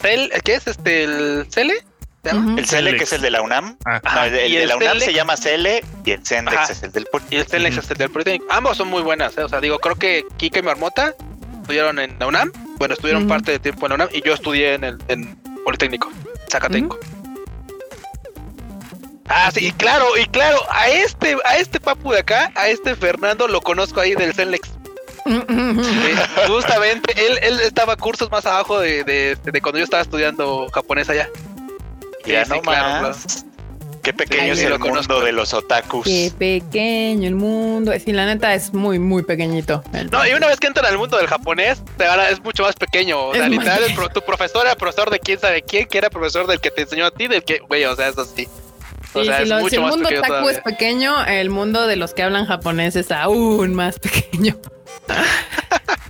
Cel, 0.00 0.30
¿qué 0.44 0.54
es 0.54 0.66
este? 0.66 1.04
¿El 1.04 1.46
Cele? 1.50 1.74
¿Se 2.22 2.30
llama? 2.32 2.54
El 2.58 2.66
Cele, 2.66 2.82
Celex. 2.90 2.98
que 2.98 3.04
es 3.04 3.12
el 3.12 3.22
de 3.22 3.30
la 3.30 3.42
UNAM. 3.42 3.76
Ah, 3.84 4.00
No, 4.14 4.24
el, 4.24 4.34
el 4.34 4.52
y 4.52 4.56
de 4.56 4.66
la 4.66 4.76
UNAM 4.76 4.96
Celex- 4.98 5.04
se 5.04 5.12
llama 5.12 5.36
Cele 5.36 5.84
y 6.04 6.10
el 6.12 6.24
Cendex 6.26 6.56
Ajá. 6.56 6.72
es 6.72 6.82
el 6.82 6.92
del 6.92 7.06
Poli. 7.06 7.24
Y 7.30 7.36
el 7.36 7.46
Telex 7.46 7.76
es 7.78 7.90
el 7.90 7.96
del 7.96 8.10
Politécnico. 8.10 8.52
Ambos 8.52 8.76
son 8.76 8.88
muy 8.88 9.02
buenas, 9.02 9.36
¿eh? 9.38 9.42
O 9.44 9.48
sea, 9.48 9.60
digo, 9.60 9.78
creo 9.78 9.96
que 9.96 10.24
Kika 10.36 10.58
y 10.60 10.62
Marmota 10.62 11.14
estudiaron 11.62 11.98
en 11.98 12.16
la 12.18 12.26
UNAM. 12.26 12.52
Bueno, 12.78 12.94
estuvieron 12.94 13.26
parte 13.28 13.52
de 13.52 13.58
tiempo 13.58 13.86
en 13.86 13.90
la 13.90 13.94
UNAM 13.96 14.08
y 14.12 14.22
yo 14.22 14.34
estudié 14.34 14.74
en 14.74 14.84
el 14.84 14.98
en 15.08 15.36
Politécnico, 15.64 16.10
Zacatenco. 16.50 16.98
Ah, 19.28 19.50
sí, 19.54 19.66
y 19.68 19.72
claro, 19.72 20.06
y 20.18 20.26
claro, 20.26 20.58
a 20.70 20.88
este, 20.90 21.36
a 21.44 21.56
este 21.56 21.80
papu 21.80 22.12
de 22.12 22.18
acá, 22.20 22.52
a 22.54 22.68
este 22.68 22.94
Fernando 22.96 23.48
lo 23.48 23.60
conozco 23.62 24.00
ahí 24.00 24.14
del 24.14 24.34
Celnex. 24.34 24.68
Sí, 25.24 26.14
justamente, 26.48 27.14
él, 27.26 27.38
él 27.42 27.60
estaba 27.60 27.96
cursos 27.96 28.30
más 28.30 28.44
abajo 28.44 28.80
de, 28.80 29.04
de, 29.04 29.36
de 29.42 29.60
cuando 29.62 29.78
yo 29.78 29.84
estaba 29.84 30.02
estudiando 30.02 30.68
japonés 30.74 31.08
allá. 31.08 31.28
Ya 32.26 32.44
Sí, 32.44 32.50
no 32.50 32.60
claro, 32.62 33.08
más. 33.08 33.44
Qué 34.02 34.12
pequeño 34.12 34.52
es 34.54 34.58
el 34.60 34.70
lo 34.70 34.78
mundo 34.80 34.90
conozco. 34.90 35.20
de 35.20 35.30
los 35.30 35.54
otakus. 35.54 36.04
Qué 36.04 36.32
pequeño 36.36 37.28
el 37.28 37.36
mundo. 37.36 37.92
Sí, 38.04 38.12
la 38.12 38.26
neta 38.26 38.52
es 38.52 38.72
muy, 38.74 38.98
muy 38.98 39.22
pequeñito. 39.22 39.84
No, 40.10 40.26
y 40.26 40.32
una 40.32 40.48
vez 40.48 40.58
que 40.58 40.66
entran 40.66 40.86
al 40.86 40.98
mundo 40.98 41.16
del 41.18 41.28
japonés, 41.28 41.80
te 41.96 42.06
van 42.08 42.18
a- 42.18 42.28
es 42.28 42.42
mucho 42.42 42.64
más 42.64 42.74
pequeño. 42.74 43.28
O 43.28 43.34
sea, 43.34 43.48
literal, 43.48 43.80
el 43.84 43.94
tu 44.12 44.20
profesor 44.22 44.66
era 44.66 44.74
profesor 44.74 45.08
de 45.10 45.20
quién 45.20 45.38
sabe 45.38 45.62
quién, 45.62 45.86
que 45.86 45.98
era 45.98 46.10
profesor 46.10 46.48
del 46.48 46.60
que 46.60 46.72
te 46.72 46.82
enseñó 46.82 47.06
a 47.06 47.10
ti, 47.12 47.28
del 47.28 47.44
que, 47.44 47.58
güey, 47.60 47.84
o 47.84 47.94
sea, 47.94 48.08
eso 48.08 48.24
sí. 48.24 48.48
O 49.14 49.20
Sí, 49.20 49.26
sea, 49.26 49.36
si, 49.36 49.42
es 49.44 49.48
lo- 49.50 49.68
si 49.68 49.76
el 49.76 49.82
mundo 49.82 50.08
pequeño 50.08 50.22
taku 50.22 50.48
es 50.48 50.58
pequeño, 50.60 51.24
el 51.26 51.50
mundo 51.50 51.86
de 51.86 51.94
los 51.96 52.12
que 52.12 52.24
hablan 52.24 52.46
japonés 52.46 52.96
es 52.96 53.12
aún 53.12 53.72
más 53.74 54.00
pequeño. 54.00 54.56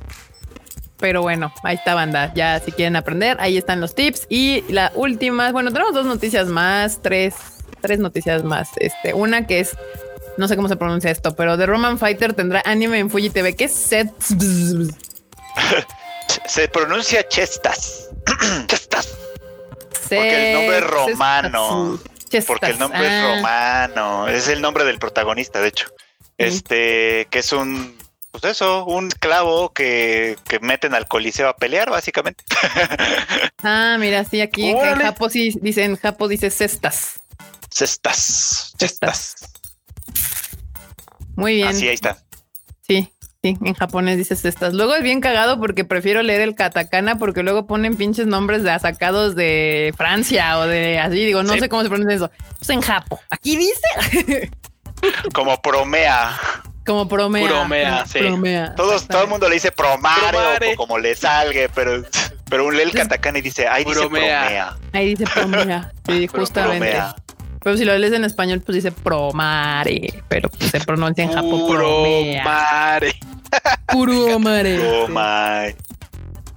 Pero 1.02 1.20
bueno, 1.20 1.52
ahí 1.64 1.74
está 1.74 1.94
banda. 1.94 2.32
Ya 2.34 2.60
si 2.60 2.70
quieren 2.70 2.94
aprender, 2.94 3.36
ahí 3.40 3.58
están 3.58 3.80
los 3.80 3.92
tips. 3.96 4.26
Y 4.28 4.62
la 4.68 4.92
última, 4.94 5.50
bueno, 5.50 5.72
tenemos 5.72 5.92
dos 5.92 6.06
noticias 6.06 6.46
más, 6.46 7.02
tres, 7.02 7.34
tres 7.80 7.98
noticias 7.98 8.44
más. 8.44 8.68
Este, 8.76 9.12
una 9.12 9.44
que 9.48 9.58
es, 9.58 9.76
no 10.38 10.46
sé 10.46 10.54
cómo 10.54 10.68
se 10.68 10.76
pronuncia 10.76 11.10
esto, 11.10 11.34
pero 11.34 11.58
The 11.58 11.66
Roman 11.66 11.98
Fighter 11.98 12.34
tendrá 12.34 12.62
anime 12.64 13.00
en 13.00 13.10
Fuji 13.10 13.30
TV. 13.30 13.56
¿Qué 13.56 13.64
es 13.64 13.74
set? 13.74 14.12
Se 16.46 16.68
pronuncia 16.68 17.26
Chestas. 17.26 18.08
Chestas. 18.68 19.08
Porque 20.02 20.52
el 20.52 20.56
nombre 20.56 20.78
es 20.78 20.86
romano. 20.86 21.98
Chestas. 22.28 22.44
Porque 22.46 22.66
el 22.66 22.78
nombre 22.78 23.04
es 23.04 23.10
Ah, 23.12 23.34
romano. 23.36 24.28
Es 24.28 24.46
el 24.46 24.62
nombre 24.62 24.84
del 24.84 25.00
protagonista, 25.00 25.60
de 25.60 25.68
hecho. 25.68 25.88
Este, 26.38 27.26
que 27.28 27.40
es 27.40 27.52
un, 27.52 27.96
pues 28.32 28.44
eso, 28.44 28.84
un 28.86 29.10
clavo 29.10 29.72
que, 29.72 30.36
que 30.48 30.58
meten 30.58 30.94
al 30.94 31.06
coliseo 31.06 31.48
a 31.48 31.56
pelear, 31.56 31.90
básicamente. 31.90 32.42
Ah, 33.64 33.96
mira, 34.00 34.24
sí, 34.24 34.40
aquí 34.40 34.70
en. 34.70 34.76
Japo 34.98 35.30
sí 35.30 35.54
dicen, 35.62 35.96
Japo 35.96 36.26
dice 36.26 36.50
cestas. 36.50 37.20
Cestas. 37.70 38.72
Chestas. 38.76 39.36
Muy 41.36 41.54
bien. 41.54 41.68
Así 41.68 41.86
ahí 41.86 41.94
está. 41.94 42.18
Sí, 42.88 43.08
sí, 43.42 43.56
en 43.64 43.74
japonés 43.74 44.16
dices 44.18 44.40
cestas. 44.42 44.74
Luego 44.74 44.94
es 44.96 45.02
bien 45.04 45.20
cagado 45.20 45.60
porque 45.60 45.84
prefiero 45.84 46.22
leer 46.22 46.40
el 46.40 46.56
katakana 46.56 47.16
porque 47.18 47.44
luego 47.44 47.66
ponen 47.68 47.96
pinches 47.96 48.26
nombres 48.26 48.64
de 48.64 48.76
sacados 48.80 49.36
de 49.36 49.94
Francia 49.96 50.58
o 50.58 50.66
de 50.66 50.98
así. 50.98 51.24
Digo, 51.24 51.44
no 51.44 51.52
Sí. 51.54 51.60
sé 51.60 51.68
cómo 51.68 51.82
se 51.84 51.88
pronuncia 51.88 52.16
eso. 52.16 52.30
Pues 52.58 52.70
en 52.70 52.80
Japo. 52.80 53.20
Aquí 53.30 53.56
dice 53.56 54.50
Como 55.34 55.60
promea. 55.62 56.36
Como 56.84 57.08
promea. 57.08 57.48
Promea, 57.48 58.06
sí. 58.06 58.18
promea. 58.18 58.74
Todos, 58.74 59.06
todo 59.06 59.22
el 59.22 59.28
mundo 59.28 59.48
le 59.48 59.54
dice 59.54 59.72
promare, 59.72 60.28
Promare. 60.30 60.72
o 60.72 60.76
como 60.76 60.98
le 60.98 61.14
salga, 61.14 61.68
pero, 61.74 62.02
pero 62.48 62.66
un 62.66 62.76
lee 62.76 62.82
el 62.82 62.92
katakana 62.92 63.38
y 63.38 63.42
dice, 63.42 63.66
ay, 63.68 63.84
dice 63.84 64.00
Promea. 64.00 64.76
Ahí 64.92 65.14
dice 65.14 65.24
promea. 65.32 65.92
Sí, 66.06 66.26
justamente. 66.26 66.90
promea. 66.90 67.14
Pero 67.62 67.76
si 67.76 67.84
lo 67.84 67.96
lees 67.96 68.12
en 68.12 68.24
español, 68.24 68.60
pues 68.60 68.76
dice 68.76 68.90
promare. 68.90 70.22
Pero 70.28 70.48
pues, 70.50 70.70
se 70.70 70.80
pronuncia 70.80 71.24
en 71.24 71.30
promea. 71.30 72.44
madre. 72.44 73.14
Promare. 73.86 74.78
Promare. 74.78 75.76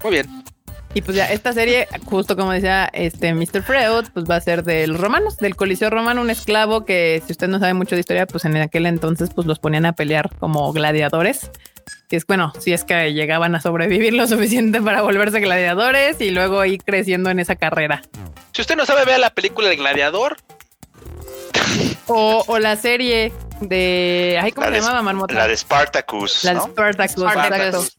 Muy 0.03 0.11
bien. 0.11 0.44
Y 0.95 1.01
pues 1.01 1.17
ya 1.17 1.25
esta 1.31 1.51
serie, 1.53 1.87
justo 2.05 2.35
como 2.37 2.51
decía 2.53 2.89
este 2.93 3.33
Mr. 3.33 3.61
Freud, 3.63 4.05
pues 4.13 4.25
va 4.27 4.37
a 4.37 4.41
ser 4.41 4.63
de 4.63 4.87
los 4.87 4.99
romanos, 4.99 5.35
del 5.37 5.55
Coliseo 5.57 5.89
romano, 5.89 6.21
un 6.21 6.29
esclavo 6.29 6.85
que 6.85 7.21
si 7.25 7.33
usted 7.33 7.49
no 7.49 7.59
sabe 7.59 7.73
mucho 7.73 7.95
de 7.95 7.99
historia, 7.99 8.25
pues 8.25 8.45
en 8.45 8.55
aquel 8.55 8.85
entonces 8.85 9.29
pues 9.35 9.45
los 9.45 9.59
ponían 9.59 9.85
a 9.85 9.91
pelear 9.93 10.33
como 10.39 10.71
gladiadores. 10.71 11.51
Que 12.07 12.15
es 12.15 12.25
bueno, 12.25 12.53
si 12.59 12.71
es 12.71 12.83
que 12.85 13.13
llegaban 13.13 13.55
a 13.55 13.61
sobrevivir 13.61 14.13
lo 14.13 14.25
suficiente 14.27 14.81
para 14.81 15.01
volverse 15.01 15.39
gladiadores 15.41 16.21
y 16.21 16.31
luego 16.31 16.63
ir 16.63 16.81
creciendo 16.83 17.29
en 17.29 17.39
esa 17.39 17.55
carrera. 17.57 18.01
Si 18.53 18.61
usted 18.61 18.75
no 18.77 18.85
sabe, 18.85 19.03
vea 19.05 19.17
la 19.17 19.31
película 19.31 19.69
El 19.69 19.77
Gladiador. 19.77 20.37
O, 22.07 22.43
o 22.47 22.59
la 22.59 22.75
serie 22.77 23.33
de, 23.59 24.39
ay, 24.41 24.51
¿cómo 24.51 24.65
La 24.67 24.71
se 24.71 24.75
de- 24.75 24.81
llamaba 24.81 25.01
Marmota? 25.01 25.33
La 25.33 25.47
de 25.47 25.57
Spartacus. 25.57 26.43
La 26.43 26.51
de 26.51 26.57
¿no? 26.57 26.63
Spartacus, 26.67 27.23
Spartacus. 27.23 27.95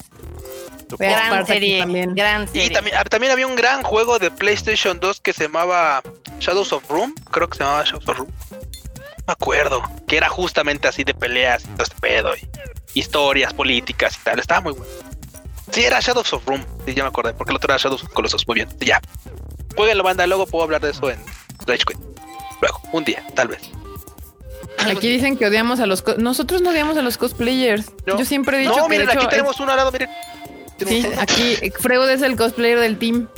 Gran 0.99 1.47
serie, 1.47 1.80
también. 1.80 2.14
gran 2.14 2.45
Y 2.45 2.47
serie. 2.49 2.70
también, 2.70 2.97
ah, 2.99 3.05
también 3.05 3.32
había 3.32 3.47
un 3.47 3.57
gran 3.57 3.82
juego 3.82 4.18
de 4.18 4.30
PlayStation 4.30 4.99
2 5.01 5.20
que 5.20 5.32
se 5.32 5.45
llamaba 5.45 6.03
Shadows 6.41 6.72
of 6.72 6.89
Room. 6.89 7.14
Creo 7.30 7.49
que 7.49 7.59
se 7.59 7.64
llamaba 7.64 7.84
Shadows 7.84 8.09
of 8.09 8.18
Room. 8.18 8.28
No 8.51 9.24
me 9.26 9.32
acuerdo. 9.32 9.82
Que 10.07 10.16
era 10.16 10.28
justamente 10.28 10.87
así 10.89 11.03
de 11.05 11.14
peleas 11.14 11.64
y 11.64 11.68
todo 11.68 11.82
este 11.82 11.97
pedo. 12.01 12.34
Y 12.37 13.01
historias 13.01 13.53
políticas 13.53 14.16
y 14.20 14.24
tal. 14.24 14.39
Estaba 14.39 14.61
muy 14.61 14.72
bueno. 14.72 14.93
Sí, 15.72 15.84
era 15.84 15.99
Shadows 16.01 16.32
of 16.32 16.47
Room. 16.47 16.64
Sí, 16.87 16.95
ya 16.95 17.03
me 17.03 17.09
acordé. 17.09 17.34
Porque 17.34 17.51
el 17.51 17.57
otro 17.57 17.72
era 17.72 17.82
Shadows 17.82 18.05
of 18.05 18.12
Colossus. 18.12 18.47
Muy 18.47 18.55
bien. 18.55 18.68
Ya. 18.80 19.01
Jueguenlo, 19.76 20.05
banda. 20.05 20.26
Luego 20.26 20.47
puedo 20.47 20.64
hablar 20.64 20.80
de 20.80 20.91
eso 20.91 21.11
en 21.11 21.18
Rage 21.66 21.84
Quit. 21.84 21.99
Luego, 22.61 22.80
un 22.93 23.05
día, 23.05 23.22
tal 23.34 23.49
vez. 23.49 23.61
Aquí 24.78 25.09
dicen 25.09 25.37
que 25.37 25.47
odiamos 25.47 25.80
a 25.80 25.87
los... 25.87 26.05
Nosotros 26.18 26.62
no 26.62 26.70
odiamos 26.70 26.97
a 26.97 27.03
los 27.03 27.18
cosplayers. 27.18 27.91
No. 28.07 28.18
Yo 28.18 28.24
siempre 28.24 28.59
he 28.59 28.61
dicho 28.61 28.76
No, 28.76 28.87
que 28.87 28.93
de 28.93 28.99
miren, 29.01 29.09
aquí 29.09 29.18
hecho, 29.18 29.28
tenemos 29.28 29.59
uno 29.59 29.72
al 29.72 29.78
lado, 29.78 29.91
miren. 29.91 30.09
Sí, 30.85 31.07
aquí 31.18 31.57
Freud 31.79 32.09
es 32.11 32.22
el 32.22 32.37
cosplayer 32.37 32.81
del 32.81 32.99
team. 32.99 33.29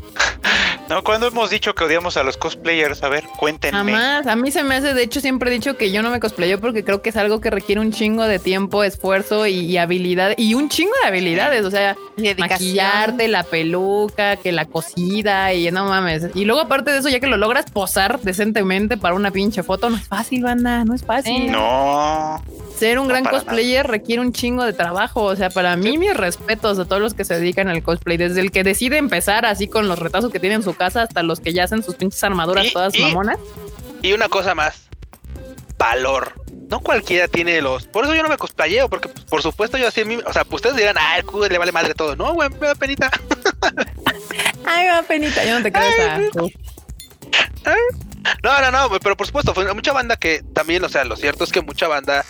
No, 0.89 1.05
cuando 1.05 1.27
hemos 1.27 1.51
dicho 1.51 1.75
que 1.75 1.85
odiamos 1.85 2.17
a 2.17 2.23
los 2.23 2.39
cosplayers, 2.39 3.03
a 3.03 3.11
ver, 3.11 3.25
cuéntenme. 3.37 3.77
Jamás. 3.77 4.27
A 4.27 4.37
mí 4.37 4.51
se 4.51 4.63
me 4.63 4.77
hace, 4.77 4.95
de 4.95 5.03
hecho, 5.03 5.21
siempre 5.21 5.51
he 5.51 5.53
dicho 5.53 5.77
que 5.77 5.91
yo 5.91 6.03
no 6.03 6.11
me 6.11 6.19
cosplayo 6.19 6.59
porque 6.61 6.83
creo 6.83 7.03
que 7.03 7.11
es 7.11 7.17
algo 7.17 7.43
que 7.43 7.51
requiere 7.51 7.81
un 7.83 7.93
chingo 7.93 8.25
de 8.25 8.39
tiempo, 8.39 8.83
esfuerzo 8.83 9.47
y, 9.47 9.53
y 9.53 9.77
habilidad. 9.77 10.33
Y 10.39 10.55
un 10.55 10.71
chingo 10.71 10.93
de 11.03 11.09
habilidades. 11.09 11.67
O 11.67 11.71
sea, 11.71 11.95
maquillarte, 12.39 13.29
la 13.29 13.43
peluca, 13.43 14.37
que 14.37 14.51
la 14.51 14.65
cosida 14.65 15.53
y 15.53 15.71
no 15.71 15.85
mames. 15.85 16.29
Y 16.35 16.47
luego, 16.47 16.63
aparte 16.63 16.91
de 16.91 17.01
eso, 17.01 17.11
ya 17.11 17.21
que 17.21 17.27
lo 17.27 17.37
logras 17.37 17.71
posar 17.71 18.21
decentemente 18.23 18.97
para 18.97 19.15
una 19.15 19.31
pinche 19.31 19.63
foto, 19.63 19.91
no 19.91 19.97
es 19.97 20.09
fácil, 20.09 20.43
banda. 20.43 20.87
No 20.87 20.95
es 20.95 21.05
fácil. 21.05 21.53
No. 21.53 22.43
Ser 22.79 22.99
un 22.99 23.09
gran 23.09 23.25
cosplayer 23.25 23.87
requiere 23.87 24.21
un 24.23 24.33
chingo 24.33 24.65
de 24.65 24.73
trabajo. 24.73 25.23
O 25.25 25.35
sea, 25.37 25.51
para 25.51 25.75
mí, 25.77 25.99
mis 25.99 26.15
respetos 26.17 26.79
a 26.79 26.85
todos 26.85 27.03
los 27.03 27.15
que 27.15 27.25
se 27.25 27.35
dedican 27.35 27.69
al 27.69 27.83
cosplay, 27.83 28.17
desde 28.17 28.41
el 28.41 28.53
que 28.53 28.63
decide 28.63 28.99
empezar 28.99 29.45
así 29.47 29.67
con 29.69 29.89
los 29.89 29.99
retazos 29.99 30.31
que 30.31 30.39
tiene 30.39 30.55
en 30.57 30.63
su 30.63 30.75
casa 30.75 31.03
hasta 31.03 31.23
los 31.23 31.41
que 31.41 31.53
ya 31.53 31.65
hacen 31.65 31.83
sus 31.83 31.97
pinches 31.97 32.23
armaduras 32.23 32.67
Y- 32.67 32.73
todas 32.73 32.95
y- 32.95 33.03
mamonas. 33.03 33.39
Y 34.03 34.13
una 34.13 34.29
cosa 34.29 34.55
más. 34.55 34.89
Valor. 35.77 36.33
No 36.71 36.81
cualquiera 36.81 37.29
tiene 37.29 37.61
los. 37.63 37.87
Por 37.87 38.05
eso 38.05 38.15
yo 38.15 38.23
no 38.23 38.29
me 38.29 38.37
cosplayeo, 38.37 38.89
porque 38.89 39.09
pues, 39.09 39.25
por 39.25 39.43
supuesto 39.43 39.79
yo 39.79 39.89
así. 39.89 40.03
O 40.27 40.33
sea, 40.33 40.45
pues, 40.45 40.57
ustedes 40.57 40.77
dirán, 40.77 40.97
ah, 40.99 41.17
el 41.19 41.25
cubo 41.25 41.47
le 41.49 41.57
vale 41.59 41.73
madre 41.73 41.95
todo. 41.95 42.15
No, 42.15 42.35
güey, 42.35 42.49
me 42.61 42.67
da 42.69 42.75
penita. 42.75 43.11
Ay, 44.67 44.85
me 44.85 44.91
da 44.93 45.03
penita, 45.03 45.45
yo 45.45 45.57
no 45.59 45.63
te 45.63 45.73
creo 45.73 45.89
esa. 45.89 46.19
No, 48.43 48.61
no, 48.61 48.71
no, 48.71 48.99
pero 49.01 49.17
por 49.17 49.27
supuesto, 49.27 49.55
fue 49.55 49.73
mucha 49.75 49.93
banda 49.93 50.17
que 50.17 50.43
también, 50.53 50.85
o 50.85 50.89
sea, 50.89 51.05
lo 51.05 51.17
cierto 51.17 51.45
es 51.45 51.53
que 51.53 51.63
mucha 51.63 51.89
banda 51.89 52.25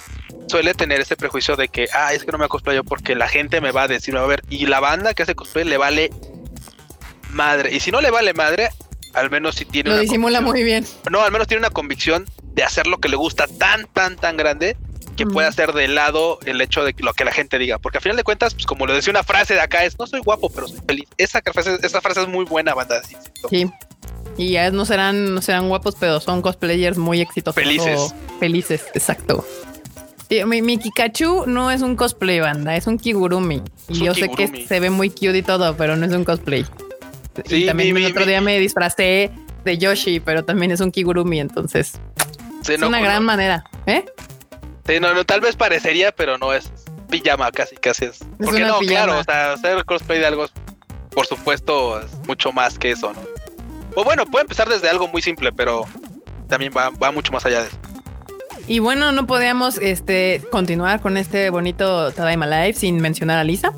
suele 0.48 0.74
tener 0.74 1.00
ese 1.00 1.16
prejuicio 1.16 1.56
de 1.56 1.68
que, 1.68 1.88
ah, 1.92 2.12
es 2.12 2.24
que 2.24 2.32
no 2.32 2.38
me 2.38 2.48
cosplayo 2.48 2.84
porque 2.84 3.14
la 3.14 3.28
gente 3.28 3.60
me 3.60 3.70
va 3.72 3.82
a 3.82 3.88
decir, 3.88 4.14
me 4.14 4.20
va 4.20 4.26
a 4.26 4.28
ver. 4.28 4.42
Y 4.48 4.66
la 4.66 4.80
banda 4.80 5.14
que 5.14 5.22
hace 5.22 5.34
cosplay 5.34 5.64
le 5.64 5.76
vale 5.76 6.10
madre. 7.30 7.74
Y 7.74 7.80
si 7.80 7.90
no 7.90 8.00
le 8.00 8.10
vale 8.10 8.34
madre, 8.34 8.70
al 9.14 9.30
menos 9.30 9.56
si 9.56 9.64
tiene 9.64 9.90
Lo 9.90 9.96
una 9.96 10.02
disimula 10.02 10.40
muy 10.40 10.62
bien. 10.62 10.86
No, 11.10 11.22
al 11.22 11.32
menos 11.32 11.46
tiene 11.48 11.60
una 11.60 11.70
convicción 11.70 12.24
de 12.54 12.62
hacer 12.62 12.86
lo 12.86 12.98
que 12.98 13.08
le 13.08 13.16
gusta 13.16 13.46
tan, 13.46 13.86
tan, 13.86 14.16
tan 14.16 14.36
grande 14.36 14.76
que 15.16 15.24
Ujú. 15.24 15.34
puede 15.34 15.48
hacer 15.48 15.72
de 15.72 15.88
lado 15.88 16.38
el 16.46 16.60
hecho 16.60 16.84
de 16.84 16.94
lo 16.98 17.12
que 17.12 17.24
la 17.24 17.32
gente 17.32 17.58
diga. 17.58 17.78
Porque 17.78 17.98
al 17.98 18.02
final 18.02 18.16
de 18.16 18.22
cuentas, 18.24 18.54
pues 18.54 18.66
como 18.66 18.86
lo 18.86 18.94
decía 18.94 19.10
una 19.10 19.24
frase 19.24 19.54
de 19.54 19.60
acá, 19.60 19.84
es 19.84 19.98
no 19.98 20.06
soy 20.06 20.20
guapo, 20.20 20.48
pero 20.50 20.68
soy 20.68 20.80
feliz. 20.86 21.08
Esa 21.16 21.40
frase, 21.42 21.78
esa 21.82 22.00
frase 22.00 22.22
es 22.22 22.28
muy 22.28 22.44
buena, 22.44 22.74
banda. 22.74 22.98
insisto. 22.98 23.48
Sí. 23.48 23.70
Y 24.36 24.52
ya 24.52 24.70
no 24.70 24.84
serán, 24.84 25.34
no 25.34 25.42
serán 25.42 25.68
guapos, 25.68 25.96
pero 25.98 26.20
son 26.20 26.42
cosplayers 26.42 26.96
muy 26.96 27.20
exitosos. 27.20 27.60
Felices. 27.60 28.14
Felices, 28.38 28.84
exacto. 28.94 29.44
Sí, 30.28 30.44
mi, 30.44 30.60
mi 30.62 30.76
Pikachu 30.76 31.44
no 31.46 31.70
es 31.70 31.80
un 31.82 31.96
cosplay 31.96 32.40
banda, 32.40 32.76
es 32.76 32.86
un 32.86 32.98
Kigurumi. 32.98 33.62
Y 33.88 33.92
Es 33.92 33.98
un 34.00 34.06
yo 34.06 34.14
sé 34.14 34.28
que 34.30 34.66
se 34.66 34.80
ve 34.80 34.90
muy 34.90 35.08
cute 35.10 35.38
y 35.38 35.42
todo, 35.42 35.76
pero 35.76 35.96
no 35.96 36.04
es 36.04 36.12
un 36.12 36.24
cosplay. 36.24 36.66
Sí, 37.46 37.64
y 37.64 37.66
también 37.66 37.94
mi- 37.94 38.00
el 38.00 38.06
mi- 38.06 38.10
otro 38.12 38.26
día 38.26 38.40
me 38.40 38.58
disfracé 38.58 39.30
de 39.64 39.78
Yoshi, 39.78 40.20
pero 40.20 40.44
también 40.44 40.70
es 40.72 40.80
un 40.80 40.90
Kigurumi, 40.90 41.40
entonces 41.40 41.92
Sí, 42.62 42.74
es 42.74 42.80
no, 42.80 42.88
una 42.88 42.98
no, 42.98 43.04
gran 43.04 43.24
manera. 43.24 43.64
¿Eh? 43.86 44.04
sí, 44.86 45.00
no, 45.00 45.14
no, 45.14 45.24
tal 45.24 45.40
vez 45.40 45.56
parecería, 45.56 46.12
pero 46.12 46.36
no 46.36 46.52
es 46.52 46.70
pijama, 47.08 47.50
casi, 47.50 47.76
casi 47.76 48.06
es. 48.06 48.18
Porque 48.38 48.56
una 48.56 48.68
no, 48.68 48.78
pijama. 48.80 49.04
claro, 49.06 49.18
o 49.20 49.24
sea, 49.24 49.52
hacer 49.54 49.84
cosplay 49.86 50.18
de 50.18 50.26
algo, 50.26 50.44
es, 50.44 50.52
por 51.10 51.26
supuesto, 51.26 52.00
es 52.00 52.12
mucho 52.26 52.52
más 52.52 52.78
que 52.78 52.90
eso, 52.90 53.12
¿no? 53.14 53.20
O 53.94 54.04
bueno, 54.04 54.26
puede 54.26 54.42
empezar 54.42 54.68
desde 54.68 54.88
algo 54.90 55.08
muy 55.08 55.22
simple, 55.22 55.52
pero 55.52 55.86
también 56.48 56.72
va, 56.76 56.90
va 56.90 57.10
mucho 57.12 57.32
más 57.32 57.46
allá 57.46 57.62
de 57.62 57.68
eso. 57.68 57.76
Y 58.68 58.80
bueno, 58.80 59.12
no 59.12 59.26
podíamos 59.26 59.78
este, 59.78 60.42
continuar 60.50 61.00
con 61.00 61.16
este 61.16 61.48
bonito 61.48 62.12
Tadaima 62.12 62.46
Live 62.46 62.74
sin 62.74 62.98
mencionar 62.98 63.38
a 63.38 63.44
Lisa. 63.44 63.72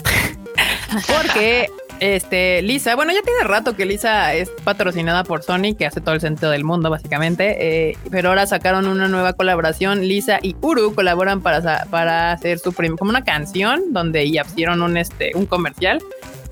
Porque 1.07 1.69
este, 2.01 2.61
Lisa, 2.63 2.97
bueno, 2.97 3.13
ya 3.13 3.23
tiene 3.23 3.45
rato 3.45 3.77
que 3.77 3.87
Lisa 3.87 4.35
es 4.35 4.51
patrocinada 4.65 5.23
por 5.23 5.45
Sony, 5.45 5.77
que 5.79 5.87
hace 5.87 6.01
todo 6.01 6.17
el 6.17 6.21
sentido 6.21 6.51
del 6.51 6.65
mundo, 6.65 6.91
básicamente. 6.91 7.91
eh, 7.91 7.97
pero 8.11 8.31
ahora 8.31 8.49
sacaron 8.49 8.89
una 8.89 9.07
nueva 9.07 9.35
colaboración. 9.35 10.09
Lisa 10.09 10.41
y 10.43 10.57
Uru 10.61 10.93
colaboran 10.93 11.41
para, 11.41 11.85
para 11.85 12.33
hacer 12.33 12.59
su 12.59 12.73
como 12.73 13.11
una 13.11 13.23
canción 13.23 13.93
donde 13.93 14.29
ya 14.29 14.43
hicieron 14.43 14.83
un, 14.83 14.97
este, 14.97 15.31
un 15.37 15.47
comercial 15.47 16.01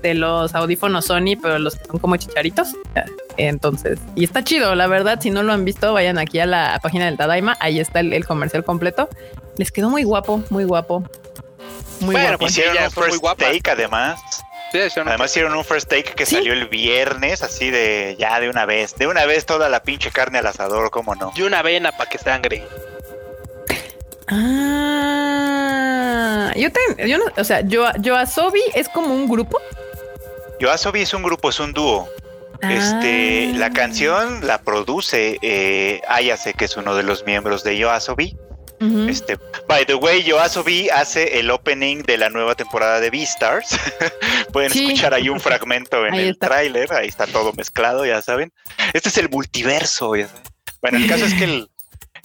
de 0.01 0.13
los 0.13 0.55
audífonos 0.55 1.05
Sony, 1.05 1.35
pero 1.41 1.59
los 1.59 1.75
que 1.75 1.85
son 1.85 1.99
como 1.99 2.15
chicharitos. 2.17 2.69
Entonces, 3.37 3.99
y 4.15 4.23
está 4.23 4.43
chido, 4.43 4.75
la 4.75 4.87
verdad. 4.87 5.19
Si 5.21 5.29
no 5.29 5.43
lo 5.43 5.53
han 5.53 5.65
visto, 5.65 5.93
vayan 5.93 6.17
aquí 6.17 6.39
a 6.39 6.45
la 6.45 6.79
página 6.81 7.05
del 7.05 7.17
Tadaima. 7.17 7.55
Ahí 7.59 7.79
está 7.79 7.99
el, 8.01 8.13
el 8.13 8.25
comercial 8.25 8.63
completo. 8.63 9.09
Les 9.57 9.71
quedó 9.71 9.89
muy 9.89 10.03
guapo, 10.03 10.43
muy 10.49 10.63
guapo. 10.65 11.01
Muy 12.01 12.13
Bueno, 12.13 12.27
guapo. 12.29 12.39
pues 12.39 12.51
Hicieron 12.51 12.77
un 12.83 12.91
first 12.91 13.23
take 13.37 13.71
además. 13.71 14.19
Sí, 14.71 14.77
hicieron- 14.77 15.07
Además 15.09 15.31
hicieron 15.31 15.55
un 15.55 15.65
first 15.65 15.89
take 15.89 16.03
que 16.15 16.25
Sí. 16.25 16.35
salió 16.35 16.53
el 16.53 16.67
viernes, 16.67 17.41
así 17.43 17.71
de 17.71 18.15
ya 18.19 18.39
de 18.39 18.49
una 18.49 18.65
vez. 18.65 18.95
De 18.95 19.07
una 19.07 19.25
vez 19.25 19.45
toda 19.45 19.67
la 19.67 19.81
pinche 19.83 20.11
carne 20.11 20.37
al 20.39 20.47
asador, 20.47 20.91
¿cómo 20.91 21.15
no? 21.15 21.31
y 21.35 21.41
una 21.41 21.61
vena 21.61 21.91
para 21.91 22.09
que 22.09 22.17
sangre. 22.19 22.63
Ah, 24.81 26.53
yo 26.55 26.69
te, 26.71 27.07
yo 27.07 27.17
no, 27.17 27.25
o 27.35 27.43
sea, 27.43 27.61
yo, 27.61 27.87
Yoasobi 27.99 28.61
es 28.75 28.87
como 28.89 29.13
un 29.13 29.27
grupo. 29.27 29.59
Yoasobi 30.59 31.01
es 31.01 31.13
un 31.13 31.23
grupo, 31.23 31.49
es 31.49 31.59
un 31.59 31.73
dúo. 31.73 32.07
Este, 32.61 33.51
Ah. 33.53 33.57
la 33.57 33.69
canción 33.71 34.45
la 34.45 34.61
produce 34.61 35.37
eh, 35.41 36.01
Ayase, 36.09 36.53
que 36.53 36.65
es 36.65 36.75
uno 36.75 36.93
de 36.95 37.03
los 37.03 37.25
miembros 37.25 37.63
de 37.63 37.77
Yoasobi. 37.77 38.37
Este, 39.09 39.37
by 39.67 39.85
the 39.85 39.95
way, 39.95 40.23
Yoasobi 40.23 40.87
hace 40.89 41.39
el 41.39 41.51
opening 41.51 42.01
de 42.03 42.17
la 42.17 42.29
nueva 42.29 42.55
temporada 42.55 43.01
de 43.01 43.09
Beastars. 43.09 43.77
Pueden 44.53 44.71
Sí. 44.71 44.85
escuchar 44.85 45.13
ahí 45.13 45.27
un 45.27 45.41
fragmento 45.41 46.05
en 46.05 46.13
Ahí 46.13 46.27
el 46.29 46.37
tráiler, 46.39 46.91
ahí 46.93 47.07
está 47.09 47.27
todo 47.27 47.51
mezclado, 47.53 48.05
ya 48.05 48.21
saben. 48.21 48.53
Este 48.93 49.09
es 49.09 49.17
el 49.17 49.29
multiverso, 49.29 50.15
ya 50.15 50.27
saben. 50.29 50.43
Bueno, 50.81 50.97
el 50.97 51.07
caso 51.09 51.25
es 51.25 51.33
que 51.33 51.43
el, 51.43 51.69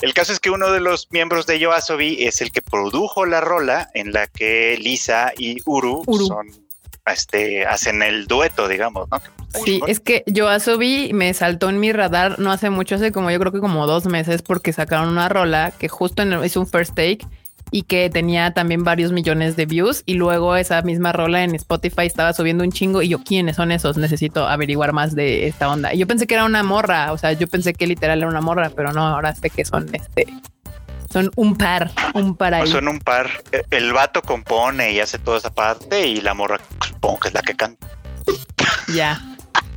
el 0.00 0.14
caso 0.14 0.32
es 0.32 0.38
que 0.38 0.50
uno 0.50 0.70
de 0.70 0.78
los 0.78 1.08
miembros 1.10 1.46
de 1.46 1.58
Yoasobi 1.58 2.24
es 2.24 2.40
el 2.40 2.52
que 2.52 2.62
produjo 2.62 3.26
la 3.26 3.40
rola 3.40 3.90
en 3.94 4.12
la 4.12 4.28
que 4.28 4.76
Lisa 4.80 5.32
y 5.36 5.60
Uru, 5.64 6.04
Uru. 6.06 6.26
son 6.28 6.46
este 7.12 7.66
hacen 7.66 8.02
el 8.02 8.26
dueto, 8.26 8.68
digamos, 8.68 9.08
¿no? 9.10 9.20
Sí, 9.64 9.80
es 9.86 10.00
que 10.00 10.24
Yoasobi 10.26 11.12
me 11.12 11.32
saltó 11.34 11.68
en 11.68 11.78
mi 11.78 11.92
radar 11.92 12.38
no 12.40 12.50
hace 12.50 12.70
mucho, 12.70 12.96
hace 12.96 13.12
como 13.12 13.30
yo 13.30 13.38
creo 13.38 13.52
que 13.52 13.60
como 13.60 13.86
dos 13.86 14.06
meses, 14.06 14.42
porque 14.42 14.72
sacaron 14.72 15.08
una 15.10 15.28
rola 15.28 15.72
que 15.78 15.88
justo 15.88 16.22
en 16.22 16.32
el- 16.32 16.44
hizo 16.44 16.60
un 16.60 16.66
first 16.66 16.94
take 16.94 17.18
y 17.70 17.82
que 17.82 18.10
tenía 18.10 18.52
también 18.52 18.84
varios 18.84 19.12
millones 19.12 19.56
de 19.56 19.66
views 19.66 20.02
y 20.06 20.14
luego 20.14 20.54
esa 20.56 20.82
misma 20.82 21.12
rola 21.12 21.44
en 21.44 21.54
Spotify 21.54 22.06
estaba 22.06 22.32
subiendo 22.32 22.64
un 22.64 22.72
chingo 22.72 23.00
y 23.02 23.08
yo, 23.08 23.22
¿quiénes 23.22 23.56
son 23.56 23.70
esos? 23.72 23.96
Necesito 23.96 24.46
averiguar 24.48 24.92
más 24.92 25.14
de 25.14 25.46
esta 25.46 25.68
onda. 25.70 25.94
Y 25.94 25.98
yo 25.98 26.06
pensé 26.06 26.26
que 26.26 26.34
era 26.34 26.44
una 26.44 26.62
morra, 26.62 27.12
o 27.12 27.18
sea, 27.18 27.32
yo 27.32 27.46
pensé 27.46 27.74
que 27.74 27.86
literal 27.86 28.18
era 28.18 28.28
una 28.28 28.40
morra, 28.40 28.70
pero 28.74 28.92
no, 28.92 29.06
ahora 29.06 29.34
sé 29.34 29.50
que 29.50 29.64
son 29.64 29.88
este, 29.92 30.26
son 31.14 31.30
un 31.36 31.56
par, 31.56 31.90
un 32.14 32.36
par 32.36 32.52
ahí. 32.54 32.60
Pues 32.62 32.72
son 32.72 32.88
un 32.88 32.98
par. 32.98 33.30
Eh, 33.52 33.62
El 33.70 33.92
vato 33.92 34.20
compone 34.20 34.92
y 34.92 35.00
hace 35.00 35.18
toda 35.18 35.38
esa 35.38 35.54
parte 35.54 36.06
y 36.08 36.20
la 36.20 36.34
morra 36.34 36.60
supongo 36.86 37.20
que 37.20 37.28
es 37.28 37.34
la 37.34 37.40
que 37.42 37.54
canta. 37.54 37.86
Ya. 38.92 39.22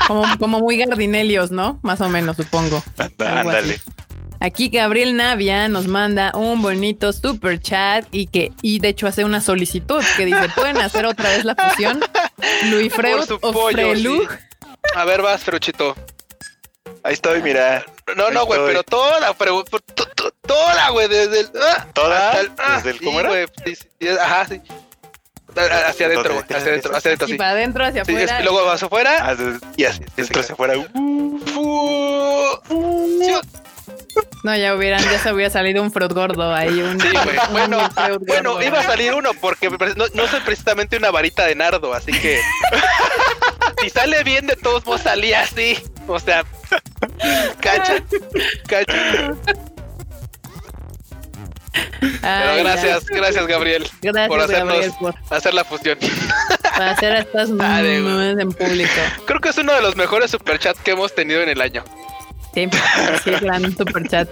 Como, 0.07 0.25
como 0.39 0.59
muy 0.59 0.77
gardinelios, 0.77 1.51
¿no? 1.51 1.79
Más 1.83 2.01
o 2.01 2.09
menos, 2.09 2.35
supongo. 2.37 2.83
Ándale. 3.19 3.79
Aquí 4.39 4.69
Gabriel 4.69 5.15
Navia 5.15 5.67
nos 5.67 5.87
manda 5.87 6.31
un 6.35 6.61
bonito 6.61 7.11
super 7.13 7.59
chat 7.59 8.05
y 8.11 8.27
que, 8.27 8.51
y 8.61 8.79
de 8.79 8.89
hecho 8.89 9.07
hace 9.07 9.23
una 9.25 9.41
solicitud 9.41 10.03
que 10.15 10.25
dice: 10.25 10.49
¿Pueden 10.55 10.77
hacer 10.77 11.05
otra 11.05 11.29
vez 11.29 11.43
la 11.45 11.55
fusión? 11.55 11.99
Luis 12.69 12.93
Freud 12.93 13.29
o 13.41 13.51
pollo, 13.51 13.71
Frelu. 13.77 14.21
sí. 14.21 14.27
A 14.95 15.05
ver, 15.05 15.21
vas, 15.23 15.43
Feruchito. 15.43 15.95
Ahí 17.03 17.13
estoy, 17.13 17.41
mira. 17.41 17.83
No, 18.15 18.29
no, 18.31 18.45
güey, 18.45 18.59
pero 18.65 18.83
toda, 18.83 19.33
to- 19.33 19.63
to- 19.95 20.06
toda, 20.47 20.89
güey, 20.89 21.07
desde 21.07 21.41
el. 21.41 21.49
ah, 21.61 21.87
¿Toda? 21.93 22.29
hasta 22.29 22.41
el- 22.41 22.51
ah, 22.57 22.75
¿Desde 22.77 22.89
el 22.91 22.99
sí, 22.99 23.05
cómo 23.05 23.19
era? 23.19 23.29
güey, 23.29 23.45
sí, 23.65 23.75
sí, 23.75 23.87
sí, 23.99 24.07
ajá, 24.09 24.45
sí. 24.47 24.61
Hacia 25.55 26.05
adentro, 26.05 26.33
güey, 26.33 26.43
hacia 26.45 26.57
adentro, 26.57 26.95
hacia 26.95 27.09
adentro, 27.09 27.27
Y 27.27 27.31
sí. 27.31 27.37
para 27.37 27.49
adentro, 27.51 27.83
hacia 27.85 28.05
Sí, 28.05 28.11
es 28.11 28.17
afuera. 28.23 28.37
que 28.37 28.43
luego 28.43 28.65
vas 28.65 28.83
afuera 28.83 29.17
Ah, 29.21 29.35
y 29.75 29.85
así. 29.85 29.99
sí, 29.99 30.05
Dentro 30.15 30.41
sí, 30.43 30.47
se 30.49 30.55
fuera. 30.55 30.73
Sí, 30.75 30.85
No, 34.43 34.55
ya 34.55 34.75
hubieran, 34.75 35.01
ya 35.03 35.19
se 35.19 35.33
hubiera 35.33 35.49
salido 35.49 35.81
un 35.81 35.91
fruit 35.91 36.11
gordo 36.13 36.53
ahí. 36.53 36.79
Un, 36.81 36.99
Sí, 37.01 37.07
güey. 37.11 37.37
Bueno, 37.51 37.89
bueno, 38.27 38.51
gordo. 38.53 38.65
iba 38.67 38.79
a 38.79 38.83
salir 38.83 39.13
uno 39.15 39.31
porque 39.41 39.69
no, 39.69 40.05
no 40.13 40.27
soy 40.27 40.39
precisamente 40.41 40.95
una 40.97 41.09
varita 41.11 41.45
de 41.45 41.55
nardo, 41.55 41.93
así 41.93 42.11
que 42.11 42.39
si 43.81 43.89
sale 43.89 44.23
bien 44.23 44.45
de 44.47 44.55
todos 44.55 44.85
modos 44.85 45.01
salía 45.01 45.41
así. 45.41 45.77
O 46.07 46.19
sea, 46.19 46.45
cacha, 47.59 47.95
cacha. 48.67 49.33
Pero 51.99 52.17
Ay, 52.23 52.63
gracias, 52.63 53.05
gracias 53.05 53.47
Gabriel 53.47 53.83
ya. 54.01 54.11
Gracias, 54.11 54.27
por 54.27 54.39
hacernos- 54.41 54.73
Gabriel, 54.73 54.91
por, 54.99 55.15
hacer 55.29 55.53
la 55.53 55.63
fusión. 55.63 55.97
por 55.99 56.83
hacer 56.83 57.15
estas 57.17 57.49
güey. 57.51 57.59
memes 58.01 58.37
en 58.39 58.51
público. 58.51 58.91
Creo 59.25 59.39
que 59.41 59.49
es 59.49 59.57
uno 59.57 59.73
de 59.73 59.81
los 59.81 59.95
mejores 59.95 60.31
superchats 60.31 60.79
que 60.81 60.91
hemos 60.91 61.13
tenido 61.15 61.41
en 61.41 61.49
el 61.49 61.61
año. 61.61 61.83
Sí, 62.53 62.67
sí, 63.23 63.31
gran 63.41 63.75
super 63.75 64.07
chat. 64.07 64.29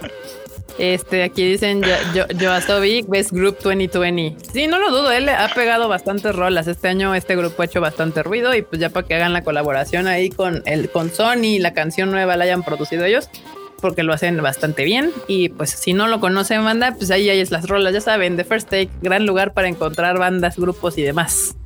Este, 0.78 1.22
aquí 1.22 1.48
dicen 1.48 1.80
yo, 1.82 1.94
yo, 2.12 2.26
Yoasobi, 2.36 3.02
Best 3.08 3.30
Group 3.32 3.58
2020. 3.62 4.36
Sí, 4.52 4.66
no 4.66 4.78
lo 4.78 4.90
dudo, 4.90 5.10
él 5.10 5.28
ha 5.28 5.48
pegado 5.54 5.88
bastantes 5.88 6.34
rolas. 6.34 6.66
Este 6.66 6.88
año 6.88 7.14
este 7.14 7.34
grupo 7.34 7.62
ha 7.62 7.64
hecho 7.64 7.80
bastante 7.80 8.22
ruido 8.22 8.54
y 8.54 8.60
pues 8.62 8.80
ya 8.80 8.90
para 8.90 9.06
que 9.06 9.14
hagan 9.14 9.32
la 9.32 9.42
colaboración 9.42 10.06
ahí 10.06 10.28
con 10.28 10.62
el 10.66 10.90
con 10.90 11.10
Sony, 11.14 11.58
la 11.60 11.72
canción 11.72 12.10
nueva 12.10 12.36
la 12.36 12.44
hayan 12.44 12.62
producido 12.62 13.04
ellos, 13.06 13.30
porque 13.80 14.02
lo 14.02 14.12
hacen 14.12 14.40
bastante 14.42 14.84
bien. 14.84 15.12
Y 15.28 15.50
pues 15.50 15.70
si 15.70 15.92
no 15.92 16.06
lo 16.06 16.20
conocen, 16.20 16.64
banda, 16.64 16.94
pues 16.96 17.10
ahí 17.10 17.28
hay 17.28 17.44
las 17.46 17.68
rolas, 17.68 17.92
ya 17.92 18.00
saben, 18.00 18.36
The 18.36 18.44
First 18.44 18.68
Take, 18.68 18.90
gran 19.02 19.26
lugar 19.26 19.52
para 19.52 19.68
encontrar 19.68 20.18
bandas, 20.18 20.56
grupos 20.56 20.98
y 20.98 21.02
demás 21.02 21.56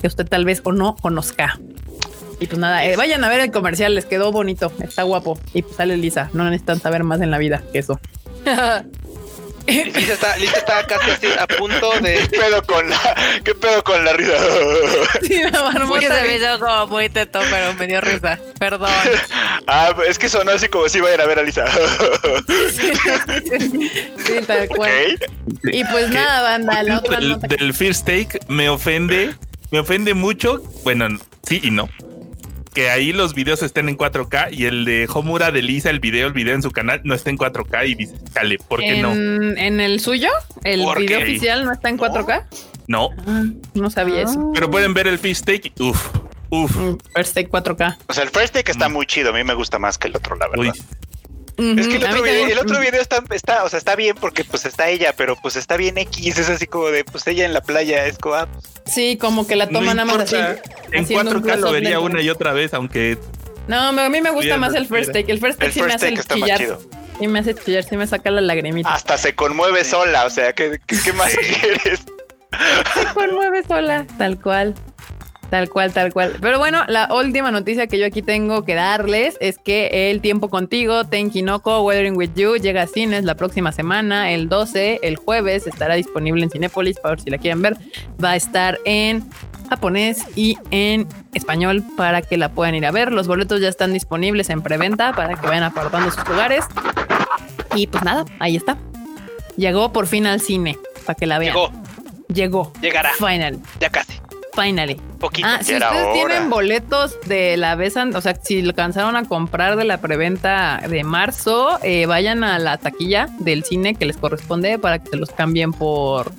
que 0.00 0.06
usted 0.06 0.26
tal 0.26 0.44
vez 0.44 0.60
o 0.64 0.72
no 0.72 0.96
conozca. 0.96 1.58
Y 2.38 2.46
pues 2.46 2.58
nada, 2.58 2.84
eh, 2.84 2.96
vayan 2.96 3.24
a 3.24 3.28
ver 3.28 3.40
el 3.40 3.50
comercial, 3.50 3.94
les 3.94 4.04
quedó 4.04 4.30
bonito, 4.30 4.70
está 4.80 5.04
guapo. 5.04 5.38
Y 5.54 5.62
pues 5.62 5.76
sale 5.76 5.96
Lisa, 5.96 6.30
no 6.34 6.44
necesitan 6.44 6.80
saber 6.80 7.02
más 7.02 7.20
en 7.20 7.30
la 7.30 7.38
vida 7.38 7.62
que 7.72 7.78
eso. 7.78 7.98
Lisa 9.66 10.12
está, 10.14 10.36
Lisa 10.36 10.58
está 10.58 10.86
casi 10.86 11.10
así 11.10 11.26
a 11.38 11.46
punto 11.46 11.90
¿Qué 11.92 12.00
de. 12.00 12.28
pedo 12.28 12.62
con 12.62 12.88
la, 12.88 13.40
qué 13.44 13.54
pedo 13.54 13.82
con 13.82 14.04
la 14.04 14.12
risa? 14.12 14.34
Sí, 15.22 15.40
marmota. 15.52 16.00
se 16.00 16.28
me 16.28 16.36
hizo 16.36 16.58
como 16.60 16.86
muy 16.86 17.08
teto, 17.08 17.40
pero 17.50 17.74
me 17.74 17.86
dio 17.86 18.00
risa. 18.00 18.38
Perdón. 18.58 18.90
ah, 19.66 19.94
es 20.06 20.18
que 20.18 20.28
sonó 20.28 20.52
así 20.52 20.68
como 20.68 20.88
si 20.88 21.00
vayan 21.00 21.20
a 21.20 21.26
ver 21.26 21.38
a 21.38 21.42
Lisa. 21.42 21.66
Sí, 24.26 24.40
tal 24.46 24.68
cual. 24.68 25.18
Y 25.64 25.84
pues 25.84 26.10
nada, 26.10 26.42
banda, 26.42 26.82
la 26.82 26.98
otra 26.98 27.18
del, 27.18 27.28
nota. 27.30 27.46
del 27.48 27.74
first 27.74 28.06
take 28.06 28.38
me 28.48 28.68
ofende, 28.68 29.34
me 29.70 29.80
ofende 29.80 30.14
mucho. 30.14 30.62
Bueno, 30.84 31.08
sí 31.46 31.60
y 31.62 31.70
no. 31.70 31.88
Que 32.76 32.90
ahí 32.90 33.12
los 33.14 33.32
videos 33.32 33.62
estén 33.62 33.88
en 33.88 33.96
4K 33.96 34.52
y 34.52 34.66
el 34.66 34.84
de 34.84 35.08
Homura 35.12 35.50
de 35.50 35.62
Lisa, 35.62 35.88
el 35.88 35.98
video, 35.98 36.26
el 36.26 36.34
video 36.34 36.54
en 36.54 36.60
su 36.62 36.70
canal, 36.70 37.00
no 37.04 37.14
está 37.14 37.30
en 37.30 37.38
4K 37.38 37.88
y 37.88 37.94
dice, 37.94 38.14
chale, 38.34 38.58
¿por 38.58 38.80
qué 38.80 39.00
no? 39.00 39.12
en, 39.12 39.56
en 39.56 39.80
el 39.80 39.98
suyo, 39.98 40.28
el 40.62 40.82
¿Por 40.82 40.98
video 41.00 41.18
qué? 41.20 41.24
oficial 41.24 41.64
no 41.64 41.72
está 41.72 41.88
en 41.88 41.96
4K. 41.98 42.44
No, 42.86 43.08
Ah, 43.26 43.44
no 43.72 43.88
sabía 43.88 44.22
eso. 44.22 44.50
pero 44.52 44.70
pueden 44.70 44.92
ver 44.92 45.06
el 45.08 45.18
first 45.18 45.46
take. 45.46 45.72
y 45.74 45.82
Uf, 45.82 46.10
uf. 46.50 46.76
Mm, 46.76 46.98
First 47.14 47.34
Take 47.34 47.48
4K. 47.50 47.96
O 48.08 48.12
sea, 48.12 48.24
el 48.24 48.28
first 48.30 48.52
take 48.52 48.70
está 48.70 48.90
muy 48.90 49.06
chido. 49.06 49.30
A 49.30 49.32
mí 49.32 49.42
me 49.42 49.54
gusta 49.54 49.78
más 49.78 49.96
que 49.96 50.08
el 50.08 50.16
otro, 50.16 50.36
la 50.36 50.46
verdad. 50.46 50.66
Uy, 50.66 50.72
Es 51.58 51.88
que 51.88 51.96
el 51.96 52.06
a 52.06 52.10
otro, 52.10 52.22
video, 52.22 52.46
el 52.48 52.58
otro 52.58 52.78
video 52.80 53.00
está, 53.00 53.22
está, 53.30 53.64
o 53.64 53.68
sea, 53.68 53.78
está 53.78 53.96
bien 53.96 54.14
porque 54.20 54.44
pues 54.44 54.66
está 54.66 54.88
ella, 54.90 55.14
pero 55.16 55.36
pues 55.36 55.56
está 55.56 55.76
bien 55.76 55.96
X, 55.96 56.38
es 56.38 56.50
así 56.50 56.66
como 56.66 56.88
de 56.88 57.04
pues 57.04 57.26
ella 57.26 57.46
en 57.46 57.54
la 57.54 57.62
playa, 57.62 58.04
es 58.06 58.18
como, 58.18 58.34
ah, 58.34 58.48
Sí, 58.84 59.16
como 59.16 59.46
que 59.46 59.56
la 59.56 59.66
no 59.66 59.72
toman 59.78 59.96
nada 59.96 60.04
más 60.12 60.24
así. 60.32 60.36
importa. 60.36 60.62
En 60.92 61.04
haciendo 61.04 61.30
un 61.32 61.42
4K 61.42 61.56
lo 61.58 61.72
vería 61.72 61.98
una 62.00 62.20
y 62.22 62.28
otra 62.30 62.52
vez, 62.52 62.74
aunque 62.74 63.18
No, 63.68 63.76
a 63.88 64.08
mí 64.10 64.20
me 64.20 64.30
gusta 64.30 64.46
Bien, 64.48 64.60
más 64.60 64.74
el 64.74 64.86
first 64.86 65.12
take. 65.12 65.32
El 65.32 65.40
first 65.40 65.58
take 65.58 65.68
el 65.68 65.72
sí 65.72 65.82
me 65.82 65.94
hace 65.94 65.98
take 66.10 66.14
el 66.14 66.20
está 66.20 66.36
más 66.36 66.44
chillar. 66.44 66.58
chido. 66.60 66.80
Sí 67.18 67.26
me 67.28 67.38
hace 67.38 67.54
chillar, 67.54 67.84
sí 67.84 67.96
me 67.96 68.06
saca 68.06 68.30
la 68.30 68.42
lagrimita. 68.42 68.92
Hasta 68.92 69.16
se 69.16 69.34
conmueve 69.34 69.82
sola, 69.84 70.26
o 70.26 70.30
sea, 70.30 70.52
¿qué, 70.52 70.78
qué, 70.86 70.96
qué 71.02 71.12
más 71.14 71.34
quieres? 71.34 72.00
Se 72.94 73.14
conmueve 73.14 73.62
sola, 73.66 74.06
tal 74.18 74.40
cual. 74.40 74.74
Tal 75.50 75.68
cual, 75.70 75.92
tal 75.92 76.12
cual. 76.12 76.34
Pero 76.40 76.58
bueno, 76.58 76.84
la 76.88 77.08
última 77.14 77.50
noticia 77.52 77.86
que 77.86 77.98
yo 77.98 78.06
aquí 78.06 78.20
tengo 78.20 78.64
que 78.64 78.74
darles 78.74 79.36
es 79.40 79.58
que 79.58 80.10
El 80.10 80.20
Tiempo 80.20 80.50
Contigo, 80.50 81.04
Tenkinoko, 81.04 81.82
Weathering 81.82 82.16
With 82.16 82.30
You, 82.34 82.56
llega 82.56 82.82
a 82.82 82.86
cines 82.88 83.24
la 83.24 83.36
próxima 83.36 83.70
semana, 83.70 84.32
el 84.32 84.48
12, 84.48 85.00
el 85.02 85.16
jueves, 85.16 85.66
estará 85.68 85.94
disponible 85.94 86.42
en 86.42 86.50
Cinépolis, 86.50 86.96
ver 87.02 87.20
si 87.20 87.30
la 87.30 87.38
quieren 87.38 87.62
ver. 87.62 87.76
Va 88.22 88.32
a 88.32 88.36
estar 88.36 88.78
en 88.84 89.24
japonés 89.70 90.24
y 90.34 90.56
en 90.72 91.06
español 91.32 91.84
para 91.96 92.22
que 92.22 92.36
la 92.36 92.50
puedan 92.50 92.74
ir 92.74 92.84
a 92.86 92.90
ver. 92.90 93.12
Los 93.12 93.28
boletos 93.28 93.60
ya 93.60 93.68
están 93.68 93.92
disponibles 93.92 94.50
en 94.50 94.62
preventa 94.62 95.12
para 95.12 95.34
que 95.36 95.46
vayan 95.46 95.62
apartando 95.62 96.10
sus 96.10 96.26
lugares. 96.28 96.64
Y 97.74 97.86
pues 97.86 98.02
nada, 98.02 98.24
ahí 98.40 98.56
está. 98.56 98.78
Llegó 99.56 99.92
por 99.92 100.06
fin 100.06 100.26
al 100.26 100.40
cine 100.40 100.76
para 101.04 101.14
que 101.16 101.26
la 101.26 101.38
vean. 101.38 101.54
Llegó, 101.54 101.70
Llegó. 102.28 102.72
llegará, 102.80 103.10
Final. 103.14 103.58
ya 103.80 103.90
casi. 103.90 104.14
Finally. 104.56 104.94
Poquito. 105.20 105.46
Ah, 105.48 105.58
si 105.62 105.74
ustedes 105.74 106.02
hora. 106.02 106.12
tienen 106.14 106.50
boletos 106.50 107.16
de 107.26 107.56
la 107.58 107.74
vez, 107.76 107.96
an- 107.96 108.16
o 108.16 108.20
sea, 108.20 108.34
si 108.42 108.62
lo 108.62 108.70
alcanzaron 108.70 109.14
a 109.14 109.24
comprar 109.28 109.76
de 109.76 109.84
la 109.84 109.98
preventa 110.00 110.80
de 110.88 111.04
marzo, 111.04 111.78
eh, 111.82 112.06
vayan 112.06 112.42
a 112.42 112.58
la 112.58 112.78
taquilla 112.78 113.28
del 113.38 113.62
cine 113.64 113.94
que 113.94 114.06
les 114.06 114.16
corresponde 114.16 114.78
para 114.78 114.98
que 114.98 115.10
se 115.10 115.16
los 115.16 115.30
cambien 115.30 115.72
por, 115.72 116.32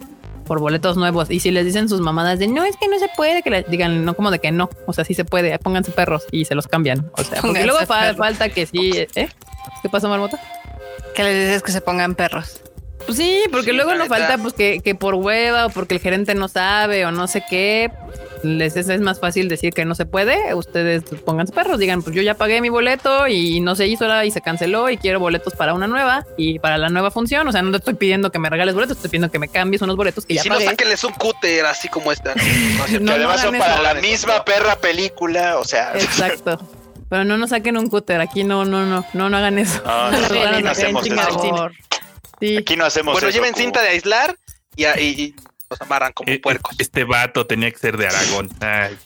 por 0.46 0.60
boletos 0.60 0.98
nuevos. 0.98 1.30
Y 1.30 1.40
si 1.40 1.52
les 1.52 1.64
dicen 1.66 1.88
sus 1.90 2.02
mamadas 2.02 2.40
de 2.40 2.48
no, 2.48 2.64
es 2.64 2.76
que 2.78 2.88
no 2.88 2.98
se 3.00 3.08
puede, 3.16 3.44
que 3.44 3.52
les 3.52 3.70
digan 3.70 4.04
no 4.04 4.16
como 4.16 4.32
de 4.32 4.40
que 4.40 4.52
no, 4.52 4.70
o 4.88 4.94
sea, 4.94 5.06
sí 5.06 5.14
se 5.14 5.24
puede, 5.24 5.58
pónganse 5.60 5.92
perros 5.92 6.26
y 6.32 6.46
se 6.46 6.56
los 6.56 6.68
cambian. 6.68 7.10
O 7.14 7.18
sea, 7.24 7.42
porque 7.42 7.42
Pónganse 7.42 7.68
luego 7.68 7.86
fa- 7.86 8.00
perros. 8.02 8.18
falta 8.18 8.50
que 8.50 8.66
sí, 8.66 8.92
¿eh? 9.16 9.30
¿Qué 9.84 9.90
pasó, 9.90 10.10
Marmota? 10.10 10.40
Que 11.16 11.24
les 11.24 11.46
dices 11.48 11.62
que 11.64 11.72
se 11.72 11.82
pongan 11.82 12.16
perros. 12.16 12.62
Pues 13.08 13.18
sí, 13.18 13.42
porque 13.52 13.72
Sí, 13.72 13.76
luego 13.76 13.92
la 13.92 13.98
no 13.98 14.04
neta. 14.04 14.16
falta 14.16 14.38
pues 14.38 14.54
que, 14.54 14.80
que 14.84 14.94
por 14.94 15.16
hueva 15.16 15.66
o 15.66 15.70
porque 15.70 15.96
el 15.96 16.00
gerente 16.02 16.36
no 16.36 16.48
sabe 16.48 17.06
o 17.06 17.12
no 17.12 17.28
sé 17.28 17.44
qué. 17.50 17.90
Les 18.44 18.76
es, 18.78 18.88
es 18.90 19.02
más 19.02 19.20
fácil 19.20 19.50
decir 19.50 19.74
que 19.74 19.84
no 19.84 19.96
se 19.96 20.06
puede. 20.06 20.54
Ustedes 20.54 21.04
pónganse 21.26 21.54
perros, 21.54 21.80
digan, 21.80 22.04
pues 22.04 22.16
yo 22.16 22.22
ya 22.22 22.36
pagué 22.36 22.62
mi 22.62 22.70
boleto 22.70 23.28
y 23.28 23.62
no 23.62 23.76
se 23.76 23.88
hizo 23.88 24.08
nada 24.08 24.26
y 24.26 24.32
se 24.32 24.42
canceló 24.42 24.92
y 24.92 24.98
quiero 24.98 25.20
boletos 25.20 25.56
para 25.56 25.74
una 25.74 25.88
nueva 25.88 26.24
y 26.38 26.60
para 26.60 26.78
la 26.78 26.90
nueva 26.90 27.10
función. 27.10 27.48
O 27.48 27.52
sea, 27.52 27.64
no 27.64 27.72
te 27.72 27.78
estoy 27.78 27.96
pidiendo 27.96 28.32
que 28.32 28.38
me 28.38 28.50
regales 28.50 28.76
boletos, 28.76 28.98
estoy 28.98 29.10
pidiendo 29.10 29.32
que 29.32 29.40
me 29.40 29.48
cambies 29.48 29.82
unos 29.82 29.96
boletos 29.96 30.26
que 30.26 30.34
Y 30.34 30.36
ya 30.36 30.44
si 30.44 30.50
no, 30.50 30.60
sáquenles 30.60 31.04
un 31.04 31.14
cúter 31.14 31.66
así 31.66 31.88
como 31.88 32.12
esta. 32.12 32.36
No. 32.36 33.00
No, 33.00 33.12
además 33.14 33.42
son 33.42 33.58
para 33.58 33.74
eso. 33.76 33.84
la 33.84 33.94
misma 33.96 34.46
perra 34.46 34.76
película, 34.76 35.58
o 35.58 35.64
sea, 35.64 35.94
Exacto. 35.96 36.60
Pero 37.10 37.24
no 37.24 37.38
nos 37.38 37.52
saquen 37.52 37.78
un 37.78 37.88
cúter. 37.90 38.20
Aquí 38.20 38.44
no, 38.44 38.66
no, 38.66 38.86
no, 38.86 39.06
no, 39.14 39.30
no 39.30 39.38
hagan 39.38 39.58
eso. 39.58 39.82
No, 39.86 40.12
no, 40.12 40.20
Nos 40.20 40.32
no 40.32 41.02
del 41.02 41.04
cine. 41.04 41.22
Sí. 42.40 42.58
aquí 42.58 42.76
no 42.76 42.86
hacemos 42.86 43.14
Bueno, 43.14 43.28
eso. 43.30 43.38
lleven 43.38 43.56
cinta 43.56 43.82
de 43.82 43.90
aislar 43.90 44.36
y, 44.76 44.86
y, 44.86 44.90
y 45.02 45.36
los 45.70 45.82
amarran 45.82 46.14
como 46.14 46.32
Eh, 46.32 46.40
puercos. 46.40 46.76
Este 46.80 47.04
vato 47.04 47.46
tenía 47.48 47.72
que 47.72 47.78
ser 47.78 47.98
de 47.98 48.08
Aragón. 48.08 48.50
Ay, 48.62 48.98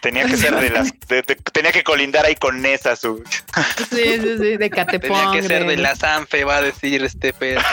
Tenía 0.00 0.24
que 0.26 0.36
ser 0.36 0.54
de 0.56 0.70
las, 0.70 0.90
de- 1.08 1.22
de- 1.22 1.36
tenía 1.36 1.72
que 1.72 1.82
colindar 1.84 2.26
ahí 2.26 2.34
con 2.36 2.64
esa 2.66 2.94
su. 2.96 3.22
Sí, 3.90 4.18
sí, 4.20 4.38
sí, 4.38 4.56
de 4.56 4.70
Catepong. 4.70 5.18
Tenía 5.32 5.40
que 5.40 5.46
ser 5.48 5.66
de 5.66 5.76
la 5.78 5.94
Sanfe, 5.96 6.44
va 6.44 6.56
a 6.56 6.62
decir 6.62 7.02
este 7.04 7.32
perro. 7.32 7.62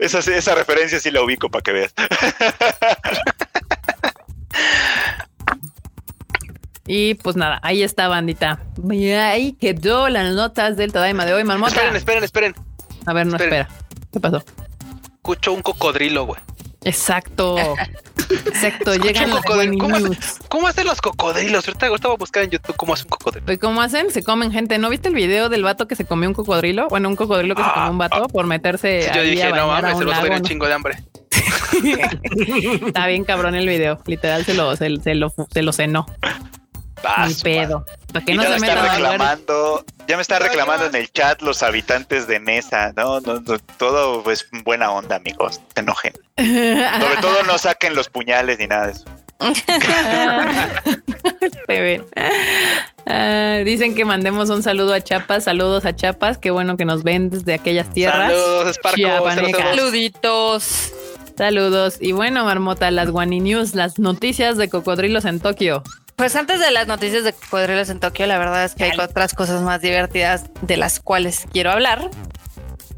Esa, 0.00 0.18
esa 0.18 0.54
referencia 0.54 0.98
sí 1.00 1.10
la 1.10 1.22
ubico 1.22 1.50
para 1.50 1.62
que 1.62 1.72
veas. 1.72 1.94
Y 6.92 7.14
pues 7.14 7.36
nada, 7.36 7.60
ahí 7.62 7.84
está, 7.84 8.08
bandita. 8.08 8.64
Y 8.90 9.10
ahí 9.10 9.52
quedó 9.52 10.08
las 10.08 10.34
notas 10.34 10.76
del 10.76 10.92
Tadaima 10.92 11.24
de 11.24 11.34
hoy, 11.34 11.44
Marmota. 11.44 11.70
esperen, 11.72 11.94
esperen, 11.94 12.24
esperen. 12.24 12.54
A 13.06 13.12
ver, 13.12 13.26
no 13.28 13.36
esperen. 13.36 13.60
espera. 13.60 13.80
¿Qué 14.12 14.18
pasó? 14.18 14.42
Escucho 15.14 15.52
un 15.52 15.62
cocodrilo, 15.62 16.26
güey. 16.26 16.40
Exacto. 16.82 17.76
Exacto, 18.46 18.94
llegan 18.96 19.26
un 19.26 19.36
las 19.36 19.44
cocodrilo. 19.44 19.72
Wani 19.72 19.78
¿Cómo 19.78 19.94
hace-. 19.94 20.42
¿Cómo 20.48 20.66
hacen 20.66 20.84
los 20.88 21.00
cocodrilos? 21.00 21.68
Ahorita 21.68 21.94
estaba 21.94 22.16
buscando 22.16 22.46
en 22.46 22.50
YouTube 22.50 22.74
cómo 22.74 22.94
hace 22.94 23.04
un 23.04 23.10
cocodrilo. 23.10 23.46
Pues, 23.46 23.58
¿Cómo 23.60 23.80
hacen? 23.82 24.10
Se 24.10 24.24
comen 24.24 24.50
gente. 24.50 24.76
¿No 24.78 24.90
viste 24.90 25.10
el 25.10 25.14
video 25.14 25.48
del 25.48 25.62
vato 25.62 25.86
que 25.86 25.94
se 25.94 26.04
comió 26.04 26.28
un 26.28 26.34
cocodrilo? 26.34 26.88
Bueno, 26.88 27.08
un 27.08 27.14
cocodrilo 27.14 27.54
que 27.54 27.62
se 27.62 27.70
comió 27.70 27.90
un 27.92 27.98
vato 27.98 28.26
por 28.26 28.48
meterse 28.48 29.08
Ah, 29.12 29.14
Yo 29.14 29.22
dije, 29.22 29.44
a 29.44 29.50
no 29.50 29.70
a 29.70 29.80
mames, 29.80 29.96
se 29.96 30.04
los 30.04 30.18
voy 30.18 30.30
a 30.30 30.36
un 30.38 30.42
chingo 30.42 30.66
de 30.66 30.72
hambre. 30.72 31.04
Está 32.84 33.06
bien 33.06 33.22
cabrón 33.22 33.54
el 33.54 33.68
video. 33.68 34.00
Literal 34.06 34.44
se 34.44 34.54
lo, 34.54 34.74
se, 34.74 34.96
se 34.96 35.14
lo, 35.14 35.32
se 35.52 35.62
lo 35.62 35.72
cenó. 35.72 36.06
Ah, 37.04 37.26
Ni 37.28 37.34
pedo. 37.34 37.84
Para 38.12 38.24
que 38.24 38.32
Y 38.32 38.36
no 38.36 38.42
ya 38.42 38.54
se 38.54 38.60
me 38.60 38.68
está 38.68 38.82
reclamando, 38.82 39.84
ya 40.06 40.16
me 40.16 40.22
está 40.22 40.38
reclamando 40.38 40.86
en 40.86 40.94
el 40.94 41.10
chat 41.12 41.40
los 41.42 41.62
habitantes 41.62 42.26
de 42.26 42.40
Mesa. 42.40 42.92
No, 42.96 43.20
no, 43.20 43.40
no, 43.40 43.58
todo 43.78 44.28
es 44.30 44.46
buena 44.64 44.90
onda, 44.90 45.16
amigos. 45.16 45.60
Se 45.74 45.80
enojen. 45.80 46.12
Sobre 46.36 47.16
todo 47.20 47.42
no 47.44 47.58
saquen 47.58 47.94
los 47.94 48.08
puñales 48.08 48.58
ni 48.58 48.66
nada 48.66 48.86
de 48.86 48.92
eso. 48.92 49.04
Se 51.66 51.80
ven. 51.80 52.04
Ah, 53.06 53.60
dicen 53.64 53.94
que 53.94 54.04
mandemos 54.04 54.50
un 54.50 54.62
saludo 54.62 54.92
a 54.92 55.00
Chiapas. 55.00 55.44
Saludos 55.44 55.86
a 55.86 55.96
Chiapas. 55.96 56.36
Qué 56.38 56.50
bueno 56.50 56.76
que 56.76 56.84
nos 56.84 57.02
ven 57.02 57.30
desde 57.30 57.54
aquellas 57.54 57.90
tierras. 57.90 58.32
Saludos, 58.32 58.78
Saluditos. 58.82 60.92
Saludos. 61.36 61.96
Y 62.00 62.12
bueno, 62.12 62.44
Marmota, 62.44 62.90
las 62.90 63.10
Guani 63.10 63.40
News, 63.40 63.74
las 63.74 63.98
noticias 63.98 64.58
de 64.58 64.68
cocodrilos 64.68 65.24
en 65.24 65.40
Tokio. 65.40 65.82
Pues 66.20 66.36
antes 66.36 66.60
de 66.60 66.70
las 66.70 66.86
noticias 66.86 67.24
de 67.24 67.32
cocodrilos 67.32 67.88
en 67.88 67.98
Tokio, 67.98 68.26
la 68.26 68.36
verdad 68.36 68.66
es 68.66 68.74
que 68.74 68.84
hay 68.84 68.90
otras 69.00 69.32
cosas 69.32 69.62
más 69.62 69.80
divertidas 69.80 70.44
de 70.60 70.76
las 70.76 71.00
cuales 71.00 71.46
quiero 71.50 71.70
hablar. 71.70 72.10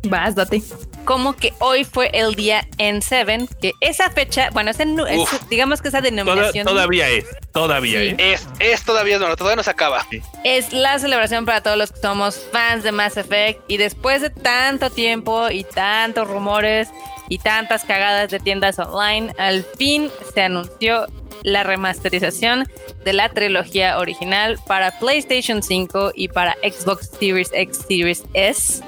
Vas, 0.03 0.35
date. 0.35 0.61
Como 1.05 1.35
que 1.37 1.53
hoy 1.61 1.85
fue 1.85 2.11
el 2.15 2.35
día 2.35 2.67
N7, 2.79 3.49
que 3.61 3.75
esa 3.81 4.11
fecha, 4.11 4.51
bueno, 4.53 4.73
es- 4.73 4.79
Uf. 4.81 5.49
digamos 5.49 5.81
que 5.81 5.87
esa 5.87 5.99
toda- 5.99 6.11
denominación 6.11 6.67
todavía 6.67 7.09
es, 7.11 7.25
todavía 7.53 8.01
Sí. 8.01 8.17
es. 8.19 8.41
Es, 8.43 8.49
es 8.59 8.85
todavía, 8.85 9.21
no, 9.21 9.37
todavía 9.37 9.55
no 9.55 9.63
se 9.63 9.71
acaba. 9.71 10.05
es 10.43 10.73
la 10.73 10.99
celebración 10.99 11.45
para 11.47 11.61
todos 11.61 11.77
los 11.77 11.93
que 11.93 12.01
somos 12.01 12.41
fans 12.51 12.83
de 12.83 12.91
Mass 12.91 13.17
Effect. 13.17 13.61
Y 13.69 13.77
después 13.77 14.21
de 14.21 14.31
tanto 14.31 14.91
tiempo 14.91 15.49
y 15.49 15.63
tantos 15.63 16.27
rumores 16.27 16.89
y 17.29 17.39
tantas 17.39 17.85
cagadas 17.85 18.31
de 18.31 18.41
tiendas 18.41 18.81
online, 18.81 19.33
al 19.39 19.63
fin 19.79 20.11
se 20.35 20.43
anunció 20.43 21.07
la 21.43 21.63
remasterización 21.63 22.69
de 23.05 23.13
la 23.13 23.29
trilogía 23.29 23.99
original 23.99 24.59
para 24.67 24.99
PlayStation 24.99 25.63
5 25.63 26.13
y 26.15 26.29
para 26.29 26.55
Xbox 26.63 27.11
Series 27.19 27.51
X 27.53 27.81
Series 27.89 28.25
S. 28.35 28.83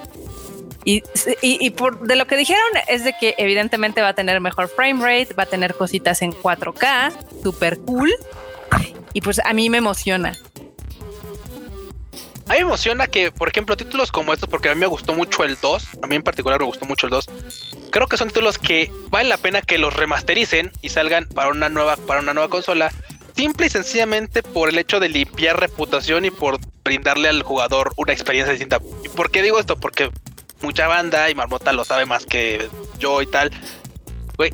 Y, 0.85 1.03
y- 1.41 1.75
de 2.03 2.17
lo 2.17 2.27
que 2.27 2.37
dijeron 2.37 2.63
es 2.89 3.05
de 3.05 3.15
que 3.19 3.35
evidentemente 3.39 4.03
va 4.03 4.09
a 4.09 4.15
tener 4.15 4.41
mejor 4.41 4.69
frame 4.69 5.01
rate, 5.03 5.33
va 5.35 5.45
a 5.45 5.47
tener 5.47 5.75
cositas 5.75 6.21
en 6.23 6.33
4K, 6.33 7.13
super 7.43 7.79
cool. 7.79 8.13
Y 9.15 9.21
pues 9.21 9.41
a 9.45 9.53
mí 9.55 9.71
me 9.71 9.79
emociona. 9.79 10.37
A 12.47 12.53
mí 12.53 12.59
me 12.59 12.67
emociona 12.67 13.07
que, 13.07 13.33
por 13.33 13.49
ejemplo, 13.49 13.77
títulos 13.77 14.13
como 14.13 14.33
estos, 14.33 14.49
porque 14.49 14.69
a 14.69 14.75
mí 14.75 14.81
me 14.81 14.87
gustó 14.87 15.15
mucho 15.15 15.45
el 15.45 15.57
2, 15.61 15.89
a 16.03 16.07
mí 16.07 16.17
en 16.17 16.23
particular 16.23 16.61
me 16.61 16.67
gustó 16.67 16.85
mucho 16.85 17.07
el 17.07 17.11
2, 17.11 17.27
creo 17.91 18.07
que 18.07 18.19
son 18.19 18.29
títulos 18.29 18.59
que 18.59 18.93
vale 19.09 19.31
la 19.31 19.39
pena 19.39 19.63
que 19.63 19.79
los 19.79 19.95
remastericen 19.95 20.71
y 20.83 20.91
salgan 20.91 21.27
para 21.27 21.49
una 21.49 21.71
nueva, 21.71 21.97
para 21.97 22.21
una 22.21 22.35
nueva 22.35 22.51
consola, 22.51 22.93
simple 23.35 23.67
y 23.67 23.71
sencillamente 23.71 24.43
por 24.43 24.69
el 24.69 24.79
hecho 24.79 25.01
de 25.01 25.09
limpiar 25.09 25.59
reputación 25.59 26.27
y 26.27 26.31
por 26.31 26.59
brindarle 26.85 27.29
al 27.29 27.43
jugador 27.43 27.95
una 27.97 28.13
experiencia 28.13 28.53
distinta. 28.53 28.79
¿Y 29.03 29.09
por 29.09 29.31
qué 29.31 29.43
digo 29.43 29.59
esto? 29.59 29.77
Porque 29.77 30.11
mucha 30.61 30.87
banda 30.87 31.31
y 31.31 31.35
Marmota 31.35 31.73
lo 31.73 31.85
sabe 31.85 32.05
más 32.05 32.27
que 32.27 32.69
yo 32.99 33.23
y 33.23 33.27
tal. 33.27 33.51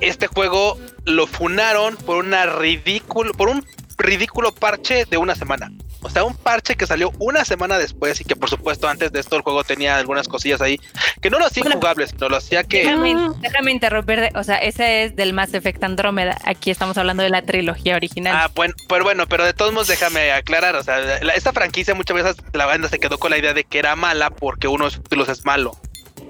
Este 0.01 0.29
juego 0.29 0.79
lo 1.05 1.27
funaron 1.27 1.97
por 1.97 2.25
una 2.25 2.47
ridículo, 2.47 3.33
por 3.33 3.49
un 3.49 3.67
ridículo 3.99 4.55
parche 4.55 5.07
de 5.07 5.17
una 5.17 5.35
semana. 5.35 5.73
O 6.03 6.09
sea, 6.11 6.25
un 6.25 6.35
parche 6.35 6.77
que 6.77 6.87
salió 6.87 7.13
una 7.19 7.45
semana 7.45 7.79
después 7.79 8.21
y 8.21 8.25
que 8.25 8.35
por 8.37 8.49
supuesto 8.49 8.89
antes 8.89 9.13
de 9.13 9.21
esto 9.21 9.37
el 9.37 9.43
juego 9.43 9.65
tenía 9.65 9.97
algunas 9.97 10.29
cosillas 10.29 10.61
ahí 10.61 10.81
que 11.21 11.29
no 11.31 11.39
lo 11.39 11.47
hacía 11.47 11.65
injugables, 11.67 12.11
sino 12.11 12.29
lo 12.29 12.37
hacía 12.37 12.65
que... 12.65 12.79
Déjame, 12.85 13.15
déjame 13.41 13.71
interrumpir, 13.73 14.31
o 14.35 14.43
sea, 14.43 14.57
ese 14.57 15.05
es 15.05 15.17
del 15.17 15.33
Mass 15.33 15.53
Effect 15.55 15.83
Andrómeda. 15.85 16.39
Aquí 16.45 16.71
estamos 16.71 16.97
hablando 16.99 17.23
de 17.23 17.31
la 17.31 17.43
trilogía 17.43 17.97
original. 17.97 18.35
Ah, 18.37 18.51
bueno, 18.55 18.75
pero 18.89 19.05
bueno, 19.05 19.27
pero 19.29 19.45
de 19.45 19.53
todos 19.53 19.73
modos 19.73 19.89
déjame 19.89 20.33
aclarar, 20.33 20.75
o 20.77 20.83
sea, 20.83 20.99
la- 21.23 21.35
esta 21.35 21.53
franquicia 21.53 21.95
muchas 21.95 22.17
veces 22.17 22.37
la 22.53 22.67
banda 22.67 22.89
se 22.89 22.99
quedó 22.99 23.19
con 23.19 23.31
la 23.31 23.39
idea 23.39 23.53
de 23.53 23.65
que 23.65 23.79
era 23.79 23.95
mala 23.97 24.31
porque 24.31 24.69
uno 24.69 24.87
de 24.87 24.93
sus 24.93 25.03
títulos 25.03 25.29
es 25.29 25.45
malo. 25.45 25.73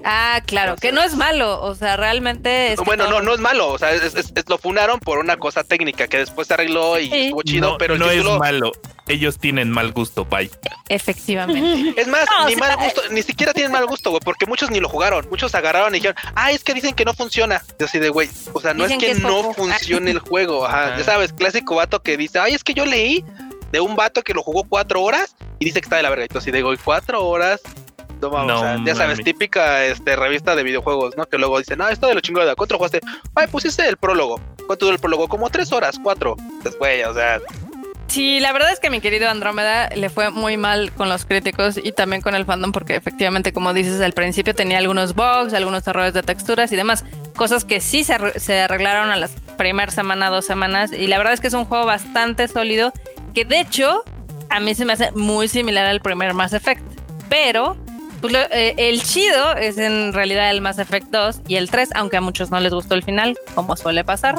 Ah, 0.03 0.41
claro, 0.45 0.75
que 0.75 0.91
no 0.91 1.01
es 1.03 1.15
malo, 1.15 1.61
o 1.61 1.75
sea, 1.75 1.95
realmente 1.97 2.73
es 2.73 2.79
bueno, 2.79 3.05
todo- 3.05 3.19
no, 3.19 3.21
no 3.21 3.33
es 3.33 3.39
malo, 3.39 3.69
o 3.69 3.77
sea, 3.77 3.91
es- 3.91 4.01
es- 4.15 4.31
es- 4.35 4.49
lo 4.49 4.57
funaron 4.57 4.99
por 4.99 5.19
una 5.19 5.37
cosa 5.37 5.63
técnica 5.63 6.07
que 6.07 6.17
después 6.17 6.47
se 6.47 6.53
arregló 6.55 6.99
y 6.99 7.09
Sí. 7.09 7.17
estuvo 7.25 7.43
chido, 7.43 7.69
no 7.71 7.77
pero 7.77 7.93
el 7.93 7.99
no 7.99 8.09
título... 8.09 8.33
es 8.35 8.39
malo. 8.39 8.71
Ellos 9.07 9.37
tienen 9.39 9.69
mal 9.69 9.91
gusto, 9.91 10.25
bye. 10.25 10.49
efectivamente. 10.89 11.93
Es 12.01 12.07
más, 12.07 12.25
No, 12.29 12.47
ni 12.47 12.53
o 12.55 12.57
sea, 12.57 12.67
mal 12.67 12.77
gusto, 12.85 13.01
ni 13.11 13.21
siquiera 13.23 13.53
tienen 13.53 13.71
mal 13.71 13.85
gusto, 13.85 14.09
güey, 14.09 14.21
porque 14.23 14.45
muchos 14.45 14.69
ni 14.71 14.79
lo 14.79 14.87
jugaron. 14.89 15.27
Muchos 15.29 15.53
agarraron 15.55 15.93
y 15.93 15.99
dijeron, 15.99 16.15
ah, 16.35 16.51
es 16.51 16.63
que 16.63 16.73
dicen 16.73 16.93
que 16.93 17.05
no 17.05 17.13
funciona. 17.13 17.61
Yo 17.79 17.85
así 17.85 17.99
de, 17.99 18.09
güey, 18.09 18.29
o 18.53 18.61
sea, 18.61 18.73
no 18.73 18.83
Dicen 18.83 18.97
es 18.97 18.99
que, 19.01 19.05
que 19.07 19.11
es 19.17 19.19
no 19.19 19.41
poco. 19.41 19.53
funcione 19.55 20.11
el 20.11 20.19
juego. 20.19 20.65
Ajá, 20.65 20.97
ya 20.97 21.03
sabes, 21.03 21.33
clásico 21.33 21.75
vato 21.75 22.01
que 22.01 22.17
dice, 22.17 22.39
ay, 22.39 22.53
es 22.53 22.63
que 22.63 22.73
yo 22.73 22.85
leí 22.85 23.23
de 23.71 23.79
un 23.79 23.95
vato 23.95 24.21
que 24.21 24.33
lo 24.33 24.43
jugó 24.43 24.63
cuatro 24.67 25.01
horas 25.01 25.35
y 25.59 25.65
dice 25.65 25.81
que 25.81 25.85
está 25.85 25.97
de 25.97 26.03
la 26.03 26.09
verga. 26.09 26.25
Y 26.25 26.27
tú 26.29 26.37
así 26.37 26.51
de, 26.51 26.61
güey, 26.61 26.77
cuatro 26.83 27.25
horas. 27.25 27.61
No, 28.21 28.29
vamos, 28.29 28.47
No 28.47 28.55
o 28.59 28.59
sea, 28.59 28.79
ya 28.85 28.95
sabes, 28.95 29.23
típica 29.23 29.85
este, 29.85 30.15
revista 30.15 30.55
de 30.55 30.63
videojuegos, 30.63 31.17
¿no? 31.17 31.25
Que 31.25 31.37
luego 31.37 31.57
dicen, 31.57 31.79
no, 31.79 31.87
esto 31.89 32.07
de 32.07 32.15
lo 32.15 32.21
chingada, 32.21 32.55
¿cuánto 32.55 32.77
jugaste? 32.77 33.01
Ay, 33.35 33.47
pusiste 33.47 33.87
el 33.87 33.97
prólogo. 33.97 34.39
¿Cuánto 34.67 34.85
duró 34.85 34.95
el 34.95 35.01
prólogo? 35.01 35.27
Como 35.27 35.49
tres 35.49 35.71
horas, 35.71 35.99
cuatro. 36.01 36.35
Güey, 36.79 37.03
o 37.03 37.13
sea, 37.13 37.39
Sí, 38.11 38.41
la 38.41 38.51
verdad 38.51 38.73
es 38.73 38.81
que 38.81 38.89
mi 38.89 38.99
querido 38.99 39.29
Andrómeda 39.29 39.87
le 39.95 40.09
fue 40.09 40.31
muy 40.31 40.57
mal 40.57 40.91
con 40.91 41.07
los 41.07 41.23
críticos 41.23 41.79
y 41.81 41.93
también 41.93 42.21
con 42.21 42.35
el 42.35 42.43
fandom 42.43 42.73
porque 42.73 42.97
efectivamente, 42.97 43.53
como 43.53 43.73
dices, 43.73 44.01
al 44.01 44.11
principio 44.11 44.53
tenía 44.53 44.79
algunos 44.79 45.15
bugs, 45.15 45.53
algunos 45.53 45.87
errores 45.87 46.13
de 46.13 46.21
texturas 46.21 46.73
y 46.73 46.75
demás. 46.75 47.05
cosas 47.37 47.63
que 47.63 47.79
sí 47.79 48.03
se, 48.03 48.37
se 48.37 48.59
arreglaron 48.59 49.11
a 49.11 49.15
las 49.15 49.31
primeras 49.57 49.93
semana, 49.93 50.29
dos 50.29 50.45
semanas. 50.45 50.91
Y 50.91 51.07
la 51.07 51.17
verdad 51.19 51.31
es 51.31 51.39
que 51.39 51.47
es 51.47 51.53
un 51.53 51.63
juego 51.63 51.85
bastante 51.85 52.49
sólido. 52.49 52.91
Que 53.33 53.45
de 53.45 53.61
hecho, 53.61 54.03
a 54.49 54.59
mí 54.59 54.75
se 54.75 54.83
me 54.83 54.91
hace 54.91 55.11
muy 55.13 55.47
similar 55.47 55.85
al 55.85 56.01
primer 56.01 56.33
Mass 56.33 56.51
Effect. 56.51 56.83
Pero 57.29 57.77
pues, 58.21 58.31
lo- 58.33 58.39
eh, 58.51 58.75
el 58.77 59.01
chido 59.03 59.55
es 59.55 59.77
en 59.77 60.13
realidad 60.13 60.49
el 60.51 60.61
Mass 60.61 60.79
Effect 60.79 61.07
2 61.07 61.41
y 61.47 61.55
el 61.57 61.69
3, 61.69 61.89
aunque 61.95 62.17
a 62.17 62.21
muchos 62.21 62.49
no 62.51 62.59
les 62.59 62.73
gustó 62.73 62.95
el 62.95 63.03
final, 63.03 63.37
como 63.55 63.75
suele 63.75 64.03
pasar. 64.03 64.35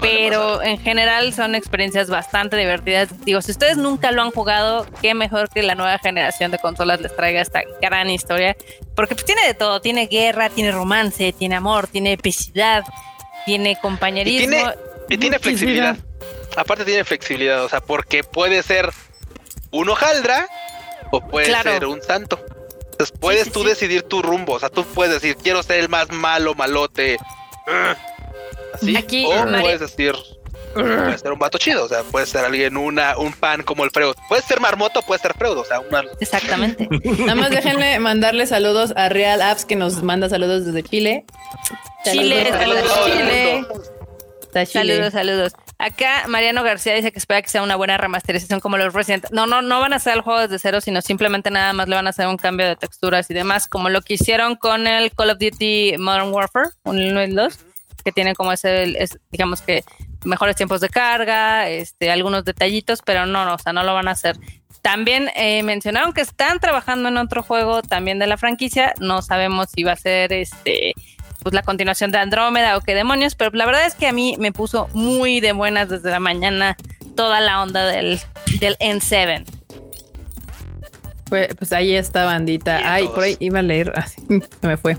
Pero 0.00 0.62
en 0.62 0.78
general 0.78 1.32
son 1.32 1.54
experiencias 1.54 2.10
bastante 2.10 2.56
divertidas. 2.58 3.08
Digo, 3.24 3.40
si 3.40 3.50
ustedes 3.52 3.78
nunca 3.78 4.12
lo 4.12 4.20
han 4.20 4.30
jugado, 4.30 4.86
qué 5.00 5.14
mejor 5.14 5.48
que 5.48 5.62
la 5.62 5.74
nueva 5.74 5.98
generación 5.98 6.50
de 6.50 6.58
consolas 6.58 7.00
les 7.00 7.16
traiga 7.16 7.40
esta 7.40 7.62
gran 7.80 8.10
historia. 8.10 8.54
Porque 8.94 9.14
pues, 9.14 9.24
tiene 9.24 9.46
de 9.46 9.54
todo. 9.54 9.80
Tiene 9.80 10.06
guerra, 10.06 10.50
tiene 10.50 10.70
romance, 10.70 11.32
tiene 11.32 11.54
amor, 11.56 11.86
tiene 11.86 12.12
epicidad, 12.12 12.84
tiene 13.46 13.78
compañerismo. 13.80 14.44
Y 14.44 14.48
tiene, 14.48 14.62
y 15.08 15.16
tiene 15.18 15.36
Muchísima. 15.38 15.38
flexibilidad. 15.40 15.96
Aparte 16.56 16.84
tiene 16.84 17.04
flexibilidad, 17.04 17.64
o 17.64 17.68
sea, 17.70 17.80
porque 17.80 18.22
puede 18.22 18.62
ser 18.62 18.90
un 19.70 19.88
hojaldra 19.88 20.46
o 21.10 21.20
puede 21.22 21.46
Claro. 21.46 21.72
ser 21.72 21.86
un 21.86 22.02
santo. 22.02 22.38
Entonces 22.96 23.18
puedes 23.20 23.44
sí, 23.44 23.50
tú 23.50 23.60
sí. 23.60 23.68
decidir 23.68 24.02
tu 24.04 24.22
rumbo, 24.22 24.54
o 24.54 24.58
sea, 24.58 24.70
tú 24.70 24.82
puedes 24.84 25.12
decir, 25.12 25.36
quiero 25.36 25.62
ser 25.62 25.80
el 25.80 25.90
más 25.90 26.10
malo, 26.10 26.54
malote. 26.54 27.18
Así. 28.72 28.96
Aquí, 28.96 29.26
o 29.26 29.44
María- 29.44 29.60
puedes 29.60 29.80
decir, 29.80 30.14
puedes 30.74 31.20
ser 31.20 31.32
un 31.32 31.38
vato 31.38 31.58
chido, 31.58 31.84
o 31.84 31.88
sea, 31.88 32.02
puedes 32.04 32.30
ser 32.30 32.46
alguien, 32.46 32.78
una, 32.78 33.18
un 33.18 33.34
pan 33.34 33.62
como 33.62 33.84
el 33.84 33.90
Freud. 33.90 34.14
Puedes 34.28 34.46
ser 34.46 34.60
marmoto, 34.60 35.02
puedes 35.02 35.20
ser 35.20 35.34
Freud, 35.34 35.58
o 35.58 35.64
sea, 35.64 35.80
una... 35.80 36.04
Exactamente. 36.20 36.88
Nada 37.18 37.34
más 37.34 37.50
déjenme 37.50 37.98
mandarle 37.98 38.46
saludos 38.46 38.94
a 38.96 39.10
Real 39.10 39.42
Apps 39.42 39.66
que 39.66 39.76
nos 39.76 40.02
manda 40.02 40.30
saludos 40.30 40.64
desde 40.64 40.82
Chile. 40.82 41.24
Chile, 42.04 42.48
saludos, 42.50 42.82
el 43.06 43.12
Chile. 43.12 43.66
Saludos, 44.64 45.12
saludos. 45.12 45.52
Acá 45.78 46.24
Mariano 46.28 46.62
García 46.62 46.94
dice 46.94 47.12
que 47.12 47.18
espera 47.18 47.42
que 47.42 47.50
sea 47.50 47.62
una 47.62 47.76
buena 47.76 47.98
remasterización 47.98 48.60
como 48.60 48.78
los 48.78 48.94
Resident. 48.94 49.26
No, 49.30 49.46
no, 49.46 49.60
no 49.60 49.80
van 49.80 49.92
a 49.92 49.96
hacer 49.96 50.14
el 50.14 50.22
juego 50.22 50.40
desde 50.40 50.58
cero, 50.58 50.80
sino 50.80 51.02
simplemente 51.02 51.50
nada 51.50 51.74
más 51.74 51.88
le 51.88 51.96
van 51.96 52.06
a 52.06 52.10
hacer 52.10 52.26
un 52.26 52.38
cambio 52.38 52.66
de 52.66 52.76
texturas 52.76 53.30
y 53.30 53.34
demás, 53.34 53.68
como 53.68 53.90
lo 53.90 54.00
que 54.00 54.14
hicieron 54.14 54.56
con 54.56 54.86
el 54.86 55.12
Call 55.12 55.30
of 55.30 55.38
Duty 55.38 55.96
Modern 55.98 56.32
Warfare, 56.32 56.70
un 56.84 56.98
1 56.98 57.20
y 57.20 57.24
el 57.24 57.34
2, 57.34 57.58
que 58.04 58.12
tiene 58.12 58.34
como 58.34 58.52
ese, 58.52 59.02
es, 59.02 59.18
digamos 59.30 59.60
que 59.60 59.84
mejores 60.24 60.56
tiempos 60.56 60.80
de 60.80 60.88
carga, 60.88 61.68
este, 61.68 62.10
algunos 62.10 62.44
detallitos, 62.44 63.02
pero 63.04 63.26
no, 63.26 63.44
no, 63.44 63.54
o 63.54 63.58
sea, 63.58 63.72
no 63.72 63.82
lo 63.82 63.92
van 63.92 64.08
a 64.08 64.12
hacer. 64.12 64.36
También 64.80 65.30
eh, 65.34 65.62
mencionaron 65.62 66.12
que 66.12 66.20
están 66.20 66.60
trabajando 66.60 67.08
en 67.08 67.16
otro 67.16 67.42
juego 67.42 67.82
también 67.82 68.18
de 68.18 68.28
la 68.28 68.36
franquicia. 68.36 68.94
No 69.00 69.20
sabemos 69.20 69.68
si 69.74 69.82
va 69.82 69.92
a 69.92 69.96
ser 69.96 70.32
este 70.32 70.94
pues 71.42 71.54
la 71.54 71.62
continuación 71.62 72.10
de 72.10 72.18
Andrómeda 72.18 72.76
o 72.76 72.80
qué 72.80 72.94
demonios, 72.94 73.34
pero 73.34 73.50
la 73.52 73.66
verdad 73.66 73.86
es 73.86 73.94
que 73.94 74.06
a 74.06 74.12
mí 74.12 74.36
me 74.38 74.52
puso 74.52 74.88
muy 74.92 75.40
de 75.40 75.52
buenas 75.52 75.88
desde 75.88 76.10
la 76.10 76.20
mañana 76.20 76.76
toda 77.14 77.40
la 77.40 77.62
onda 77.62 77.86
del, 77.86 78.20
del 78.60 78.76
N7. 78.78 79.44
Pues, 81.28 81.48
pues 81.56 81.72
ahí 81.72 81.94
está, 81.94 82.24
bandita. 82.24 82.76
Bien, 82.78 82.88
Ay, 82.88 83.02
todos. 83.04 83.14
por 83.14 83.24
ahí 83.24 83.36
iba 83.40 83.58
a 83.58 83.62
leer. 83.62 83.92
Ah, 83.96 84.06
sí, 84.06 84.22
se 84.60 84.66
me 84.66 84.76
fue. 84.76 84.96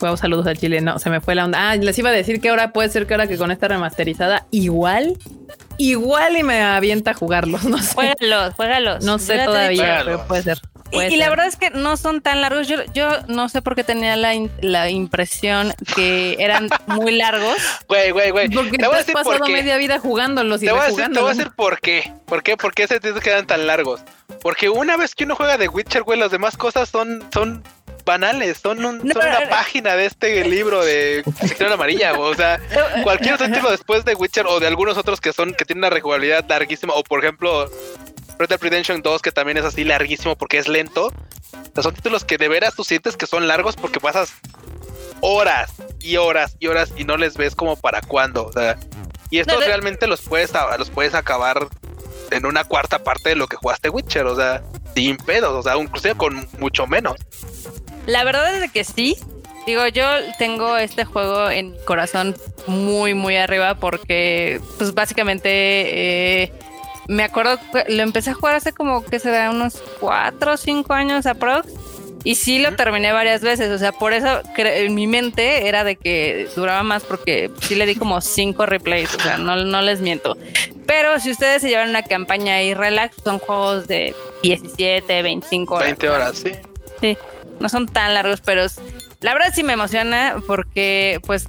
Wow, 0.00 0.16
saludos 0.16 0.46
a 0.46 0.54
Chile. 0.54 0.80
No, 0.80 0.98
se 1.00 1.10
me 1.10 1.20
fue 1.20 1.34
la 1.34 1.44
onda. 1.44 1.70
Ah, 1.70 1.76
les 1.76 1.98
iba 1.98 2.10
a 2.10 2.12
decir 2.12 2.40
que 2.40 2.50
ahora 2.50 2.72
puede 2.72 2.88
ser 2.88 3.06
que 3.06 3.14
ahora 3.14 3.26
que 3.26 3.36
con 3.36 3.50
esta 3.50 3.66
remasterizada, 3.66 4.46
igual, 4.52 5.18
igual 5.76 6.36
y 6.36 6.44
me 6.44 6.62
avienta 6.62 7.10
a 7.12 7.14
jugarlos. 7.14 7.64
No 7.68 7.78
sé. 7.78 7.94
Juégalos, 7.94 8.54
juégalos. 8.54 9.04
No 9.04 9.18
sé 9.18 9.38
todavía, 9.44 10.02
pero 10.04 10.26
puede 10.28 10.42
ser. 10.42 10.60
Y, 10.90 11.00
y 11.02 11.16
la 11.16 11.28
verdad 11.28 11.46
es 11.46 11.56
que 11.56 11.70
no 11.70 11.96
son 11.96 12.20
tan 12.22 12.40
largos. 12.40 12.66
Yo, 12.68 12.76
yo 12.94 13.10
no 13.28 13.48
sé 13.48 13.60
por 13.62 13.74
qué 13.74 13.84
tenía 13.84 14.16
la, 14.16 14.34
in- 14.34 14.50
la 14.60 14.88
impresión 14.90 15.74
que 15.94 16.36
eran 16.38 16.68
muy 16.86 17.12
largos. 17.12 17.56
Güey, 17.88 18.10
güey, 18.10 18.30
güey. 18.30 18.48
Porque 18.50 18.78
Te 18.78 18.86
has 18.86 19.04
pasado 19.06 19.46
media 19.48 19.76
vida 19.76 19.98
jugándolos 19.98 20.62
y 20.62 20.66
Te 20.66 20.72
voy, 20.72 20.80
a 20.80 20.84
decir, 20.84 21.04
te 21.12 21.20
voy 21.20 21.30
a 21.30 21.34
decir 21.34 21.50
por 21.54 21.80
qué. 21.80 22.12
¿Por 22.26 22.42
qué? 22.42 22.56
¿Por 22.56 22.74
qué 22.74 22.86
se 22.86 23.00
te 23.00 23.12
quedan 23.14 23.46
tan 23.46 23.66
largos? 23.66 24.00
Porque 24.42 24.68
una 24.68 24.96
vez 24.96 25.14
que 25.14 25.24
uno 25.24 25.34
juega 25.36 25.56
de 25.58 25.68
Witcher, 25.68 26.02
güey, 26.02 26.18
las 26.18 26.30
demás 26.30 26.56
cosas 26.56 26.88
son, 26.88 27.24
son 27.32 27.62
banales. 28.04 28.58
Son, 28.62 28.84
un- 28.84 29.00
No, 29.02 29.14
son 29.14 29.26
una 29.26 29.48
página 29.48 29.94
de 29.96 30.06
este 30.06 30.44
libro 30.44 30.84
de 30.84 31.22
Sección 31.40 31.72
Amarilla. 31.72 32.12
O 32.18 32.34
sea, 32.34 32.58
cualquier 33.02 33.36
título 33.38 33.70
después 33.70 34.04
de 34.04 34.14
Witcher 34.14 34.46
o 34.46 34.60
de 34.60 34.66
algunos 34.66 34.96
otros 34.98 35.20
que 35.20 35.32
son 35.32 35.52
que 35.54 35.64
tienen 35.64 35.80
una 35.80 35.90
rejugabilidad 35.90 36.44
larguísima. 36.48 36.94
O 36.94 37.02
por 37.04 37.22
ejemplo, 37.24 37.70
Red 38.38 38.48
Dead 38.48 38.60
Redemption 38.60 39.02
2, 39.02 39.22
que 39.22 39.32
también 39.32 39.58
es 39.58 39.64
así 39.64 39.84
larguísimo 39.84 40.36
porque 40.36 40.58
es 40.58 40.68
lento. 40.68 41.06
O 41.06 41.70
sea, 41.74 41.82
son 41.82 41.94
títulos 41.94 42.24
que 42.24 42.38
de 42.38 42.48
veras 42.48 42.74
tú 42.74 42.84
sientes 42.84 43.16
que 43.16 43.26
son 43.26 43.48
largos 43.48 43.76
porque 43.76 44.00
pasas 44.00 44.32
horas 45.20 45.72
y 46.00 46.16
horas 46.16 46.56
y 46.58 46.68
horas 46.68 46.92
y 46.96 47.04
no 47.04 47.16
les 47.16 47.36
ves 47.36 47.54
como 47.54 47.76
para 47.76 48.00
cuándo. 48.00 48.46
O 48.46 48.52
sea, 48.52 48.78
y 49.30 49.38
estos 49.38 49.58
No, 49.58 49.66
realmente 49.66 50.06
los 50.06 50.22
puedes, 50.22 50.52
los 50.78 50.90
puedes 50.90 51.14
acabar 51.14 51.68
en 52.30 52.46
una 52.46 52.64
cuarta 52.64 53.02
parte 53.02 53.30
de 53.30 53.36
lo 53.36 53.46
que 53.46 53.56
jugaste 53.56 53.88
Witcher. 53.88 54.26
O 54.26 54.36
sea, 54.36 54.62
sin 54.94 55.16
pedos. 55.16 55.52
O 55.54 55.62
sea, 55.62 55.76
inclusive 55.76 56.14
con 56.14 56.48
mucho 56.58 56.86
menos. 56.86 57.16
La 58.06 58.24
verdad 58.24 58.62
es 58.62 58.70
que 58.72 58.84
sí. 58.84 59.16
Digo, 59.66 59.86
yo 59.88 60.06
tengo 60.38 60.78
este 60.78 61.04
juego 61.04 61.50
en 61.50 61.72
mi 61.72 61.78
corazón 61.84 62.34
muy, 62.66 63.12
muy 63.12 63.36
arriba 63.36 63.74
porque, 63.74 64.62
pues 64.78 64.94
básicamente, 64.94 65.50
eh, 66.42 66.52
me 67.08 67.24
acuerdo 67.24 67.58
que 67.72 67.92
lo 67.92 68.02
empecé 68.02 68.30
a 68.30 68.34
jugar 68.34 68.54
hace 68.54 68.72
como 68.72 69.04
que 69.04 69.18
será 69.18 69.50
unos 69.50 69.82
cuatro 69.98 70.52
o 70.52 70.56
cinco 70.56 70.92
años 70.94 71.26
aprox. 71.26 71.72
Y 72.24 72.34
sí 72.34 72.58
lo 72.58 72.74
terminé 72.74 73.12
varias 73.12 73.42
veces, 73.42 73.70
o 73.70 73.78
sea, 73.78 73.92
por 73.92 74.12
eso 74.12 74.42
en 74.56 74.94
mi 74.94 75.06
mente 75.06 75.68
era 75.68 75.84
de 75.84 75.96
que 75.96 76.48
duraba 76.56 76.82
más 76.82 77.04
porque 77.04 77.50
sí 77.62 77.76
le 77.76 77.86
di 77.86 77.94
como 77.94 78.20
cinco 78.20 78.66
replays, 78.66 79.14
o 79.14 79.20
sea, 79.20 79.38
no, 79.38 79.56
no 79.56 79.82
les 79.82 80.00
miento. 80.00 80.36
Pero 80.84 81.20
si 81.20 81.30
ustedes 81.30 81.62
se 81.62 81.68
llevan 81.68 81.90
una 81.90 82.02
campaña 82.02 82.60
y 82.62 82.74
relax, 82.74 83.16
son 83.22 83.38
juegos 83.38 83.86
de 83.86 84.14
17, 84.42 85.22
25 85.22 85.74
horas. 85.74 85.86
20 85.86 86.08
horas, 86.08 86.36
sí. 86.36 86.52
Sí, 87.00 87.16
no 87.60 87.68
son 87.68 87.86
tan 87.86 88.12
largos, 88.12 88.40
pero 88.40 88.66
la 89.20 89.32
verdad 89.32 89.52
sí 89.54 89.62
me 89.62 89.74
emociona 89.74 90.42
porque 90.46 91.20
pues 91.24 91.48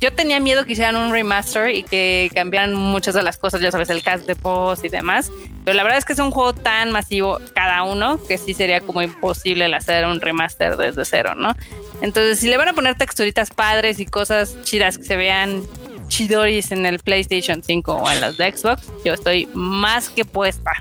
yo 0.00 0.12
tenía 0.12 0.40
miedo 0.40 0.64
que 0.64 0.72
hicieran 0.72 0.96
un 0.96 1.12
remaster 1.12 1.74
y 1.74 1.82
que 1.82 2.30
cambiaran 2.34 2.74
muchas 2.74 3.14
de 3.14 3.22
las 3.22 3.36
cosas, 3.36 3.60
ya 3.60 3.70
sabes, 3.70 3.90
el 3.90 4.02
cast 4.02 4.26
de 4.26 4.34
post 4.34 4.84
y 4.84 4.88
demás. 4.88 5.30
Pero 5.64 5.76
la 5.76 5.82
verdad 5.82 5.98
es 5.98 6.06
que 6.06 6.14
es 6.14 6.18
un 6.18 6.30
juego 6.30 6.54
tan 6.54 6.90
masivo 6.90 7.38
cada 7.54 7.82
uno 7.82 8.18
que 8.26 8.38
sí 8.38 8.54
sería 8.54 8.80
como 8.80 9.02
imposible 9.02 9.66
hacer 9.74 10.06
un 10.06 10.20
remaster 10.20 10.78
desde 10.78 11.04
cero, 11.04 11.34
¿no? 11.36 11.54
Entonces, 12.00 12.38
si 12.38 12.48
le 12.48 12.56
van 12.56 12.68
a 12.68 12.72
poner 12.72 12.96
texturitas 12.96 13.50
padres 13.50 14.00
y 14.00 14.06
cosas 14.06 14.56
chidas 14.62 14.96
que 14.96 15.04
se 15.04 15.16
vean 15.16 15.62
chidoris 16.08 16.72
en 16.72 16.86
el 16.86 16.98
PlayStation 16.98 17.62
5 17.62 17.94
o 17.94 18.10
en 18.10 18.22
las 18.22 18.38
de 18.38 18.50
Xbox, 18.50 18.82
yo 19.04 19.12
estoy 19.12 19.48
más 19.52 20.08
que 20.08 20.24
puesta. 20.24 20.72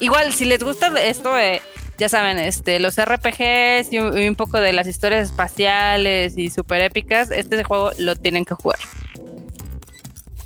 Igual, 0.00 0.32
si 0.32 0.44
les 0.44 0.62
gusta 0.62 0.88
esto 1.00 1.34
de, 1.34 1.62
ya 1.98 2.08
saben, 2.08 2.38
este, 2.38 2.78
los 2.80 2.96
RPGs 2.96 3.92
y 3.92 3.98
un, 3.98 4.16
y 4.18 4.28
un 4.28 4.34
poco 4.36 4.60
de 4.60 4.72
las 4.72 4.86
historias 4.86 5.24
espaciales 5.28 6.38
y 6.38 6.48
super 6.50 6.80
épicas, 6.80 7.30
este 7.30 7.62
juego 7.64 7.90
lo 7.98 8.16
tienen 8.16 8.44
que 8.44 8.54
jugar. 8.54 8.78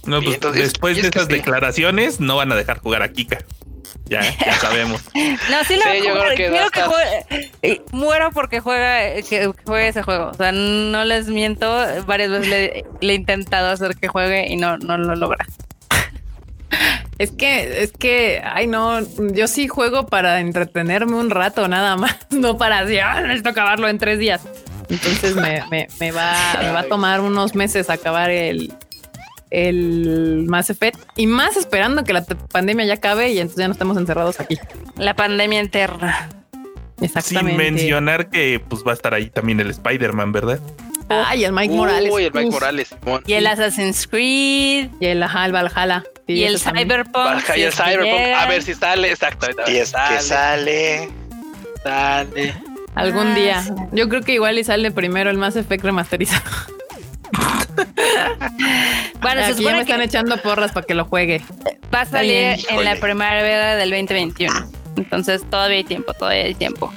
No, 0.04 0.20
pues 0.20 0.34
entonces- 0.34 0.62
después 0.72 0.96
de 0.96 1.02
estas 1.02 1.26
sí. 1.26 1.32
declaraciones 1.34 2.18
no 2.20 2.36
van 2.36 2.50
a 2.52 2.56
dejar 2.56 2.78
jugar 2.80 3.02
a 3.02 3.12
Kika. 3.12 3.38
Ya, 4.06 4.20
ya 4.44 4.54
sabemos. 4.58 5.00
No, 5.14 5.64
sí 5.64 5.76
lo 5.76 5.82
Sí, 5.82 5.88
voy 5.88 5.96
a 5.98 6.04
yo 6.04 6.12
jugar. 6.16 6.34
creo 6.34 6.70
que 6.70 6.82
juegue. 6.82 7.50
eh, 7.62 7.80
Muero 7.92 8.30
porque 8.32 8.60
juega, 8.60 9.14
que, 9.14 9.22
que 9.22 9.52
juegue 9.64 9.88
ese 9.88 10.02
juego. 10.02 10.30
O 10.30 10.34
sea, 10.34 10.50
no 10.52 11.04
les 11.04 11.28
miento. 11.28 11.66
Varias 12.06 12.30
veces 12.30 12.48
le, 12.48 12.84
le 13.00 13.12
he 13.12 13.16
intentado 13.16 13.70
hacer 13.70 13.94
que 13.96 14.08
juegue 14.08 14.48
y 14.48 14.56
no, 14.56 14.76
no 14.78 14.98
lo 14.98 15.14
logra. 15.14 15.46
Es 17.18 17.30
que, 17.30 17.82
es 17.82 17.92
que, 17.92 18.42
ay 18.44 18.66
no, 18.66 19.00
yo 19.32 19.46
sí 19.46 19.68
juego 19.68 20.06
para 20.06 20.40
entretenerme 20.40 21.14
un 21.16 21.30
rato 21.30 21.68
nada 21.68 21.96
más, 21.96 22.16
no 22.30 22.58
para 22.58 22.80
así, 22.80 22.98
ah, 22.98 23.20
necesito 23.20 23.50
acabarlo 23.50 23.88
en 23.88 23.98
tres 23.98 24.18
días. 24.18 24.42
Entonces 24.88 25.36
me, 25.36 25.62
me, 25.70 25.88
me 26.00 26.10
va, 26.10 26.34
me 26.60 26.70
va 26.70 26.80
a 26.80 26.84
tomar 26.84 27.20
unos 27.20 27.54
meses 27.54 27.88
acabar 27.88 28.30
el, 28.30 28.72
el 29.52 30.46
Mass 30.48 30.70
Effect 30.70 30.98
y 31.16 31.26
más 31.26 31.56
esperando 31.56 32.04
que 32.04 32.12
la 32.12 32.24
pandemia 32.24 32.86
ya 32.86 32.94
acabe 32.94 33.30
y 33.30 33.38
entonces 33.38 33.58
ya 33.58 33.68
no 33.68 33.72
estemos 33.72 33.96
encerrados 33.96 34.40
aquí. 34.40 34.58
La 34.96 35.14
pandemia 35.14 35.60
interna. 35.60 36.28
Sin 36.96 37.04
Exactamente. 37.04 37.58
mencionar 37.58 38.30
que 38.30 38.60
pues 38.66 38.82
va 38.86 38.92
a 38.92 38.94
estar 38.94 39.12
ahí 39.12 39.28
también 39.28 39.60
el 39.60 39.70
Spider-Man, 39.70 40.32
¿verdad? 40.32 40.60
Ay, 41.26 41.44
el 41.44 41.52
Mike 41.52 41.74
Morales. 41.74 42.10
Uy, 42.12 42.24
el 42.24 42.32
Mike 42.32 42.48
Uf. 42.48 42.55
Morales, 42.55 42.89
Simón. 42.89 43.22
Y 43.26 43.32
el 43.34 43.47
Assassin's 43.47 44.06
Creed. 44.06 44.89
Y 45.01 45.06
el 45.06 45.22
ajá, 45.22 45.47
el 45.47 45.52
Valhalla. 45.52 46.05
Sí, 46.26 46.32
y 46.34 46.44
el. 46.44 46.59
Cyberpunk. 46.59 47.43
Y 47.56 47.62
el 47.62 47.72
Cyberpunk. 47.72 48.34
A 48.36 48.47
ver 48.47 48.62
si 48.62 48.74
sale, 48.74 49.09
ver 49.09 49.18
Y 49.68 49.76
es 49.78 49.93
que 49.93 50.20
sale. 50.20 51.09
sale. 51.82 52.55
Algún 52.94 53.28
Ah, 53.28 53.34
día. 53.34 53.62
sí. 53.62 53.70
Yo 53.93 54.09
creo 54.09 54.20
que 54.22 54.34
igual 54.34 54.59
y 54.59 54.64
sale 54.64 54.90
primero 54.90 55.30
el 55.30 55.39
Mass 55.39 55.56
Effect 55.56 55.84
remasterizado. 55.84 56.43
Bueno, 59.22 59.40
se 59.40 59.47
Aquí 59.47 59.52
ya 59.52 59.56
supone 59.56 59.74
me 59.76 59.80
están 59.82 60.02
echando 60.02 60.36
porras 60.39 60.72
para 60.72 60.84
que 60.86 60.94
lo 60.94 61.05
juegue. 61.05 61.43
va 61.94 62.01
a 62.02 62.06
salir 62.06 62.32
en 62.36 62.51
la 62.51 62.56
Híjole. 62.56 62.97
primavera 62.97 63.76
del 63.76 63.90
2021. 63.90 64.52
Entonces 64.97 65.48
todavía 65.48 65.78
hay 65.78 65.84
tiempo, 65.84 66.12
todavía 66.12 66.44
hay 66.44 66.55
tiempo. 66.55 66.93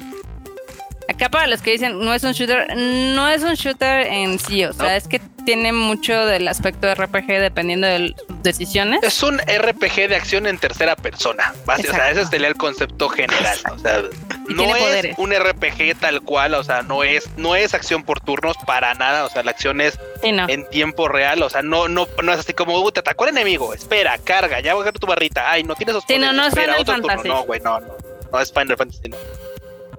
Acá 1.07 1.29
para 1.29 1.47
los 1.47 1.61
que 1.61 1.71
dicen 1.71 1.99
no 1.99 2.13
es 2.13 2.23
un 2.23 2.31
shooter, 2.33 2.75
no 2.75 3.29
es 3.29 3.43
un 3.43 3.53
shooter 3.53 4.07
en 4.07 4.39
sí, 4.39 4.65
o 4.65 4.73
sea, 4.73 4.85
No. 4.85 4.91
es 4.91 5.07
que 5.07 5.21
tiene 5.45 5.71
mucho 5.71 6.25
del 6.25 6.47
aspecto 6.47 6.87
de 6.87 6.95
RPG 6.95 7.27
dependiendo 7.39 7.85
de 7.85 8.15
sus 8.27 8.41
decisiones. 8.43 9.03
Es 9.03 9.21
un 9.21 9.37
RPG 9.39 10.07
de 10.09 10.15
acción 10.15 10.47
en 10.47 10.57
tercera 10.57 10.95
persona. 10.95 11.53
basi- 11.67 11.87
O 11.89 11.93
sea, 11.93 12.09
ese 12.09 12.25
sería 12.25 12.47
el 12.47 12.55
concepto 12.55 13.07
general. 13.09 13.57
O 13.71 13.77
sea, 13.77 14.01
Y 14.49 14.53
no 14.55 14.63
es 14.75 14.81
poderes. 14.81 15.15
un 15.19 15.31
RPG 15.31 15.99
tal 15.99 16.21
cual, 16.21 16.55
o 16.55 16.63
sea, 16.63 16.81
no 16.81 17.03
es, 17.03 17.29
no 17.37 17.55
es 17.55 17.75
acción 17.75 18.01
por 18.03 18.19
turnos 18.21 18.55
para 18.65 18.95
nada. 18.95 19.25
O 19.25 19.29
sea, 19.29 19.43
la 19.43 19.51
acción 19.51 19.81
es 19.81 19.99
Sí, 20.23 20.31
no. 20.31 20.49
en 20.49 20.67
tiempo 20.71 21.07
real. 21.07 21.43
O 21.43 21.49
sea, 21.51 21.61
no, 21.61 21.87
no, 21.87 22.07
no 22.23 22.33
es 22.33 22.39
así 22.39 22.53
como 22.53 22.79
"Uh, 22.81 22.91
te 22.91 23.01
atacó 23.01 23.25
el 23.25 23.29
enemigo. 23.31 23.75
Espera, 23.75 24.17
carga, 24.17 24.59
ya 24.61 24.73
voy 24.73 24.87
a 24.87 24.91
tu 24.91 25.05
barrita. 25.05 25.51
Ay, 25.51 25.63
no 25.63 25.75
tienes 25.75 25.93
esos 25.95 26.05
Sí, 26.07 26.13
no, 26.17 26.27
poderes, 26.27 26.35
no 26.37 26.41
es 26.47 26.53
espera, 26.53 26.75
otro 26.79 26.95
turno". 27.01 27.23
No, 27.23 27.43
güey, 27.43 27.59
no, 27.61 27.79
no. 27.79 27.87
No 28.31 28.39
es 28.41 28.51
Final 28.51 28.75
Fantasy, 28.77 29.09
no. 29.09 29.17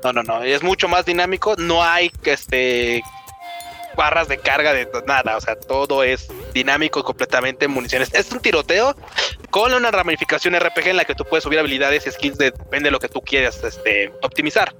No, 0.04 0.12
no, 0.12 0.22
no. 0.22 0.42
Es 0.42 0.62
mucho 0.62 0.88
más 0.88 1.04
dinámico. 1.04 1.54
No 1.56 1.82
hay 1.82 2.10
este 2.24 3.02
barras 3.96 4.28
de 4.28 4.38
carga 4.38 4.72
de 4.72 4.88
nada. 5.06 5.36
O 5.36 5.40
sea, 5.40 5.58
todo 5.58 6.04
es 6.04 6.28
dinámico 6.52 7.02
completamente 7.02 7.66
municiones. 7.66 8.12
Es 8.14 8.30
un 8.30 8.40
tiroteo 8.40 8.94
con 9.50 9.72
una 9.72 9.90
ramificación 9.90 10.54
RPG 10.58 10.88
en 10.88 10.96
la 10.98 11.04
que 11.04 11.14
tú 11.14 11.24
puedes 11.24 11.44
subir 11.44 11.58
habilidades 11.58 12.06
y 12.06 12.10
skills 12.10 12.38
de, 12.38 12.50
depende 12.52 12.88
de 12.88 12.90
lo 12.90 13.00
que 13.00 13.08
tú 13.08 13.20
quieras 13.22 13.62
este, 13.64 14.12
optimizar. 14.22 14.74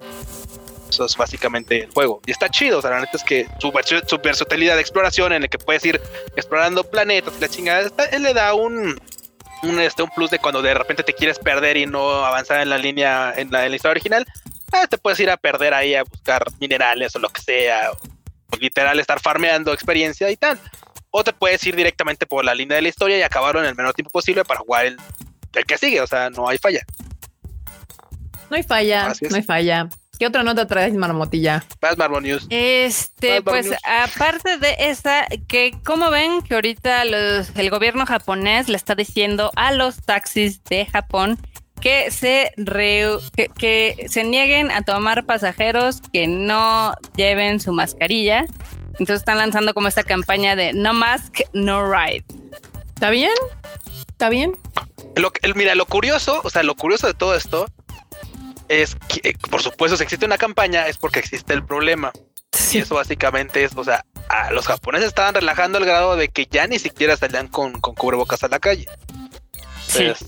Eso 0.88 1.04
es 1.04 1.16
básicamente 1.16 1.84
el 1.84 1.90
juego. 1.90 2.20
Y 2.26 2.30
está 2.30 2.48
chido. 2.48 2.78
O 2.78 2.82
sea, 2.82 2.90
la 2.90 3.00
neta 3.00 3.16
es 3.16 3.24
que 3.24 3.48
su, 3.58 3.72
versatilidad 4.22 4.76
de 4.76 4.80
exploración 4.80 5.32
en 5.32 5.42
el 5.42 5.48
que 5.48 5.58
puedes 5.58 5.84
ir 5.84 6.00
explorando 6.36 6.84
planetas, 6.84 7.40
la 7.40 7.48
chingada, 7.48 7.90
él 8.12 8.22
le 8.22 8.34
da 8.34 8.54
un, 8.54 9.00
un, 9.62 9.80
este, 9.80 10.02
un 10.02 10.10
plus 10.10 10.30
de 10.30 10.38
cuando 10.38 10.62
de 10.62 10.74
repente 10.74 11.02
te 11.02 11.12
quieres 11.12 11.38
perder 11.38 11.76
y 11.76 11.86
no 11.86 12.24
avanzar 12.24 12.60
en 12.60 12.70
la 12.70 12.78
línea, 12.78 13.32
en 13.36 13.50
la, 13.50 13.64
en 13.64 13.70
la 13.70 13.76
historia 13.76 13.92
original. 13.92 14.26
Ah, 14.72 14.86
te 14.86 14.98
puedes 14.98 15.18
ir 15.20 15.30
a 15.30 15.36
perder 15.36 15.74
ahí 15.74 15.94
a 15.94 16.02
buscar 16.04 16.44
minerales 16.60 17.14
o 17.16 17.18
lo 17.18 17.28
que 17.28 17.40
sea. 17.42 17.90
O, 17.92 17.96
o 18.54 18.56
literal 18.58 18.98
estar 19.00 19.20
farmeando 19.20 19.72
experiencia 19.72 20.30
y 20.30 20.36
tal. 20.36 20.58
O 21.10 21.24
te 21.24 21.32
puedes 21.32 21.64
ir 21.66 21.74
directamente 21.76 22.26
por 22.26 22.44
la 22.44 22.54
línea 22.54 22.76
de 22.76 22.82
la 22.82 22.88
historia 22.88 23.18
y 23.18 23.22
acabarlo 23.22 23.60
en 23.60 23.66
el 23.66 23.74
menor 23.74 23.94
tiempo 23.94 24.10
posible 24.10 24.44
para 24.44 24.60
jugar 24.60 24.86
el, 24.86 24.96
el 25.54 25.64
que 25.64 25.78
sigue. 25.78 26.00
O 26.00 26.06
sea, 26.06 26.30
no 26.30 26.48
hay 26.48 26.58
falla. 26.58 26.80
No 28.50 28.56
hay 28.56 28.62
falla, 28.62 29.12
no 29.28 29.36
hay 29.36 29.42
falla. 29.42 29.88
¿Qué 30.18 30.26
otra 30.26 30.42
nota 30.42 30.66
traes, 30.66 30.94
Marmotilla? 30.94 31.62
Más 31.82 31.98
Marvel 31.98 32.22
News. 32.22 32.46
Este, 32.48 33.40
Vas, 33.40 33.66
pues 33.66 33.70
aparte 33.84 34.56
de 34.56 34.74
esa, 34.78 35.26
que 35.46 35.72
como 35.84 36.10
ven 36.10 36.40
que 36.42 36.54
ahorita 36.54 37.04
los- 37.04 37.50
el 37.56 37.68
gobierno 37.68 38.06
japonés 38.06 38.68
le 38.70 38.76
está 38.78 38.94
diciendo 38.94 39.50
a 39.56 39.72
los 39.72 39.96
taxis 40.02 40.62
de 40.64 40.86
Japón 40.86 41.38
que 41.80 42.10
se 42.10 42.52
reu- 42.56 43.20
que, 43.36 43.48
que 43.48 44.06
se 44.08 44.24
nieguen 44.24 44.70
a 44.70 44.82
tomar 44.82 45.24
pasajeros 45.26 46.00
que 46.12 46.26
no 46.26 46.94
lleven 47.16 47.60
su 47.60 47.72
mascarilla. 47.72 48.44
Entonces 48.92 49.16
están 49.16 49.38
lanzando 49.38 49.74
como 49.74 49.88
esta 49.88 50.02
campaña 50.02 50.56
de 50.56 50.72
no 50.72 50.92
mask, 50.94 51.40
no 51.52 51.84
ride. 51.92 52.24
¿Está 52.94 53.10
bien? 53.10 53.32
¿Está 54.08 54.28
bien? 54.30 54.52
Lo, 55.16 55.30
que- 55.32 55.40
el- 55.46 55.54
mira, 55.54 55.74
lo 55.74 55.84
curioso, 55.86 56.40
o 56.44 56.50
sea, 56.50 56.62
lo 56.62 56.74
curioso 56.74 57.06
de 57.06 57.14
todo 57.14 57.34
esto 57.34 57.66
es 58.68 58.96
que, 59.08 59.28
eh, 59.30 59.34
por 59.50 59.62
supuesto, 59.62 59.96
si 59.96 60.02
existe 60.02 60.24
una 60.26 60.38
campaña 60.38 60.86
es 60.88 60.96
porque 60.96 61.18
existe 61.20 61.52
el 61.52 61.64
problema. 61.64 62.10
Y 62.72 62.78
eso 62.78 62.94
básicamente 62.94 63.62
es, 63.64 63.72
o 63.76 63.84
sea, 63.84 64.04
a 64.30 64.50
los 64.50 64.66
japoneses 64.66 65.08
estaban 65.08 65.34
relajando 65.34 65.76
al 65.78 65.84
grado 65.84 66.16
de 66.16 66.28
que 66.28 66.46
ya 66.50 66.66
ni 66.66 66.78
siquiera 66.78 67.16
salían 67.16 67.48
con, 67.48 67.80
con 67.80 67.94
cubrebocas 67.94 68.42
a 68.44 68.48
la 68.48 68.58
calle. 68.58 68.86
Sí. 69.86 70.04
Entonces, 70.04 70.26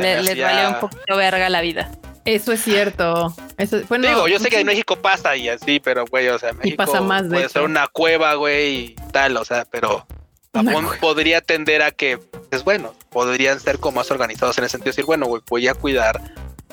Le- 0.00 0.22
les 0.22 0.40
valió 0.40 0.68
un 0.70 0.80
poquito 0.80 1.16
verga 1.16 1.48
la 1.48 1.60
vida. 1.60 1.90
Eso 2.24 2.52
es 2.52 2.62
cierto. 2.62 3.34
Eso, 3.56 3.80
bueno, 3.88 4.06
Digo, 4.08 4.28
yo 4.28 4.38
sé 4.38 4.50
que 4.50 4.60
en 4.60 4.66
México 4.66 4.96
pasa 4.96 5.36
y 5.36 5.48
así, 5.48 5.80
pero 5.80 6.04
güey, 6.06 6.28
o 6.28 6.38
sea, 6.38 6.52
México 6.52 6.76
pasa 6.76 7.00
más, 7.00 7.22
de 7.24 7.28
puede 7.30 7.40
hecho. 7.44 7.52
ser 7.54 7.62
una 7.62 7.86
cueva, 7.88 8.34
güey, 8.34 8.76
y 8.76 8.94
tal, 9.12 9.36
o 9.38 9.44
sea, 9.44 9.64
pero 9.70 10.06
Japón 10.54 10.86
podría 11.00 11.40
tender 11.40 11.82
a 11.82 11.90
que, 11.92 12.18
es 12.50 12.62
bueno, 12.62 12.94
podrían 13.10 13.58
ser 13.58 13.78
como 13.78 13.96
más 13.96 14.10
organizados 14.10 14.58
en 14.58 14.64
el 14.64 14.70
sentido 14.70 14.86
de 14.86 14.90
decir, 14.92 15.04
bueno, 15.06 15.26
güey, 15.26 15.42
voy 15.48 15.66
a 15.68 15.74
cuidar 15.74 16.20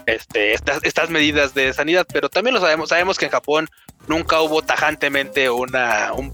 este, 0.06 0.54
estas, 0.54 0.80
estas 0.84 1.10
medidas 1.10 1.54
de 1.54 1.72
sanidad, 1.74 2.06
pero 2.12 2.28
también 2.30 2.54
lo 2.54 2.60
sabemos, 2.60 2.90
sabemos 2.90 3.18
que 3.18 3.26
en 3.26 3.32
Japón 3.32 3.68
nunca 4.08 4.41
hubo 4.41 4.62
tajantemente 4.62 5.49
una, 5.49 6.12
un 6.14 6.34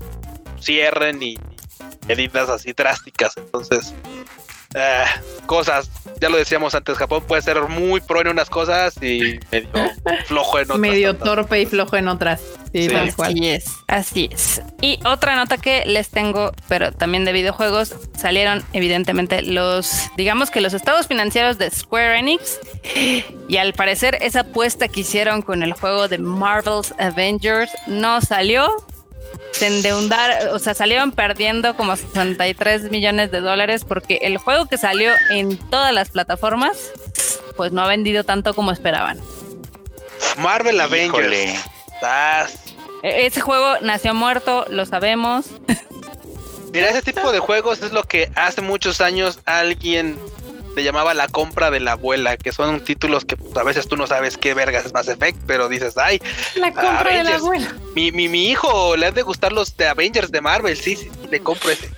cierre 0.60 1.14
ni, 1.14 1.36
ni 1.36 1.46
medidas 2.08 2.50
así 2.50 2.74
drásticas, 2.74 3.38
entonces, 3.38 3.94
eh, 4.76 5.04
cosas, 5.46 5.90
ya 6.22 6.30
lo 6.30 6.38
decíamos 6.38 6.74
antes, 6.76 6.98
Japón 6.98 7.24
puede 7.28 7.42
ser 7.42 7.62
muy 7.70 8.02
pro 8.02 8.22
en 8.22 8.30
unas 8.30 8.50
cosas 8.50 8.96
y 9.02 9.40
medio 9.52 9.70
flojo 10.26 10.58
en 10.60 10.64
otras. 10.66 10.80
medio 10.80 11.10
tantas. 11.16 11.26
torpe 11.36 11.62
y 11.62 11.66
flojo 11.66 11.96
en 11.98 12.08
otras. 12.08 12.42
Sí, 12.74 12.84
Sí. 12.84 12.90
tal 12.90 13.16
cual. 13.16 13.32
Así 13.34 13.50
es, 13.50 13.66
así 13.88 14.30
es. 14.34 14.62
Y 14.82 15.00
otra 15.06 15.36
nota 15.36 15.58
que 15.58 15.84
les 15.86 16.10
tengo, 16.10 16.52
pero 16.68 16.92
también 16.92 17.24
de 17.24 17.32
videojuegos, 17.32 17.94
salieron 18.18 18.64
evidentemente 18.74 19.44
los, 19.44 19.92
digamos 20.18 20.50
que 20.50 20.60
los 20.60 20.74
estados 20.74 21.06
financieros 21.08 21.60
de 21.60 21.70
Square 21.70 22.18
Enix. 22.18 22.60
Y 23.48 23.58
al 23.58 23.74
parecer 23.74 24.18
esa 24.22 24.40
apuesta 24.40 24.88
que 24.88 25.02
hicieron 25.02 25.44
con 25.44 25.62
el 25.62 25.74
juego 25.74 26.08
de 26.08 26.18
Marvel's 26.18 26.96
Avengers 26.98 27.70
no 27.86 28.22
salió. 28.22 28.68
Se 29.54 29.68
endeudaron, 29.68 30.50
o 30.56 30.60
sea, 30.60 30.74
salieron 30.74 31.12
perdiendo 31.12 31.76
como 31.78 31.96
63 31.96 32.90
millones 32.92 33.32
de 33.32 33.40
dólares 33.40 33.86
porque 33.88 34.20
el 34.24 34.38
juego 34.38 34.66
que 34.66 34.78
salió 34.78 35.12
en 35.30 35.58
todas 35.70 35.94
las 35.94 36.10
plataformas, 36.10 36.92
pues 37.56 37.72
no 37.72 37.82
ha 37.84 37.88
vendido 37.88 38.24
tanto 38.24 38.54
como 38.54 38.72
esperaban. 38.72 39.20
Marvel 40.38 40.80
Avengers. 40.82 41.64
Ah, 42.02 42.46
E- 43.04 43.26
Ese 43.28 43.42
juego 43.42 43.76
nació 43.82 44.14
muerto, 44.14 44.66
lo 44.70 44.86
sabemos. 44.86 45.46
Mira, 46.74 46.90
ese 46.90 47.04
tipo 47.04 47.32
de 47.32 47.40
juegos 47.40 47.84
es 47.84 47.92
lo 47.92 48.04
que 48.04 48.32
hace 48.36 48.62
muchos 48.62 49.00
años 49.02 49.40
alguien 49.46 50.18
le 50.76 50.84
llamaba 50.84 51.14
la 51.14 51.28
compra 51.28 51.70
de 51.72 51.80
la 51.80 51.94
abuela, 51.94 52.38
que 52.38 52.52
son 52.52 52.82
títulos 52.82 53.26
que 53.26 53.38
pues, 53.38 53.56
a 53.58 53.64
veces 53.64 53.88
tú 53.88 53.96
no 53.98 54.08
sabes 54.08 54.38
qué 54.38 54.54
vergas 54.54 54.86
es 54.86 54.94
Mass 54.94 55.08
Effect, 55.08 55.38
pero 55.46 55.70
dices, 55.70 55.98
ay, 55.98 56.22
La 56.56 56.72
compra 56.72 57.04
de 57.12 57.24
la 57.24 57.36
Avengers. 57.36 57.42
abuela. 57.42 57.76
mi, 57.96 58.12
mi, 58.12 58.28
mi 58.30 58.50
hijo 58.50 58.96
le 58.98 59.06
han 59.08 59.14
de 59.14 59.22
gustar 59.22 59.52
los 59.54 59.76
de 59.78 59.88
Avengers 59.88 60.32
de 60.32 60.42
Marvel, 60.42 60.76
sí, 60.76 60.96
sí, 60.96 61.04
sí, 61.22 61.28
le 61.30 61.40
compro 61.42 61.70
ese. 61.70 61.90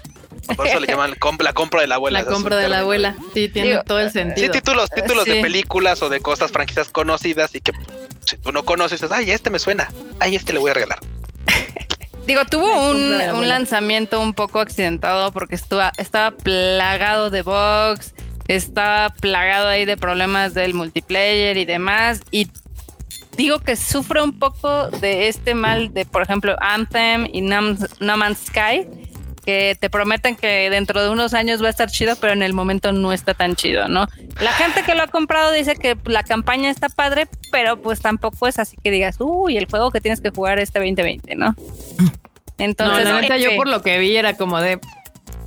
Por 0.56 0.68
eso 0.68 0.80
le 0.80 0.88
llaman 0.92 1.14
comp- 1.16 1.42
la 1.42 1.54
compra 1.54 1.82
de 1.82 1.88
la 1.88 1.96
abuela. 1.96 2.22
La 2.22 2.28
compra 2.28 2.58
de 2.58 2.68
la 2.68 2.80
abuela. 2.80 3.16
Sí, 3.34 3.50
tiene 3.50 3.70
Digo, 3.70 3.84
todo 3.84 4.00
el 4.00 4.10
Sí, 4.12 4.20
sentido. 4.20 4.52
títulos, 4.52 4.90
títulos 4.92 5.24
Sí. 5.24 5.32
de 5.32 5.42
películas 5.42 6.02
o 6.04 6.10
de 6.10 6.20
cosas 6.20 6.52
franquicias 6.52 6.90
conocidas 6.90 7.56
y 7.56 7.62
que 7.62 7.72
si 8.26 8.38
tú 8.38 8.52
no 8.52 8.64
conoces, 8.66 9.00
dices, 9.02 9.16
ay, 9.16 9.32
este 9.32 9.50
me 9.50 9.58
suena, 9.60 9.92
ay, 10.20 10.36
este 10.36 10.54
le 10.54 10.60
voy 10.60 10.72
a 10.72 10.74
regalar. 10.76 11.00
Digo, 12.28 12.44
tuvo 12.46 12.90
un, 12.92 13.18
la 13.18 13.34
lanzamiento 13.34 14.20
un 14.20 14.34
poco 14.34 14.60
accidentado 14.60 15.32
porque 15.32 15.54
estaba, 15.56 15.92
estaba 15.98 16.32
plagado 16.36 17.30
de 17.30 17.44
bugs, 17.44 18.14
estaba 18.48 19.10
plagado 19.10 19.68
ahí 19.68 19.86
de 19.86 19.98
problemas 19.98 20.54
del 20.54 20.74
multiplayer 20.74 21.58
y 21.58 21.66
demás. 21.66 22.22
Y 22.32 22.50
digo 23.38 23.60
que 23.60 23.76
sufre 23.76 24.22
un 24.22 24.38
poco 24.38 24.90
de 24.90 25.28
este 25.28 25.54
mal 25.54 25.94
de, 25.94 26.06
por 26.06 26.22
ejemplo, 26.22 26.56
Anthem 26.60 27.28
y 27.32 27.42
No, 27.42 27.76
No 28.00 28.18
Man's 28.18 28.46
Sky, 28.48 28.88
que 29.46 29.78
te 29.80 29.90
prometen 29.90 30.36
que 30.36 30.70
dentro 30.70 31.04
de 31.04 31.10
unos 31.10 31.34
años 31.34 31.62
va 31.62 31.68
a 31.68 31.70
estar 31.70 31.90
chido, 31.90 32.16
pero 32.20 32.34
en 32.34 32.42
el 32.42 32.54
momento 32.54 32.92
no 32.92 33.14
está 33.14 33.34
tan 33.34 33.56
chido, 33.56 33.88
¿no? 33.88 34.08
La 34.42 34.52
gente 34.54 34.84
que 34.84 34.96
lo 34.96 35.04
ha 35.04 35.08
comprado 35.08 35.52
dice 35.52 35.76
que 35.76 35.98
la 36.06 36.24
campaña 36.24 36.70
está 36.70 36.90
padre, 36.90 37.28
pero 37.52 37.80
pues 37.82 38.02
tampoco 38.02 38.48
es 38.48 38.58
así 38.58 38.76
que 38.84 38.90
digas, 38.90 39.18
uy, 39.20 39.58
el 39.58 39.68
juego 39.68 39.92
que 39.92 40.02
tienes 40.02 40.20
que 40.20 40.32
jugar 40.32 40.60
este 40.60 40.80
2020, 40.80 41.36
¿no? 41.36 41.56
No, 42.58 42.64
Entonces, 42.64 43.04
la 43.04 43.20
neta, 43.20 43.38
yo 43.38 43.54
por 43.58 43.68
lo 43.68 43.82
que 43.82 44.00
vi 44.00 44.16
era 44.16 44.38
como 44.38 44.62
de 44.62 44.80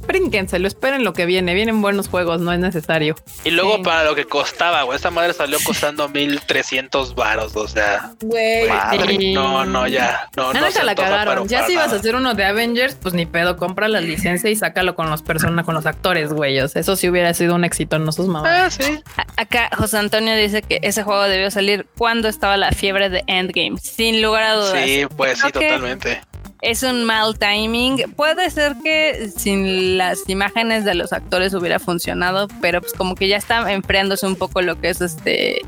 brínquenselo, 0.08 0.66
esperen 0.66 1.04
lo 1.04 1.12
que 1.12 1.24
viene. 1.26 1.54
Vienen 1.54 1.80
buenos 1.80 2.08
juegos, 2.08 2.40
no 2.40 2.52
es 2.52 2.58
necesario. 2.58 3.14
Y 3.44 3.50
luego 3.52 3.76
Sí. 3.76 3.82
para 3.84 4.02
lo 4.04 4.16
que 4.16 4.24
costaba, 4.24 4.82
güey, 4.82 4.98
esa 4.98 5.10
madre 5.10 5.32
salió 5.34 5.58
costando 5.62 6.08
1300 6.08 7.14
varos, 7.14 7.54
o 7.54 7.68
sea, 7.68 8.12
Güey. 8.20 8.68
Madre. 8.68 9.16
sí. 9.18 9.32
no, 9.34 9.64
no, 9.64 9.86
ya, 9.86 10.28
no, 10.36 10.52
La 10.52 10.60
no 10.62 10.70
se 10.72 10.82
la 10.82 10.94
cagaron. 10.96 11.46
Ya 11.46 11.64
si 11.66 11.74
ibas 11.74 11.92
a 11.92 11.96
hacer 11.96 12.16
uno 12.16 12.34
de 12.34 12.44
Avengers, 12.44 12.96
pues 13.00 13.14
ni 13.14 13.26
pedo, 13.26 13.56
compra 13.56 13.86
la 13.88 14.00
licencia 14.00 14.50
y 14.50 14.56
sácalo 14.56 14.96
con 14.96 15.10
los 15.10 15.22
personas, 15.22 15.64
con 15.64 15.74
los 15.74 15.86
actores, 15.86 16.32
güey. 16.32 16.58
O 16.60 16.66
sea, 16.68 16.80
eso 16.80 16.96
sí 16.96 17.08
hubiera 17.08 17.32
sido 17.34 17.54
un 17.54 17.64
éxito 17.64 17.96
en 17.96 18.10
sus 18.12 18.26
mamás. 18.26 18.48
Ah, 18.50 18.70
sí. 18.70 19.00
Acá 19.36 19.68
José 19.76 19.98
Antonio 19.98 20.34
dice 20.34 20.62
que 20.62 20.80
ese 20.82 21.02
juego 21.02 21.22
debió 21.24 21.50
salir 21.50 21.86
cuando 21.98 22.28
estaba 22.28 22.56
la 22.56 22.72
fiebre 22.72 23.10
de 23.10 23.22
Endgame, 23.26 23.76
sin 23.78 24.22
lugar 24.22 24.42
a 24.44 24.54
dudas. 24.54 24.82
Sí, 24.84 25.06
pues 25.16 25.38
sí, 25.38 25.52
totalmente. 25.52 26.22
Es 26.60 26.82
un 26.82 27.04
mal 27.04 27.38
timing. 27.38 28.12
Puede 28.16 28.50
ser 28.50 28.74
que 28.82 29.30
sin 29.36 29.96
las 29.96 30.28
imágenes 30.28 30.84
de 30.84 30.94
los 30.94 31.12
actores 31.12 31.54
hubiera 31.54 31.78
funcionado, 31.78 32.48
pero 32.60 32.80
pues 32.80 32.92
como 32.94 33.14
que 33.14 33.28
ya 33.28 33.36
está 33.36 33.72
enfriándose 33.72 34.26
un 34.26 34.36
poco 34.36 34.60
lo 34.62 34.80
que 34.80 34.90
es 34.90 35.00
este 35.00 35.60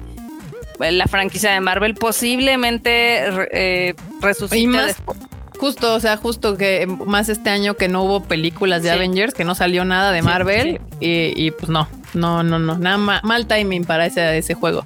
la 0.78 1.06
franquicia 1.06 1.52
de 1.52 1.60
Marvel. 1.60 1.94
Posiblemente 1.94 3.26
eh, 3.52 3.94
resucite 4.20 4.58
Y 4.58 4.66
más- 4.66 4.86
después. 4.86 5.18
Justo, 5.58 5.94
o 5.94 6.00
sea, 6.00 6.16
justo 6.16 6.56
que 6.56 6.86
más 6.86 7.28
este 7.28 7.50
año 7.50 7.74
que 7.74 7.86
no 7.86 8.02
hubo 8.02 8.22
películas 8.22 8.82
de 8.82 8.88
Sí. 8.88 8.94
Avengers, 8.94 9.34
que 9.34 9.44
no 9.44 9.54
salió 9.54 9.84
nada 9.84 10.10
de 10.10 10.20
Sí, 10.20 10.24
Marvel 10.24 10.80
y, 11.00 11.34
y, 11.36 11.50
pues 11.50 11.68
no, 11.68 11.86
no, 12.14 12.42
no, 12.42 12.58
no, 12.58 12.78
nada 12.78 12.96
ma- 12.96 13.20
mal 13.24 13.46
timing 13.46 13.84
para 13.84 14.06
ese, 14.06 14.38
ese 14.38 14.54
juego. 14.54 14.84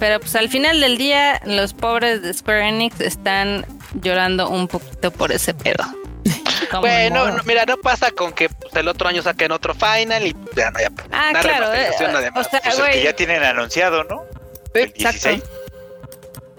Pero 0.00 0.18
pues 0.18 0.34
al 0.34 0.48
final 0.48 0.80
del 0.80 0.98
día, 0.98 1.40
los 1.44 1.72
pobres 1.74 2.22
de 2.22 2.32
Square 2.34 2.68
Enix 2.68 3.00
están 3.00 3.64
llorando 4.02 4.48
un 4.48 4.66
poquito 4.66 5.12
por 5.12 5.30
ese 5.30 5.54
pedo. 5.54 5.84
Bueno, 6.80 7.26
no, 7.32 7.42
mira, 7.44 7.64
no 7.66 7.76
pasa 7.78 8.12
con 8.12 8.32
que 8.32 8.48
pues, 8.48 8.72
el 8.76 8.86
otro 8.86 9.08
año 9.08 9.22
saquen 9.22 9.50
otro 9.50 9.74
final 9.74 10.24
y 10.24 10.36
ya 10.54 10.70
no 10.70 10.78
haya 10.78 10.90
Ah, 11.10 11.28
una 11.30 11.40
claro. 11.40 11.74
eh, 11.74 11.88
además. 11.98 12.46
o 12.46 12.50
sea, 12.50 12.60
Pues 12.60 12.78
el 12.78 12.90
que 12.92 13.02
ya 13.02 13.12
tienen 13.14 13.42
anunciado, 13.42 14.04
¿no? 14.04 14.22
El 14.74 14.82
Exacto. 14.84 15.28
16. 15.30 15.42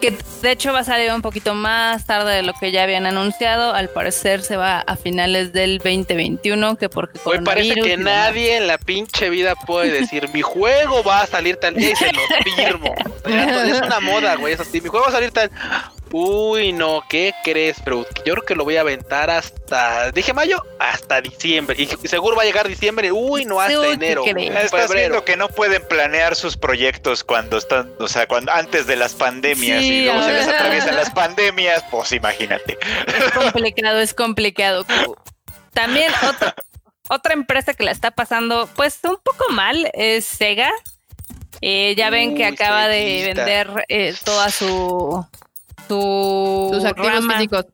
Que 0.01 0.17
de 0.41 0.51
hecho 0.51 0.73
va 0.73 0.79
a 0.79 0.83
salir 0.83 1.11
un 1.13 1.21
poquito 1.21 1.53
más 1.53 2.05
tarde 2.05 2.33
de 2.33 2.41
lo 2.41 2.53
que 2.53 2.71
ya 2.71 2.83
habían 2.83 3.05
anunciado. 3.05 3.73
Al 3.73 3.89
parecer 3.89 4.41
se 4.41 4.57
va 4.57 4.79
a 4.79 4.95
finales 4.97 5.53
del 5.53 5.77
2021, 5.77 6.75
que 6.75 6.89
porque 6.89 7.19
Güey, 7.23 7.43
parece 7.43 7.75
que 7.75 7.95
nadie 7.95 8.57
en 8.57 8.67
la 8.67 8.77
pinche 8.77 9.29
vida 9.29 9.55
puede 9.55 9.91
decir 9.91 10.27
mi 10.33 10.41
juego 10.41 11.03
va 11.03 11.21
a 11.21 11.27
salir 11.27 11.57
tal 11.57 11.75
día 11.75 11.91
y 11.91 11.95
se 11.95 12.11
lo 12.11 12.21
firmo. 12.55 12.93
Ya, 13.29 13.65
Es 13.65 13.81
una 13.81 13.99
moda, 13.99 14.35
güey. 14.35 14.55
Es 14.55 14.59
así, 14.59 14.81
mi 14.81 14.89
juego 14.89 15.05
va 15.05 15.09
a 15.09 15.13
salir 15.13 15.31
tal. 15.31 15.51
Uy, 16.13 16.73
no, 16.73 17.03
¿qué 17.09 17.33
crees? 17.43 17.77
Pero 17.83 18.05
yo 18.25 18.33
creo 18.33 18.45
que 18.45 18.55
lo 18.55 18.63
voy 18.65 18.77
a 18.77 18.81
aventar 18.81 19.29
hasta. 19.29 20.11
Dije 20.11 20.33
mayo, 20.33 20.61
hasta 20.79 21.21
diciembre. 21.21 21.75
Y 21.79 21.87
seguro 22.07 22.35
va 22.35 22.43
a 22.43 22.45
llegar 22.45 22.67
diciembre. 22.67 23.11
Uy, 23.11 23.45
no, 23.45 23.61
hasta 23.61 23.73
Sí, 23.73 23.87
¿qué 23.87 23.93
enero. 23.93 24.25
Estás 24.25 24.69
febrero. 24.69 24.93
viendo 24.93 25.25
que 25.25 25.37
no 25.37 25.47
pueden 25.47 25.87
planear 25.87 26.35
sus 26.35 26.57
proyectos 26.57 27.23
cuando 27.23 27.57
están, 27.57 27.91
o 27.99 28.07
sea, 28.07 28.27
cuando 28.27 28.51
antes 28.51 28.87
de 28.87 28.95
las 28.97 29.13
pandemias 29.13 29.79
Sí, 29.81 30.01
y 30.01 30.05
luego 30.05 30.21
se 30.23 30.33
les 30.33 30.47
atraviesan 30.47 30.95
las 30.95 31.09
pandemias, 31.11 31.83
pues 31.89 32.11
imagínate. 32.11 32.77
Es 33.07 33.31
complicado, 33.31 33.99
es 33.99 34.13
complicado. 34.13 34.85
También 35.73 36.11
otra, 36.27 36.55
otra 37.09 37.33
empresa 37.33 37.73
que 37.73 37.83
la 37.83 37.91
está 37.91 38.11
pasando, 38.11 38.69
pues 38.75 38.99
un 39.03 39.17
poco 39.23 39.49
mal, 39.51 39.89
es 39.93 40.25
Sega. 40.25 40.71
Eh, 41.61 41.93
ya 41.95 42.09
ven 42.09 42.35
que 42.35 42.45
acaba 42.45 42.87
de 42.87 43.33
vender 43.33 43.85
eh, 43.87 44.15
toda 44.25 44.49
su 44.49 45.25
su 45.95 46.71
Sus 46.73 46.85
activos 46.85 47.11
rama. 47.13 47.33
físicos. 47.35 47.65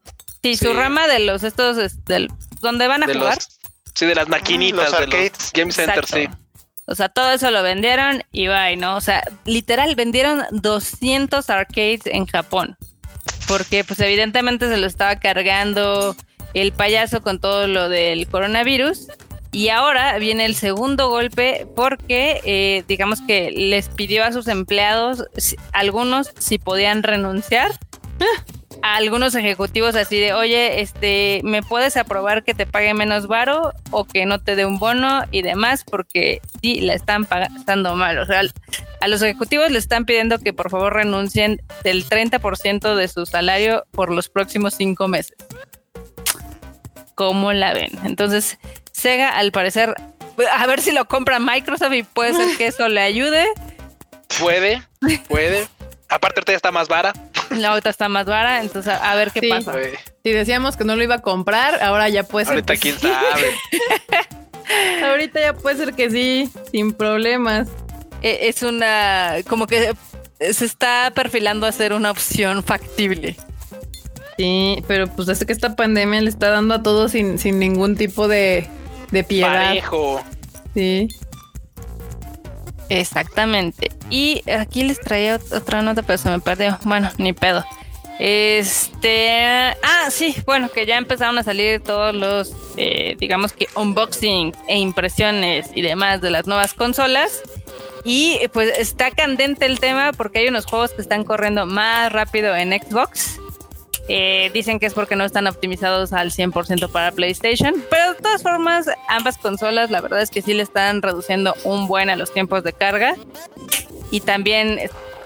Sí, 0.43 0.55
su 0.55 0.73
rama 0.73 1.07
de 1.07 1.19
los 1.19 1.43
estos 1.43 1.77
es 1.77 2.03
del 2.05 2.29
donde 2.61 2.87
van 2.87 3.03
a 3.03 3.07
de 3.07 3.13
jugar. 3.15 3.35
los, 3.35 3.47
sí, 3.93 4.05
de 4.05 4.15
las 4.15 4.27
maquinitas, 4.27 4.77
Los 4.77 4.91
de 4.91 4.91
los 5.07 5.15
arcades. 5.15 5.51
Game 5.53 5.71
Center, 5.71 5.99
Exacto. 5.99 6.17
sí. 6.17 6.27
O 6.85 6.95
sea, 6.95 7.09
todo 7.09 7.31
eso 7.31 7.51
lo 7.51 7.61
vendieron 7.63 8.23
y 8.31 8.47
bye, 8.47 8.77
¿no? 8.77 8.95
O 8.95 9.01
sea, 9.01 9.21
literal 9.45 9.93
vendieron 9.95 10.43
200 10.51 11.49
arcades 11.49 12.01
en 12.05 12.25
Japón. 12.25 12.77
Porque 13.47 13.83
pues 13.83 13.99
evidentemente 13.99 14.67
se 14.69 14.77
lo 14.77 14.87
estaba 14.87 15.17
cargando 15.17 16.15
el 16.53 16.71
payaso 16.71 17.21
con 17.21 17.39
todo 17.39 17.67
lo 17.67 17.89
del 17.89 18.27
coronavirus. 18.27 19.07
Y 19.51 19.69
ahora 19.69 20.17
viene 20.17 20.45
el 20.45 20.55
segundo 20.55 21.09
golpe 21.09 21.67
porque 21.75 22.41
eh, 22.45 22.83
digamos 22.87 23.21
que 23.21 23.51
les 23.51 23.89
pidió 23.89 24.23
a 24.23 24.31
sus 24.31 24.47
empleados, 24.47 25.23
si- 25.37 25.55
algunos 25.73 26.31
si 26.37 26.57
podían 26.57 27.03
renunciar. 27.03 27.71
A 28.81 28.95
algunos 28.95 29.33
ejecutivos 29.35 29.95
así 29.95 30.19
de, 30.19 30.33
oye, 30.33 30.81
este, 30.81 31.41
¿me 31.43 31.63
puedes 31.63 31.97
aprobar 31.97 32.43
que 32.43 32.53
te 32.53 32.65
pague 32.65 32.93
menos 32.93 33.27
varo 33.27 33.73
o 33.91 34.05
que 34.05 34.25
no 34.25 34.39
te 34.39 34.55
dé 34.55 34.65
un 34.65 34.77
bono 34.77 35.23
y 35.31 35.41
demás? 35.41 35.83
Porque 35.83 36.41
sí, 36.61 36.81
la 36.81 36.93
están 36.93 37.25
pagando 37.25 37.95
mal. 37.95 38.19
O 38.19 38.25
sea, 38.25 38.41
a 39.01 39.07
los 39.07 39.21
ejecutivos 39.21 39.71
le 39.71 39.79
están 39.79 40.05
pidiendo 40.05 40.39
que 40.39 40.53
por 40.53 40.69
favor 40.69 40.93
renuncien 40.93 41.61
del 41.83 42.07
30% 42.07 42.95
de 42.95 43.07
su 43.07 43.25
salario 43.25 43.85
por 43.91 44.11
los 44.11 44.29
próximos 44.29 44.75
cinco 44.75 45.07
meses. 45.07 45.35
¿Cómo 47.15 47.51
la 47.51 47.73
ven? 47.73 47.89
Entonces, 48.03 48.59
Sega, 48.91 49.29
al 49.29 49.51
parecer, 49.51 49.95
a 50.51 50.67
ver 50.67 50.81
si 50.81 50.91
lo 50.91 51.07
compra 51.07 51.39
Microsoft 51.39 51.93
y 51.93 52.03
puede 52.03 52.33
ser 52.33 52.57
que 52.57 52.67
eso 52.67 52.87
le 52.89 53.01
ayude. 53.01 53.47
Puede, 54.39 54.83
puede. 55.27 55.67
Aparte, 56.09 56.41
ya 56.45 56.55
está 56.55 56.71
más 56.71 56.87
vara. 56.87 57.13
La 57.57 57.73
otra 57.73 57.91
está 57.91 58.09
más 58.09 58.25
vara, 58.25 58.61
entonces 58.61 58.91
a, 58.93 59.11
a 59.11 59.15
ver 59.15 59.31
qué 59.31 59.39
Sí. 59.41 59.49
pasa. 59.49 59.73
Si 60.23 60.31
decíamos 60.31 60.75
que 60.77 60.83
no 60.83 60.95
lo 60.95 61.03
iba 61.03 61.15
a 61.15 61.21
comprar, 61.21 61.81
ahora 61.81 62.09
ya 62.09 62.23
puede 62.23 62.45
ser 62.45 62.55
Ahorita 62.55 62.73
que 62.73 62.79
quién 62.79 62.99
sí. 62.99 63.07
sabe. 63.07 63.55
Ahorita 65.03 65.39
ya 65.39 65.53
puede 65.53 65.77
ser 65.77 65.93
que 65.93 66.09
sí, 66.11 66.49
sin 66.71 66.91
problemas. 66.93 67.69
Eh, 68.21 68.39
Es 68.49 68.63
una, 68.63 69.35
como 69.47 69.65
que 69.67 69.93
se 70.39 70.65
está 70.65 71.11
perfilando 71.15 71.65
a 71.65 71.71
ser 71.71 71.93
una 71.93 72.11
opción 72.11 72.63
factible. 72.63 73.35
Sí, 74.37 74.83
pero 74.87 75.07
pues 75.07 75.27
desde 75.27 75.45
que 75.45 75.53
esta 75.53 75.75
pandemia 75.75 76.21
le 76.21 76.29
está 76.29 76.49
dando 76.49 76.75
a 76.75 76.83
todos 76.83 77.11
sin, 77.13 77.39
sin 77.39 77.57
ningún 77.59 77.95
tipo 77.95 78.27
de, 78.27 78.67
de 79.11 79.23
piedad. 79.23 79.67
Parejo. 79.69 80.21
Sí. 80.75 81.07
Exactamente. 82.89 83.89
Y 84.09 84.43
aquí 84.49 84.83
les 84.83 84.99
traía 84.99 85.37
ot- 85.39 85.53
otra 85.55 85.81
nota, 85.81 86.01
pero 86.03 86.17
se 86.17 86.29
me 86.29 86.39
perdió. 86.39 86.77
Bueno, 86.83 87.09
ni 87.17 87.33
pedo. 87.33 87.63
Este. 88.19 89.29
Ah, 89.83 90.09
sí, 90.09 90.35
bueno, 90.45 90.69
que 90.69 90.85
ya 90.85 90.97
empezaron 90.97 91.37
a 91.37 91.43
salir 91.43 91.81
todos 91.81 92.15
los, 92.15 92.51
eh, 92.77 93.15
digamos 93.19 93.53
que 93.53 93.67
unboxing 93.75 94.55
e 94.67 94.79
impresiones 94.79 95.69
y 95.75 95.81
demás 95.81 96.21
de 96.21 96.31
las 96.31 96.47
nuevas 96.47 96.73
consolas. 96.73 97.41
Y 98.03 98.39
pues 98.53 98.77
está 98.77 99.11
candente 99.11 99.65
el 99.65 99.79
tema 99.79 100.13
porque 100.13 100.39
hay 100.39 100.47
unos 100.47 100.65
juegos 100.65 100.91
que 100.91 101.01
están 101.01 101.23
corriendo 101.25 101.65
más 101.65 102.11
rápido 102.11 102.55
en 102.55 102.71
Xbox. 102.71 103.39
Eh, 104.09 104.49
dicen 104.53 104.79
que 104.79 104.85
es 104.85 104.93
porque 104.93 105.17
no 105.17 105.25
están 105.25 105.47
optimizados 105.47 106.13
al 106.13 106.31
100% 106.31 106.89
para 106.89 107.11
PlayStation, 107.11 107.73
pero 107.89 108.13
de 108.13 108.21
todas 108.21 108.41
formas, 108.41 108.85
ambas 109.09 109.37
consolas, 109.37 109.91
la 109.91 109.99
verdad 109.99 110.21
es 110.21 110.29
que 110.29 110.41
sí 110.41 110.53
le 110.53 110.63
están 110.63 111.01
reduciendo 111.01 111.53
un 111.65 111.87
buen 111.87 112.09
a 112.09 112.15
los 112.15 112.33
tiempos 112.33 112.63
de 112.63 112.71
carga. 112.71 113.15
Y 114.11 114.21
también 114.21 114.79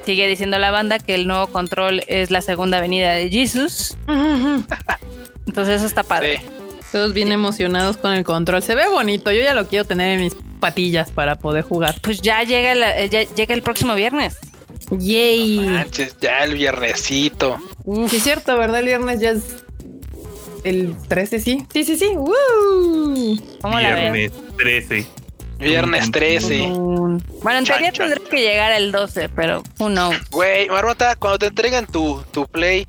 sigue 0.06 0.28
diciendo 0.28 0.58
la 0.60 0.72
banda 0.72 0.98
que 1.00 1.14
el 1.16 1.28
nuevo 1.28 1.48
control 1.48 2.04
es 2.08 2.32
la 2.32 2.42
segunda 2.42 2.82
venida 2.82 3.14
de 3.14 3.30
Jesus. 3.30 3.96
Entonces, 5.48 5.78
eso 5.78 5.86
está 5.86 6.04
padre. 6.04 6.40
Sí. 6.40 6.46
Todos 6.92 7.14
bien 7.14 7.32
emocionados 7.32 7.98
con 7.98 8.14
el 8.14 8.24
control. 8.24 8.62
Se 8.62 8.76
ve 8.76 8.88
bonito. 8.90 9.32
Yo 9.32 9.42
ya 9.42 9.54
lo 9.54 9.68
quiero 9.68 9.86
tener 9.86 10.18
en 10.18 10.26
mis 10.26 10.36
patillas 10.60 11.10
para 11.10 11.36
poder 11.38 11.64
jugar. 11.64 11.96
Pues 12.02 12.22
ya 12.22 12.44
llega, 12.44 12.76
la- 12.76 13.06
ya 13.06 13.24
llega 13.24 13.54
el 13.54 13.62
próximo 13.62 13.96
viernes. 13.96 14.38
Yay. 14.92 15.60
Manches, 15.60 16.16
ya 16.20 16.44
el 16.44 16.56
viernesito. 16.56 17.58
Sí, 18.10 18.18
es 18.18 18.24
cierto, 18.24 18.58
¿verdad? 18.58 18.80
El 18.80 18.88
viernes 18.88 19.20
ya 19.22 19.32
es 19.32 19.44
el 20.66 20.96
13, 21.08 21.40
sí. 21.40 21.66
Sí, 21.72 21.84
sí, 21.86 21.96
sí. 21.98 22.10
¡Woo! 22.16 23.38
¿Cómo 23.62 23.80
la 23.80 23.96
ven? 23.96 24.14
Viernes 24.14 24.32
13. 24.58 25.06
Viernes 25.62 26.12
13. 26.12 26.68
Mm, 26.68 27.20
Bueno, 27.44 27.60
en 27.60 27.66
teoría 27.66 27.92
chan, 27.92 28.10
tendrá 28.10 28.30
que 28.30 28.38
llegar 28.42 28.72
el 28.74 28.92
12, 28.92 29.30
pero 29.30 29.64
who 29.80 29.88
knows. 29.90 30.16
Güey, 30.32 30.68
Marmota, 30.70 31.16
cuando 31.16 31.40
te 31.40 31.46
entregan 31.48 31.86
tu, 31.88 32.24
tu 32.32 32.48
play, 32.48 32.86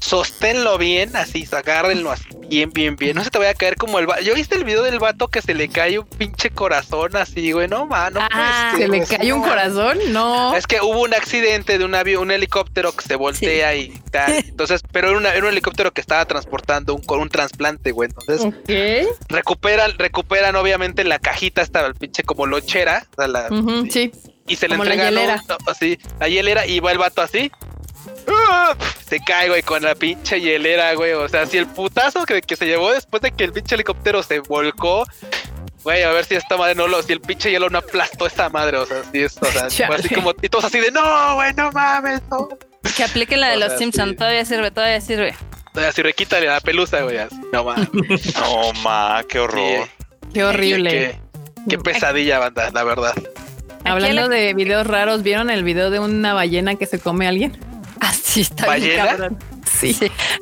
sosténlo 0.00 0.78
bien, 0.78 1.14
así, 1.14 1.46
agárrenlo 1.52 2.10
así, 2.10 2.24
bien, 2.48 2.70
bien, 2.72 2.96
bien. 2.96 3.14
No 3.14 3.22
se 3.22 3.30
te 3.30 3.38
vaya 3.38 3.50
a 3.50 3.54
caer 3.54 3.76
como 3.76 3.98
el 3.98 4.06
vato. 4.06 4.22
¿Yo 4.22 4.34
viste 4.34 4.56
el 4.56 4.64
video 4.64 4.82
del 4.82 4.98
vato 4.98 5.28
que 5.28 5.42
se 5.42 5.54
le 5.54 5.68
cae 5.68 5.98
un 5.98 6.06
pinche 6.06 6.50
corazón 6.50 7.16
así, 7.16 7.52
güey? 7.52 7.68
No, 7.68 7.86
mano. 7.86 8.18
Ah, 8.32 8.72
¿Se 8.76 8.88
le 8.88 9.04
cae 9.04 9.32
un 9.32 9.42
corazón? 9.42 9.98
No. 10.08 10.56
Es 10.56 10.66
que 10.66 10.80
hubo 10.80 11.02
un 11.02 11.14
accidente 11.14 11.78
de 11.78 11.84
un 11.84 11.94
avión, 11.94 12.22
un 12.22 12.30
helicóptero 12.30 12.92
que 12.92 13.04
se 13.04 13.14
voltea 13.16 13.74
y 13.76 13.90
tal. 14.10 14.32
Entonces, 14.48 14.80
pero 14.90 15.08
era, 15.10 15.18
una- 15.18 15.34
era 15.34 15.44
un 15.44 15.52
helicóptero 15.52 15.92
que 15.92 16.00
estaba 16.00 16.24
transportando 16.24 16.94
un, 16.94 17.02
con 17.02 17.20
un 17.20 17.28
trasplante, 17.28 17.92
güey. 17.92 18.08
Entonces, 18.08 18.52
recuperan, 19.28 19.92
recuperan 19.98 20.56
obviamente 20.56 21.04
la 21.04 21.18
cajita, 21.18 21.62
esta 21.62 21.84
el 21.86 21.94
pinche 21.94 22.22
como 22.24 22.46
lochera, 22.46 23.06
o 23.12 23.14
sea, 23.16 23.28
la- 23.28 23.48
sí. 23.90 24.12
y 24.46 24.56
se 24.56 24.68
le 24.68 24.76
la 24.76 24.82
entrega 24.82 25.10
¿no? 25.10 25.20
hielera. 25.20 25.42
así, 25.66 25.98
la 26.18 26.28
hielera 26.28 26.66
y 26.66 26.80
va 26.80 26.90
el 26.92 26.98
vato 26.98 27.22
así. 27.22 27.50
¡Ah! 28.28 28.74
Se 29.06 29.20
cae, 29.20 29.48
güey, 29.48 29.62
con 29.62 29.82
la 29.82 29.94
pinche 29.94 30.40
hielera, 30.40 30.94
güey. 30.94 31.12
O 31.12 31.28
sea, 31.28 31.46
si 31.46 31.58
el 31.58 31.66
putazo 31.66 32.24
que, 32.24 32.40
que 32.42 32.56
se 32.56 32.66
llevó 32.66 32.92
después 32.92 33.22
de 33.22 33.32
que 33.32 33.44
el 33.44 33.52
pinche 33.52 33.74
helicóptero 33.74 34.22
se 34.22 34.38
volcó, 34.40 35.04
güey, 35.82 36.02
a 36.02 36.10
ver 36.10 36.24
si 36.24 36.34
esta 36.36 36.56
madre 36.56 36.74
no 36.74 36.86
lo, 36.86 37.02
si 37.02 37.12
el 37.12 37.20
pinche 37.20 37.50
hielo 37.50 37.70
no 37.70 37.78
aplastó 37.78 38.26
esa 38.26 38.48
madre, 38.48 38.76
o 38.76 38.86
sea, 38.86 39.02
si 39.10 39.22
es, 39.22 39.36
o 39.40 39.46
sea, 39.46 39.68
fue 39.86 39.96
así 39.96 40.14
como, 40.14 40.32
y 40.42 40.48
todos 40.48 40.64
así 40.66 40.78
de, 40.78 40.90
no, 40.92 41.34
güey, 41.34 41.52
no 41.54 41.72
mames, 41.72 42.20
no. 42.30 42.48
Que 42.96 43.04
apliquen 43.04 43.40
la 43.40 43.48
de 43.48 43.56
O 43.56 43.60
los 43.60 43.78
Simpsons. 43.78 44.10
sí. 44.10 44.16
Todavía 44.16 44.44
sirve, 44.44 44.70
todavía 44.70 45.00
sirve. 45.00 45.34
Así 45.74 46.02
requítale 46.02 46.46
la 46.46 46.60
pelusa, 46.60 47.00
güey, 47.02 47.18
así, 47.18 47.36
no 47.52 47.64
mames. 47.64 48.34
No, 48.36 48.72
ma, 48.82 49.22
qué 49.28 49.38
horror. 49.40 49.88
Qué 50.32 50.44
horrible. 50.44 50.90
Qué, 50.90 51.20
qué 51.70 51.78
pesadilla, 51.78 52.38
banda, 52.38 52.70
la 52.72 52.84
verdad. 52.84 53.14
Hablando 53.84 54.28
de 54.28 54.54
videos 54.54 54.86
raros, 54.86 55.22
¿vieron 55.22 55.50
el 55.50 55.64
video 55.64 55.90
de 55.90 55.98
una 55.98 56.34
ballena 56.34 56.74
que 56.76 56.86
se 56.86 57.00
come 57.00 57.26
a 57.26 57.30
alguien? 57.30 57.58
Así 58.08 58.42
está 58.42 58.74
bien. 58.74 59.38
Sí. 59.78 59.96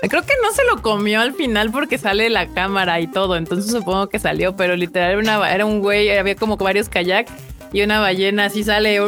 Creo 0.08 0.22
que 0.22 0.34
no 0.42 0.52
se 0.52 0.64
lo 0.64 0.82
comió 0.82 1.20
al 1.20 1.34
final 1.34 1.70
porque 1.70 1.98
sale 1.98 2.30
la 2.30 2.48
cámara 2.48 3.00
y 3.00 3.06
todo. 3.06 3.36
Entonces 3.36 3.70
supongo 3.70 4.08
que 4.08 4.18
salió, 4.18 4.56
pero 4.56 4.76
literal 4.76 5.10
era, 5.10 5.18
una, 5.18 5.52
era 5.52 5.66
un 5.66 5.80
güey, 5.80 6.16
había 6.16 6.34
como 6.34 6.56
varios 6.56 6.88
kayak 6.88 7.28
y 7.72 7.82
una 7.82 8.00
ballena 8.00 8.46
así 8.46 8.64
sale 8.64 8.98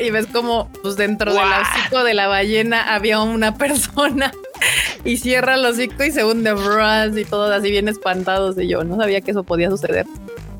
y 0.00 0.10
ves 0.10 0.26
como 0.26 0.70
pues 0.82 0.96
dentro 0.96 1.32
del 1.32 1.42
hocico 1.42 2.04
de 2.04 2.14
la 2.14 2.26
ballena 2.28 2.94
había 2.94 3.20
una 3.20 3.56
persona 3.56 4.32
y 5.04 5.16
cierra 5.16 5.54
el 5.54 5.64
hocico 5.64 6.04
y 6.04 6.10
se 6.10 6.24
hunde 6.24 6.54
y 7.16 7.24
todos 7.24 7.50
así 7.50 7.70
bien 7.70 7.88
espantados 7.88 8.58
y 8.58 8.68
yo 8.68 8.84
no 8.84 8.96
sabía 8.96 9.20
que 9.20 9.30
eso 9.30 9.44
podía 9.44 9.70
suceder. 9.70 10.06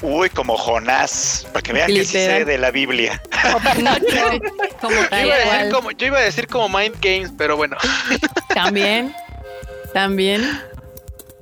Uy, 0.03 0.31
como 0.31 0.57
Jonás, 0.57 1.47
para 1.53 1.63
que 1.63 1.73
vean 1.73 1.89
que 1.89 2.05
sí 2.05 2.13
sé 2.13 2.45
de 2.45 2.59
la 2.59 2.71
Biblia. 2.71 3.21
Como 4.81 4.95
Yo 5.11 5.27
iba, 5.27 5.35
a 5.35 5.39
decir 5.39 5.73
como, 5.73 5.91
yo 5.91 6.07
iba 6.07 6.19
a 6.19 6.23
decir 6.23 6.47
como 6.47 6.79
Mind 6.79 6.97
Games, 7.01 7.33
pero 7.37 7.57
bueno. 7.57 7.77
También, 8.55 9.15
también. 9.93 10.43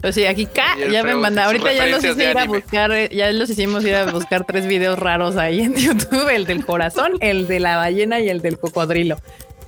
Pues 0.01 0.15
sí, 0.15 0.27
aquí 0.27 0.47
K, 0.47 0.77
ya 0.91 1.03
me 1.03 1.15
manda. 1.15 1.45
Ahorita 1.45 1.73
ya 1.73 1.87
los 1.87 2.05
hice 2.05 2.31
ir 2.31 2.39
a 2.39 2.47
buscar, 2.47 2.93
eh, 2.93 3.09
ya 3.13 3.33
los 3.33 3.51
hicimos 3.51 3.85
ir 3.85 3.97
a 3.97 4.07
buscar 4.07 4.45
tres 4.45 4.67
videos 4.67 4.99
raros 4.99 5.37
ahí 5.37 5.61
en 5.61 5.75
YouTube: 5.77 6.29
el 6.29 6.47
del 6.47 6.65
corazón, 6.65 7.13
el 7.21 7.49
de 7.49 7.61
la 7.61 7.77
ballena 7.77 8.21
y 8.21 8.29
el 8.29 8.41
del 8.41 8.59
cocodrilo. 8.59 9.19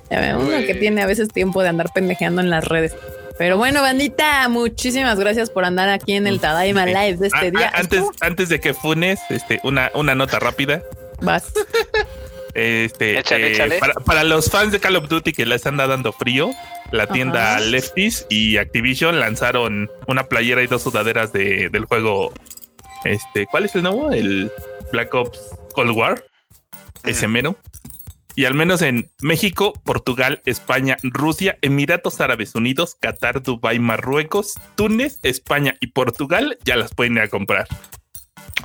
Ya 0.09 0.37
Uy. 0.37 0.65
que 0.65 0.75
tiene 0.75 1.01
a 1.01 1.05
veces 1.05 1.29
tiempo 1.29 1.61
de 1.63 1.69
andar 1.69 1.91
pendejeando 1.93 2.41
en 2.41 2.49
las 2.49 2.65
redes. 2.65 2.95
Pero 3.41 3.57
bueno, 3.57 3.81
bandita, 3.81 4.47
muchísimas 4.49 5.19
gracias 5.19 5.49
por 5.49 5.65
andar 5.65 5.89
aquí 5.89 6.13
en 6.13 6.27
el 6.27 6.39
Tadaima 6.39 6.83
Sí. 6.83 6.89
Live 6.89 7.17
de 7.17 7.25
este 7.25 7.49
día. 7.49 7.71
antes, 7.73 8.03
antes 8.19 8.49
de 8.49 8.59
que 8.59 8.75
funes, 8.75 9.19
este, 9.29 9.59
una, 9.63 9.89
una 9.95 10.13
nota 10.13 10.37
rápida. 10.37 10.83
Vas. 11.21 11.51
Este, 12.53 13.17
Échale, 13.17 13.47
eh, 13.47 13.51
échale. 13.53 13.79
Para, 13.79 13.93
para 13.95 14.23
los 14.23 14.51
fans 14.51 14.71
de 14.71 14.79
Call 14.79 14.95
of 14.97 15.07
Duty 15.07 15.33
que 15.33 15.47
les 15.47 15.65
anda 15.65 15.87
dando 15.87 16.11
frío, 16.11 16.51
la 16.91 17.07
tienda 17.07 17.53
Ajá. 17.55 17.61
Lefties 17.61 18.27
y 18.29 18.57
Activision 18.57 19.19
lanzaron 19.19 19.89
una 20.05 20.25
playera 20.25 20.61
y 20.61 20.67
dos 20.67 20.83
sudaderas 20.83 21.33
de, 21.33 21.69
del 21.69 21.85
juego. 21.85 22.33
Este, 23.05 23.47
¿cuál 23.47 23.65
es 23.65 23.73
el 23.73 23.81
nuevo? 23.81 24.11
El 24.11 24.51
Black 24.91 25.11
Ops 25.15 25.39
Cold 25.73 25.97
War. 25.97 26.23
Ese 27.05 27.27
mero. 27.27 27.55
Y 28.35 28.45
al 28.45 28.53
menos 28.53 28.81
en 28.81 29.11
México, 29.21 29.73
Portugal, 29.83 30.41
España, 30.45 30.97
Rusia, 31.03 31.57
Emiratos 31.61 32.21
Árabes 32.21 32.55
Unidos, 32.55 32.95
Qatar, 32.99 33.41
Dubái, 33.41 33.79
Marruecos, 33.79 34.53
Túnez, 34.75 35.19
España 35.23 35.75
y 35.81 35.87
Portugal 35.87 36.57
ya 36.63 36.75
las 36.75 36.93
pueden 36.93 37.13
ir 37.13 37.21
a 37.21 37.27
comprar. 37.27 37.67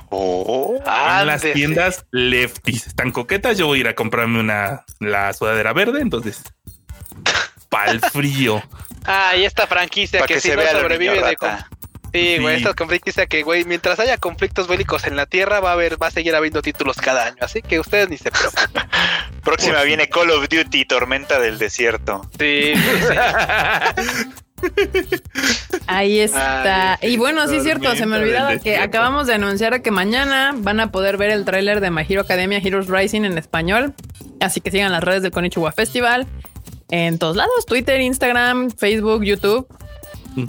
Oh, 0.09 0.75
en 0.85 1.27
las 1.27 1.41
tiendas 1.41 2.05
lefties. 2.11 2.87
Están 2.87 3.11
coquetas. 3.11 3.57
Yo 3.57 3.67
voy 3.67 3.79
a 3.79 3.81
ir 3.81 3.87
a 3.87 3.95
comprarme 3.95 4.39
una 4.39 4.85
la 4.99 5.33
sudadera 5.33 5.73
verde. 5.73 6.01
Entonces, 6.01 6.43
pa'l 7.69 7.99
frío. 7.99 8.61
Ah, 9.09 9.37
y 9.37 9.45
esta 9.45 9.67
franquicia 9.67 10.19
que, 10.25 10.33
que 10.33 10.41
si 10.41 10.49
se 10.49 10.55
no 10.57 10.61
vea 10.61 10.71
el 10.71 10.81
sobrevive 10.81 11.21
de. 11.21 11.37
Sí, 12.17 12.37
güey, 12.39 12.57
Sí. 12.59 12.63
esta 12.67 12.85
franquicia 12.85 13.25
que, 13.27 13.43
güey, 13.43 13.63
mientras 13.65 13.99
haya 13.99 14.17
conflictos 14.17 14.67
bélicos 14.67 15.05
en 15.05 15.15
la 15.15 15.25
Tierra, 15.25 15.59
va 15.59 15.69
a 15.69 15.73
haber, 15.73 16.01
va 16.01 16.07
a 16.07 16.11
seguir 16.11 16.35
habiendo 16.35 16.61
títulos 16.61 16.97
cada 16.97 17.25
año. 17.25 17.37
Así 17.41 17.61
que 17.61 17.79
ustedes 17.79 18.09
ni 18.09 18.17
se 18.17 18.31
preocupen. 18.31 18.83
Próxima 19.43 19.81
sí. 19.81 19.87
viene 19.87 20.09
Call 20.09 20.31
of 20.31 20.47
Duty, 20.49 20.85
Tormenta 20.85 21.39
del 21.39 21.57
Desierto. 21.57 22.29
Sí, 22.39 22.73
Ahí 25.87 26.19
está. 26.19 26.97
Ay, 27.01 27.13
y 27.13 27.17
bueno, 27.17 27.47
sí 27.47 27.57
es 27.57 27.63
cierto, 27.63 27.95
se 27.95 28.05
me 28.05 28.17
olvidaba 28.17 28.49
que 28.53 28.71
desierto. 28.71 28.83
acabamos 28.83 29.27
de 29.27 29.35
anunciar 29.35 29.81
que 29.81 29.91
mañana 29.91 30.53
van 30.57 30.79
a 30.79 30.91
poder 30.91 31.17
ver 31.17 31.29
el 31.29 31.45
tráiler 31.45 31.79
de 31.79 31.91
My 31.91 32.03
Hero 32.07 32.21
Academia 32.21 32.57
Heroes 32.57 32.87
Rising 32.87 33.23
en 33.25 33.37
español. 33.37 33.93
Así 34.39 34.59
que 34.61 34.71
sigan 34.71 34.91
las 34.91 35.03
redes 35.03 35.21
del 35.21 35.31
Konichiwa 35.31 35.71
Festival 35.71 36.27
en 36.89 37.19
todos 37.19 37.35
lados, 37.35 37.65
Twitter, 37.67 37.99
Instagram, 38.01 38.71
Facebook, 38.71 39.23
YouTube. 39.23 39.67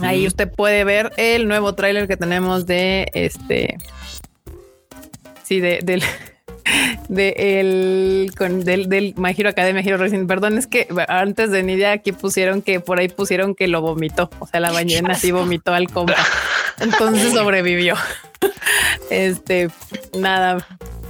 Ahí 0.00 0.26
usted 0.26 0.50
puede 0.50 0.84
ver 0.84 1.12
el 1.16 1.48
nuevo 1.48 1.74
tráiler 1.74 2.08
que 2.08 2.16
tenemos 2.16 2.66
de 2.66 3.08
este. 3.14 3.78
Sí, 5.42 5.60
de, 5.60 5.80
del. 5.82 6.02
De 7.08 7.60
el 7.60 8.32
con 8.36 8.62
del, 8.62 8.90
del 8.90 9.14
My 9.16 9.34
Hero 9.34 9.48
Academia 9.48 9.80
Hero 9.80 9.96
Racing. 9.96 10.26
Perdón, 10.26 10.58
es 10.58 10.66
que 10.66 10.86
antes 11.08 11.50
de 11.50 11.62
Nidia 11.62 11.92
aquí 11.92 12.12
pusieron 12.12 12.60
que 12.60 12.80
por 12.80 12.98
ahí 12.98 13.08
pusieron 13.08 13.54
que 13.54 13.68
lo 13.68 13.80
vomitó. 13.80 14.28
O 14.38 14.46
sea, 14.46 14.60
la 14.60 14.70
ballena 14.70 15.14
sí 15.14 15.32
vomitó 15.32 15.72
al 15.72 15.88
compa. 15.88 16.14
Entonces 16.80 17.32
sobrevivió. 17.32 17.94
Este, 19.10 19.70
nada. 20.18 20.66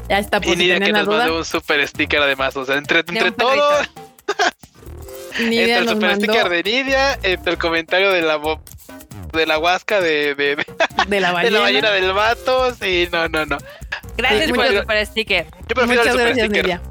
Ya 0.08 0.18
está, 0.20 0.40
por 0.40 0.54
y 0.54 0.56
si 0.56 0.62
ni 0.62 0.68
de 0.68 0.80
que 0.80 0.92
nos 0.92 1.06
duda. 1.06 1.18
mandó 1.18 1.38
un 1.38 1.44
super 1.44 1.86
sticker 1.86 2.20
además. 2.20 2.56
O 2.56 2.64
sea, 2.64 2.76
entre, 2.76 3.00
entre 3.00 3.30
un 3.30 3.34
entre 5.38 5.78
el 5.78 5.88
super 5.88 6.10
mandó 6.10 6.24
sticker 6.32 6.48
de 6.48 6.62
Nidia, 6.62 7.18
entre 7.22 7.52
el 7.52 7.58
comentario 7.58 8.10
de 8.12 8.22
la 8.22 8.36
bo- 8.36 8.60
de 9.32 9.46
la 9.46 9.58
huasca 9.58 10.00
de, 10.00 10.34
de, 10.34 10.56
de- 10.56 10.66
de 11.08 11.20
la 11.20 11.28
de 11.28 11.34
ballena. 11.34 11.50
la 11.56 11.60
ballena 11.60 11.90
del 11.92 12.12
vato. 12.12 12.74
Sí, 12.74 13.08
no, 13.12 13.28
no, 13.28 13.46
no. 13.46 13.58
Gracias 14.16 14.50
por 14.50 14.64
el 14.64 14.70
muchas- 14.72 14.80
super 14.82 15.06
sticker. 15.06 15.46
Yo 15.68 15.74
prefiero 15.74 15.86
Muchas 15.86 16.06
el 16.06 16.12
super 16.12 16.24
gracias, 16.26 16.46
sticker. 16.46 16.64
Nidia. 16.64 16.82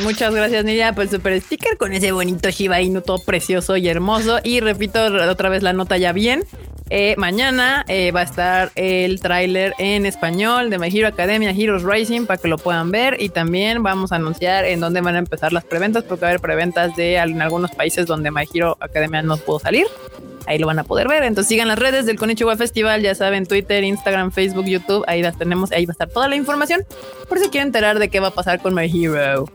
Muchas 0.00 0.34
gracias, 0.34 0.64
Nidia, 0.64 0.94
por 0.94 1.04
el 1.04 1.10
super 1.10 1.40
sticker 1.40 1.76
con 1.76 1.92
ese 1.92 2.12
bonito 2.12 2.50
Shiba 2.50 2.80
Inu 2.80 3.02
todo 3.02 3.18
precioso 3.18 3.76
y 3.76 3.88
hermoso. 3.88 4.40
Y 4.42 4.60
repito 4.60 5.04
otra 5.04 5.48
vez 5.48 5.62
la 5.62 5.72
nota 5.72 5.96
ya 5.96 6.12
bien. 6.12 6.44
Eh, 6.90 7.14
mañana 7.16 7.84
eh, 7.88 8.10
va 8.12 8.20
a 8.20 8.24
estar 8.24 8.70
el 8.74 9.20
tráiler 9.20 9.74
en 9.78 10.04
español 10.04 10.68
de 10.68 10.78
My 10.78 10.88
Hero 10.88 11.08
Academia 11.08 11.50
Heroes 11.50 11.84
Rising 11.84 12.26
para 12.26 12.36
que 12.36 12.48
lo 12.48 12.58
puedan 12.58 12.90
ver. 12.90 13.16
Y 13.20 13.28
también 13.28 13.82
vamos 13.82 14.12
a 14.12 14.16
anunciar 14.16 14.64
en 14.64 14.80
dónde 14.80 15.00
van 15.00 15.14
a 15.14 15.18
empezar 15.18 15.52
las 15.52 15.64
preventas, 15.64 16.04
porque 16.04 16.22
va 16.22 16.28
a 16.28 16.30
haber 16.32 16.40
preventas 16.40 16.94
de 16.96 17.16
en 17.16 17.40
algunos 17.40 17.70
países 17.70 18.06
donde 18.06 18.30
My 18.30 18.44
Hero 18.52 18.76
Academia 18.80 19.22
no 19.22 19.36
pudo 19.36 19.60
salir. 19.60 19.86
Ahí 20.46 20.58
lo 20.58 20.66
van 20.66 20.80
a 20.80 20.84
poder 20.84 21.08
ver. 21.08 21.22
Entonces 21.22 21.48
sigan 21.48 21.68
las 21.68 21.78
redes 21.78 22.04
del 22.06 22.18
Konichiwa 22.18 22.56
Festival, 22.56 23.00
ya 23.00 23.14
saben, 23.14 23.46
Twitter, 23.46 23.84
Instagram, 23.84 24.32
Facebook, 24.32 24.66
YouTube. 24.66 25.04
Ahí 25.06 25.22
las 25.22 25.38
tenemos, 25.38 25.70
ahí 25.72 25.86
va 25.86 25.92
a 25.92 25.94
estar 25.94 26.08
toda 26.08 26.28
la 26.28 26.36
información. 26.36 26.84
Por 27.28 27.38
si 27.38 27.48
quieren 27.48 27.68
enterar 27.68 28.00
de 28.00 28.08
qué 28.08 28.20
va 28.20 28.28
a 28.28 28.32
pasar 28.32 28.60
con 28.60 28.74
My 28.74 28.84
Hero. 28.84 29.46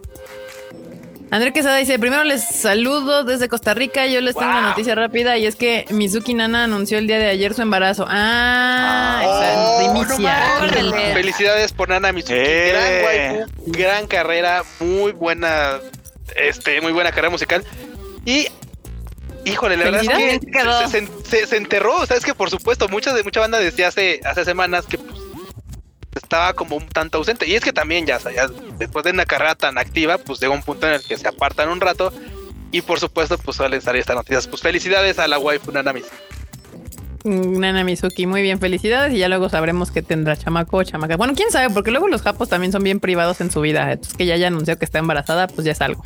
André 1.30 1.52
Quesada 1.52 1.76
dice, 1.78 2.00
primero 2.00 2.24
les 2.24 2.42
saludo 2.42 3.26
desde 3.26 3.50
Costa 3.50 3.74
Rica, 3.74 4.08
yo 4.08 4.22
les 4.22 4.34
tengo 4.34 4.50
una 4.50 4.62
Wow. 4.62 4.70
noticia 4.70 4.96
rápida 4.96 5.38
y 5.38 5.46
es 5.46 5.58
que 5.58 5.86
Mizuki 5.90 6.34
Nana 6.34 6.64
anunció 6.64 6.98
el 6.98 7.06
día 7.08 7.18
de 7.20 7.28
ayer 7.28 7.54
su 7.54 7.62
embarazo. 7.62 8.06
Ah, 8.08 9.22
Oh, 9.26 9.92
no 9.92 10.06
primicia. 10.06 11.14
Felicidades 11.14 11.74
por 11.74 11.90
Nana 11.90 12.14
Mizuki. 12.14 12.34
Eh. 12.38 12.72
Gran 12.72 13.04
waifu, 13.40 13.52
gran 13.68 14.08
carrera, 14.08 14.64
muy 14.80 15.12
buena, 15.12 15.80
este, 16.36 16.80
muy 16.80 16.94
buena 16.94 17.10
carrera 17.12 17.30
musical. 17.30 17.62
Y 18.24 18.48
híjole, 19.44 19.76
la 19.76 19.84
verdad 19.86 20.04
es 20.04 20.40
que 20.40 20.88
se, 20.90 21.08
se- 21.30 21.48
se- 21.48 21.58
enterró. 21.58 22.06
Sabes 22.06 22.24
que 22.24 22.34
por 22.34 22.50
supuesto, 22.50 22.88
mucha 22.88 23.14
de 23.14 23.24
mucha 23.24 23.42
banda 23.42 23.60
decía 23.60 23.90
hace, 23.90 24.22
hace 24.24 24.46
semanas 24.46 24.86
que 24.86 24.98
pues, 24.98 25.17
estaba 26.18 26.54
como 26.54 26.76
un 26.76 26.88
tanto 26.88 27.18
ausente. 27.18 27.48
Y 27.48 27.56
es 27.56 27.64
que 27.64 27.74
también 27.74 28.06
ya, 28.06 28.20
después 28.78 29.06
de 29.06 29.12
una 29.12 29.26
carrera 29.26 29.56
tan 29.56 29.78
activa, 29.78 30.18
pues 30.18 30.40
llega 30.40 30.54
un 30.54 30.64
punto 30.64 30.88
en 30.88 30.94
el 30.94 31.04
que 31.04 31.18
se 31.18 31.28
apartan 31.28 31.70
un 31.70 31.82
rato. 31.82 32.12
Y 32.72 32.82
por 32.82 33.00
supuesto, 33.00 33.38
pues 33.38 33.58
suelen 33.58 33.82
salir 33.82 34.02
estas 34.02 34.16
noticias. 34.16 34.48
Pues 34.48 34.62
felicidades 34.62 35.20
a 35.20 35.28
la 35.28 35.40
waifu 35.40 35.72
Nana 35.72 35.94
Mizuki. 35.94 36.16
Mm, 37.24 37.60
Nana 37.60 37.84
Mizuki, 37.84 38.26
muy 38.26 38.42
bien, 38.42 38.60
felicidades 38.60 39.14
y 39.14 39.18
ya 39.18 39.28
luego 39.28 39.50
sabremos 39.50 39.92
que 39.92 40.02
tendrá 40.02 40.36
chamaco 40.36 40.78
o 40.78 40.84
chamaca. 40.84 41.18
Bueno, 41.18 41.34
quién 41.36 41.52
sabe, 41.52 41.74
porque 41.74 41.92
luego 41.92 42.08
los 42.08 42.22
japos 42.22 42.50
también 42.50 42.72
son 42.72 42.84
bien 42.84 43.00
privados 43.00 43.42
en 43.42 43.52
su 43.52 43.62
vida. 43.62 43.92
Entonces 43.92 44.16
que 44.16 44.26
ya 44.26 44.36
haya 44.36 44.48
anunció 44.48 44.78
que 44.78 44.86
está 44.86 45.00
embarazada, 45.00 45.48
pues 45.48 45.66
ya 45.66 45.72
es 45.72 45.82
algo. 45.82 46.06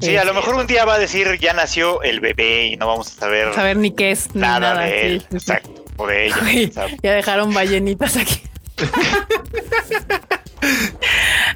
Sí, 0.00 0.16
a 0.16 0.24
lo 0.24 0.34
mejor 0.34 0.56
un 0.56 0.66
día 0.66 0.84
va 0.84 0.94
a 0.94 0.98
decir 0.98 1.38
ya 1.40 1.54
nació 1.54 2.02
el 2.02 2.20
bebé 2.20 2.66
y 2.66 2.76
no 2.76 2.86
vamos 2.86 3.08
a 3.08 3.20
saber 3.20 3.54
Saber 3.54 3.78
ni 3.78 3.92
qué 3.94 4.10
es, 4.10 4.34
ni 4.34 4.42
nada, 4.42 4.74
nada. 4.74 4.80
de 4.82 5.06
él. 5.06 5.20
sí, 5.20 5.26
sí. 5.30 5.36
Exacto. 5.36 5.84
O 5.96 6.06
de 6.06 6.26
ella. 6.26 6.86
Ya 7.02 7.14
dejaron 7.14 7.54
ballenitas 7.54 8.16
aquí. 8.16 8.42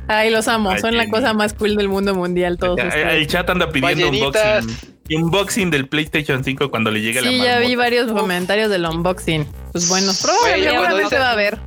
Ay, 0.09 0.31
los 0.31 0.49
amo. 0.49 0.77
Son 0.79 0.97
la 0.97 1.09
cosa 1.09 1.33
más 1.35 1.55
cool 1.55 1.77
del 1.77 1.89
mundo 1.89 2.15
mundial. 2.15 2.59
Todos 2.59 2.79
El, 2.79 2.93
el 2.93 3.27
chat 3.27 3.49
anda 3.51 3.71
pidiendo 3.71 4.07
Ballenitas. 4.07 4.65
unboxing. 4.65 4.95
Unboxing 5.13 5.71
del 5.71 5.89
PlayStation 5.89 6.45
5 6.45 6.71
cuando 6.71 6.91
le 6.91 7.01
llegue 7.01 7.21
la 7.21 7.29
Sí, 7.31 7.39
ya 7.43 7.59
vi 7.59 7.75
varios 7.75 8.11
comentarios 8.13 8.71
del 8.71 8.85
unboxing. 8.87 9.47
Pues 9.73 9.89
bueno, 9.89 10.13
probablemente 10.21 10.77
cuando 10.79 10.99
dicen- 10.99 11.21
va 11.21 11.29
a 11.29 11.33
haber. 11.33 11.59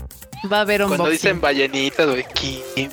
Va 0.52 0.58
a 0.58 0.62
haber 0.62 0.82
Cuando 0.82 1.04
unboxing. 1.06 1.12
dicen 1.14 1.40
ballenitas, 1.42 2.06
güey. 2.08 2.26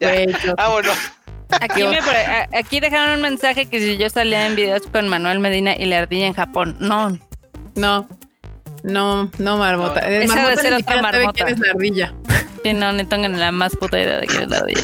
Güey, 0.00 0.26
yo- 0.44 0.54
Vámonos. 0.56 0.96
Aquí, 1.60 1.82
me 1.84 1.98
aquí 2.58 2.80
dejaron 2.80 3.16
un 3.16 3.22
mensaje 3.22 3.66
que 3.66 3.80
si 3.80 3.96
yo 3.96 4.08
salía 4.10 4.46
en 4.46 4.56
videos 4.56 4.82
con 4.90 5.08
Manuel 5.08 5.40
Medina 5.40 5.74
y 5.76 5.86
la 5.86 5.98
ardilla 5.98 6.26
en 6.26 6.34
Japón. 6.34 6.76
No, 6.80 7.18
No, 7.74 8.08
no, 8.82 9.30
no, 9.38 9.56
Marmota. 9.58 10.00
No. 10.00 10.06
Esa 10.06 10.34
marmota 10.34 10.50
debe 10.50 10.62
ser 10.62 10.74
otra 10.74 11.02
marmota. 11.02 11.32
quién 11.32 11.48
es 11.48 11.58
la 11.58 11.70
ardilla. 11.72 12.14
sí, 12.64 12.72
no, 12.72 12.92
ni 12.92 13.04
tengan 13.04 13.38
la 13.38 13.52
más 13.52 13.76
puta 13.76 13.98
idea 14.00 14.18
de 14.20 14.26
quién 14.26 14.42
es 14.44 14.48
la 14.48 14.58
ardilla. 14.58 14.82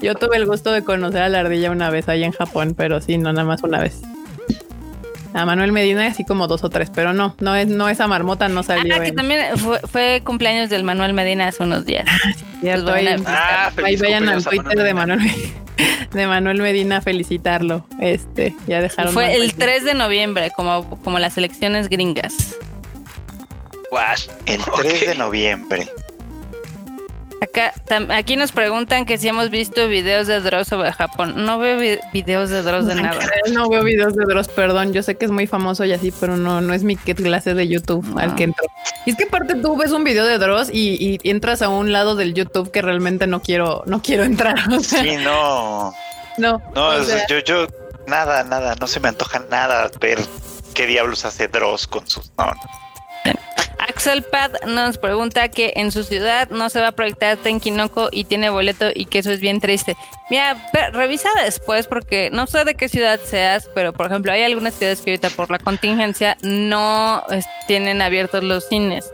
Yo 0.00 0.14
tuve 0.16 0.36
el 0.36 0.46
gusto 0.46 0.72
de 0.72 0.82
conocer 0.82 1.22
a 1.22 1.28
la 1.28 1.40
ardilla 1.40 1.70
una 1.70 1.88
vez 1.90 2.08
allá 2.08 2.26
en 2.26 2.32
Japón, 2.32 2.74
pero 2.76 3.00
sí, 3.00 3.18
no 3.18 3.32
nada 3.32 3.46
más 3.46 3.62
una 3.62 3.78
vez. 3.80 4.00
A 5.34 5.46
Manuel 5.46 5.72
Medina 5.72 6.06
así 6.06 6.24
como 6.26 6.46
dos 6.46 6.62
o 6.62 6.68
tres, 6.68 6.90
pero 6.94 7.14
no, 7.14 7.34
no 7.40 7.56
es, 7.56 7.66
no 7.66 7.88
esa 7.88 8.06
marmota 8.06 8.48
no 8.48 8.62
salió. 8.62 8.94
Ah, 8.94 9.00
que 9.00 9.08
en- 9.08 9.14
también 9.16 9.56
fue, 9.56 9.80
fue 9.80 10.22
cumpleaños 10.24 10.68
del 10.68 10.84
Manuel 10.84 11.14
Medina 11.14 11.48
hace 11.48 11.62
unos 11.62 11.86
días. 11.86 12.04
Cierto, 12.60 12.84
Pues 12.92 12.96
ahí, 12.96 13.04
bueno, 13.06 13.24
Ah, 13.28 13.70
ahí 13.82 13.96
vayan 13.96 14.28
al 14.28 14.44
Twitter 14.44 14.64
Manuel 14.66 14.84
de 14.84 14.94
Manuel 14.94 15.18
Medina, 15.20 15.61
de 16.12 16.26
Manuel 16.26 16.60
Medina 16.60 17.00
felicitarlo. 17.00 17.86
Este, 18.00 18.54
ya 18.66 18.80
dejaron. 18.80 19.12
Fue 19.12 19.34
el 19.34 19.48
aquí. 19.48 19.54
3 19.58 19.84
de 19.84 19.94
noviembre, 19.94 20.50
como, 20.54 20.88
como 21.02 21.18
las 21.18 21.36
elecciones 21.38 21.88
gringas. 21.88 22.56
El 24.46 24.60
3 24.62 24.68
Ok. 25.02 25.08
de 25.08 25.14
noviembre. 25.16 25.88
Acá, 27.42 27.72
tam- 27.88 28.10
aquí 28.16 28.36
nos 28.36 28.52
preguntan 28.52 29.04
que 29.04 29.18
si 29.18 29.26
hemos 29.26 29.50
visto 29.50 29.88
videos 29.88 30.28
de 30.28 30.40
Dross 30.40 30.68
sobre 30.68 30.92
Japón. 30.92 31.44
No 31.44 31.58
veo 31.58 31.76
vi- 31.78 31.98
videos 32.12 32.50
de 32.50 32.62
Dross 32.62 32.86
de 32.86 32.94
nada. 32.94 33.18
No 33.52 33.68
veo 33.68 33.82
videos 33.82 34.14
de 34.14 34.24
Dross, 34.26 34.46
perdón. 34.46 34.92
Yo 34.92 35.02
sé 35.02 35.16
que 35.16 35.24
es 35.24 35.30
muy 35.32 35.48
famoso 35.48 35.84
y 35.84 35.92
así, 35.92 36.12
pero 36.20 36.36
no, 36.36 36.60
no 36.60 36.72
es 36.72 36.84
mi 36.84 36.94
clase 36.96 37.54
de 37.54 37.66
YouTube 37.66 38.06
al 38.16 38.36
que 38.36 38.44
entro. 38.44 38.64
Y 39.06 39.10
es 39.10 39.16
que 39.16 39.24
aparte 39.24 39.56
tú 39.56 39.76
ves 39.76 39.90
un 39.90 40.04
video 40.04 40.24
de 40.24 40.38
Dross 40.38 40.68
y, 40.72 41.18
y 41.24 41.28
entras 41.28 41.62
a 41.62 41.68
un 41.68 41.90
lado 41.90 42.14
del 42.14 42.32
YouTube 42.32 42.70
que 42.70 42.80
realmente 42.80 43.26
no 43.26 43.42
quiero, 43.42 43.82
no 43.86 44.00
quiero 44.02 44.22
entrar. 44.22 44.54
O 44.72 44.80
sea, 44.80 45.02
Sí, 45.02 45.16
no. 45.16 45.92
no. 46.38 46.62
No, 46.76 46.88
o 46.90 47.02
sea, 47.02 47.26
yo, 47.26 47.40
yo, 47.40 47.66
nada, 48.06 48.44
nada, 48.44 48.76
no 48.80 48.86
se 48.86 49.00
me 49.00 49.08
antoja 49.08 49.42
nada 49.50 49.90
ver 50.00 50.18
qué 50.74 50.86
diablos 50.86 51.24
hace 51.24 51.48
Dross 51.48 51.88
con 51.88 52.08
sus. 52.08 52.30
No, 52.38 52.46
no. 52.46 52.54
Axel 53.88 54.22
Pad 54.22 54.52
nos 54.66 54.98
pregunta 54.98 55.48
que 55.48 55.72
en 55.76 55.90
su 55.92 56.04
ciudad 56.04 56.48
no 56.50 56.70
se 56.70 56.80
va 56.80 56.88
a 56.88 56.92
proyectar 56.92 57.36
Tenkinoko 57.36 58.08
y 58.12 58.24
tiene 58.24 58.50
boleto 58.50 58.90
y 58.94 59.06
que 59.06 59.18
eso 59.18 59.30
es 59.30 59.40
bien 59.40 59.60
triste. 59.60 59.96
Mira, 60.30 60.70
revisa 60.92 61.28
después 61.44 61.86
porque 61.86 62.30
no 62.32 62.46
sé 62.46 62.64
de 62.64 62.74
qué 62.74 62.88
ciudad 62.88 63.20
seas, 63.24 63.68
pero 63.74 63.92
por 63.92 64.06
ejemplo 64.06 64.32
hay 64.32 64.42
algunas 64.42 64.74
ciudades 64.74 65.00
que 65.00 65.10
ahorita 65.10 65.30
por 65.30 65.50
la 65.50 65.58
contingencia 65.58 66.36
no 66.42 67.22
tienen 67.66 68.02
abiertos 68.02 68.44
los 68.44 68.68
cines. 68.68 69.12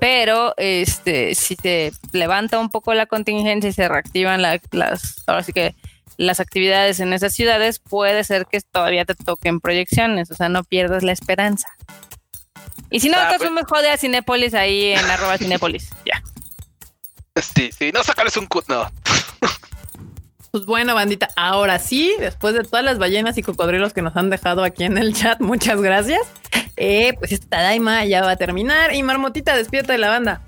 Pero 0.00 0.54
este, 0.56 1.34
si 1.34 1.56
se 1.56 1.92
levanta 2.12 2.58
un 2.60 2.70
poco 2.70 2.94
la 2.94 3.06
contingencia 3.06 3.68
y 3.70 3.72
se 3.72 3.88
reactivan 3.88 4.42
la- 4.42 4.60
las, 4.70 5.24
que 5.52 5.74
las 6.16 6.40
actividades 6.40 7.00
en 7.00 7.12
esas 7.12 7.34
ciudades, 7.34 7.78
puede 7.80 8.22
ser 8.24 8.46
que 8.46 8.60
todavía 8.60 9.04
te 9.04 9.14
toquen 9.14 9.60
proyecciones, 9.60 10.30
o 10.30 10.34
sea, 10.34 10.48
no 10.48 10.62
pierdas 10.64 11.02
la 11.02 11.12
esperanza. 11.12 11.68
Y 12.90 13.00
si 13.00 13.08
no, 13.08 13.18
Ah, 13.18 13.28
te 13.32 13.38
pues- 13.38 13.50
me 13.50 13.62
jode 13.64 13.90
a 13.90 13.96
Cinépolis 13.96 14.54
ahí 14.54 14.92
en 14.92 15.04
arroba 15.10 15.36
Cinépolis. 15.38 15.90
Ya. 16.06 16.22
Sí, 17.42 17.70
sí, 17.76 17.92
no 17.92 18.02
sacarles 18.02 18.36
un 18.36 18.46
cut, 18.46 18.66
no. 18.68 18.90
Pues 20.50 20.64
bueno, 20.64 20.94
bandita, 20.94 21.28
ahora 21.36 21.78
sí, 21.78 22.14
después 22.18 22.54
de 22.54 22.64
todas 22.64 22.82
las 22.84 22.98
ballenas 22.98 23.36
y 23.36 23.42
cocodrilos 23.42 23.92
que 23.92 24.00
nos 24.02 24.16
han 24.16 24.30
dejado 24.30 24.64
aquí 24.64 24.84
en 24.84 24.96
el 24.96 25.14
chat, 25.14 25.40
muchas 25.40 25.80
gracias. 25.80 26.22
Eh, 26.76 27.12
pues 27.18 27.32
esta 27.32 27.60
Daima 27.60 28.04
ya 28.06 28.22
va 28.22 28.30
a 28.32 28.36
terminar. 28.36 28.94
Y 28.94 29.02
Marmotita, 29.02 29.54
despierta 29.54 29.92
de 29.92 29.98
la 29.98 30.08
banda. 30.08 30.40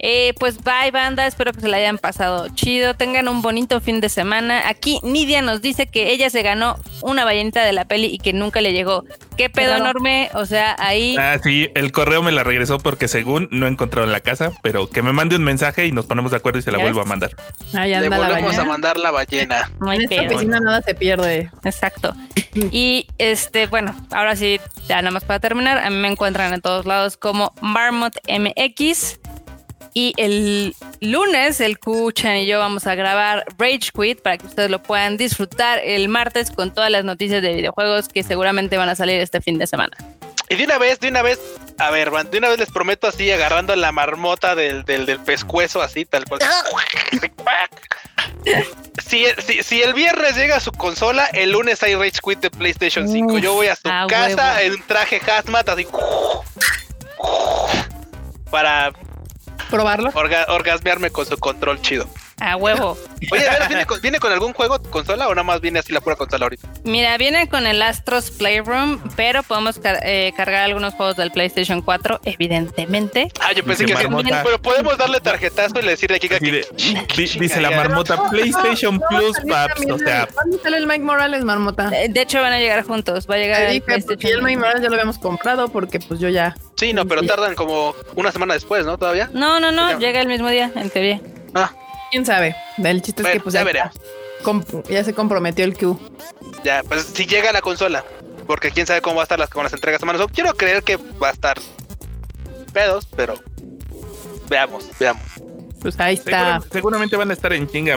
Eh, 0.00 0.32
pues 0.38 0.62
bye 0.62 0.90
banda, 0.92 1.26
espero 1.26 1.52
que 1.52 1.60
se 1.60 1.68
la 1.68 1.76
hayan 1.78 1.98
pasado 1.98 2.48
chido, 2.54 2.94
tengan 2.94 3.26
un 3.26 3.42
bonito 3.42 3.80
fin 3.80 4.00
de 4.00 4.08
semana. 4.08 4.68
Aquí 4.68 5.00
Nidia 5.02 5.42
nos 5.42 5.60
dice 5.60 5.86
que 5.86 6.12
ella 6.12 6.30
se 6.30 6.42
ganó 6.42 6.76
una 7.02 7.24
ballenita 7.24 7.64
de 7.64 7.72
la 7.72 7.84
peli 7.84 8.06
y 8.06 8.18
que 8.18 8.32
nunca 8.32 8.60
le 8.60 8.72
llegó. 8.72 9.04
¿Qué 9.36 9.50
pedo 9.50 9.76
enorme? 9.76 10.30
O 10.34 10.46
sea, 10.46 10.76
ahí... 10.78 11.16
Ah, 11.18 11.38
sí, 11.42 11.68
el 11.74 11.92
correo 11.92 12.22
me 12.22 12.32
la 12.32 12.44
regresó 12.44 12.78
porque 12.78 13.08
según 13.08 13.48
no 13.50 13.66
he 13.66 13.68
encontrado 13.68 14.06
en 14.06 14.12
la 14.12 14.20
casa, 14.20 14.52
pero 14.62 14.88
que 14.88 15.02
me 15.02 15.12
mande 15.12 15.36
un 15.36 15.44
mensaje 15.44 15.86
y 15.86 15.92
nos 15.92 16.06
ponemos 16.06 16.30
de 16.30 16.36
acuerdo 16.36 16.58
y 16.58 16.62
se 16.62 16.70
la 16.70 16.78
¿Ya 16.78 16.84
vuelvo 16.84 17.00
a 17.00 17.04
mandar. 17.04 17.34
Ahí 17.74 17.90
Le 17.90 17.96
anda 17.96 18.18
la 18.18 18.28
volvemos 18.28 18.58
a 18.58 18.64
mandar 18.64 18.98
la 18.98 19.10
ballena. 19.10 19.70
no 19.80 19.90
hay 19.90 19.98
En 19.98 20.12
esta 20.12 20.22
oficina 20.26 20.60
nada 20.60 20.82
se 20.82 20.94
pierde. 20.94 21.50
Exacto. 21.64 22.14
Y 22.72 23.06
este, 23.18 23.66
bueno, 23.66 23.94
ahora 24.12 24.36
sí, 24.36 24.60
ya 24.88 24.96
nada 24.96 25.10
más 25.10 25.24
para 25.24 25.40
terminar, 25.40 25.78
a 25.78 25.90
mí 25.90 25.96
me 25.96 26.08
encuentran 26.08 26.52
en 26.52 26.60
todos 26.60 26.86
lados 26.86 27.16
como 27.16 27.52
Marmot 27.60 28.14
MX. 28.28 29.18
Y 30.00 30.14
el 30.16 30.76
lunes, 31.00 31.60
el 31.60 31.80
Kuchan 31.80 32.36
y 32.36 32.46
yo 32.46 32.60
vamos 32.60 32.86
a 32.86 32.94
grabar 32.94 33.44
Rage 33.58 33.90
Quit 33.92 34.22
para 34.22 34.38
que 34.38 34.46
ustedes 34.46 34.70
lo 34.70 34.80
puedan 34.80 35.16
disfrutar 35.16 35.80
el 35.82 36.08
martes 36.08 36.52
con 36.52 36.72
todas 36.72 36.88
las 36.88 37.04
noticias 37.04 37.42
de 37.42 37.52
videojuegos 37.52 38.06
que 38.06 38.22
seguramente 38.22 38.76
van 38.76 38.88
a 38.88 38.94
salir 38.94 39.20
este 39.20 39.40
fin 39.40 39.58
de 39.58 39.66
semana. 39.66 39.96
Y 40.48 40.54
de 40.54 40.66
una 40.66 40.78
vez, 40.78 41.00
de 41.00 41.08
una 41.08 41.22
vez, 41.22 41.40
a 41.78 41.90
ver, 41.90 42.12
de 42.12 42.38
una 42.38 42.48
vez 42.48 42.60
les 42.60 42.70
prometo 42.70 43.08
así, 43.08 43.28
agarrando 43.32 43.74
la 43.74 43.90
marmota 43.90 44.54
del, 44.54 44.84
del, 44.84 45.04
del 45.04 45.18
pescuezo, 45.18 45.82
así, 45.82 46.04
tal 46.04 46.26
cual. 46.26 46.42
Si, 49.04 49.26
si, 49.44 49.64
si 49.64 49.82
el 49.82 49.94
viernes 49.94 50.36
llega 50.36 50.58
a 50.58 50.60
su 50.60 50.70
consola, 50.70 51.24
el 51.32 51.50
lunes 51.50 51.82
hay 51.82 51.96
Rage 51.96 52.20
Quit 52.24 52.38
de 52.38 52.50
PlayStation 52.50 53.08
5. 53.08 53.38
Yo 53.38 53.54
voy 53.54 53.66
a 53.66 53.74
su 53.74 53.82
casa 53.82 54.58
huevo. 54.58 54.76
en 54.76 54.86
traje 54.86 55.20
hazmat, 55.28 55.68
así. 55.70 55.88
Para 58.48 58.92
Probarlo. 59.70 60.10
orga- 60.14 60.46
orgasmearme 60.48 61.10
con 61.10 61.26
su 61.26 61.36
control 61.38 61.80
chido. 61.80 62.08
A 62.40 62.56
huevo. 62.56 62.96
Oye, 63.32 63.48
a 63.48 63.58
ver, 63.58 63.68
¿viene 63.68 63.86
con, 63.86 64.00
¿viene 64.00 64.18
con 64.20 64.32
algún 64.32 64.52
juego 64.52 64.80
consola 64.90 65.26
o 65.26 65.30
nada 65.30 65.42
más 65.42 65.60
viene 65.60 65.80
así 65.80 65.92
la 65.92 66.00
pura 66.00 66.14
consola 66.16 66.44
ahorita? 66.44 66.68
Mira, 66.84 67.16
viene 67.18 67.48
con 67.48 67.66
el 67.66 67.82
Astros 67.82 68.30
Playroom, 68.30 69.00
pero 69.16 69.42
podemos 69.42 69.78
car- 69.78 69.98
eh, 70.04 70.32
cargar 70.36 70.62
algunos 70.62 70.94
juegos 70.94 71.16
del 71.16 71.32
PlayStation 71.32 71.82
4, 71.82 72.20
evidentemente. 72.24 73.32
Ah, 73.40 73.52
yo 73.52 73.64
pensé 73.64 73.84
Dice 73.84 73.96
que 73.96 74.02
sí, 74.08 74.30
pero 74.44 74.60
podemos 74.62 74.96
darle 74.98 75.20
tarjetazo 75.20 75.80
y 75.80 75.86
decirle 75.86 76.16
aquí 76.16 76.28
Así 76.28 76.38
que 76.44 76.50
de- 76.50 76.66
di- 77.16 77.38
dice 77.40 77.60
la 77.60 77.70
marmota 77.70 78.28
PlayStation 78.30 78.96
No, 78.96 79.06
Plus, 79.08 79.32
también 79.36 79.56
paps. 79.56 79.90
O 79.90 79.98
sea, 79.98 80.22
el- 80.22 80.28
¿Cuándo 80.34 80.58
sale 80.62 80.76
el 80.76 80.86
Mike 80.86 81.04
Morales, 81.04 81.44
Marmota? 81.44 81.90
Eh, 81.92 82.08
De 82.08 82.20
hecho, 82.22 82.40
van 82.40 82.52
a 82.52 82.58
llegar 82.58 82.84
juntos. 82.84 83.26
Va 83.28 83.34
a 83.34 83.38
llegar 83.38 83.58
Te 83.58 83.76
el 83.76 83.82
el. 84.32 84.42
Mike 84.42 84.58
Morales 84.58 84.82
ya 84.82 84.88
lo 84.88 84.94
habíamos 84.94 85.18
comprado 85.18 85.68
porque 85.68 85.98
pues 86.00 86.20
yo 86.20 86.28
ya... 86.28 86.54
Sí, 86.76 86.92
no, 86.92 87.06
pero 87.06 87.22
tardan 87.22 87.54
como 87.54 87.94
una 88.14 88.30
semana 88.32 88.54
después, 88.54 88.86
¿no? 88.86 88.96
Todavía. 88.98 89.28
No, 89.32 89.58
no, 89.60 89.72
no, 89.72 89.98
llega 89.98 90.20
el 90.20 90.28
mismo 90.28 90.48
día, 90.48 90.70
en 90.76 90.90
teoría. 90.90 91.20
Ah, 91.54 91.72
¿Quién 92.10 92.24
sabe? 92.26 92.54
El 92.82 93.02
chiste 93.02 93.22
es 93.22 93.28
que 93.28 93.40
pues 93.40 93.52
ya 93.52 93.60
ya, 93.60 93.64
veremos. 93.64 93.94
comp- 94.42 94.88
ya 94.88 95.04
se 95.04 95.14
comprometió 95.14 95.64
el 95.64 95.76
Q. 95.76 95.98
ya, 96.64 96.82
pues 96.84 97.02
si 97.14 97.26
llega 97.26 97.52
la 97.52 97.60
consola. 97.60 98.04
Porque 98.46 98.70
quién 98.70 98.86
sabe 98.86 99.02
cómo 99.02 99.16
va 99.16 99.22
a 99.22 99.24
estar 99.24 99.38
las, 99.38 99.50
con 99.50 99.62
las 99.64 99.72
entregas 99.74 100.02
a 100.02 100.06
mano. 100.06 100.26
Quiero 100.28 100.54
creer 100.54 100.82
que 100.82 100.96
va 100.96 101.28
a 101.28 101.32
estar 101.32 101.58
pedos, 102.72 103.06
pero 103.14 103.34
veamos, 104.48 104.86
veamos. 104.98 105.22
Pues 105.82 105.98
ahí 106.00 106.14
está. 106.14 106.30
segura- 106.60 106.72
seguramente 106.72 107.16
van 107.16 107.30
a 107.30 107.34
estar 107.34 107.52
en 107.52 107.68
chinga. 107.68 107.96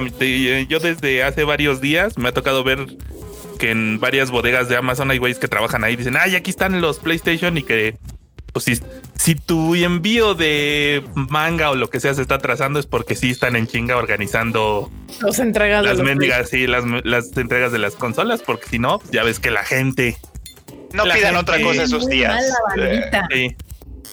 Yo 0.68 0.80
desde 0.80 1.24
hace 1.24 1.44
varios 1.46 1.80
días 1.82 2.18
me 2.18 2.30
ha 2.30 2.34
tocado 2.34 2.64
ver 2.66 2.86
que 3.60 3.72
en 3.72 4.00
varias 4.00 4.30
bodegas 4.30 4.68
de 4.70 4.76
Amazon 4.76 5.10
hay 5.12 5.20
güeyes 5.20 5.40
que 5.40 5.48
trabajan 5.48 5.84
ahí. 5.84 5.96
Dicen, 5.96 6.18
ay, 6.20 6.36
aquí 6.36 6.50
están 6.52 6.82
los 6.82 7.00
PlayStation 7.00 7.58
y 7.58 7.64
que, 7.64 7.98
pues 8.54 8.66
si, 8.66 8.80
si 9.16 9.36
tu 9.36 9.76
envío 9.76 10.34
de 10.34 11.04
manga 11.16 11.70
o 11.72 11.76
lo 11.76 11.90
que 11.90 12.00
sea 12.00 12.14
se 12.14 12.22
está 12.22 12.36
atrasando 12.36 12.80
es 12.80 12.86
porque 12.86 13.16
sí 13.16 13.32
están 13.32 13.56
en 13.56 13.68
chinga 13.68 13.96
organizando 13.98 14.92
Los 15.22 15.40
entregas 15.40 15.84
las 15.86 16.00
mendigas, 16.00 16.50
sí, 16.50 16.68
las, 16.68 16.84
las 17.04 17.36
entregas 17.38 17.72
de 17.72 17.80
las 17.80 17.96
consolas, 17.96 18.42
porque 18.42 18.68
si 18.70 18.80
no, 18.80 19.02
ya 19.12 19.24
ves 19.24 19.40
que 19.40 19.52
la 19.52 19.64
gente... 19.64 20.18
No 20.94 21.06
La 21.06 21.14
pidan 21.16 21.36
gente- 21.36 21.52
otra 21.52 21.62
cosa 21.62 21.84
esos 21.84 22.08
días. 22.10 22.44
bandita. 22.76 23.28
Sí. 23.32 23.56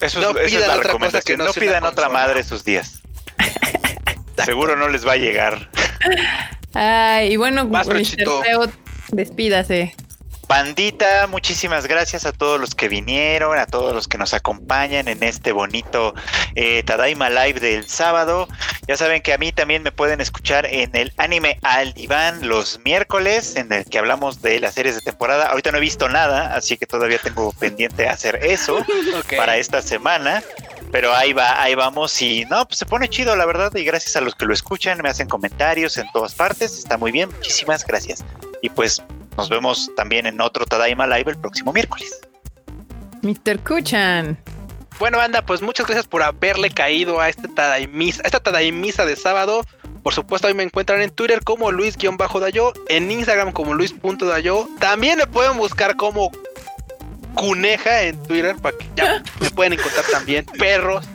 Eso 0.00 0.20
No 0.20 0.30
es, 0.30 0.36
esa 0.36 0.44
es 0.44 0.52
pidan 0.54 0.68
la 0.68 0.76
otra 0.76 0.92
cosa 0.92 1.20
que 1.22 1.34
recomendación. 1.34 1.38
no 1.38 1.52
pidan 1.52 1.82
otra 1.84 2.04
consola. 2.06 2.08
madre 2.26 2.40
esos 2.40 2.64
días. 2.64 3.02
Seguro 4.44 4.76
no 4.76 4.88
les 4.88 5.04
va 5.04 5.12
a 5.12 5.16
llegar. 5.16 5.68
Ay, 6.74 7.32
y 7.32 7.36
bueno, 7.36 7.66
Más, 7.66 7.88
Mr. 7.88 7.94
Luchito. 7.98 8.40
Teo, 8.42 8.66
despídase. 9.10 9.96
Bandita, 10.48 11.26
muchísimas 11.26 11.86
gracias 11.86 12.24
a 12.24 12.32
todos 12.32 12.58
los 12.58 12.74
que 12.74 12.88
vinieron, 12.88 13.58
a 13.58 13.66
todos 13.66 13.94
los 13.94 14.08
que 14.08 14.16
nos 14.16 14.32
acompañan 14.32 15.06
en 15.06 15.22
este 15.22 15.52
bonito 15.52 16.14
eh, 16.54 16.82
Tadaima 16.84 17.28
Live 17.28 17.60
del 17.60 17.86
sábado. 17.86 18.48
Ya 18.86 18.96
saben 18.96 19.20
que 19.20 19.34
a 19.34 19.38
mí 19.38 19.52
también 19.52 19.82
me 19.82 19.92
pueden 19.92 20.22
escuchar 20.22 20.64
en 20.64 20.96
el 20.96 21.12
anime 21.18 21.58
al 21.60 21.92
diván 21.92 22.48
los 22.48 22.80
miércoles, 22.82 23.56
en 23.56 23.70
el 23.74 23.84
que 23.84 23.98
hablamos 23.98 24.40
de 24.40 24.58
las 24.58 24.72
series 24.72 24.94
de 24.94 25.02
temporada. 25.02 25.50
Ahorita 25.50 25.70
no 25.70 25.76
he 25.76 25.82
visto 25.82 26.08
nada, 26.08 26.54
así 26.54 26.78
que 26.78 26.86
todavía 26.86 27.18
tengo 27.18 27.52
pendiente 27.52 28.08
hacer 28.08 28.36
eso 28.42 28.82
para 29.36 29.58
esta 29.58 29.82
semana. 29.82 30.42
Pero 30.90 31.14
ahí 31.14 31.34
va, 31.34 31.62
ahí 31.62 31.74
vamos 31.74 32.22
y 32.22 32.46
no, 32.46 32.66
pues 32.66 32.78
se 32.78 32.86
pone 32.86 33.10
chido 33.10 33.36
la 33.36 33.44
verdad 33.44 33.70
y 33.74 33.84
gracias 33.84 34.16
a 34.16 34.22
los 34.22 34.34
que 34.34 34.46
lo 34.46 34.54
escuchan, 34.54 35.02
me 35.02 35.10
hacen 35.10 35.28
comentarios 35.28 35.98
en 35.98 36.10
todas 36.10 36.34
partes, 36.34 36.78
está 36.78 36.96
muy 36.96 37.12
bien, 37.12 37.28
muchísimas 37.28 37.84
gracias. 37.84 38.24
Y 38.62 38.70
pues 38.70 39.02
nos 39.38 39.48
vemos 39.48 39.90
también 39.96 40.26
en 40.26 40.40
otro 40.40 40.66
Tadaima 40.66 41.06
Live 41.06 41.30
el 41.30 41.38
próximo 41.38 41.72
miércoles. 41.72 42.20
Mr. 43.22 43.60
Kuchan. 43.60 44.36
Bueno, 44.98 45.20
anda, 45.20 45.42
pues 45.46 45.62
muchas 45.62 45.86
gracias 45.86 46.08
por 46.08 46.24
haberle 46.24 46.70
caído 46.70 47.20
a 47.20 47.28
este 47.28 47.46
Tadaimisa, 47.46 48.20
a 48.24 48.26
esta 48.26 48.40
Tadaimisa 48.40 49.06
de 49.06 49.14
sábado. 49.14 49.64
Por 50.02 50.12
supuesto, 50.12 50.48
ahí 50.48 50.54
me 50.54 50.64
encuentran 50.64 51.00
en 51.02 51.10
Twitter 51.10 51.44
como 51.44 51.70
Luis-Dayo, 51.70 52.72
en 52.88 53.10
Instagram 53.10 53.52
como 53.52 53.74
Luis.dayo. 53.74 54.68
También 54.80 55.18
me 55.18 55.26
pueden 55.26 55.56
buscar 55.56 55.94
como 55.96 56.32
Cuneja 57.34 58.02
en 58.02 58.20
Twitter 58.24 58.56
para 58.56 58.76
que 58.76 58.86
ya 58.96 59.22
me 59.40 59.50
pueden 59.50 59.74
encontrar 59.74 60.04
también. 60.10 60.46
Perros. 60.58 61.06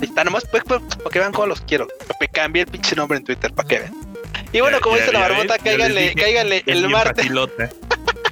Está, 0.00 0.22
nomás 0.22 0.44
pues, 0.48 0.62
pues, 0.64 0.82
para 0.82 1.10
que 1.10 1.18
vean 1.18 1.32
cómo 1.32 1.48
los 1.48 1.60
quiero. 1.62 1.88
Me 2.20 2.28
cambié 2.28 2.62
el 2.62 2.68
pinche 2.68 2.94
nombre 2.94 3.18
en 3.18 3.24
Twitter 3.24 3.52
para 3.52 3.68
que 3.68 3.78
vean. 3.80 4.05
Y 4.52 4.60
bueno, 4.60 4.80
como 4.80 4.96
ya- 4.96 5.02
dice 5.02 5.12
la 5.12 5.20
barbota, 5.20 5.58
cáiganle, 5.58 6.14
cáiganle 6.14 6.62
el 6.66 6.88
martes. 6.88 7.26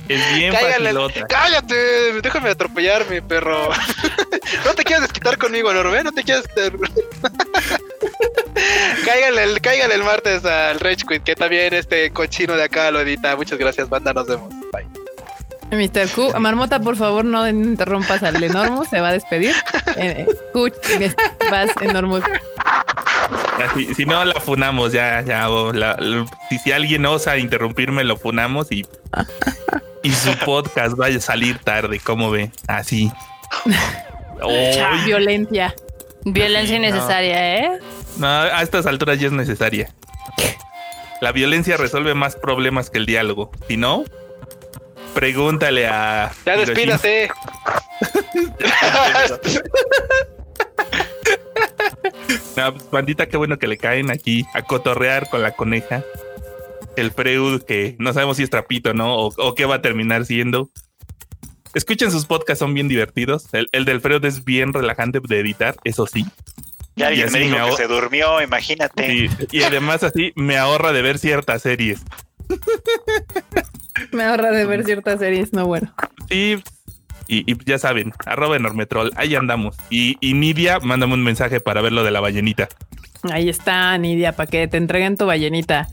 Es 0.07 0.35
bien 0.35 0.53
Cáiganle. 0.53 0.93
facilota. 0.93 1.27
Cállate, 1.27 2.21
déjame 2.21 2.51
atropellarme, 2.51 3.23
perro. 3.23 3.71
no 4.67 4.75
te 4.75 4.85
quieras 4.85 5.05
desquitar 5.05 5.39
conmigo, 5.39 5.73
Norbe, 5.73 6.05
no 6.05 6.13
te 6.13 6.23
quieras. 6.23 6.45
cáiganle, 9.07 9.45
el, 9.45 9.61
cáiganle 9.63 9.95
el 9.95 10.03
martes 10.05 10.45
al 10.45 10.79
Rage 10.81 11.05
Quit, 11.09 11.23
que 11.25 11.35
también 11.35 11.73
este 11.73 12.11
cochino 12.11 12.55
de 12.55 12.65
acá 12.65 12.91
lo 12.91 13.01
edita. 13.01 13.35
Muchas 13.35 13.59
gracias, 13.59 13.89
banda, 13.89 14.13
nos 14.13 14.27
vemos. 14.27 14.51
Bye. 14.73 14.87
Mr. 15.77 16.09
Q, 16.15 16.33
Marmota, 16.39 16.81
por 16.81 16.97
favor, 16.97 17.25
no 17.25 17.47
interrumpas 17.49 18.23
al 18.23 18.43
Enormus, 18.43 18.89
se 18.89 19.01
va 19.01 19.09
a 19.09 19.13
despedir. 19.13 19.55
Eh, 19.97 20.27
Q, 20.53 20.71
vas, 21.51 21.71
Enormus. 21.81 22.23
Así, 23.65 23.95
si 23.95 24.05
no, 24.05 24.25
la 24.25 24.41
funamos 24.41 24.93
ya, 24.93 25.23
ya. 25.23 25.49
la- 25.49 25.97
la- 25.99 26.27
si, 26.49 26.59
si 26.59 26.73
alguien 26.73 27.07
osa 27.07 27.37
interrumpirme, 27.39 28.05
lo 28.05 28.17
funamos 28.17 28.71
y, 28.73 28.85
y 30.03 30.11
su 30.11 30.37
podcast 30.45 30.97
vaya 30.97 31.19
a 31.19 31.21
salir 31.21 31.59
tarde, 31.59 32.01
¿cómo 32.03 32.31
ve? 32.31 32.51
Así. 32.67 33.11
Uy, 34.45 35.05
Violencia. 35.07 35.75
Violencia 36.25 36.79
no. 36.79 36.87
innecesaria, 36.87 37.57
¿eh? 37.59 37.79
no, 38.17 38.27
a 38.27 38.63
estas 38.63 38.87
alturas 38.87 39.19
ya 39.21 39.27
es 39.27 39.33
necesaria. 39.33 39.91
La 41.21 41.33
violencia 41.33 41.77
resuelve 41.77 42.15
más 42.15 42.35
problemas 42.37 42.91
que 42.91 42.99
el 42.99 43.07
diálogo. 43.07 43.51
Si 43.69 43.77
no, 43.77 44.05
pregúntale 45.15 45.87
a. 45.87 46.33
Ya 46.45 46.57
despídate. 46.57 47.31
No, 52.57 52.73
pues, 52.73 52.91
bandita, 52.91 53.27
qué 53.27 53.37
bueno 53.37 53.59
que 53.59 53.67
le 53.67 53.79
caen 53.79 54.11
aquí 54.11 54.47
a 54.55 54.63
cotorrear 54.63 55.29
con 55.29 55.43
la 55.43 55.53
coneja. 55.53 56.05
El 56.97 57.11
Freud, 57.11 57.63
que 57.63 57.97
no 57.99 58.13
sabemos 58.13 58.37
si 58.37 58.45
es 58.45 58.51
trapito, 58.51 58.95
¿no? 58.95 59.17
O, 59.17 59.33
o 59.37 59.55
qué 59.55 59.65
va 59.65 59.77
a 59.77 59.83
terminar 59.83 60.25
siendo. 60.25 60.71
Escuchen 61.75 62.13
sus 62.13 62.27
podcasts, 62.27 62.61
son 62.61 62.73
bien 62.73 62.87
divertidos. 62.87 63.53
El, 63.53 63.69
el 63.73 63.85
del 63.85 64.01
Freud 64.01 64.25
es 64.25 64.45
bien 64.45 64.73
relajante 64.73 65.21
de 65.21 65.41
editar, 65.41 65.75
eso 65.83 66.07
sí. 66.07 66.25
Y 66.95 67.03
alguien 67.03 67.29
Y 67.29 67.33
me 67.33 67.39
dijo 67.41 67.59
me 67.59 67.71
que 67.71 67.77
se 67.77 67.87
durmió, 67.89 68.41
imagínate. 68.41 69.13
Y, 69.13 69.29
y 69.51 69.63
además 69.65 70.05
así 70.05 70.33
me 70.37 70.57
ahorra 70.57 70.93
de 70.93 71.03
ver 71.03 71.19
ciertas 71.19 71.63
series. 71.63 72.03
Me 74.13 74.25
ahorra 74.25 74.51
de 74.51 74.67
ver 74.67 74.85
ciertas 74.85 75.21
series, 75.21 75.53
no 75.53 75.67
bueno. 75.67 75.93
Sí, 76.29 76.63
y, 77.29 77.51
y 77.51 77.57
ya 77.65 77.79
saben, 77.79 78.13
arroba 78.27 78.57
enormetrol, 78.57 79.13
ahí 79.17 79.35
andamos. 79.35 79.77
Y, 79.91 80.17
y 80.21 80.35
Nidia, 80.35 80.81
mándame 80.81 81.15
un 81.15 81.23
mensaje 81.23 81.61
para 81.61 81.81
ver 81.81 81.93
lo 81.93 82.05
de 82.05 82.11
la 82.11 82.21
ballenita. 82.21 82.69
Ahí 83.31 83.49
está, 83.49 83.97
Nidia, 83.99 84.33
para 84.33 84.51
que 84.51 84.69
te 84.69 84.77
entreguen 84.77 85.17
tu 85.17 85.27
ballenita. 85.27 85.89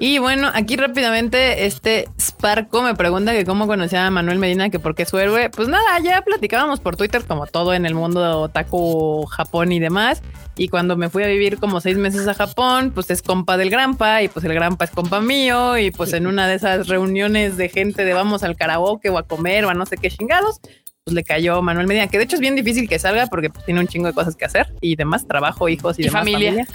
Y 0.00 0.18
bueno, 0.18 0.48
aquí 0.54 0.76
rápidamente, 0.76 1.66
este 1.66 2.08
Sparco 2.20 2.82
me 2.82 2.94
pregunta 2.94 3.32
que 3.32 3.44
cómo 3.44 3.66
conocía 3.66 4.06
a 4.06 4.10
Manuel 4.12 4.38
Medina, 4.38 4.70
que 4.70 4.78
por 4.78 4.94
qué 4.94 5.04
su 5.04 5.18
héroe. 5.18 5.50
Pues 5.50 5.66
nada, 5.66 5.98
ya 5.98 6.22
platicábamos 6.22 6.78
por 6.78 6.94
Twitter, 6.94 7.24
como 7.26 7.48
todo 7.48 7.74
en 7.74 7.84
el 7.84 7.96
mundo 7.96 8.22
de 8.22 8.28
otaku, 8.28 9.26
Japón 9.26 9.72
y 9.72 9.80
demás. 9.80 10.22
Y 10.56 10.68
cuando 10.68 10.96
me 10.96 11.10
fui 11.10 11.24
a 11.24 11.26
vivir 11.26 11.58
como 11.58 11.80
seis 11.80 11.98
meses 11.98 12.28
a 12.28 12.34
Japón, 12.34 12.92
pues 12.94 13.10
es 13.10 13.22
compa 13.22 13.56
del 13.56 13.70
Grampa 13.70 14.22
y 14.22 14.28
pues 14.28 14.44
el 14.44 14.54
Grampa 14.54 14.84
es 14.84 14.92
compa 14.92 15.20
mío. 15.20 15.76
Y 15.76 15.90
pues 15.90 16.12
en 16.12 16.28
una 16.28 16.46
de 16.46 16.54
esas 16.54 16.86
reuniones 16.86 17.56
de 17.56 17.68
gente 17.68 18.04
de 18.04 18.14
vamos 18.14 18.44
al 18.44 18.54
karaoke 18.54 19.10
o 19.10 19.18
a 19.18 19.24
comer 19.24 19.64
o 19.64 19.68
a 19.68 19.74
no 19.74 19.84
sé 19.84 19.96
qué 19.96 20.10
chingados, 20.10 20.60
pues 21.08 21.14
le 21.14 21.24
cayó 21.24 21.60
Manuel 21.62 21.86
Medina, 21.86 22.06
que 22.08 22.18
de 22.18 22.24
hecho 22.24 22.36
es 22.36 22.40
bien 22.40 22.54
difícil 22.54 22.88
que 22.88 22.98
salga 22.98 23.26
porque 23.26 23.50
pues, 23.50 23.64
tiene 23.64 23.80
un 23.80 23.88
chingo 23.88 24.06
de 24.08 24.12
cosas 24.12 24.36
que 24.36 24.44
hacer 24.44 24.72
y 24.80 24.94
demás, 24.96 25.26
trabajo, 25.26 25.68
hijos 25.68 25.98
y, 25.98 26.02
Y 26.02 26.04
demás, 26.06 26.22
familia. 26.22 26.66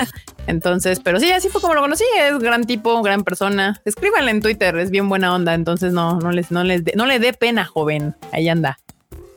Entonces, 0.48 1.00
pero 1.00 1.20
sí, 1.20 1.32
así 1.32 1.50
fue 1.50 1.62
como 1.62 1.74
lo 1.74 1.82
conocí. 1.82 2.04
Es 2.20 2.40
gran 2.40 2.66
tipo, 2.66 3.02
gran 3.02 3.24
persona. 3.24 3.82
Escríbanle 3.86 4.32
en 4.32 4.42
Twitter, 4.42 4.76
es 4.78 4.90
bien 4.92 5.08
buena 5.10 5.34
onda. 5.34 5.54
Entonces, 5.54 5.94
no, 5.94 6.20
no 6.20 6.32
les, 6.32 6.52
no 6.52 6.64
les, 6.64 6.84
dé- 6.84 6.94
no 6.96 7.06
le 7.06 7.20
dé 7.20 7.34
pena, 7.34 7.64
joven. 7.66 8.16
Ahí 8.32 8.50
anda. 8.50 8.80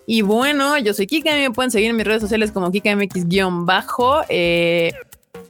Y 0.06 0.22
bueno, 0.22 0.78
yo 0.78 0.94
soy 0.94 1.06
Kika. 1.06 1.32
Me 1.34 1.50
pueden 1.50 1.70
seguir 1.70 1.90
en 1.90 1.96
mis 1.96 2.06
redes 2.06 2.22
sociales 2.22 2.52
como 2.52 2.70
KikaMX-bajo. 2.70 4.22
Eh, 4.28 4.92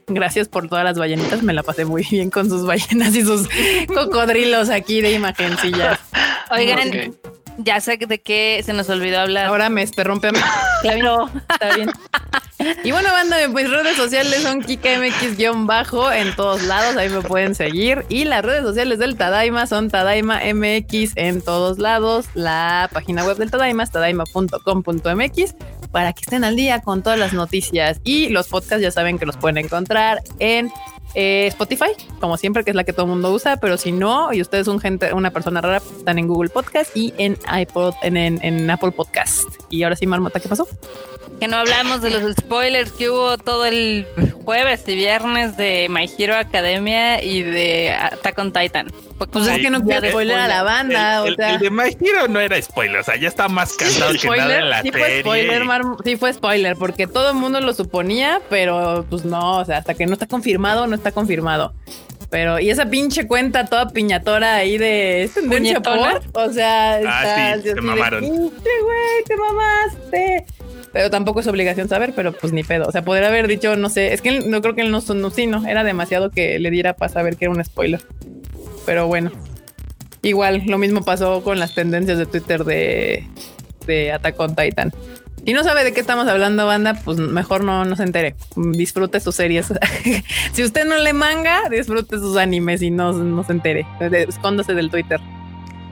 gracias 0.07 0.47
por 0.47 0.67
todas 0.67 0.83
las 0.83 0.97
ballenitas. 0.97 1.43
Me 1.43 1.53
la 1.53 1.63
pasé 1.63 1.85
muy 1.85 2.05
bien 2.11 2.29
con 2.29 2.49
sus 2.49 2.65
ballenas 2.65 3.15
y 3.15 3.23
sus 3.23 3.47
cocodrilos 3.87 4.69
aquí 4.69 5.01
de 5.01 5.11
imagencillas. 5.13 5.99
Oigan, 6.51 6.87
Ok. 6.89 7.15
Ya 7.57 7.81
sé 7.81 7.97
de 7.97 8.21
qué 8.21 8.61
se 8.65 8.73
nos 8.73 8.89
olvidó 8.89 9.19
hablar. 9.19 9.47
Ahora 9.47 9.69
me 9.69 9.81
este, 9.81 10.03
rompe. 10.03 10.29
Claro, 10.81 11.29
está 11.49 11.75
bien. 11.75 11.89
Y 12.83 12.91
bueno, 12.91 13.11
banda, 13.11 13.47
mis 13.47 13.69
redes 13.69 13.95
sociales 13.95 14.41
son 14.41 14.61
KikaMX-bajo 14.61 16.11
en 16.11 16.35
todos 16.35 16.63
lados, 16.63 16.95
ahí 16.97 17.09
me 17.09 17.21
pueden 17.21 17.53
seguir. 17.53 18.05
Y 18.09 18.25
las 18.25 18.43
redes 18.43 18.63
sociales 18.63 18.97
del 18.99 19.15
Tadaima 19.15 19.67
son 19.67 19.89
Tadaima 19.89 20.41
MX 20.53 21.13
en 21.15 21.41
todos 21.41 21.77
lados. 21.77 22.25
La 22.33 22.89
página 22.91 23.23
web 23.25 23.37
del 23.37 23.51
Tadaima 23.51 23.83
es 23.83 23.91
tadaima.com.mx 23.91 25.55
para 25.91 26.13
que 26.13 26.21
estén 26.21 26.43
al 26.43 26.55
día 26.55 26.81
con 26.81 27.03
todas 27.03 27.19
las 27.19 27.33
noticias. 27.33 28.01
Y 28.03 28.29
los 28.29 28.47
podcasts 28.47 28.81
ya 28.81 28.91
saben 28.91 29.19
que 29.19 29.25
los 29.25 29.37
pueden 29.37 29.57
encontrar 29.57 30.21
en 30.39 30.71
eh, 31.13 31.47
Spotify, 31.47 31.91
como 32.19 32.37
siempre, 32.37 32.63
que 32.63 32.71
es 32.71 32.75
la 32.75 32.83
que 32.83 32.93
todo 32.93 33.05
el 33.05 33.11
mundo 33.11 33.31
usa, 33.31 33.57
pero 33.57 33.77
si 33.77 33.91
no, 33.91 34.33
y 34.33 34.41
ustedes 34.41 34.65
son 34.65 34.79
gente, 34.79 35.13
una 35.13 35.31
persona 35.31 35.61
rara, 35.61 35.77
están 35.77 36.19
en 36.19 36.27
Google 36.27 36.49
Podcast 36.49 36.95
y 36.95 37.13
en 37.17 37.37
iPod, 37.51 37.95
en, 38.01 38.17
en 38.17 38.69
Apple 38.69 38.91
Podcast. 38.91 39.47
Y 39.69 39.83
ahora 39.83 39.95
sí, 39.95 40.05
Marmota, 40.05 40.39
¿qué 40.39 40.49
pasó? 40.49 40.67
Que 41.39 41.47
no 41.47 41.57
hablamos 41.57 42.01
de 42.01 42.09
los 42.09 42.35
spoilers 42.35 42.91
que 42.91 43.09
hubo 43.09 43.37
todo 43.37 43.65
el 43.65 44.07
jueves 44.47 44.81
y 44.87 44.95
viernes 44.95 45.57
de 45.57 45.87
My 45.89 46.09
Hero 46.17 46.37
Academia 46.37 47.21
y 47.21 47.43
de 47.43 47.91
Attack 47.91 48.39
on 48.39 48.53
Titan. 48.53 48.87
Pues 49.17 49.45
es 49.45 49.57
que 49.59 49.69
no 49.69 49.81
quiero 49.83 50.07
spoiler 50.07 50.37
a 50.37 50.47
la 50.47 50.63
banda, 50.63 51.25
el, 51.27 51.33
o 51.33 51.35
sea. 51.35 51.49
el 51.55 51.59
de 51.59 51.69
My 51.69 51.89
Hero 51.99 52.29
no 52.29 52.39
era 52.39 52.61
spoiler, 52.61 53.01
o 53.01 53.03
sea, 53.03 53.17
ya 53.17 53.27
está 53.27 53.49
más 53.49 53.73
cantado 53.73 54.13
que 54.13 54.25
nada 54.29 54.59
en 54.59 54.69
la 54.69 54.81
sí 54.83 54.91
fue 54.93 55.19
spoiler, 55.19 55.65
Mar- 55.65 55.81
sí 56.05 56.15
fue 56.15 56.31
spoiler, 56.31 56.77
porque 56.77 57.07
todo 57.07 57.31
el 57.31 57.35
mundo 57.35 57.59
lo 57.59 57.73
suponía, 57.73 58.39
pero 58.49 59.05
pues 59.09 59.25
no, 59.25 59.57
o 59.57 59.65
sea, 59.65 59.79
hasta 59.79 59.95
que 59.95 60.05
no 60.05 60.13
está 60.13 60.27
confirmado, 60.27 60.87
no 60.87 60.95
está 60.95 61.11
confirmado. 61.11 61.73
Pero, 62.29 62.57
y 62.59 62.69
esa 62.69 62.85
pinche 62.85 63.27
cuenta 63.27 63.65
toda 63.65 63.89
piñatora 63.89 64.55
ahí 64.55 64.77
de 64.77 65.23
¿es 65.23 65.33
tendencia 65.33 65.81
por, 65.81 65.97
o 66.33 66.53
sea, 66.53 66.99
está 67.01 67.19
Ah, 67.21 67.35
sí, 67.35 67.41
así 67.59 67.69
se 67.69 67.81
mamaron. 67.81 68.21
"Pinche 68.21 68.69
güey, 68.83 69.23
te 69.25 69.35
mamaste. 69.35 70.45
Pero 70.97 71.11
tampoco 71.11 71.41
es 71.41 71.47
obligación 71.47 71.87
saber, 71.87 72.13
pero 72.15 72.31
pues 72.31 72.53
ni 72.53 72.63
pedo. 72.63 72.87
O 72.87 72.91
sea, 72.91 73.03
podría 73.03 73.27
haber 73.27 73.47
dicho, 73.47 73.75
no 73.75 73.87
sé, 73.87 74.13
es 74.13 74.23
que 74.23 74.29
él- 74.29 74.49
no 74.49 74.63
creo 74.63 74.73
que 74.73 74.81
él 74.81 74.89
no, 74.89 74.99
no, 75.13 75.29
sí, 75.29 75.45
no, 75.45 75.63
era 75.67 75.83
demasiado 75.83 76.31
que 76.31 76.57
le 76.57 76.71
diera 76.71 76.95
para 76.95 77.13
saber 77.13 77.37
que 77.37 77.45
era 77.45 77.53
un 77.53 77.63
spoiler. 77.63 78.01
Pero 78.83 79.05
bueno, 79.05 79.29
igual, 80.23 80.63
lo 80.65 80.79
mismo 80.79 81.03
pasó 81.03 81.43
con 81.43 81.59
las 81.59 81.75
tendencias 81.75 82.17
de 82.17 82.25
Twitter 82.25 82.63
de, 82.63 83.27
de 83.85 84.11
Attack 84.11 84.39
on 84.39 84.55
Titan. 84.55 84.91
Si 85.45 85.53
no 85.53 85.63
sabe 85.63 85.83
de 85.83 85.93
qué 85.93 85.99
estamos 85.99 86.27
hablando, 86.27 86.65
banda, 86.65 86.95
pues 87.05 87.19
mejor 87.19 87.63
no, 87.63 87.85
no 87.85 87.95
se 87.95 88.01
entere. 88.01 88.33
Disfrute 88.55 89.19
sus 89.19 89.35
series. 89.35 89.71
si 90.53 90.63
usted 90.63 90.83
no 90.85 90.97
le 90.97 91.13
manga, 91.13 91.69
disfrute 91.69 92.17
sus 92.17 92.37
animes 92.37 92.81
y 92.81 92.89
no, 92.89 93.13
no 93.13 93.43
se 93.43 93.51
entere. 93.51 93.85
Escóndase 94.27 94.73
del 94.73 94.89
Twitter. 94.89 95.19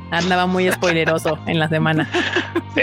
Andaba 0.10 0.48
muy 0.48 0.72
spoileroso 0.72 1.38
en 1.46 1.60
la 1.60 1.70
semana. 1.70 2.10
Sí, 2.74 2.82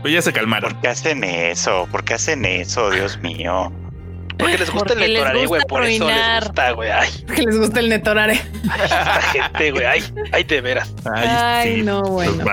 pues 0.00 0.14
ya 0.14 0.22
se 0.22 0.32
calmaron. 0.32 0.72
¿Por 0.72 0.80
qué 0.80 0.88
hacen 0.88 1.24
eso? 1.24 1.88
¿Por 1.90 2.04
qué 2.04 2.14
hacen 2.14 2.44
eso? 2.44 2.90
Dios 2.90 3.18
mío. 3.18 3.72
Porque 4.38 4.58
les 4.58 4.70
gusta 4.70 4.88
Porque 4.88 5.04
el 5.04 5.12
Netorare, 5.14 5.46
güey. 5.46 5.62
Por 5.68 5.84
eso 5.84 6.06
les 6.08 6.40
gusta, 6.40 6.70
güey. 6.72 6.90
Ay, 6.90 7.08
Que 7.34 7.42
les 7.42 7.58
gusta 7.58 7.80
el 7.80 7.88
netorare. 7.88 8.32
esta 8.84 9.22
gente, 9.32 9.70
güey. 9.70 9.84
Ay, 9.84 10.02
ay, 10.32 10.44
de 10.44 10.60
veras. 10.60 10.92
Ay, 11.14 11.76
sí, 11.76 11.82
no, 11.82 12.02
bueno. 12.02 12.44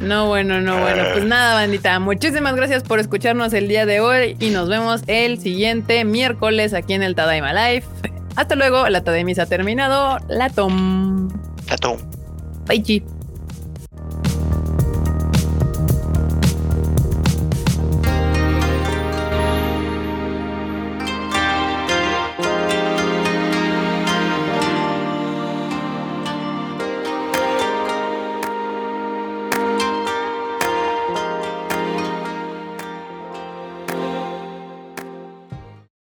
No, 0.00 0.26
bueno, 0.26 0.60
no, 0.60 0.80
bueno. 0.80 1.04
Pues 1.12 1.24
nada, 1.24 1.54
bandita. 1.54 1.98
Muchísimas 1.98 2.54
gracias 2.54 2.82
por 2.82 2.98
escucharnos 2.98 3.52
el 3.54 3.68
día 3.68 3.86
de 3.86 4.00
hoy 4.00 4.36
y 4.40 4.50
nos 4.50 4.68
vemos 4.68 5.02
el 5.06 5.38
siguiente 5.40 6.04
miércoles 6.04 6.74
aquí 6.74 6.92
en 6.92 7.02
el 7.02 7.14
Tadaima 7.14 7.52
Live. 7.52 7.84
Hasta 8.36 8.54
luego. 8.54 8.88
La 8.88 9.02
Tadaima 9.02 9.32
se 9.34 9.42
ha 9.42 9.46
terminado. 9.46 10.18
La 10.28 10.50
Tom. 10.50 11.30
Tatum. 11.66 11.98
Bye, 12.66 12.82
chi. 12.82 13.04